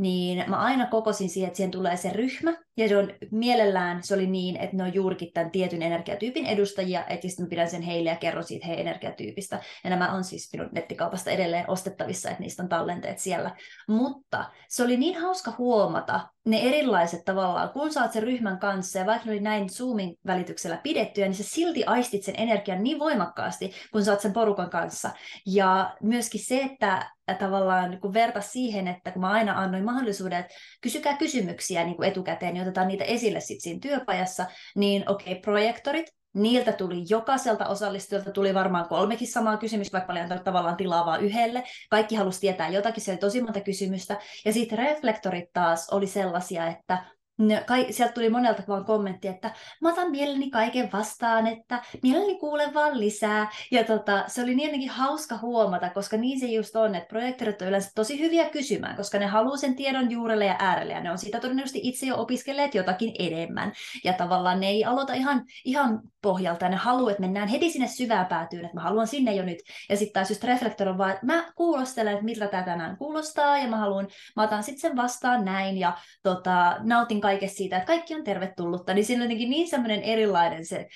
niin 0.00 0.50
mä 0.50 0.56
aina 0.56 0.86
kokosin 0.86 1.30
siihen, 1.30 1.46
että 1.48 1.56
siihen 1.56 1.70
tulee 1.70 1.96
se 1.96 2.10
ryhmä, 2.10 2.52
ja 2.82 2.88
se 2.88 2.96
on 2.96 3.12
mielellään, 3.30 4.02
se 4.02 4.14
oli 4.14 4.26
niin, 4.26 4.56
että 4.56 4.76
ne 4.76 4.82
on 4.82 4.94
juurikin 4.94 5.32
tämän 5.32 5.50
tietyn 5.50 5.82
energiatyypin 5.82 6.46
edustajia, 6.46 7.06
että 7.06 7.28
sitten 7.28 7.48
pidän 7.48 7.70
sen 7.70 7.82
heille 7.82 8.10
ja 8.10 8.16
kerron 8.16 8.44
siitä 8.44 8.66
heidän 8.66 8.86
energiatyypistä. 8.86 9.60
Ja 9.84 9.90
nämä 9.90 10.12
on 10.12 10.24
siis 10.24 10.52
minun 10.52 10.68
nettikaupasta 10.72 11.30
edelleen 11.30 11.70
ostettavissa, 11.70 12.30
että 12.30 12.42
niistä 12.42 12.62
on 12.62 12.68
tallenteet 12.68 13.18
siellä. 13.18 13.56
Mutta 13.88 14.44
se 14.68 14.82
oli 14.82 14.96
niin 14.96 15.20
hauska 15.20 15.52
huomata 15.58 16.20
ne 16.46 16.60
erilaiset 16.60 17.24
tavallaan, 17.24 17.70
kun 17.70 17.92
saat 17.92 18.12
sen 18.12 18.22
ryhmän 18.22 18.58
kanssa, 18.58 18.98
ja 18.98 19.06
vaikka 19.06 19.26
ne 19.26 19.32
oli 19.32 19.40
näin 19.40 19.70
Zoomin 19.70 20.16
välityksellä 20.26 20.76
pidettyä, 20.82 21.24
niin 21.24 21.34
sä 21.34 21.42
silti 21.42 21.84
aistit 21.84 22.24
sen 22.24 22.34
energian 22.38 22.82
niin 22.82 22.98
voimakkaasti, 22.98 23.72
kun 23.92 24.04
saat 24.04 24.20
sen 24.20 24.32
porukan 24.32 24.70
kanssa. 24.70 25.10
Ja 25.46 25.96
myöskin 26.02 26.44
se, 26.44 26.60
että 26.60 27.10
tavallaan 27.38 28.00
kun 28.00 28.14
verta 28.14 28.40
siihen, 28.40 28.88
että 28.88 29.10
kun 29.10 29.20
mä 29.20 29.30
aina 29.30 29.58
annoin 29.58 29.84
mahdollisuuden, 29.84 30.38
että 30.38 30.54
kysykää 30.80 31.16
kysymyksiä 31.16 31.84
niin 31.84 31.96
kuin 31.96 32.08
etukäteen, 32.08 32.54
niin 32.54 32.62
otetaan 32.70 32.88
niitä 32.88 33.04
esille 33.04 33.40
sitten 33.40 33.60
siinä 33.60 33.80
työpajassa, 33.82 34.46
niin 34.74 35.10
okei, 35.10 35.32
okay, 35.32 35.42
projektorit, 35.42 36.06
Niiltä 36.34 36.72
tuli 36.72 37.04
jokaiselta 37.08 37.66
osallistujalta 37.66 38.30
tuli 38.30 38.54
varmaan 38.54 38.88
kolmekin 38.88 39.28
samaa 39.28 39.56
kysymystä, 39.56 39.98
vaikka 39.98 40.12
oli 40.12 40.40
tavallaan 40.44 40.76
tilaa 40.76 41.06
vaan 41.06 41.20
yhdelle. 41.20 41.64
Kaikki 41.90 42.14
halusi 42.14 42.40
tietää 42.40 42.68
jotakin, 42.68 43.02
se 43.02 43.10
oli 43.10 43.18
tosi 43.18 43.42
monta 43.42 43.60
kysymystä. 43.60 44.18
Ja 44.44 44.52
sitten 44.52 44.78
reflektorit 44.78 45.52
taas 45.52 45.88
oli 45.90 46.06
sellaisia, 46.06 46.66
että 46.66 47.04
ne, 47.40 47.64
kai, 47.66 47.92
sieltä 47.92 48.14
tuli 48.14 48.30
monelta 48.30 48.62
vaan 48.68 48.84
kommentti, 48.84 49.28
että 49.28 49.50
mä 49.80 49.92
otan 49.92 50.10
mielelläni 50.10 50.50
kaiken 50.50 50.92
vastaan, 50.92 51.46
että 51.46 51.82
mielelläni 52.02 52.38
kuulen 52.38 52.74
vaan 52.74 53.00
lisää. 53.00 53.50
Ja 53.70 53.84
tota, 53.84 54.24
se 54.26 54.42
oli 54.42 54.54
niin 54.54 54.90
hauska 54.90 55.38
huomata, 55.42 55.90
koska 55.90 56.16
niin 56.16 56.40
se 56.40 56.46
just 56.46 56.76
on, 56.76 56.94
että 56.94 57.08
projektorit 57.08 57.62
on 57.62 57.68
yleensä 57.68 57.90
tosi 57.94 58.20
hyviä 58.20 58.50
kysymään, 58.50 58.96
koska 58.96 59.18
ne 59.18 59.26
haluaa 59.26 59.56
sen 59.56 59.76
tiedon 59.76 60.10
juurelle 60.10 60.46
ja 60.46 60.56
äärelle, 60.58 60.92
ja 60.92 61.00
ne 61.00 61.10
on 61.10 61.18
siitä 61.18 61.40
todennäköisesti 61.40 61.80
itse 61.82 62.06
jo 62.06 62.20
opiskelleet 62.20 62.74
jotakin 62.74 63.14
enemmän. 63.18 63.72
Ja 64.04 64.12
tavallaan 64.12 64.60
ne 64.60 64.66
ei 64.66 64.84
aloita 64.84 65.14
ihan, 65.14 65.44
ihan 65.64 66.00
pohjalta, 66.22 66.64
ja 66.64 66.68
ne 66.68 66.76
haluaa, 66.76 67.10
että 67.10 67.20
mennään 67.20 67.48
heti 67.48 67.70
sinne 67.70 67.88
syvään 67.88 68.26
päätyyn, 68.26 68.64
että 68.64 68.76
mä 68.76 68.82
haluan 68.82 69.06
sinne 69.06 69.34
jo 69.34 69.44
nyt. 69.44 69.58
Ja 69.88 69.96
sitten 69.96 70.12
taas 70.12 70.30
just 70.30 70.44
reflektor 70.44 70.88
on 70.88 70.98
vaan, 70.98 71.10
että 71.10 71.26
mä 71.26 71.52
kuulostelen, 71.54 72.12
että 72.12 72.24
miltä 72.24 72.46
tämä 72.46 72.62
tänään 72.62 72.96
kuulostaa, 72.96 73.58
ja 73.58 73.68
mä 73.68 73.76
haluan, 73.76 74.08
mä 74.36 74.42
otan 74.42 74.62
sitten 74.62 74.80
sen 74.80 74.96
vastaan 74.96 75.44
näin, 75.44 75.78
ja 75.78 75.96
tota, 76.22 76.76
nautin 76.80 77.20
kaikesta 77.30 77.56
siitä, 77.56 77.76
että 77.76 77.86
kaikki 77.86 78.14
on 78.14 78.24
tervetullutta, 78.24 78.94
niin 78.94 79.04
siinä 79.04 79.22
on 79.22 79.24
jotenkin 79.24 79.50
niin 79.50 79.68
semmoinen 79.68 80.02
erilainen 80.02 80.66
se, 80.66 80.88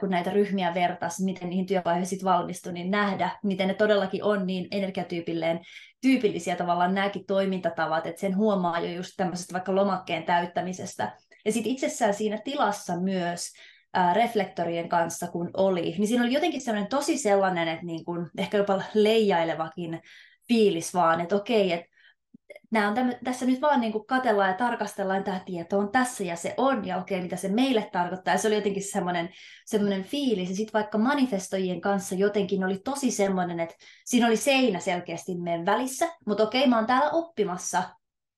kun 0.00 0.10
näitä 0.10 0.30
ryhmiä 0.30 0.74
vertas, 0.74 1.20
miten 1.20 1.48
niihin 1.48 1.66
työpaikoihin 1.66 2.06
sitten 2.06 2.24
valmistui, 2.24 2.72
niin 2.72 2.90
nähdä, 2.90 3.30
miten 3.42 3.68
ne 3.68 3.74
todellakin 3.74 4.24
on 4.24 4.46
niin 4.46 4.68
energiatyypilleen 4.70 5.60
tyypillisiä 6.00 6.56
tavallaan 6.56 6.94
nämäkin 6.94 7.26
toimintatavat, 7.26 8.06
että 8.06 8.20
sen 8.20 8.36
huomaa 8.36 8.80
jo 8.80 8.90
just 8.92 9.12
tämmöisestä 9.16 9.52
vaikka 9.52 9.74
lomakkeen 9.74 10.22
täyttämisestä. 10.22 11.16
Ja 11.44 11.52
sitten 11.52 11.72
itsessään 11.72 12.14
siinä 12.14 12.38
tilassa 12.44 12.96
myös 12.96 13.52
ää, 13.94 14.14
reflektorien 14.14 14.88
kanssa, 14.88 15.26
kun 15.26 15.50
oli, 15.56 15.94
niin 15.98 16.08
siinä 16.08 16.24
oli 16.24 16.32
jotenkin 16.32 16.60
semmoinen 16.60 16.90
tosi 16.90 17.18
sellainen, 17.18 17.68
että 17.68 17.86
niin 17.86 18.04
kun, 18.04 18.30
ehkä 18.38 18.56
jopa 18.56 18.82
leijailevakin 18.94 20.00
fiilis 20.48 20.94
vaan, 20.94 21.20
että 21.20 21.36
okei, 21.36 21.72
että 21.72 21.99
nämä 22.70 22.88
on 22.88 22.94
tämmö, 22.94 23.18
tässä 23.24 23.46
nyt 23.46 23.60
vaan 23.60 23.80
niin 23.80 23.92
kuin 23.92 24.06
katellaan 24.06 24.48
ja 24.48 24.56
tarkastellaan, 24.56 25.24
tämä 25.24 25.40
tieto 25.46 25.78
on 25.78 25.92
tässä 25.92 26.24
ja 26.24 26.36
se 26.36 26.54
on, 26.56 26.86
ja 26.86 26.98
okei, 26.98 27.22
mitä 27.22 27.36
se 27.36 27.48
meille 27.48 27.88
tarkoittaa. 27.92 28.34
Ja 28.34 28.38
se 28.38 28.48
oli 28.48 28.54
jotenkin 28.54 28.90
semmoinen, 28.90 29.30
semmoinen 29.66 30.04
fiilis. 30.04 30.50
Ja 30.50 30.56
sitten 30.56 30.72
vaikka 30.72 30.98
manifestoijien 30.98 31.80
kanssa 31.80 32.14
jotenkin 32.14 32.64
oli 32.64 32.78
tosi 32.78 33.10
semmoinen, 33.10 33.60
että 33.60 33.74
siinä 34.04 34.26
oli 34.26 34.36
seinä 34.36 34.80
selkeästi 34.80 35.38
meidän 35.38 35.66
välissä, 35.66 36.08
mutta 36.26 36.42
okei, 36.42 36.66
mä 36.66 36.76
oon 36.76 36.86
täällä 36.86 37.10
oppimassa, 37.10 37.82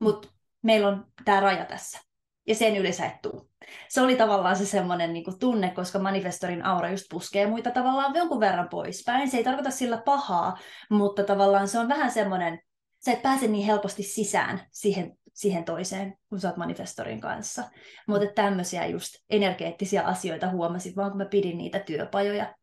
mutta 0.00 0.28
meillä 0.62 0.88
on 0.88 1.06
tämä 1.24 1.40
raja 1.40 1.64
tässä. 1.64 1.98
Ja 2.46 2.54
sen 2.54 2.76
yli 2.76 2.92
sä 2.92 3.06
et 3.06 3.22
tuu. 3.22 3.50
Se 3.88 4.00
oli 4.00 4.16
tavallaan 4.16 4.56
se 4.56 4.66
semmoinen 4.66 5.12
niin 5.12 5.24
kuin 5.24 5.38
tunne, 5.38 5.70
koska 5.70 5.98
manifestorin 5.98 6.64
aura 6.64 6.90
just 6.90 7.06
puskee 7.10 7.46
muita 7.46 7.70
tavallaan 7.70 8.14
jonkun 8.14 8.40
verran 8.40 8.68
poispäin. 8.68 9.30
Se 9.30 9.36
ei 9.36 9.44
tarkoita 9.44 9.70
sillä 9.70 10.02
pahaa, 10.04 10.56
mutta 10.90 11.24
tavallaan 11.24 11.68
se 11.68 11.78
on 11.78 11.88
vähän 11.88 12.10
semmoinen, 12.10 12.60
sä 13.04 13.12
et 13.12 13.22
pääse 13.22 13.46
niin 13.46 13.66
helposti 13.66 14.02
sisään 14.02 14.60
siihen, 14.70 15.18
siihen 15.32 15.64
toiseen, 15.64 16.18
kun 16.28 16.40
sä 16.40 16.48
oot 16.48 16.56
manifestorin 16.56 17.20
kanssa. 17.20 17.64
Mutta 18.06 18.26
tämmöisiä 18.34 18.86
just 18.86 19.14
energeettisiä 19.30 20.02
asioita 20.02 20.50
huomasin, 20.50 20.96
vaan 20.96 21.10
kun 21.10 21.18
mä 21.18 21.24
pidin 21.24 21.58
niitä 21.58 21.78
työpajoja. 21.78 22.54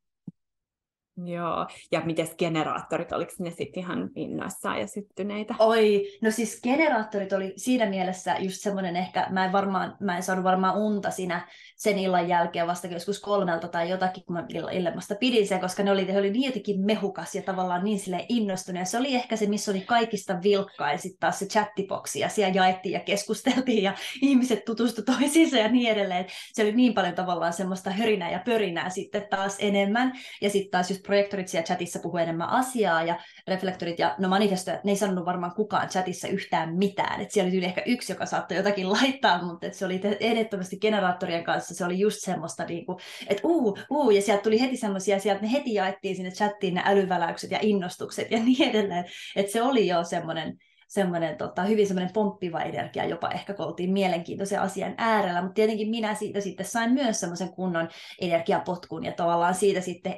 Joo, 1.25 1.67
ja 1.91 2.01
miten 2.05 2.27
generaattorit, 2.37 3.11
oliko 3.11 3.31
ne 3.39 3.49
sitten 3.49 3.83
ihan 3.83 4.09
innoissaan 4.15 4.79
ja 4.79 4.87
syttyneitä? 4.87 5.55
Oi, 5.59 6.17
no 6.21 6.31
siis 6.31 6.61
generaattorit 6.63 7.33
oli 7.33 7.53
siinä 7.55 7.85
mielessä 7.85 8.35
just 8.39 8.61
semmoinen 8.61 8.95
ehkä, 8.95 9.27
mä 9.29 9.45
en, 9.45 9.51
varmaan, 9.51 9.97
mä 9.99 10.17
en 10.17 10.23
saanut 10.23 10.43
varmaan 10.43 10.77
unta 10.77 11.11
siinä 11.11 11.47
sen 11.75 11.99
illan 11.99 12.27
jälkeen 12.27 12.67
vasta 12.67 12.87
joskus 12.87 13.19
kolmelta 13.19 13.67
tai 13.67 13.89
jotakin, 13.89 14.25
kun 14.25 14.35
mä 14.35 14.45
ilmasta 14.71 15.15
pidin 15.15 15.47
sen, 15.47 15.59
koska 15.59 15.83
ne 15.83 15.91
oli, 15.91 16.05
ne 16.05 16.17
oli 16.17 16.31
niin 16.31 16.45
jotenkin 16.45 16.81
mehukas 16.85 17.35
ja 17.35 17.41
tavallaan 17.41 17.83
niin 17.83 17.99
sille 17.99 18.25
innostunut. 18.29 18.79
Ja 18.79 18.85
se 18.85 18.97
oli 18.97 19.15
ehkä 19.15 19.35
se, 19.35 19.47
missä 19.47 19.71
oli 19.71 19.81
kaikista 19.81 20.39
vilkkain 20.43 20.99
sitten 20.99 21.19
taas 21.19 21.39
se 21.39 21.45
chattiboksi 21.45 22.19
ja 22.19 22.29
siellä 22.29 22.55
jaettiin 22.55 22.93
ja 22.93 22.99
keskusteltiin 22.99 23.83
ja 23.83 23.93
ihmiset 24.21 24.65
tutustu 24.65 25.01
toisiinsa 25.01 25.57
ja 25.57 25.67
niin 25.67 25.91
edelleen. 25.91 26.25
Se 26.53 26.63
oli 26.63 26.71
niin 26.71 26.93
paljon 26.93 27.15
tavallaan 27.15 27.53
semmoista 27.53 27.91
hörinää 27.91 28.31
ja 28.31 28.41
pörinää 28.45 28.89
sitten 28.89 29.27
taas 29.29 29.55
enemmän. 29.59 30.13
Ja 30.41 30.49
sitten 30.49 30.71
taas 30.71 30.89
just 30.89 31.08
projektorit 31.09 31.47
siellä 31.47 31.65
chatissa 31.65 31.99
puhuu 31.99 32.17
enemmän 32.17 32.49
asiaa 32.49 33.03
ja 33.03 33.19
reflektorit 33.47 33.99
ja 33.99 34.15
no 34.17 34.29
manifestoja, 34.29 34.79
ne 34.83 34.91
ei 34.91 34.97
sanonut 34.97 35.25
varmaan 35.25 35.55
kukaan 35.55 35.89
chatissa 35.89 36.27
yhtään 36.27 36.75
mitään. 36.77 37.21
Et 37.21 37.31
siellä 37.31 37.49
oli 37.49 37.65
ehkä 37.65 37.83
yksi, 37.85 38.11
joka 38.11 38.25
saattoi 38.25 38.57
jotakin 38.57 38.91
laittaa, 38.99 39.45
mutta 39.45 39.67
et 39.67 39.73
se 39.73 39.85
oli 39.85 40.01
ehdottomasti 40.19 40.79
generaattorien 40.79 41.43
kanssa, 41.43 41.75
se 41.75 41.85
oli 41.85 41.99
just 41.99 42.17
semmoista, 42.19 42.65
niinku, 42.65 42.99
että 43.27 43.47
uu, 43.47 43.77
uu, 43.89 44.11
ja 44.11 44.21
sieltä 44.21 44.43
tuli 44.43 44.61
heti 44.61 44.77
semmoisia, 44.77 45.19
sieltä 45.19 45.41
ne 45.41 45.51
heti 45.51 45.73
jaettiin 45.73 46.15
sinne 46.15 46.31
chattiin 46.31 46.73
ne 46.73 46.81
älyväläykset 46.85 47.51
ja 47.51 47.59
innostukset 47.61 48.31
ja 48.31 48.39
niin 48.43 48.69
edelleen. 48.69 49.05
Että 49.35 49.51
se 49.51 49.61
oli 49.61 49.87
jo 49.87 50.03
semmoinen, 50.03 50.57
semmoinen 50.89 51.37
tota, 51.37 51.63
hyvin 51.63 51.87
semmoinen 51.87 52.13
pomppiva 52.13 52.61
energia, 52.61 53.05
jopa 53.05 53.29
ehkä 53.29 53.53
kun 53.53 53.65
oltiin 53.65 53.93
mielenkiintoisen 53.93 54.61
asian 54.61 54.93
äärellä, 54.97 55.41
mutta 55.41 55.53
tietenkin 55.53 55.89
minä 55.89 56.15
siitä 56.15 56.41
sitten 56.41 56.65
sain 56.65 56.91
myös 56.91 57.19
semmoisen 57.19 57.49
kunnon 57.49 57.89
energiapotkun 58.21 59.05
ja 59.05 59.11
tavallaan 59.11 59.55
siitä 59.55 59.81
sitten 59.81 60.13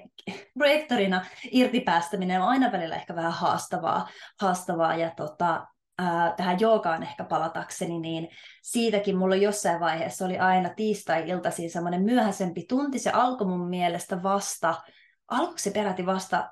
projektorina 0.57 1.25
irtipäästäminen 1.51 2.41
on 2.41 2.47
aina 2.47 2.71
välillä 2.71 2.95
ehkä 2.95 3.15
vähän 3.15 3.31
haastavaa, 3.31 4.09
haastavaa 4.41 4.95
ja 4.95 5.11
tota, 5.15 5.67
tähän 6.37 6.59
joogaan 6.59 7.03
ehkä 7.03 7.23
palatakseni, 7.23 7.99
niin 7.99 8.27
siitäkin 8.63 9.17
mulla 9.17 9.35
jossain 9.35 9.79
vaiheessa 9.79 10.25
oli 10.25 10.37
aina 10.37 10.69
tiistai-iltaisin 10.69 11.71
semmoinen 11.71 12.01
myöhäisempi 12.01 12.65
tunti. 12.69 12.99
Se 12.99 13.09
alkoi 13.09 13.47
mun 13.47 13.69
mielestä 13.69 14.23
vasta, 14.23 14.75
alkoi 15.27 15.59
se 15.59 15.71
peräti 15.71 16.05
vasta 16.05 16.49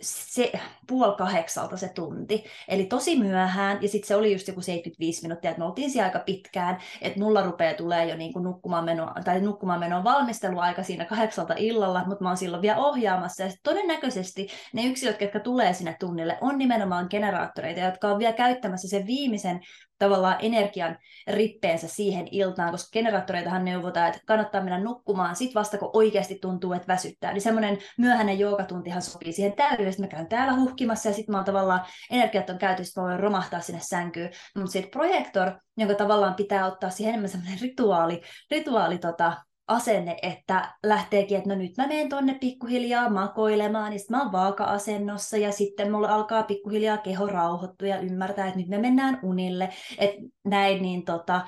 se 0.00 0.52
puoli 0.86 1.16
kahdeksalta 1.16 1.76
se 1.76 1.88
tunti, 1.88 2.44
eli 2.68 2.84
tosi 2.84 3.18
myöhään, 3.18 3.78
ja 3.82 3.88
sitten 3.88 4.08
se 4.08 4.16
oli 4.16 4.32
just 4.32 4.48
joku 4.48 4.60
75 4.60 5.22
minuuttia, 5.22 5.50
että 5.50 5.58
me 5.58 5.66
oltiin 5.66 5.90
siellä 5.90 6.06
aika 6.06 6.18
pitkään, 6.18 6.78
että 7.02 7.18
mulla 7.18 7.42
rupeaa 7.42 7.74
tulee 7.74 8.04
jo 8.08 8.16
niin 8.16 8.32
nukkumaan 8.42 8.84
meno, 8.84 9.12
tai 9.24 9.40
nukkumaan 9.40 9.80
menon 9.80 10.04
valmisteluaika 10.04 10.82
siinä 10.82 11.04
kahdeksalta 11.04 11.54
illalla, 11.56 12.04
mutta 12.06 12.24
mä 12.24 12.30
oon 12.30 12.36
silloin 12.36 12.62
vielä 12.62 12.78
ohjaamassa, 12.78 13.42
ja 13.42 13.50
todennäköisesti 13.62 14.48
ne 14.72 14.82
yksilöt, 14.82 15.20
jotka 15.20 15.40
tulee 15.40 15.72
sinne 15.72 15.96
tunnille, 16.00 16.38
on 16.40 16.58
nimenomaan 16.58 17.06
generaattoreita, 17.10 17.80
jotka 17.80 18.08
on 18.08 18.18
vielä 18.18 18.32
käyttämässä 18.32 18.88
sen 18.88 19.06
viimeisen 19.06 19.60
tavallaan 20.00 20.36
energian 20.38 20.98
rippeensä 21.26 21.88
siihen 21.88 22.28
iltaan, 22.30 22.70
koska 22.70 22.88
generaattoreitahan 22.92 23.64
neuvotaan, 23.64 24.08
että 24.08 24.20
kannattaa 24.26 24.60
mennä 24.60 24.80
nukkumaan 24.80 25.36
sit 25.36 25.54
vasta, 25.54 25.78
kun 25.78 25.90
oikeasti 25.92 26.38
tuntuu, 26.40 26.72
että 26.72 26.88
väsyttää. 26.88 27.32
Niin 27.32 27.42
semmoinen 27.42 27.78
myöhäinen 27.98 28.38
joogatuntihan 28.38 29.02
sopii 29.02 29.32
siihen 29.32 29.52
täydellisesti. 29.52 30.02
Mä 30.02 30.08
käyn 30.08 30.28
täällä 30.28 30.54
huhkimassa 30.56 31.08
ja 31.08 31.14
sitten 31.14 31.32
mä 31.32 31.38
oon 31.38 31.44
tavallaan 31.44 31.80
energiat 32.10 32.50
on 32.50 32.58
käytössä, 32.58 33.00
mä 33.00 33.06
voin 33.06 33.20
romahtaa 33.20 33.60
sinne 33.60 33.80
sänkyyn. 33.82 34.30
Mutta 34.56 34.72
sitten 34.72 34.90
projektor, 34.90 35.50
jonka 35.76 35.94
tavallaan 35.94 36.34
pitää 36.34 36.66
ottaa 36.66 36.90
siihen 36.90 37.10
enemmän 37.10 37.28
semmoinen 37.28 37.60
rituaali, 37.60 38.20
rituaali 38.50 38.98
tota, 38.98 39.36
asenne, 39.70 40.16
että 40.22 40.74
lähteekin, 40.86 41.38
että 41.38 41.50
no 41.50 41.54
nyt 41.54 41.76
mä 41.76 41.86
menen 41.86 42.08
tonne 42.08 42.34
pikkuhiljaa 42.34 43.10
makoilemaan, 43.10 43.90
niin 43.90 44.00
sitten 44.00 44.16
mä 44.16 44.22
oon 44.22 44.32
vaaka-asennossa 44.32 45.36
ja 45.36 45.52
sitten 45.52 45.92
mulla 45.92 46.08
alkaa 46.08 46.42
pikkuhiljaa 46.42 46.98
keho 46.98 47.26
rauhoittua 47.26 47.88
ja 47.88 47.98
ymmärtää, 47.98 48.46
että 48.46 48.60
nyt 48.60 48.68
me 48.68 48.78
mennään 48.78 49.18
unille, 49.22 49.68
että 49.98 50.16
näin, 50.44 50.82
niin 50.82 51.04
tota, 51.04 51.40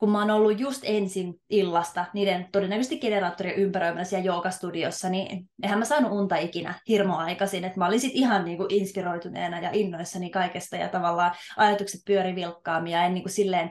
kun 0.00 0.10
mä 0.10 0.18
oon 0.18 0.30
ollut 0.30 0.60
just 0.60 0.82
ensin 0.84 1.34
illasta 1.50 2.04
niiden 2.14 2.48
todennäköisesti 2.52 2.98
generaattorien 2.98 3.56
ympäröimänä 3.56 4.04
siellä 4.04 4.26
joogastudiossa, 4.26 5.08
niin 5.08 5.48
eihän 5.62 5.78
mä 5.78 5.84
saanut 5.84 6.12
unta 6.12 6.36
ikinä 6.36 6.74
hirmoaikaisin, 6.88 7.64
että 7.64 7.78
mä 7.78 7.86
olin 7.86 8.00
sit 8.00 8.12
ihan 8.14 8.44
niinku 8.44 8.66
inspiroituneena 8.68 9.60
ja 9.60 9.70
innoissani 9.72 10.30
kaikesta 10.30 10.76
ja 10.76 10.88
tavallaan 10.88 11.32
ajatukset 11.56 12.00
pyöri 12.06 12.34
vilkkaamia 12.34 12.98
ja 12.98 13.04
en 13.04 13.14
niinku 13.14 13.28
silleen 13.28 13.70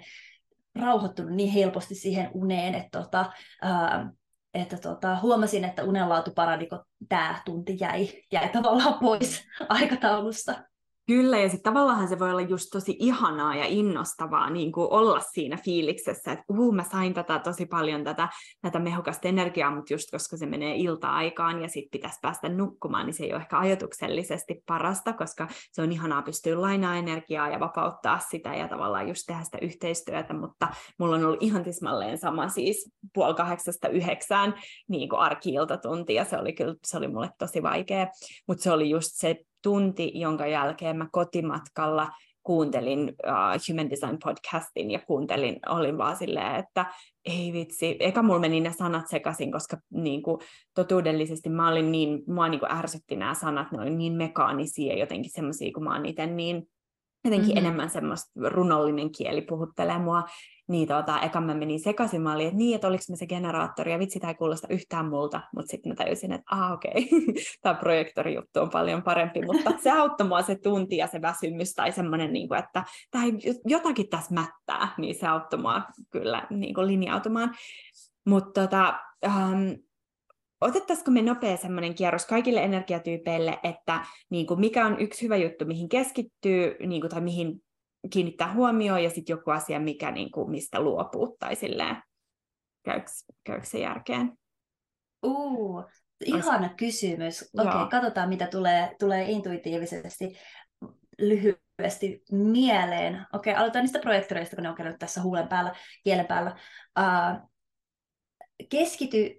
rauhoittunut 0.75 1.31
niin 1.31 1.51
helposti 1.51 1.95
siihen 1.95 2.29
uneen, 2.33 2.75
että, 2.75 2.99
tota, 2.99 3.31
ää, 3.61 4.11
että 4.53 4.77
tota, 4.77 5.17
huomasin, 5.21 5.63
että 5.65 5.83
unenlaatu 5.83 6.31
parani, 6.31 6.67
kun 6.67 6.85
tämä 7.09 7.41
tunti 7.45 7.77
jäi, 7.79 8.09
jäi 8.31 8.49
tavallaan 8.49 8.99
pois 8.99 9.43
aikataulusta. 9.69 10.63
Kyllä, 11.09 11.39
ja 11.39 11.49
sitten 11.49 11.73
tavallaan 11.73 12.07
se 12.07 12.19
voi 12.19 12.31
olla 12.31 12.41
just 12.41 12.67
tosi 12.71 12.95
ihanaa 12.99 13.55
ja 13.55 13.65
innostavaa 13.65 14.49
niin 14.49 14.71
kuin 14.71 14.87
olla 14.91 15.19
siinä 15.19 15.57
fiiliksessä, 15.65 16.31
että 16.31 16.45
uu, 16.49 16.71
mä 16.71 16.83
sain 16.83 17.13
tätä 17.13 17.39
tosi 17.39 17.65
paljon, 17.65 18.03
tätä, 18.03 18.29
tätä 18.61 18.79
mehukasta 18.79 19.27
energiaa, 19.27 19.75
mutta 19.75 19.93
just 19.93 20.11
koska 20.11 20.37
se 20.37 20.45
menee 20.45 20.75
ilta-aikaan 20.75 21.61
ja 21.61 21.67
sitten 21.67 21.91
pitäisi 21.91 22.19
päästä 22.21 22.49
nukkumaan, 22.49 23.05
niin 23.05 23.13
se 23.13 23.23
ei 23.23 23.33
ole 23.33 23.41
ehkä 23.41 23.59
ajatuksellisesti 23.59 24.63
parasta, 24.67 25.13
koska 25.13 25.47
se 25.71 25.81
on 25.81 25.91
ihanaa 25.91 26.21
pystyä 26.21 26.61
lainaa 26.61 26.95
energiaa 26.95 27.49
ja 27.49 27.59
vapauttaa 27.59 28.19
sitä 28.31 28.55
ja 28.55 28.67
tavallaan 28.67 29.07
just 29.07 29.23
tehdä 29.27 29.43
sitä 29.43 29.57
yhteistyötä, 29.61 30.33
mutta 30.33 30.67
mulla 30.99 31.15
on 31.15 31.25
ollut 31.25 31.43
ihan 31.43 31.63
tismalleen 31.63 32.17
sama 32.17 32.49
siis 32.49 32.91
puoli 33.13 33.33
kahdeksasta 33.33 33.87
yhdeksään 33.87 34.53
niin 34.87 35.09
kuin 35.09 35.19
arki-iltatunti, 35.19 36.13
ja 36.13 36.25
se 36.25 36.37
oli 36.37 36.53
kyllä, 36.53 36.75
se 36.85 36.97
oli 36.97 37.07
mulle 37.07 37.29
tosi 37.37 37.63
vaikea, 37.63 38.07
mutta 38.47 38.63
se 38.63 38.71
oli 38.71 38.89
just 38.89 39.09
se 39.13 39.35
tunti, 39.61 40.11
jonka 40.15 40.47
jälkeen 40.47 40.97
mä 40.97 41.07
kotimatkalla 41.11 42.09
kuuntelin 42.43 42.99
uh, 42.99 43.69
Human 43.69 43.89
Design 43.89 44.17
podcastin 44.23 44.91
ja 44.91 44.99
kuuntelin, 44.99 45.59
olin 45.69 45.97
vaan 45.97 46.15
silleen, 46.15 46.55
että 46.55 46.85
ei 47.25 47.53
vitsi, 47.53 47.97
eka 47.99 48.23
mulla 48.23 48.39
meni 48.39 48.59
ne 48.59 48.73
sanat 48.77 49.07
sekaisin, 49.07 49.51
koska 49.51 49.77
niin 49.89 50.23
kuin, 50.23 50.41
totuudellisesti 50.75 51.49
mä 51.49 51.69
olin 51.69 51.91
niin, 51.91 52.23
mua 52.27 52.47
niin 52.47 52.59
kuin 52.59 52.71
ärsytti 52.71 53.15
nämä 53.15 53.33
sanat, 53.33 53.71
ne 53.71 53.81
oli 53.81 53.89
niin 53.89 54.13
mekaanisia 54.13 54.97
jotenkin 54.97 55.31
semmoisia, 55.31 55.71
kun 55.73 55.83
mä 55.83 55.93
oon 55.93 56.05
itse 56.05 56.25
niin 56.25 56.63
jotenkin 57.25 57.49
mm-hmm. 57.49 57.65
enemmän 57.65 57.89
semmoista 57.89 58.49
runollinen 58.49 59.11
kieli 59.11 59.41
puhuttelee 59.41 59.99
mua, 59.99 60.23
niin 60.67 60.87
tota, 60.87 61.19
eka 61.19 61.41
mä 61.41 61.53
menin 61.53 61.79
sekaisin, 61.79 62.21
mä 62.21 62.33
olin, 62.33 62.47
että 62.47 62.57
niin, 62.57 62.75
että 62.75 62.87
oliko 62.87 63.03
mä 63.09 63.15
se 63.15 63.27
generaattori, 63.27 63.91
ja 63.91 63.99
vitsi, 63.99 64.19
tämä 64.19 64.31
ei 64.31 64.35
kuulosta 64.35 64.67
yhtään 64.69 65.05
multa, 65.05 65.41
mutta 65.55 65.71
sitten 65.71 65.91
mä 65.91 65.95
tajusin, 65.95 66.31
että 66.31 66.45
ah, 66.51 66.71
okei, 66.71 66.91
okay. 67.13 67.43
tämä 67.61 67.75
projektorijuttu 67.75 68.59
on 68.59 68.69
paljon 68.69 69.03
parempi, 69.03 69.41
mutta 69.41 69.71
se 69.83 69.91
auttoi 69.91 70.27
mua 70.27 70.41
se 70.41 70.55
tunti 70.55 70.97
ja 70.97 71.07
se 71.07 71.21
väsymys, 71.21 71.73
tai 71.73 71.91
semmoinen, 71.91 72.33
niin 72.33 72.47
kuin, 72.47 72.59
että 72.59 72.83
tämä 73.11 73.23
jotakin 73.65 74.09
tässä 74.09 74.33
mättää, 74.33 74.87
niin 74.97 75.15
se 75.15 75.27
auttoi 75.27 75.59
mua 75.59 75.81
kyllä 76.09 76.47
niin 76.49 76.73
kuin 76.73 76.87
linjautumaan. 76.87 77.55
Mutta 78.25 78.61
tota, 78.61 78.99
um, 79.25 79.88
Otettaisiko 80.61 81.11
me 81.11 81.21
nopea 81.21 81.57
semmoinen 81.57 81.95
kierros 81.95 82.25
kaikille 82.25 82.63
energiatyypeille, 82.63 83.59
että 83.63 84.05
niin 84.29 84.47
kuin 84.47 84.59
mikä 84.59 84.85
on 84.85 84.99
yksi 84.99 85.21
hyvä 85.21 85.35
juttu, 85.35 85.65
mihin 85.65 85.89
keskittyy 85.89 86.87
niin 86.87 87.01
kuin, 87.01 87.11
tai 87.11 87.21
mihin 87.21 87.63
kiinnittää 88.09 88.53
huomioon, 88.53 89.03
ja 89.03 89.09
sitten 89.09 89.33
joku 89.33 89.51
asia, 89.51 89.79
mikä, 89.79 90.11
niin 90.11 90.31
kuin, 90.31 90.51
mistä 90.51 90.79
luopuu, 90.79 91.37
tai 91.39 91.55
silleen, 91.55 91.95
käykö, 92.83 93.11
käykö 93.43 93.65
se 93.65 93.79
järkeen? 93.79 94.31
Uh, 95.23 95.83
ihana 96.25 96.67
Ois... 96.67 96.75
kysymys. 96.77 97.49
Okei, 97.57 97.71
okay, 97.71 97.87
katsotaan 97.89 98.29
mitä 98.29 98.47
tulee, 98.47 98.95
tulee 98.99 99.31
intuitiivisesti 99.31 100.37
lyhyesti 101.19 102.23
mieleen. 102.31 103.25
Okei, 103.33 103.51
okay, 103.51 103.59
aloitetaan 103.59 103.83
niistä 103.83 103.99
projektoreista, 103.99 104.55
kun 104.55 104.63
ne 104.63 104.69
on 104.69 104.75
käynyt 104.75 104.99
tässä 104.99 105.21
huulen 105.21 105.47
päällä, 105.47 105.75
kielen 106.03 106.27
päällä. 106.27 106.55
Uh, 106.99 107.49
keskity 108.69 109.38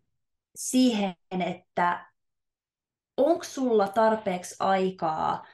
siihen, 0.60 1.14
että 1.46 2.06
onko 3.16 3.44
sulla 3.44 3.88
tarpeeksi 3.88 4.54
aikaa 4.58 5.46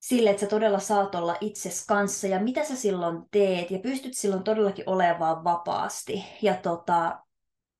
sille, 0.00 0.30
että 0.30 0.40
sä 0.40 0.46
todella 0.46 0.78
saat 0.78 1.14
olla 1.14 1.36
itses 1.40 1.86
kanssa 1.86 2.26
ja 2.26 2.40
mitä 2.40 2.64
sä 2.64 2.76
silloin 2.76 3.22
teet 3.30 3.70
ja 3.70 3.78
pystyt 3.78 4.14
silloin 4.14 4.42
todellakin 4.42 4.88
olemaan 4.88 5.44
vapaasti. 5.44 6.24
Ja 6.42 6.54
tota, 6.54 7.18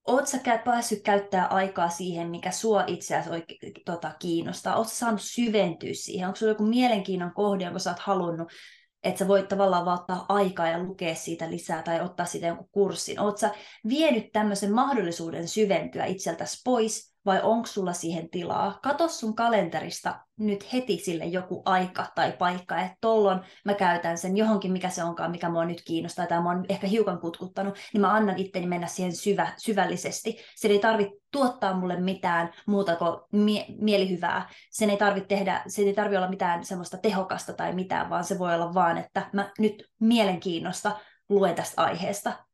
oot 0.07 0.27
sä 0.27 0.39
päässyt 0.65 1.03
käyttää 1.03 1.45
aikaa 1.45 1.89
siihen, 1.89 2.29
mikä 2.29 2.51
sua 2.51 2.83
itseäsi 2.87 3.29
oikein 3.29 3.73
tota, 3.85 4.11
kiinnostaa? 4.19 4.75
Oot 4.75 4.87
sä 4.87 4.95
saanut 4.95 5.21
syventyä 5.21 5.93
siihen? 5.93 6.27
Onko 6.27 6.35
sulla 6.35 6.51
joku 6.51 6.65
mielenkiinnon 6.65 7.33
kohde, 7.33 7.63
jonka 7.63 7.79
sä 7.79 7.89
oot 7.89 7.99
halunnut, 7.99 8.51
että 9.03 9.19
sä 9.19 9.27
voit 9.27 9.47
tavallaan 9.47 9.85
vaan 9.85 9.99
ottaa 9.99 10.25
aikaa 10.29 10.67
ja 10.67 10.83
lukea 10.83 11.15
siitä 11.15 11.49
lisää 11.49 11.83
tai 11.83 12.01
ottaa 12.01 12.25
siitä 12.25 12.47
jonkun 12.47 12.69
kurssin? 12.71 13.19
Oot 13.19 13.37
sä 13.37 13.51
vienyt 13.89 14.31
tämmöisen 14.31 14.73
mahdollisuuden 14.73 15.47
syventyä 15.47 16.05
itseltäsi 16.05 16.61
pois 16.63 17.08
vai 17.25 17.41
onko 17.43 17.67
sulla 17.67 17.93
siihen 17.93 18.29
tilaa? 18.29 18.79
Kato 18.83 19.07
sun 19.07 19.35
kalenterista 19.35 20.19
nyt 20.39 20.73
heti 20.73 20.97
sille 20.97 21.25
joku 21.25 21.61
aika 21.65 22.07
tai 22.15 22.31
paikka, 22.31 22.79
että 22.79 22.97
tollon 23.01 23.41
mä 23.65 23.73
käytän 23.73 24.17
sen 24.17 24.37
johonkin, 24.37 24.71
mikä 24.71 24.89
se 24.89 25.03
onkaan, 25.03 25.31
mikä 25.31 25.49
mua 25.49 25.65
nyt 25.65 25.81
kiinnostaa 25.85 26.27
tai 26.27 26.41
mua 26.41 26.51
on 26.51 26.65
ehkä 26.69 26.87
hiukan 26.87 27.19
kutkuttanut, 27.19 27.77
niin 27.93 28.01
mä 28.01 28.13
annan 28.13 28.37
itteni 28.37 28.67
mennä 28.67 28.87
siihen 28.87 29.15
syvä, 29.15 29.53
syvällisesti. 29.57 30.37
Se 30.55 30.67
ei 30.67 30.79
tarvitse 30.79 31.15
tuottaa 31.31 31.73
mulle 31.73 31.99
mitään 31.99 32.53
muuta 32.67 32.95
kuin 32.95 33.19
mie- 33.31 33.65
mielihyvää. 33.81 34.49
Sen 34.71 34.89
ei 34.89 34.97
tarvitse 34.97 35.27
tehdä, 35.27 35.63
se 35.67 35.81
ei 35.81 35.93
tarvitse 35.93 36.17
olla 36.17 36.29
mitään 36.29 36.65
semmoista 36.65 36.97
tehokasta 36.97 37.53
tai 37.53 37.73
mitään, 37.73 38.09
vaan 38.09 38.23
se 38.23 38.39
voi 38.39 38.55
olla 38.55 38.73
vaan, 38.73 38.97
että 38.97 39.29
mä 39.33 39.51
nyt 39.59 39.89
mielenkiinnosta 39.99 40.99
luen 41.29 41.55
tästä 41.55 41.81
aiheesta 41.81 42.48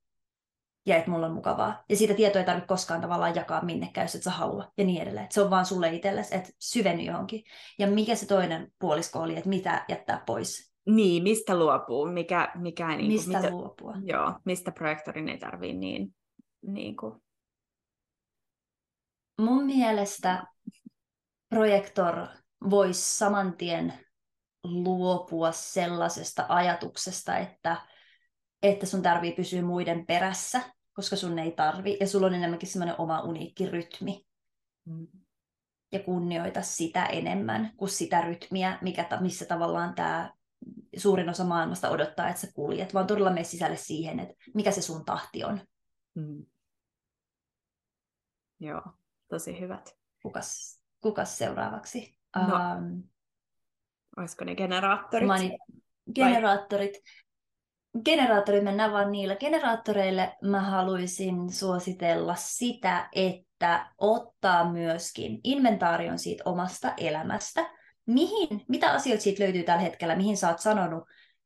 ja 0.85 0.97
että 0.97 1.11
mulla 1.11 1.25
on 1.25 1.33
mukavaa. 1.33 1.83
Ja 1.89 1.95
siitä 1.95 2.13
tietoa 2.13 2.39
ei 2.39 2.45
tarvitse 2.45 2.67
koskaan 2.67 3.01
tavallaan 3.01 3.35
jakaa 3.35 3.65
minnekään, 3.65 4.05
jos 4.05 4.15
et 4.15 4.23
sä 4.23 4.31
halua, 4.31 4.71
ja 4.77 4.85
niin 4.85 5.01
edelleen. 5.01 5.25
Et 5.25 5.31
se 5.31 5.41
on 5.41 5.49
vaan 5.49 5.65
sulle 5.65 5.89
itsellesi, 5.89 6.35
että 6.35 6.49
syvenny 6.59 7.03
johonkin. 7.03 7.43
Ja 7.79 7.87
mikä 7.87 8.15
se 8.15 8.25
toinen 8.25 8.71
puolisko 8.79 9.19
oli, 9.19 9.37
että 9.37 9.49
mitä 9.49 9.85
jättää 9.89 10.23
pois? 10.25 10.75
Niin, 10.85 11.23
mistä 11.23 11.59
luopuu? 11.59 12.05
Mikä, 12.05 12.51
mikä, 12.55 12.87
niin 12.87 12.97
kuin, 12.97 13.07
mistä 13.07 13.37
mitä, 13.37 13.49
luopua? 13.49 13.93
Joo, 14.03 14.33
mistä 14.45 14.71
projektorin 14.71 15.29
ei 15.29 15.37
tarvii 15.37 15.73
niin, 15.73 16.15
niin 16.61 16.95
kuin. 16.97 17.21
Mun 19.41 19.65
mielestä 19.65 20.43
projektor 21.49 22.27
voisi 22.69 23.17
saman 23.17 23.57
tien 23.57 23.93
luopua 24.63 25.51
sellaisesta 25.51 26.45
ajatuksesta, 26.49 27.37
että, 27.37 27.77
että 28.63 28.85
sun 28.85 29.01
tarvii 29.01 29.31
pysyä 29.31 29.61
muiden 29.61 30.05
perässä, 30.05 30.61
koska 30.95 31.15
sun 31.15 31.39
ei 31.39 31.51
tarvi, 31.51 31.97
ja 31.99 32.07
sulla 32.07 32.27
on 32.27 32.33
enemmänkin 32.33 32.69
semmoinen 32.69 32.95
oma 32.97 33.21
uniikki 33.21 33.69
rytmi. 33.69 34.25
Mm. 34.85 35.07
Ja 35.91 35.99
kunnioita 35.99 36.61
sitä 36.61 37.05
enemmän 37.05 37.71
kuin 37.77 37.89
sitä 37.89 38.21
rytmiä, 38.21 38.79
mikä, 38.81 39.07
missä 39.19 39.45
tavallaan 39.45 39.95
tämä 39.95 40.33
suurin 40.97 41.29
osa 41.29 41.43
maailmasta 41.43 41.89
odottaa, 41.89 42.29
että 42.29 42.41
sä 42.41 42.47
kuljet, 42.53 42.93
vaan 42.93 43.07
todella 43.07 43.29
mene 43.29 43.43
sisälle 43.43 43.77
siihen, 43.77 44.19
että 44.19 44.35
mikä 44.53 44.71
se 44.71 44.81
sun 44.81 45.05
tahti 45.05 45.43
on. 45.43 45.61
Mm. 46.15 46.45
Joo, 48.59 48.81
tosi 49.27 49.59
hyvät. 49.59 49.97
Kukas, 50.21 50.81
kukas 51.01 51.37
seuraavaksi? 51.37 52.17
No, 52.35 52.55
um, 52.77 53.03
olisiko 54.17 54.45
ne 54.45 54.55
generaattorit? 54.55 55.27
Mani, 55.27 55.57
generaattorit, 56.15 56.93
generaattorit 58.05 58.63
mennään 58.63 58.91
vaan 58.91 59.11
niillä. 59.11 59.35
Generaattoreille 59.35 60.35
mä 60.41 60.59
haluaisin 60.59 61.49
suositella 61.49 62.35
sitä, 62.35 63.09
että 63.15 63.87
ottaa 63.97 64.71
myöskin 64.71 65.39
inventaarion 65.43 66.19
siitä 66.19 66.43
omasta 66.45 66.93
elämästä. 66.97 67.69
Mihin, 68.05 68.61
mitä 68.67 68.91
asioita 68.91 69.23
siitä 69.23 69.43
löytyy 69.43 69.63
tällä 69.63 69.81
hetkellä, 69.81 70.15
mihin 70.15 70.37
sä 70.37 70.49
oot 70.49 70.59
sanonut 70.59 71.03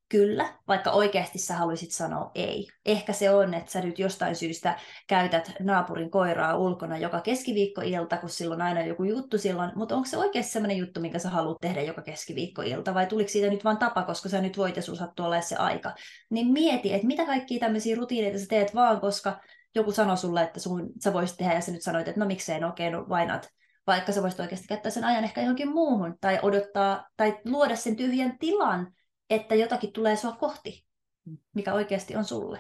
kyllä, 0.10 0.54
vaikka 0.68 0.92
oikeasti 0.92 1.40
sä 1.40 1.56
haluaisit 1.56 1.92
sanoa 1.92 2.32
ei. 2.36 2.68
Ehkä 2.86 3.14
se 3.14 3.32
on, 3.32 3.54
että 3.54 3.72
sä 3.72 3.82
nyt 3.82 4.00
jostain 4.00 4.36
syystä 4.36 4.80
käytät 5.08 5.52
naapurin 5.60 6.12
koiraa 6.12 6.58
ulkona 6.58 6.98
joka 6.98 7.22
keskiviikkoilta, 7.22 8.18
kun 8.18 8.30
silloin 8.30 8.62
aina 8.62 8.86
joku 8.86 9.04
juttu 9.04 9.38
silloin, 9.38 9.72
mutta 9.76 9.96
onko 9.96 10.08
se 10.08 10.18
oikeasti 10.18 10.52
sellainen 10.52 10.78
juttu, 10.78 11.02
minkä 11.02 11.20
sä 11.20 11.30
haluat 11.30 11.58
tehdä 11.62 11.82
joka 11.82 12.02
keskiviikkoilta, 12.02 12.94
vai 12.94 13.06
tuliko 13.06 13.30
siitä 13.30 13.50
nyt 13.50 13.64
vain 13.64 13.78
tapa, 13.78 14.04
koska 14.04 14.30
sä 14.30 14.42
nyt 14.42 14.58
voit 14.58 14.76
ja 14.76 14.84
olla 15.20 15.42
se 15.42 15.56
aika. 15.56 15.94
Niin 16.30 16.48
mieti, 16.48 16.94
että 16.94 17.08
mitä 17.08 17.26
kaikkia 17.26 17.60
tämmöisiä 17.60 17.96
rutiineita 17.96 18.40
sä 18.40 18.46
teet 18.50 18.76
vaan, 18.76 19.02
koska 19.02 19.40
joku 19.76 19.92
sanoi 19.92 20.18
sulle, 20.18 20.44
että 20.44 20.60
sun, 20.60 20.90
sä 21.04 21.14
voisit 21.14 21.38
tehdä, 21.38 21.54
ja 21.54 21.62
sä 21.62 21.72
nyt 21.72 21.84
sanoit, 21.84 22.08
että 22.08 22.20
no 22.20 22.26
miksei, 22.26 22.60
no 22.60 22.68
okei, 22.68 22.96
okay, 22.96 23.26
no? 23.26 23.42
Vaikka 23.88 24.12
sä 24.12 24.22
voisit 24.22 24.40
oikeasti 24.40 24.68
käyttää 24.68 24.92
sen 24.92 25.04
ajan 25.04 25.24
ehkä 25.24 25.42
johonkin 25.42 25.72
muuhun, 25.72 26.16
tai 26.22 26.40
odottaa, 26.42 27.08
tai 27.18 27.38
luoda 27.46 27.76
sen 27.76 27.96
tyhjän 27.96 28.38
tilan, 28.40 28.94
että 29.30 29.56
jotakin 29.56 29.94
tulee 29.94 30.16
sua 30.16 30.32
kohti, 30.32 30.86
mikä 31.56 31.74
oikeasti 31.74 32.16
on 32.16 32.26
sulle. 32.26 32.60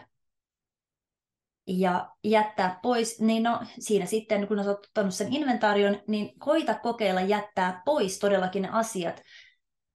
Ja 1.68 2.10
jättää 2.24 2.80
pois, 2.82 3.22
niin 3.22 3.44
no 3.44 3.60
siinä 3.80 4.06
sitten, 4.06 4.48
kun 4.48 4.60
olet 4.60 4.68
ottanut 4.68 5.14
sen 5.14 5.34
inventaarion, 5.34 6.02
niin 6.08 6.40
koita 6.40 6.74
kokeilla 6.74 7.22
jättää 7.22 7.82
pois 7.86 8.20
todellakin 8.20 8.62
ne 8.62 8.70
asiat, 8.72 9.22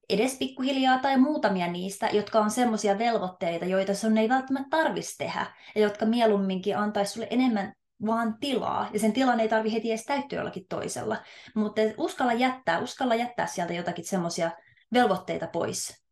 edes 0.08 0.36
pikkuhiljaa 0.38 0.98
tai 0.98 1.18
muutamia 1.18 1.66
niistä, 1.66 2.08
jotka 2.12 2.38
on 2.38 2.50
semmoisia 2.50 2.98
velvoitteita, 2.98 3.64
joita 3.64 3.94
sun 3.94 4.18
ei 4.18 4.28
välttämättä 4.28 4.68
tarvitsisi 4.70 5.18
tehdä, 5.18 5.46
ja 5.74 5.80
jotka 5.80 6.06
mieluumminkin 6.06 6.78
antaisi 6.78 7.12
sulle 7.12 7.26
enemmän 7.30 7.72
vaan 8.06 8.38
tilaa, 8.40 8.88
ja 8.92 8.98
sen 8.98 9.12
tilan 9.12 9.40
ei 9.40 9.48
tarvi 9.48 9.72
heti 9.72 9.90
edes 9.90 10.04
täyttyä 10.04 10.38
jollakin 10.38 10.66
toisella. 10.68 11.16
Mutta 11.54 11.80
uskalla 11.98 12.32
jättää, 12.32 12.78
uskalla 12.78 13.14
jättää 13.14 13.46
sieltä 13.46 13.72
jotakin 13.72 14.04
semmoisia 14.04 14.50
velvoitteita 14.92 15.46
pois, 15.46 16.03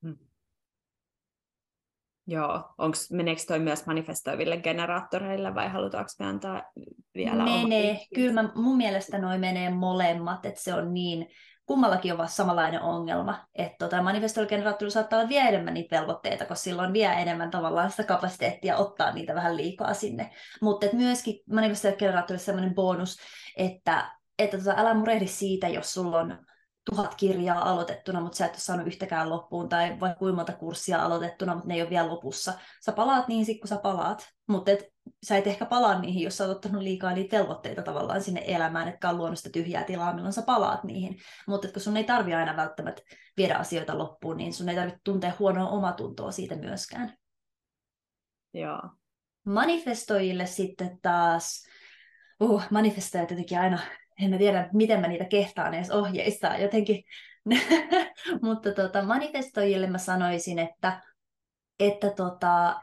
Mm. 0.00 0.16
Joo, 2.26 2.74
onks, 2.78 3.10
meneekö 3.10 3.42
toi 3.46 3.58
myös 3.58 3.86
manifestoiville 3.86 4.56
generaattoreille 4.56 5.54
vai 5.54 5.68
halutaanko 5.68 6.10
me 6.18 6.26
antaa 6.26 6.62
vielä 7.14 7.44
Menee, 7.44 8.06
kyllä 8.14 8.42
mä, 8.42 8.52
mun 8.54 8.76
mielestä 8.76 9.18
noin 9.18 9.40
menee 9.40 9.70
molemmat, 9.70 10.46
että 10.46 10.60
se 10.60 10.74
on 10.74 10.94
niin, 10.94 11.26
kummallakin 11.66 12.12
on 12.12 12.18
vaan 12.18 12.28
samanlainen 12.28 12.80
ongelma, 12.80 13.46
että 13.54 13.76
tota, 13.78 14.02
manifestoigeneraattorilla 14.02 14.92
saattaa 14.92 15.18
olla 15.18 15.28
vielä 15.28 15.48
enemmän 15.48 15.74
niitä 15.74 15.96
velvoitteita, 15.96 16.44
koska 16.44 16.54
silloin 16.54 16.92
vielä 16.92 17.14
enemmän 17.14 17.50
tavallaan 17.50 17.90
sitä 17.90 18.04
kapasiteettia 18.04 18.76
ottaa 18.76 19.12
niitä 19.12 19.34
vähän 19.34 19.56
liikaa 19.56 19.94
sinne. 19.94 20.30
Mutta 20.62 20.86
myöskin 20.92 21.40
manifestoigeneraattorilla 21.52 22.44
sellainen 22.44 22.74
bonus, 22.74 23.16
että, 23.56 24.12
että 24.38 24.58
tota, 24.58 24.74
älä 24.76 24.94
murehdi 24.94 25.26
siitä, 25.26 25.68
jos 25.68 25.92
sulla 25.92 26.18
on 26.18 26.38
tuhat 26.90 27.14
kirjaa 27.14 27.70
aloitettuna, 27.70 28.20
mutta 28.20 28.36
sä 28.36 28.46
et 28.46 28.52
ole 28.52 28.58
saanut 28.60 28.86
yhtäkään 28.86 29.30
loppuun, 29.30 29.68
tai 29.68 30.00
vaikka 30.00 30.18
kuinka 30.18 30.36
monta 30.36 30.52
kurssia 30.52 31.02
aloitettuna, 31.02 31.54
mutta 31.54 31.68
ne 31.68 31.74
ei 31.74 31.82
ole 31.82 31.90
vielä 31.90 32.08
lopussa. 32.08 32.52
Sä 32.84 32.92
palaat 32.92 33.28
niihin 33.28 33.46
sit, 33.46 33.60
kun 33.60 33.68
sä 33.68 33.76
palaat, 33.76 34.28
mutta 34.46 34.70
et, 34.70 34.84
sä 35.26 35.36
et 35.36 35.46
ehkä 35.46 35.66
palaa 35.66 36.00
niihin, 36.00 36.22
jos 36.22 36.36
sä 36.36 36.44
oot 36.44 36.56
ottanut 36.56 36.82
liikaa 36.82 37.12
niitä 37.12 37.36
velvoitteita 37.36 37.82
tavallaan 37.82 38.22
sinne 38.22 38.44
elämään, 38.46 38.88
etkä 38.88 39.10
on 39.10 39.16
luonut 39.16 39.38
sitä 39.38 39.50
tyhjää 39.50 39.84
tilaa, 39.84 40.14
milloin 40.14 40.32
sä 40.32 40.42
palaat 40.42 40.84
niihin. 40.84 41.18
Mutta 41.46 41.68
kun 41.68 41.82
sun 41.82 41.96
ei 41.96 42.04
tarvi 42.04 42.34
aina 42.34 42.56
välttämättä 42.56 43.02
viedä 43.36 43.56
asioita 43.56 43.98
loppuun, 43.98 44.36
niin 44.36 44.54
sun 44.54 44.68
ei 44.68 44.76
tarvitse 44.76 45.00
tuntea 45.04 45.32
huonoa 45.38 45.68
omatuntoa 45.68 46.30
siitä 46.30 46.56
myöskään. 46.56 47.16
Joo. 48.54 48.80
Manifestoijille 49.44 50.46
sitten 50.46 50.98
taas, 51.02 51.66
uh, 52.40 52.62
manifestojat 52.70 53.30
jotenkin 53.30 53.58
aina 53.58 53.78
en 54.22 54.30
mä 54.30 54.38
tiedä, 54.38 54.68
miten 54.72 55.00
mä 55.00 55.08
niitä 55.08 55.24
kehtaan 55.24 55.74
edes 55.74 55.90
ohjeistaa 55.90 56.58
jotenkin. 56.58 57.04
Mutta 58.42 58.72
tota, 58.72 59.02
manifestoijille 59.02 59.86
mä 59.86 59.98
sanoisin, 59.98 60.58
että, 60.58 61.02
että 61.80 62.10
tota, 62.10 62.80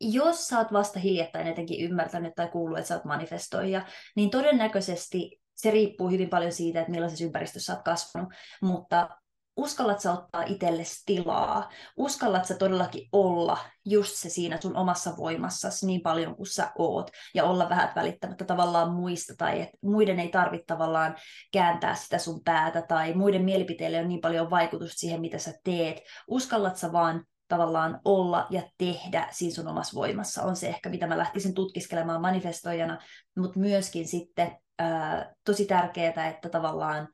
jos 0.00 0.48
sä 0.48 0.58
oot 0.58 0.72
vasta 0.72 0.98
hiljattain 0.98 1.46
jotenkin 1.46 1.84
ymmärtänyt 1.84 2.34
tai 2.34 2.48
kuullut, 2.48 2.78
että 2.78 2.88
sä 2.88 2.94
oot 2.94 3.04
manifestoija, 3.04 3.86
niin 4.16 4.30
todennäköisesti 4.30 5.40
se 5.54 5.70
riippuu 5.70 6.10
hyvin 6.10 6.28
paljon 6.28 6.52
siitä, 6.52 6.80
että 6.80 6.90
millaisessa 6.90 7.24
ympäristössä 7.24 7.72
sä 7.72 7.76
oot 7.76 7.84
kasvanut, 7.84 8.32
mutta 8.62 9.08
uskallat 9.56 10.06
ottaa 10.06 10.42
itsellesi 10.42 11.02
tilaa, 11.06 11.70
uskallat 11.96 12.46
todellakin 12.58 13.08
olla 13.12 13.58
just 13.84 14.14
se 14.14 14.28
siinä 14.28 14.60
sun 14.60 14.76
omassa 14.76 15.16
voimassasi 15.16 15.86
niin 15.86 16.00
paljon 16.00 16.36
kuin 16.36 16.46
sä 16.46 16.72
oot, 16.78 17.10
ja 17.34 17.44
olla 17.44 17.68
vähän 17.68 17.92
välittämättä 17.96 18.44
tavallaan 18.44 18.92
muista, 18.92 19.34
tai 19.38 19.60
että 19.60 19.78
muiden 19.82 20.20
ei 20.20 20.28
tarvitse 20.28 20.64
tavallaan 20.66 21.16
kääntää 21.52 21.94
sitä 21.94 22.18
sun 22.18 22.40
päätä, 22.44 22.82
tai 22.82 23.14
muiden 23.14 23.44
mielipiteille 23.44 24.00
on 24.00 24.08
niin 24.08 24.20
paljon 24.20 24.50
vaikutusta 24.50 24.98
siihen, 24.98 25.20
mitä 25.20 25.38
sä 25.38 25.52
teet. 25.64 26.00
Uskallat 26.28 26.92
vaan 26.92 27.24
tavallaan 27.48 28.00
olla 28.04 28.46
ja 28.50 28.62
tehdä 28.78 29.28
siinä 29.30 29.54
sun 29.54 29.68
omassa 29.68 29.94
voimassa, 29.94 30.42
on 30.42 30.56
se 30.56 30.68
ehkä, 30.68 30.88
mitä 30.88 31.06
mä 31.06 31.18
lähtisin 31.18 31.54
tutkiskelemaan 31.54 32.20
manifestoijana, 32.20 32.98
mutta 33.38 33.58
myöskin 33.58 34.08
sitten 34.08 34.56
ää, 34.78 35.34
tosi 35.44 35.66
tärkeää, 35.66 36.28
että 36.28 36.48
tavallaan 36.48 37.08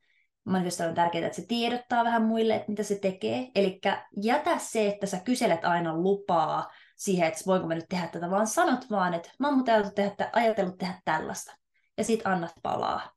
manifestointi 0.46 0.90
on 0.90 0.94
tärkeää, 0.94 1.26
että 1.26 1.40
se 1.40 1.46
tiedottaa 1.46 2.04
vähän 2.04 2.22
muille, 2.22 2.54
että 2.54 2.70
mitä 2.70 2.82
se 2.82 2.98
tekee. 2.98 3.50
Eli 3.54 3.80
jätä 4.22 4.58
se, 4.58 4.88
että 4.88 5.06
sä 5.06 5.20
kyselet 5.24 5.64
aina 5.64 5.96
lupaa 5.96 6.70
siihen, 6.96 7.28
että 7.28 7.40
voinko 7.46 7.68
mä 7.68 7.74
nyt 7.74 7.88
tehdä 7.88 8.06
tätä, 8.06 8.30
vaan 8.30 8.46
sanot 8.46 8.90
vaan, 8.90 9.14
että 9.14 9.30
mä 9.38 9.48
oon 9.48 9.64
tehdä, 9.94 10.30
ajatellut 10.32 10.78
tehdä 10.78 11.00
tällaista. 11.04 11.56
Ja 11.98 12.04
sit 12.04 12.26
annat 12.26 12.52
palaa. 12.62 13.10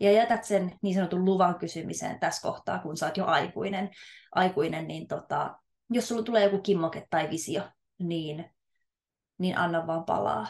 Ja 0.00 0.12
jätät 0.12 0.44
sen 0.44 0.72
niin 0.82 0.94
sanotun 0.94 1.24
luvan 1.24 1.58
kysymiseen 1.58 2.20
tässä 2.20 2.42
kohtaa, 2.42 2.78
kun 2.78 2.96
sä 2.96 3.06
oot 3.06 3.16
jo 3.16 3.26
aikuinen, 3.26 3.90
aikuinen 4.34 4.88
niin 4.88 5.06
tota, 5.06 5.58
jos 5.90 6.08
sulla 6.08 6.22
tulee 6.22 6.44
joku 6.44 6.58
kimmoke 6.58 7.06
tai 7.10 7.30
visio, 7.30 7.62
niin, 7.98 8.50
niin 9.38 9.58
anna 9.58 9.86
vaan 9.86 10.04
palaa. 10.04 10.46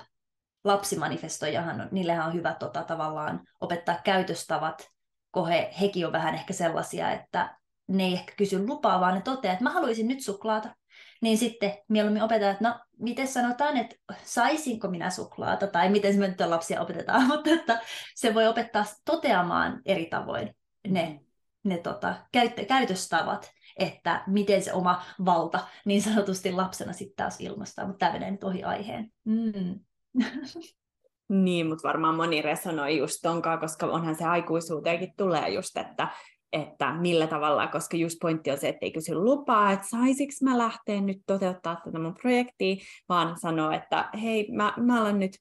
Lapsimanifestojahan, 0.65 1.89
niillähän 1.91 2.27
on 2.27 2.35
hyvä 2.35 2.55
tota, 2.55 2.83
tavallaan 2.83 3.41
opettaa 3.61 4.01
käytöstavat 4.05 4.92
kun 5.33 5.49
he, 5.49 5.75
hekin 5.81 6.07
on 6.07 6.13
vähän 6.13 6.35
ehkä 6.35 6.53
sellaisia, 6.53 7.11
että 7.11 7.59
ne 7.89 8.05
ei 8.05 8.13
ehkä 8.13 8.33
kysy 8.37 8.67
lupaa, 8.67 9.01
vaan 9.01 9.15
ne 9.15 9.21
toteaa, 9.21 9.53
että 9.53 9.65
mä 9.65 9.71
haluaisin 9.71 10.09
nyt 10.09 10.21
suklaata. 10.21 10.75
Niin 11.23 11.39
sitten 11.39 11.79
mieluummin 11.89 12.23
opetetaan, 12.23 12.53
että 12.53 12.69
no, 12.69 12.81
miten 12.99 13.29
sanotaan, 13.29 13.77
että 13.77 13.97
saisinko 14.23 14.89
minä 14.89 15.11
suklaata, 15.11 15.67
tai 15.67 15.91
miten 15.91 16.13
se 16.13 16.19
me 16.19 16.29
nyt 16.29 16.41
lapsia 16.41 16.81
opetetaan, 16.81 17.27
mutta 17.29 17.51
että 17.51 17.81
se 18.15 18.35
voi 18.35 18.47
opettaa 18.47 18.85
toteamaan 19.05 19.81
eri 19.87 20.07
tavoin 20.07 20.55
ne, 20.89 21.21
ne 21.65 21.79
tota, 21.79 22.15
käyt, 22.33 22.53
käytöstavat, 22.69 23.51
että 23.77 24.25
miten 24.27 24.63
se 24.63 24.73
oma 24.73 25.03
valta 25.25 25.67
niin 25.85 26.03
sanotusti 26.03 26.53
lapsena 26.53 26.93
sitten 26.93 27.17
taas 27.17 27.41
ilmastaa, 27.41 27.87
mutta 27.87 27.99
tämä 27.99 28.13
menee 28.13 28.31
nyt 28.31 28.45
ohi 28.45 28.65
aiheen. 28.65 29.13
Mm. 29.25 29.81
Niin, 31.29 31.67
mutta 31.67 31.89
varmaan 31.89 32.15
moni 32.15 32.43
resonoi 32.43 32.99
just 32.99 33.19
tonkaan, 33.23 33.59
koska 33.59 33.87
onhan 33.87 34.15
se 34.15 34.25
aikuisuuteenkin 34.25 35.13
tulee 35.17 35.49
just, 35.49 35.77
että, 35.77 36.09
että 36.53 36.93
millä 36.93 37.27
tavalla, 37.27 37.67
koska 37.67 37.97
just 37.97 38.17
pointti 38.23 38.51
on 38.51 38.59
se, 38.59 38.69
että 38.69 38.87
ei 38.87 38.93
kysy 38.93 39.15
lupaa, 39.15 39.73
että 39.73 39.87
saisiko 39.89 40.33
mä 40.43 40.59
lähteä 40.59 41.01
nyt 41.01 41.19
toteuttaa 41.27 41.81
tätä 41.85 41.99
mun 41.99 42.15
projektia, 42.15 42.77
vaan 43.09 43.41
sanoo, 43.41 43.71
että 43.71 44.11
hei, 44.23 44.49
mä, 44.53 44.75
mä 44.77 45.01
alan 45.01 45.19
nyt 45.19 45.33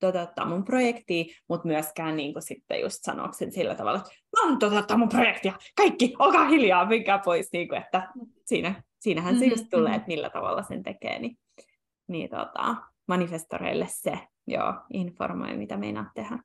toteuttaa 0.00 0.48
mun 0.48 0.64
projektia, 0.64 1.24
mutta 1.48 1.68
myöskään 1.68 2.16
niin 2.16 2.32
kuin 2.32 2.42
sitten 2.42 2.80
just 2.80 2.98
sanoksen 3.02 3.52
sillä 3.52 3.74
tavalla, 3.74 3.98
että 3.98 4.10
mä 4.10 4.46
alan 4.46 4.58
toteuttaa 4.58 4.96
mun 4.96 5.08
projektia, 5.08 5.52
kaikki, 5.76 6.14
olkaa 6.18 6.48
hiljaa, 6.48 6.86
mikä 6.86 7.20
pois, 7.24 7.52
niin 7.52 7.68
kuin, 7.68 7.82
että 7.82 8.08
siinä, 8.44 8.82
siinähän 9.00 9.38
se 9.38 9.44
just 9.44 9.66
tulee, 9.70 9.94
että 9.94 10.08
millä 10.08 10.30
tavalla 10.30 10.62
sen 10.62 10.82
tekee, 10.82 11.18
niin, 11.18 11.38
niin 12.08 12.30
tota, 12.30 12.76
manifestoreille 13.06 13.86
se, 13.88 14.18
joo, 14.46 14.74
informoi, 14.92 15.56
mitä 15.56 15.76
meinaat 15.76 16.08
tehdä. 16.14 16.38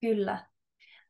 Kyllä. 0.00 0.46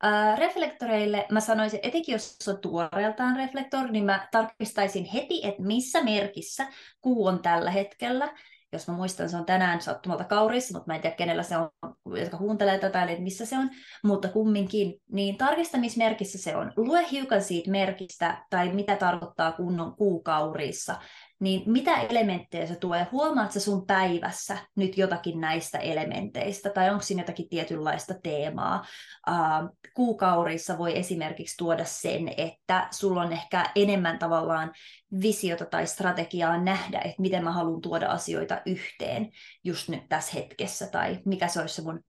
Äh, 0.04 0.38
reflektoreille 0.38 1.26
mä 1.32 1.40
sanoisin, 1.40 1.80
etenkin 1.82 2.12
jos 2.12 2.48
on 2.48 2.58
tuoreeltaan 2.58 3.36
reflektori, 3.36 3.90
niin 3.90 4.04
mä 4.04 4.28
tarkistaisin 4.30 5.04
heti, 5.04 5.40
että 5.46 5.62
missä 5.62 6.04
merkissä 6.04 6.66
kuu 7.00 7.26
on 7.26 7.42
tällä 7.42 7.70
hetkellä. 7.70 8.34
Jos 8.72 8.88
mä 8.88 8.94
muistan, 8.94 9.30
se 9.30 9.36
on 9.36 9.44
tänään 9.44 9.80
sattumalta 9.80 10.24
kaurissa, 10.24 10.78
mutta 10.78 10.90
mä 10.90 10.94
en 10.94 11.00
tiedä, 11.00 11.16
kenellä 11.16 11.42
se 11.42 11.56
on, 11.56 11.70
jotka 12.18 12.36
kuuntelee 12.36 12.78
tätä, 12.78 13.02
eli 13.02 13.20
missä 13.20 13.46
se 13.46 13.58
on, 13.58 13.70
mutta 14.04 14.28
kumminkin, 14.28 14.94
niin 15.12 15.36
tarkistamismerkissä 15.36 16.38
se 16.38 16.56
on. 16.56 16.72
Lue 16.76 17.06
hiukan 17.10 17.42
siitä 17.42 17.70
merkistä, 17.70 18.46
tai 18.50 18.72
mitä 18.72 18.96
tarkoittaa 18.96 19.52
kunnon 19.52 19.96
kuukaurissa, 19.96 20.96
niin 21.40 21.62
mitä 21.66 21.96
elementtejä 22.00 22.66
se 22.66 22.76
tulee? 22.76 23.06
Huomaat 23.12 23.52
sä 23.52 23.60
sun 23.60 23.86
päivässä 23.86 24.58
nyt 24.76 24.98
jotakin 24.98 25.40
näistä 25.40 25.78
elementeistä, 25.78 26.70
tai 26.70 26.90
onko 26.90 27.02
siinä 27.02 27.22
jotakin 27.22 27.48
tietynlaista 27.48 28.14
teemaa? 28.22 28.84
Uh, 29.30 29.78
kuukaurissa 29.94 30.78
voi 30.78 30.98
esimerkiksi 30.98 31.56
tuoda 31.56 31.84
sen, 31.84 32.28
että 32.36 32.88
sulla 32.90 33.22
on 33.22 33.32
ehkä 33.32 33.70
enemmän 33.74 34.18
tavallaan 34.18 34.72
visiota 35.22 35.64
tai 35.64 35.86
strategiaa 35.86 36.62
nähdä, 36.62 36.98
että 36.98 37.22
miten 37.22 37.44
mä 37.44 37.52
haluan 37.52 37.80
tuoda 37.80 38.06
asioita 38.06 38.62
yhteen 38.66 39.30
just 39.64 39.88
nyt 39.88 40.08
tässä 40.08 40.32
hetkessä, 40.34 40.86
tai 40.86 41.18
mikä 41.24 41.48
se 41.48 41.60
olisi 41.60 41.74
se 41.74 41.82
mun 41.82 42.00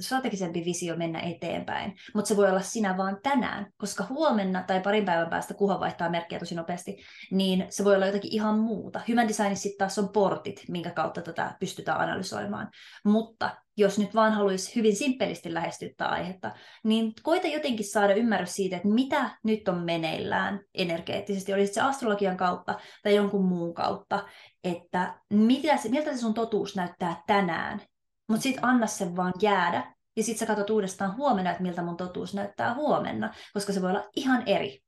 strategisempi 0.00 0.64
visio 0.64 0.96
mennä 0.96 1.20
eteenpäin, 1.20 1.94
mutta 2.14 2.28
se 2.28 2.36
voi 2.36 2.50
olla 2.50 2.60
sinä 2.60 2.96
vaan 2.96 3.18
tänään, 3.22 3.66
koska 3.76 4.06
huomenna 4.08 4.62
tai 4.62 4.80
parin 4.80 5.04
päivän 5.04 5.30
päästä, 5.30 5.54
kuha 5.54 5.80
vaihtaa 5.80 6.10
merkkiä 6.10 6.38
tosi 6.38 6.54
nopeasti, 6.54 6.96
niin 7.30 7.66
se 7.70 7.84
voi 7.84 7.94
olla 7.94 8.06
jotakin 8.06 8.34
ihan 8.34 8.58
muuta. 8.58 9.00
Human 9.08 9.28
designissa 9.28 9.62
sitten 9.62 9.78
taas 9.78 9.98
on 9.98 10.08
portit, 10.08 10.62
minkä 10.68 10.90
kautta 10.90 11.22
tätä 11.22 11.56
pystytään 11.60 12.00
analysoimaan. 12.00 12.70
Mutta 13.04 13.56
jos 13.76 13.98
nyt 13.98 14.14
vaan 14.14 14.32
haluaisi 14.32 14.76
hyvin 14.76 14.96
simppelisti 14.96 15.54
lähestyttää 15.54 16.08
aihetta, 16.08 16.54
niin 16.84 17.12
koita 17.22 17.46
jotenkin 17.46 17.90
saada 17.90 18.14
ymmärrys 18.14 18.54
siitä, 18.54 18.76
että 18.76 18.88
mitä 18.88 19.30
nyt 19.44 19.68
on 19.68 19.78
meneillään 19.78 20.60
energeettisesti, 20.74 21.52
olisi 21.52 21.74
se 21.74 21.80
astrologian 21.80 22.36
kautta 22.36 22.74
tai 23.02 23.14
jonkun 23.14 23.44
muun 23.44 23.74
kautta, 23.74 24.24
että 24.64 25.14
mitä 25.30 25.76
se, 25.76 25.88
miltä 25.88 26.12
se 26.12 26.18
sun 26.18 26.34
totuus 26.34 26.76
näyttää 26.76 27.22
tänään 27.26 27.80
mutta 28.28 28.42
sitten 28.42 28.64
anna 28.64 28.86
sen 28.86 29.16
vaan 29.16 29.32
jäädä. 29.42 29.94
Ja 30.16 30.22
sitten 30.24 30.38
sä 30.38 30.46
katsot 30.46 30.70
uudestaan 30.70 31.16
huomenna, 31.16 31.50
että 31.50 31.62
miltä 31.62 31.82
mun 31.82 31.96
totuus 31.96 32.34
näyttää 32.34 32.74
huomenna, 32.74 33.34
koska 33.52 33.72
se 33.72 33.82
voi 33.82 33.90
olla 33.90 34.08
ihan 34.16 34.42
eri. 34.46 34.80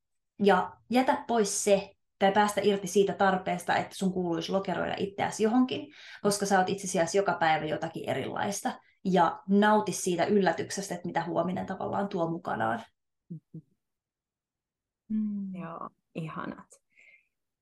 Ja 0.43 0.71
jätä 0.89 1.23
pois 1.27 1.63
se, 1.63 1.91
tai 2.19 2.31
päästä 2.31 2.61
irti 2.63 2.87
siitä 2.87 3.13
tarpeesta, 3.13 3.75
että 3.75 3.95
sun 3.95 4.13
kuuluisi 4.13 4.51
lokeroida 4.51 4.95
itseäsi 4.97 5.43
johonkin, 5.43 5.93
koska 6.21 6.45
sä 6.45 6.59
oot 6.59 6.69
itse 6.69 6.87
asiassa 6.87 7.17
joka 7.17 7.33
päivä 7.33 7.65
jotakin 7.65 8.09
erilaista. 8.09 8.79
Ja 9.05 9.41
nauti 9.49 9.91
siitä 9.91 10.25
yllätyksestä, 10.25 10.95
että 10.95 11.07
mitä 11.07 11.23
huominen 11.23 11.65
tavallaan 11.65 12.09
tuo 12.09 12.29
mukanaan. 12.29 12.83
Mm. 15.07 15.55
Joo, 15.55 15.89
ihanat. 16.15 16.81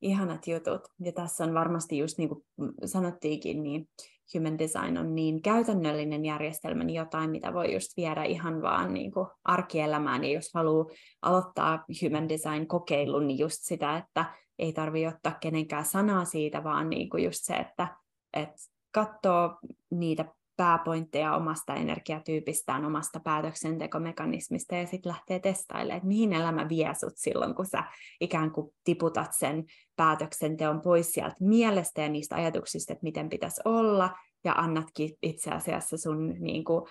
Ihanat 0.02 0.48
jutut. 0.48 0.82
Ja 1.00 1.12
tässä 1.12 1.44
on 1.44 1.54
varmasti 1.54 1.98
just 1.98 2.18
niin 2.18 2.30
kuin 2.30 2.44
sanottiinkin, 2.86 3.64
niin 3.64 3.90
human 4.36 4.60
design 4.60 4.98
on 4.98 5.16
niin 5.16 5.42
käytännöllinen 5.42 6.26
järjestelmä, 6.26 6.84
niin 6.84 6.96
jotain, 6.96 7.30
mitä 7.30 7.54
voi 7.54 7.74
just 7.74 7.98
viedä 7.98 8.24
ihan 8.24 8.62
vaan 8.62 8.94
niin 8.94 9.12
kuin 9.12 9.28
arkielämään. 9.44 10.24
Ja 10.24 10.32
jos 10.32 10.50
haluaa 10.54 10.86
aloittaa 11.22 11.86
human 12.04 12.30
design 12.30 12.68
kokeilun, 12.68 13.28
niin 13.28 13.40
just 13.40 13.58
sitä, 13.62 13.98
että 13.98 14.26
ei 14.60 14.74
tarvitse 14.74 15.08
ottaa 15.08 15.38
kenenkään 15.40 15.86
sanaa 15.86 16.26
siitä, 16.26 16.64
vaan 16.64 16.90
niin 16.90 17.10
kuin 17.10 17.24
just 17.24 17.40
se, 17.42 17.54
että, 17.54 17.88
että 18.34 18.62
katsoo 18.92 19.60
niitä 19.92 20.26
pääpointteja 20.60 21.36
omasta 21.36 21.73
energiatyypistään, 21.73 22.86
omasta 22.86 23.19
päätöksentekomekanismista 23.19 24.76
ja 24.76 24.88
sitten 24.88 25.10
lähtee 25.10 25.40
testailemaan, 25.40 25.98
että 25.98 26.07
mihin 26.07 26.34
elämä 26.34 26.69
vie 26.69 26.94
sut 26.99 27.14
silloin, 27.18 27.56
kun 27.56 27.65
sä 27.65 27.84
ikään 28.22 28.52
kuin 28.52 28.73
tiputat 28.84 29.34
sen 29.34 29.65
päätöksenteon 29.95 30.81
pois 30.81 31.11
sieltä 31.11 31.36
mielestä 31.40 32.02
ja 32.02 32.10
niistä 32.10 32.36
ajatuksista, 32.36 32.94
että 32.94 33.03
miten 33.03 33.30
pitäisi 33.30 33.61
olla, 33.65 34.10
ja 34.44 34.53
annatkin 34.53 35.10
itse 35.22 35.52
asiassa 35.52 35.98
sun, 35.98 36.30
niin 36.40 36.64
kuin, 36.64 36.86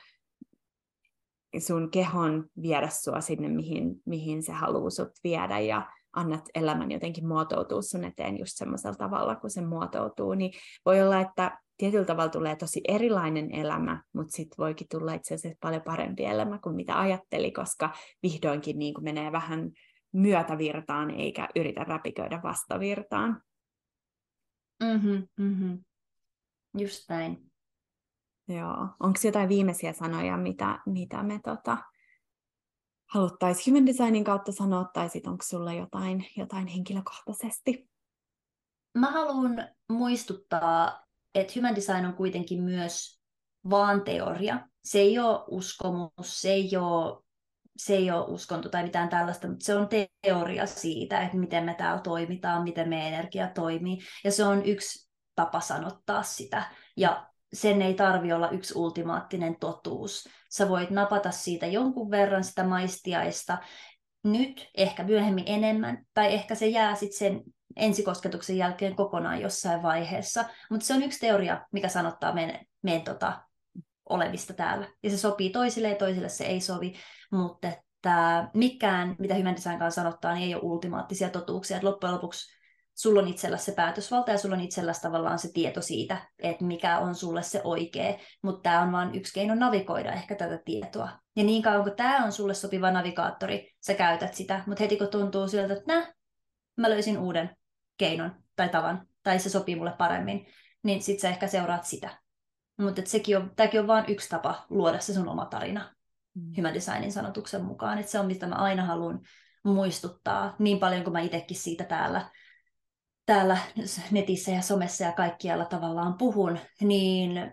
sun 1.58 1.90
kehon 1.90 2.46
viedä 2.62 2.88
sua 2.88 3.20
sinne, 3.20 3.48
mihin, 3.48 4.02
mihin 4.04 4.42
se 4.42 4.52
haluaa 4.52 4.90
sut 4.90 5.12
viedä, 5.24 5.58
ja 5.58 5.86
annat 6.12 6.44
elämän 6.54 6.90
jotenkin 6.90 7.28
muotoutua 7.28 7.82
sun 7.82 8.04
eteen 8.04 8.38
just 8.38 8.52
semmoisella 8.56 8.96
tavalla, 8.96 9.36
kun 9.36 9.50
se 9.50 9.60
muotoutuu, 9.60 10.34
niin 10.34 10.52
voi 10.86 11.02
olla, 11.02 11.20
että 11.20 11.58
tietyllä 11.76 12.04
tavalla 12.04 12.30
tulee 12.30 12.56
tosi 12.56 12.80
erilainen 12.88 13.54
elämä, 13.54 14.02
mutta 14.12 14.36
sitten 14.36 14.58
voikin 14.58 14.86
tulla 14.90 15.14
itse 15.14 15.34
asiassa 15.34 15.58
paljon 15.60 15.82
parempi 15.82 16.24
elämä 16.24 16.58
kuin 16.58 16.76
mitä 16.76 17.00
ajatteli, 17.00 17.52
koska 17.52 17.90
vihdoinkin 18.22 18.78
niin 18.78 18.94
kuin 18.94 19.04
menee 19.04 19.32
vähän 19.32 19.70
myötävirtaan 20.12 21.10
eikä 21.10 21.48
yritä 21.56 21.84
räpiköidä 21.84 22.40
vastavirtaan. 22.42 23.42
Mm-hmm, 24.84 25.28
mm-hmm. 25.36 25.84
Just 26.78 27.08
näin. 27.08 27.50
Joo. 28.48 28.88
Onko 29.00 29.18
jotain 29.24 29.48
viimeisiä 29.48 29.92
sanoja, 29.92 30.36
mitä, 30.36 30.78
mitä 30.86 31.22
me 31.22 31.40
tota, 31.44 31.78
haluttaisiin 33.10 33.74
human 33.74 33.86
designin 33.86 34.24
kautta 34.24 34.52
sanoa, 34.52 34.84
tai 34.92 35.08
sitten 35.08 35.32
onko 35.32 35.44
sulla 35.48 35.72
jotain, 35.72 36.26
jotain 36.36 36.66
henkilökohtaisesti? 36.66 37.88
Mä 38.94 39.10
haluan 39.10 39.68
muistuttaa 39.88 41.08
että 41.34 41.52
human 41.56 41.76
design 41.76 42.06
on 42.06 42.14
kuitenkin 42.14 42.62
myös 42.62 43.20
vaan 43.70 44.04
teoria. 44.04 44.60
Se 44.84 44.98
ei 44.98 45.18
ole 45.18 45.44
uskomus, 45.46 46.10
se 46.40 46.50
ei 46.50 46.76
ole, 46.76 47.22
se 47.76 47.96
ei 47.96 48.10
ole 48.10 48.24
uskonto 48.28 48.68
tai 48.68 48.82
mitään 48.82 49.08
tällaista, 49.08 49.48
mutta 49.48 49.64
se 49.64 49.74
on 49.74 49.88
teoria 50.22 50.66
siitä, 50.66 51.20
että 51.20 51.36
miten 51.36 51.64
me 51.64 51.74
täällä 51.74 52.00
toimitaan, 52.00 52.62
miten 52.62 52.88
meidän 52.88 53.12
energia 53.12 53.48
toimii. 53.48 53.98
Ja 54.24 54.32
se 54.32 54.44
on 54.44 54.64
yksi 54.64 55.10
tapa 55.34 55.60
sanottaa 55.60 56.22
sitä. 56.22 56.70
Ja 56.96 57.27
sen 57.52 57.82
ei 57.82 57.94
tarvi 57.94 58.32
olla 58.32 58.50
yksi 58.50 58.74
ultimaattinen 58.76 59.56
totuus. 59.60 60.28
Sä 60.50 60.68
voit 60.68 60.90
napata 60.90 61.30
siitä 61.30 61.66
jonkun 61.66 62.10
verran 62.10 62.44
sitä 62.44 62.64
maistiaista, 62.64 63.58
nyt, 64.24 64.70
ehkä 64.76 65.04
myöhemmin 65.04 65.44
enemmän, 65.46 66.04
tai 66.14 66.34
ehkä 66.34 66.54
se 66.54 66.66
jää 66.66 66.94
sitten 66.94 67.18
sen 67.18 67.42
ensikosketuksen 67.76 68.56
jälkeen 68.56 68.96
kokonaan 68.96 69.40
jossain 69.40 69.82
vaiheessa. 69.82 70.44
Mutta 70.70 70.86
se 70.86 70.94
on 70.94 71.02
yksi 71.02 71.20
teoria, 71.20 71.66
mikä 71.72 71.88
sanottaa 71.88 72.34
meidän, 72.34 72.58
meidän 72.82 73.02
tota, 73.02 73.42
olevista 74.08 74.54
täällä. 74.54 74.88
Ja 75.02 75.10
se 75.10 75.18
sopii 75.18 75.50
toisille 75.50 75.88
ja 75.88 75.94
toisille 75.94 76.28
se 76.28 76.44
ei 76.44 76.60
sovi, 76.60 76.94
mutta 77.30 77.68
että 77.68 78.48
mikään, 78.54 79.16
mitä 79.18 79.34
Human 79.34 79.56
Design 79.56 79.78
kanssa 79.78 80.02
sanottaa, 80.02 80.34
niin 80.34 80.44
ei 80.44 80.54
ole 80.54 80.62
ultimaattisia 80.62 81.30
totuuksia. 81.30 81.76
Et 81.76 81.82
loppujen 81.82 82.14
lopuksi 82.14 82.57
sulla 82.98 83.20
on 83.20 83.28
itsellä 83.28 83.56
se 83.56 83.72
päätösvalta 83.72 84.30
ja 84.30 84.38
sulla 84.38 84.54
on 84.54 84.60
itsellä 84.60 84.92
tavallaan 85.02 85.38
se 85.38 85.52
tieto 85.52 85.82
siitä, 85.82 86.28
että 86.38 86.64
mikä 86.64 86.98
on 86.98 87.14
sulle 87.14 87.42
se 87.42 87.60
oikea, 87.64 88.18
mutta 88.42 88.62
tämä 88.62 88.82
on 88.82 88.92
vain 88.92 89.14
yksi 89.14 89.34
keino 89.34 89.54
navigoida 89.54 90.12
ehkä 90.12 90.34
tätä 90.34 90.58
tietoa. 90.64 91.08
Ja 91.36 91.44
niin 91.44 91.62
kauan 91.62 91.82
kuin 91.82 91.96
tämä 91.96 92.24
on 92.24 92.32
sulle 92.32 92.54
sopiva 92.54 92.90
navigaattori, 92.90 93.72
sä 93.86 93.94
käytät 93.94 94.34
sitä, 94.34 94.62
mutta 94.66 94.84
heti 94.84 94.96
kun 94.96 95.08
tuntuu 95.08 95.48
siltä, 95.48 95.74
että 95.74 95.94
nä, 95.94 96.14
mä 96.76 96.90
löysin 96.90 97.18
uuden 97.18 97.56
keinon 97.98 98.32
tai 98.56 98.68
tavan, 98.68 99.06
tai 99.22 99.38
se 99.38 99.50
sopii 99.50 99.76
mulle 99.76 99.94
paremmin, 99.98 100.46
niin 100.82 101.02
sit 101.02 101.20
sä 101.20 101.28
ehkä 101.28 101.46
seuraat 101.46 101.84
sitä. 101.84 102.18
Mutta 102.80 103.02
sekin 103.04 103.36
on, 103.36 103.52
tämäkin 103.56 103.80
on 103.80 103.86
vain 103.86 104.04
yksi 104.08 104.28
tapa 104.28 104.66
luoda 104.70 105.00
se 105.00 105.14
sun 105.14 105.28
oma 105.28 105.46
tarina 105.46 105.94
mm. 106.34 106.52
Human 106.56 106.74
Designin 106.74 107.12
sanotuksen 107.12 107.64
mukaan. 107.64 107.98
Et 107.98 108.08
se 108.08 108.18
on, 108.18 108.26
mitä 108.26 108.46
mä 108.46 108.54
aina 108.54 108.84
haluan 108.84 109.20
muistuttaa, 109.64 110.56
niin 110.58 110.78
paljon 110.78 111.04
kuin 111.04 111.12
mä 111.12 111.20
itsekin 111.20 111.56
siitä 111.56 111.84
täällä, 111.84 112.30
täällä 113.28 113.58
netissä 114.10 114.50
ja 114.50 114.62
somessa 114.62 115.04
ja 115.04 115.12
kaikkialla 115.12 115.64
tavallaan 115.64 116.14
puhun, 116.18 116.58
niin 116.80 117.52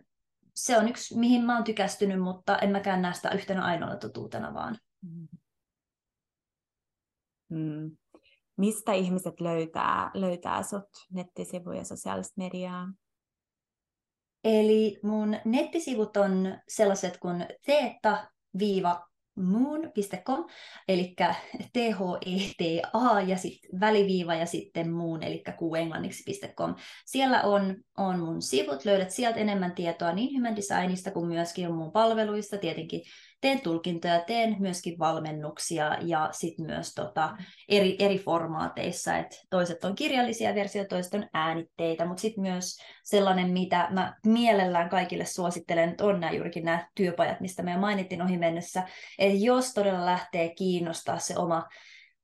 se 0.56 0.78
on 0.78 0.90
yksi, 0.90 1.18
mihin 1.18 1.46
mä 1.46 1.56
oon 1.56 1.64
tykästynyt, 1.64 2.22
mutta 2.22 2.58
en 2.58 2.72
mäkään 2.72 3.02
näe 3.02 3.14
sitä 3.14 3.30
yhtenä 3.30 3.66
ainoana 3.66 3.96
totuutena 3.96 4.54
vaan. 4.54 4.78
Mm. 5.02 5.28
mm 7.50 7.98
mistä 8.58 8.94
ihmiset 8.94 9.42
löytää, 9.42 10.12
löytää 10.14 10.64
sut 10.64 10.90
nettisivuja, 11.12 11.84
sosiaalista 11.84 12.34
mediaa? 12.38 12.94
Eli 14.44 15.00
mun 15.04 15.36
nettisivut 15.46 16.18
on 16.18 16.60
sellaiset 16.68 17.18
kuin 17.18 17.46
teetta 17.66 18.32
moon.com, 19.36 20.46
eli 20.88 21.16
t 21.74 21.78
h 21.78 22.02
e 22.26 22.38
t 22.58 22.62
a 22.94 23.22
ja 23.22 23.38
sitten 23.38 23.80
väliviiva 23.80 24.36
ja 24.36 24.46
sitten 24.46 24.92
muun, 24.92 25.24
eli 25.24 25.44
kuuenglanniksi.com. 25.58 26.76
Siellä 27.06 27.42
on, 27.42 27.76
on 27.98 28.20
mun 28.20 28.42
sivut, 28.42 28.86
löydät 28.86 29.12
sieltä 29.12 29.40
enemmän 29.40 29.76
tietoa 29.76 30.12
niin 30.14 30.38
Human 30.38 30.56
Designista 30.56 31.12
kuin 31.12 31.28
myöskin 31.28 31.74
mun 31.74 31.92
palveluista, 31.92 32.58
tietenkin 32.58 33.02
teen 33.42 33.62
tulkintoja, 33.62 34.20
teen 34.20 34.56
myöskin 34.60 35.00
valmennuksia 35.00 35.98
ja 36.02 36.30
sitten 36.32 36.66
myös 36.66 36.94
tota, 36.94 37.38
eri, 37.70 37.96
eri 38.00 38.18
formaateissa, 38.20 39.18
että 39.18 39.36
toiset 39.50 39.84
on 39.84 39.96
kirjallisia 39.96 40.56
versioita, 40.56 40.90
toiset 40.90 41.14
on 41.14 41.30
äänitteitä, 41.34 42.06
mutta 42.06 42.22
sitten 42.22 42.42
myös 42.42 42.78
sellainen, 43.04 43.50
mitä 43.52 43.88
mä 43.92 44.16
mielellään 44.26 44.90
kaikille 44.90 45.26
suosittelen, 45.26 45.90
että 45.90 46.06
on 46.06 46.20
nämä 46.20 46.34
juurikin 46.34 46.66
nämä 46.66 46.88
työpajat, 46.96 47.40
mistä 47.40 47.64
me 47.64 47.72
jo 47.72 47.78
mainittiin 47.78 48.22
ohi 48.22 48.38
mennessä, 48.38 48.84
että 49.20 49.38
jos 49.46 49.74
todella 49.74 50.06
lähtee 50.06 50.50
kiinnostaa 50.50 51.20
se 51.20 51.38
oma 51.38 51.64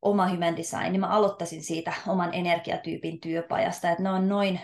oma 0.02 0.30
human 0.30 0.58
design, 0.58 0.92
niin 0.92 1.00
mä 1.00 1.08
aloittaisin 1.08 1.64
siitä 1.64 1.94
oman 2.08 2.34
energiatyypin 2.34 3.20
työpajasta, 3.20 3.90
että 3.90 4.04
ne 4.04 4.10
on 4.10 4.30
noin 4.30 4.60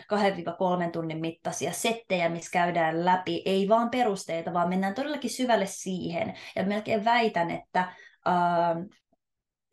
2-3 0.88 0.91
tunnin 0.91 1.19
mittaisia 1.19 1.72
settejä, 1.72 2.30
missä 2.30 2.51
käydään 2.51 3.05
läpi, 3.05 3.41
ei 3.45 3.69
vaan 3.69 3.89
perusteita, 3.89 4.53
vaan 4.53 4.69
mennään 4.69 4.95
todellakin 4.95 5.30
syvälle 5.30 5.65
siihen, 5.65 6.34
ja 6.55 6.64
melkein 6.64 7.05
väitän, 7.05 7.51
että 7.51 7.80
äh, 8.27 8.77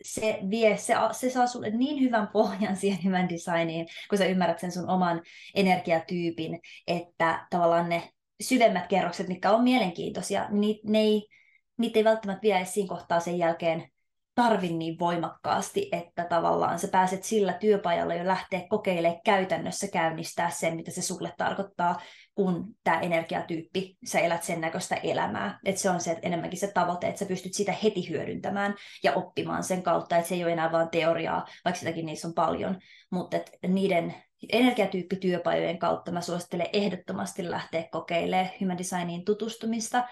se, 0.02 0.38
vie, 0.50 0.76
se, 0.76 0.94
se 1.12 1.30
saa 1.30 1.46
sulle 1.46 1.70
niin 1.70 2.00
hyvän 2.00 2.28
pohjan 2.28 2.76
siihen 2.76 3.04
hyvän 3.04 3.28
designiin, 3.28 3.86
kun 4.08 4.18
sä 4.18 4.24
ymmärrät 4.24 4.58
sen 4.58 4.72
sun 4.72 4.90
oman 4.90 5.22
energiatyypin, 5.54 6.60
että 6.86 7.46
tavallaan 7.50 7.88
ne 7.88 8.10
syvemmät 8.42 8.86
kerrokset, 8.86 9.28
mitkä 9.28 9.50
on 9.50 9.64
mielenkiintoisia, 9.64 10.48
niin 10.50 10.80
ne 10.84 10.98
ei, 10.98 11.28
niitä 11.78 11.98
ei 11.98 12.04
välttämättä 12.04 12.42
vie 12.42 12.64
siinä 12.64 12.88
kohtaa 12.88 13.20
sen 13.20 13.38
jälkeen 13.38 13.93
tarvi 14.34 14.68
niin 14.68 14.98
voimakkaasti, 14.98 15.88
että 15.92 16.24
tavallaan 16.24 16.78
sä 16.78 16.88
pääset 16.88 17.24
sillä 17.24 17.52
työpajalla 17.52 18.14
jo 18.14 18.26
lähteä 18.26 18.60
kokeilemaan 18.68 19.20
käytännössä 19.24 19.88
käynnistää 19.88 20.50
sen, 20.50 20.76
mitä 20.76 20.90
se 20.90 21.02
sulle 21.02 21.32
tarkoittaa, 21.38 22.00
kun 22.34 22.74
tämä 22.84 23.00
energiatyyppi, 23.00 23.96
sä 24.04 24.20
elät 24.20 24.42
sen 24.42 24.60
näköistä 24.60 24.94
elämää. 24.94 25.58
Että 25.64 25.80
se 25.80 25.90
on 25.90 26.00
se, 26.00 26.10
että 26.10 26.26
enemmänkin 26.26 26.58
se 26.58 26.72
tavoite, 26.72 27.06
että 27.06 27.18
sä 27.18 27.26
pystyt 27.26 27.54
sitä 27.54 27.72
heti 27.72 28.08
hyödyntämään 28.08 28.74
ja 29.02 29.12
oppimaan 29.12 29.64
sen 29.64 29.82
kautta, 29.82 30.16
että 30.16 30.28
se 30.28 30.34
ei 30.34 30.44
ole 30.44 30.52
enää 30.52 30.72
vain 30.72 30.88
teoriaa, 30.88 31.46
vaikka 31.64 31.78
sitäkin 31.78 32.06
niissä 32.06 32.28
on 32.28 32.34
paljon, 32.34 32.78
mutta 33.10 33.36
niiden 33.68 34.14
energiatyyppityöpajojen 34.52 35.78
kautta 35.78 36.12
mä 36.12 36.20
suosittelen 36.20 36.68
ehdottomasti 36.72 37.50
lähteä 37.50 37.84
kokeilemaan 37.90 38.50
human 38.60 38.78
designiin 38.78 39.24
tutustumista, 39.24 40.04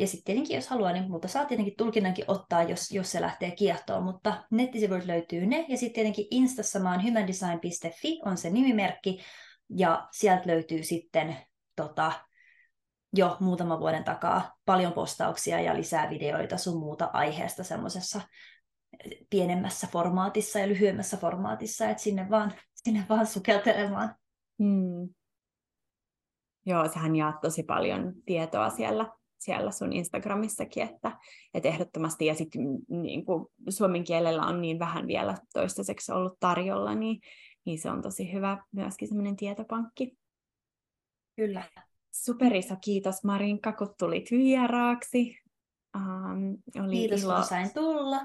ja 0.00 0.06
sitten 0.06 0.24
tietenkin, 0.24 0.54
jos 0.54 0.68
haluaa, 0.68 0.92
niin 0.92 1.10
multa 1.10 1.28
saa 1.28 1.44
tietenkin 1.44 1.76
tulkinnankin 1.76 2.24
ottaa, 2.28 2.62
jos, 2.62 2.90
jos 2.90 3.12
se 3.12 3.20
lähtee 3.20 3.50
kiehtoon, 3.50 4.02
mutta 4.02 4.44
nettisivuilta 4.50 5.06
löytyy 5.06 5.46
ne. 5.46 5.66
Ja 5.68 5.76
sitten 5.76 5.94
tietenkin 5.94 6.26
Instassa 6.30 6.78
mä 6.78 6.92
oon 6.92 7.04
humandesign.fi 7.04 8.20
on 8.24 8.36
se 8.36 8.50
nimimerkki, 8.50 9.20
ja 9.76 10.08
sieltä 10.12 10.42
löytyy 10.46 10.82
sitten 10.82 11.36
tota, 11.76 12.12
jo 13.16 13.36
muutama 13.40 13.80
vuoden 13.80 14.04
takaa 14.04 14.56
paljon 14.64 14.92
postauksia 14.92 15.60
ja 15.60 15.76
lisää 15.76 16.10
videoita 16.10 16.56
sun 16.56 16.80
muuta 16.80 17.10
aiheesta 17.12 17.64
semmoisessa 17.64 18.20
pienemmässä 19.30 19.86
formaatissa 19.92 20.58
ja 20.58 20.68
lyhyemmässä 20.68 21.16
formaatissa, 21.16 21.88
että 21.88 22.02
sinne 22.02 22.26
vaan, 22.30 22.52
sinne 22.74 23.06
vaan 23.08 23.26
sukeltelemaan. 23.26 24.14
Hmm. 24.58 25.08
Joo, 26.66 26.88
sähän 26.88 27.16
jaat 27.16 27.40
tosi 27.40 27.62
paljon 27.62 28.12
tietoa 28.26 28.70
siellä 28.70 29.19
siellä 29.40 29.70
sun 29.70 29.92
Instagramissakin, 29.92 30.82
että, 30.82 31.18
että 31.54 31.68
ehdottomasti, 31.68 32.26
ja 32.26 32.34
sitten 32.34 32.62
niin 32.88 33.24
kuin 33.24 33.46
suomen 33.68 34.04
kielellä 34.04 34.42
on 34.42 34.60
niin 34.60 34.78
vähän 34.78 35.06
vielä 35.06 35.34
toistaiseksi 35.52 36.12
ollut 36.12 36.36
tarjolla, 36.40 36.94
niin, 36.94 37.20
niin 37.64 37.78
se 37.78 37.90
on 37.90 38.02
tosi 38.02 38.32
hyvä 38.32 38.64
myöskin 38.72 39.08
semmoinen 39.08 39.36
tietopankki. 39.36 40.18
Kyllä. 41.36 41.62
Superiso 42.14 42.76
kiitos 42.84 43.24
Marinka, 43.24 43.72
kun 43.72 43.94
tulit 43.98 44.30
vieraaksi. 44.30 45.38
Um, 45.96 46.82
oli 46.84 46.92
kiitos, 46.92 47.22
ilo... 47.22 47.34
kun 47.34 47.44
sain 47.44 47.74
tulla. 47.74 48.20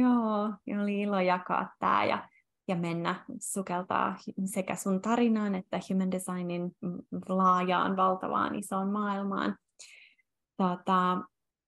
Joo, 0.00 0.52
oli 0.82 1.00
ilo 1.00 1.20
jakaa 1.20 1.74
tämä 1.78 2.04
ja, 2.04 2.28
ja 2.68 2.76
mennä 2.76 3.24
sukeltaa 3.40 4.16
sekä 4.44 4.74
sun 4.74 5.00
tarinaan 5.00 5.54
että 5.54 5.80
human 5.90 6.10
designin 6.10 6.70
laajaan, 7.28 7.96
valtavaan, 7.96 8.54
isoon 8.54 8.92
maailmaan 8.92 9.56
tota, 10.56 11.14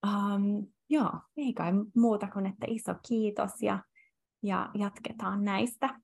um, 0.07 0.67
joo, 0.89 1.11
ei 1.37 1.53
kai 1.53 1.71
muuta 1.95 2.27
kuin, 2.27 2.45
että 2.45 2.65
iso 2.69 2.95
kiitos 3.07 3.61
ja, 3.61 3.83
ja 4.43 4.69
jatketaan 4.73 5.43
näistä. 5.43 5.99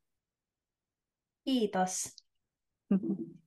Kiitos. 1.43 2.15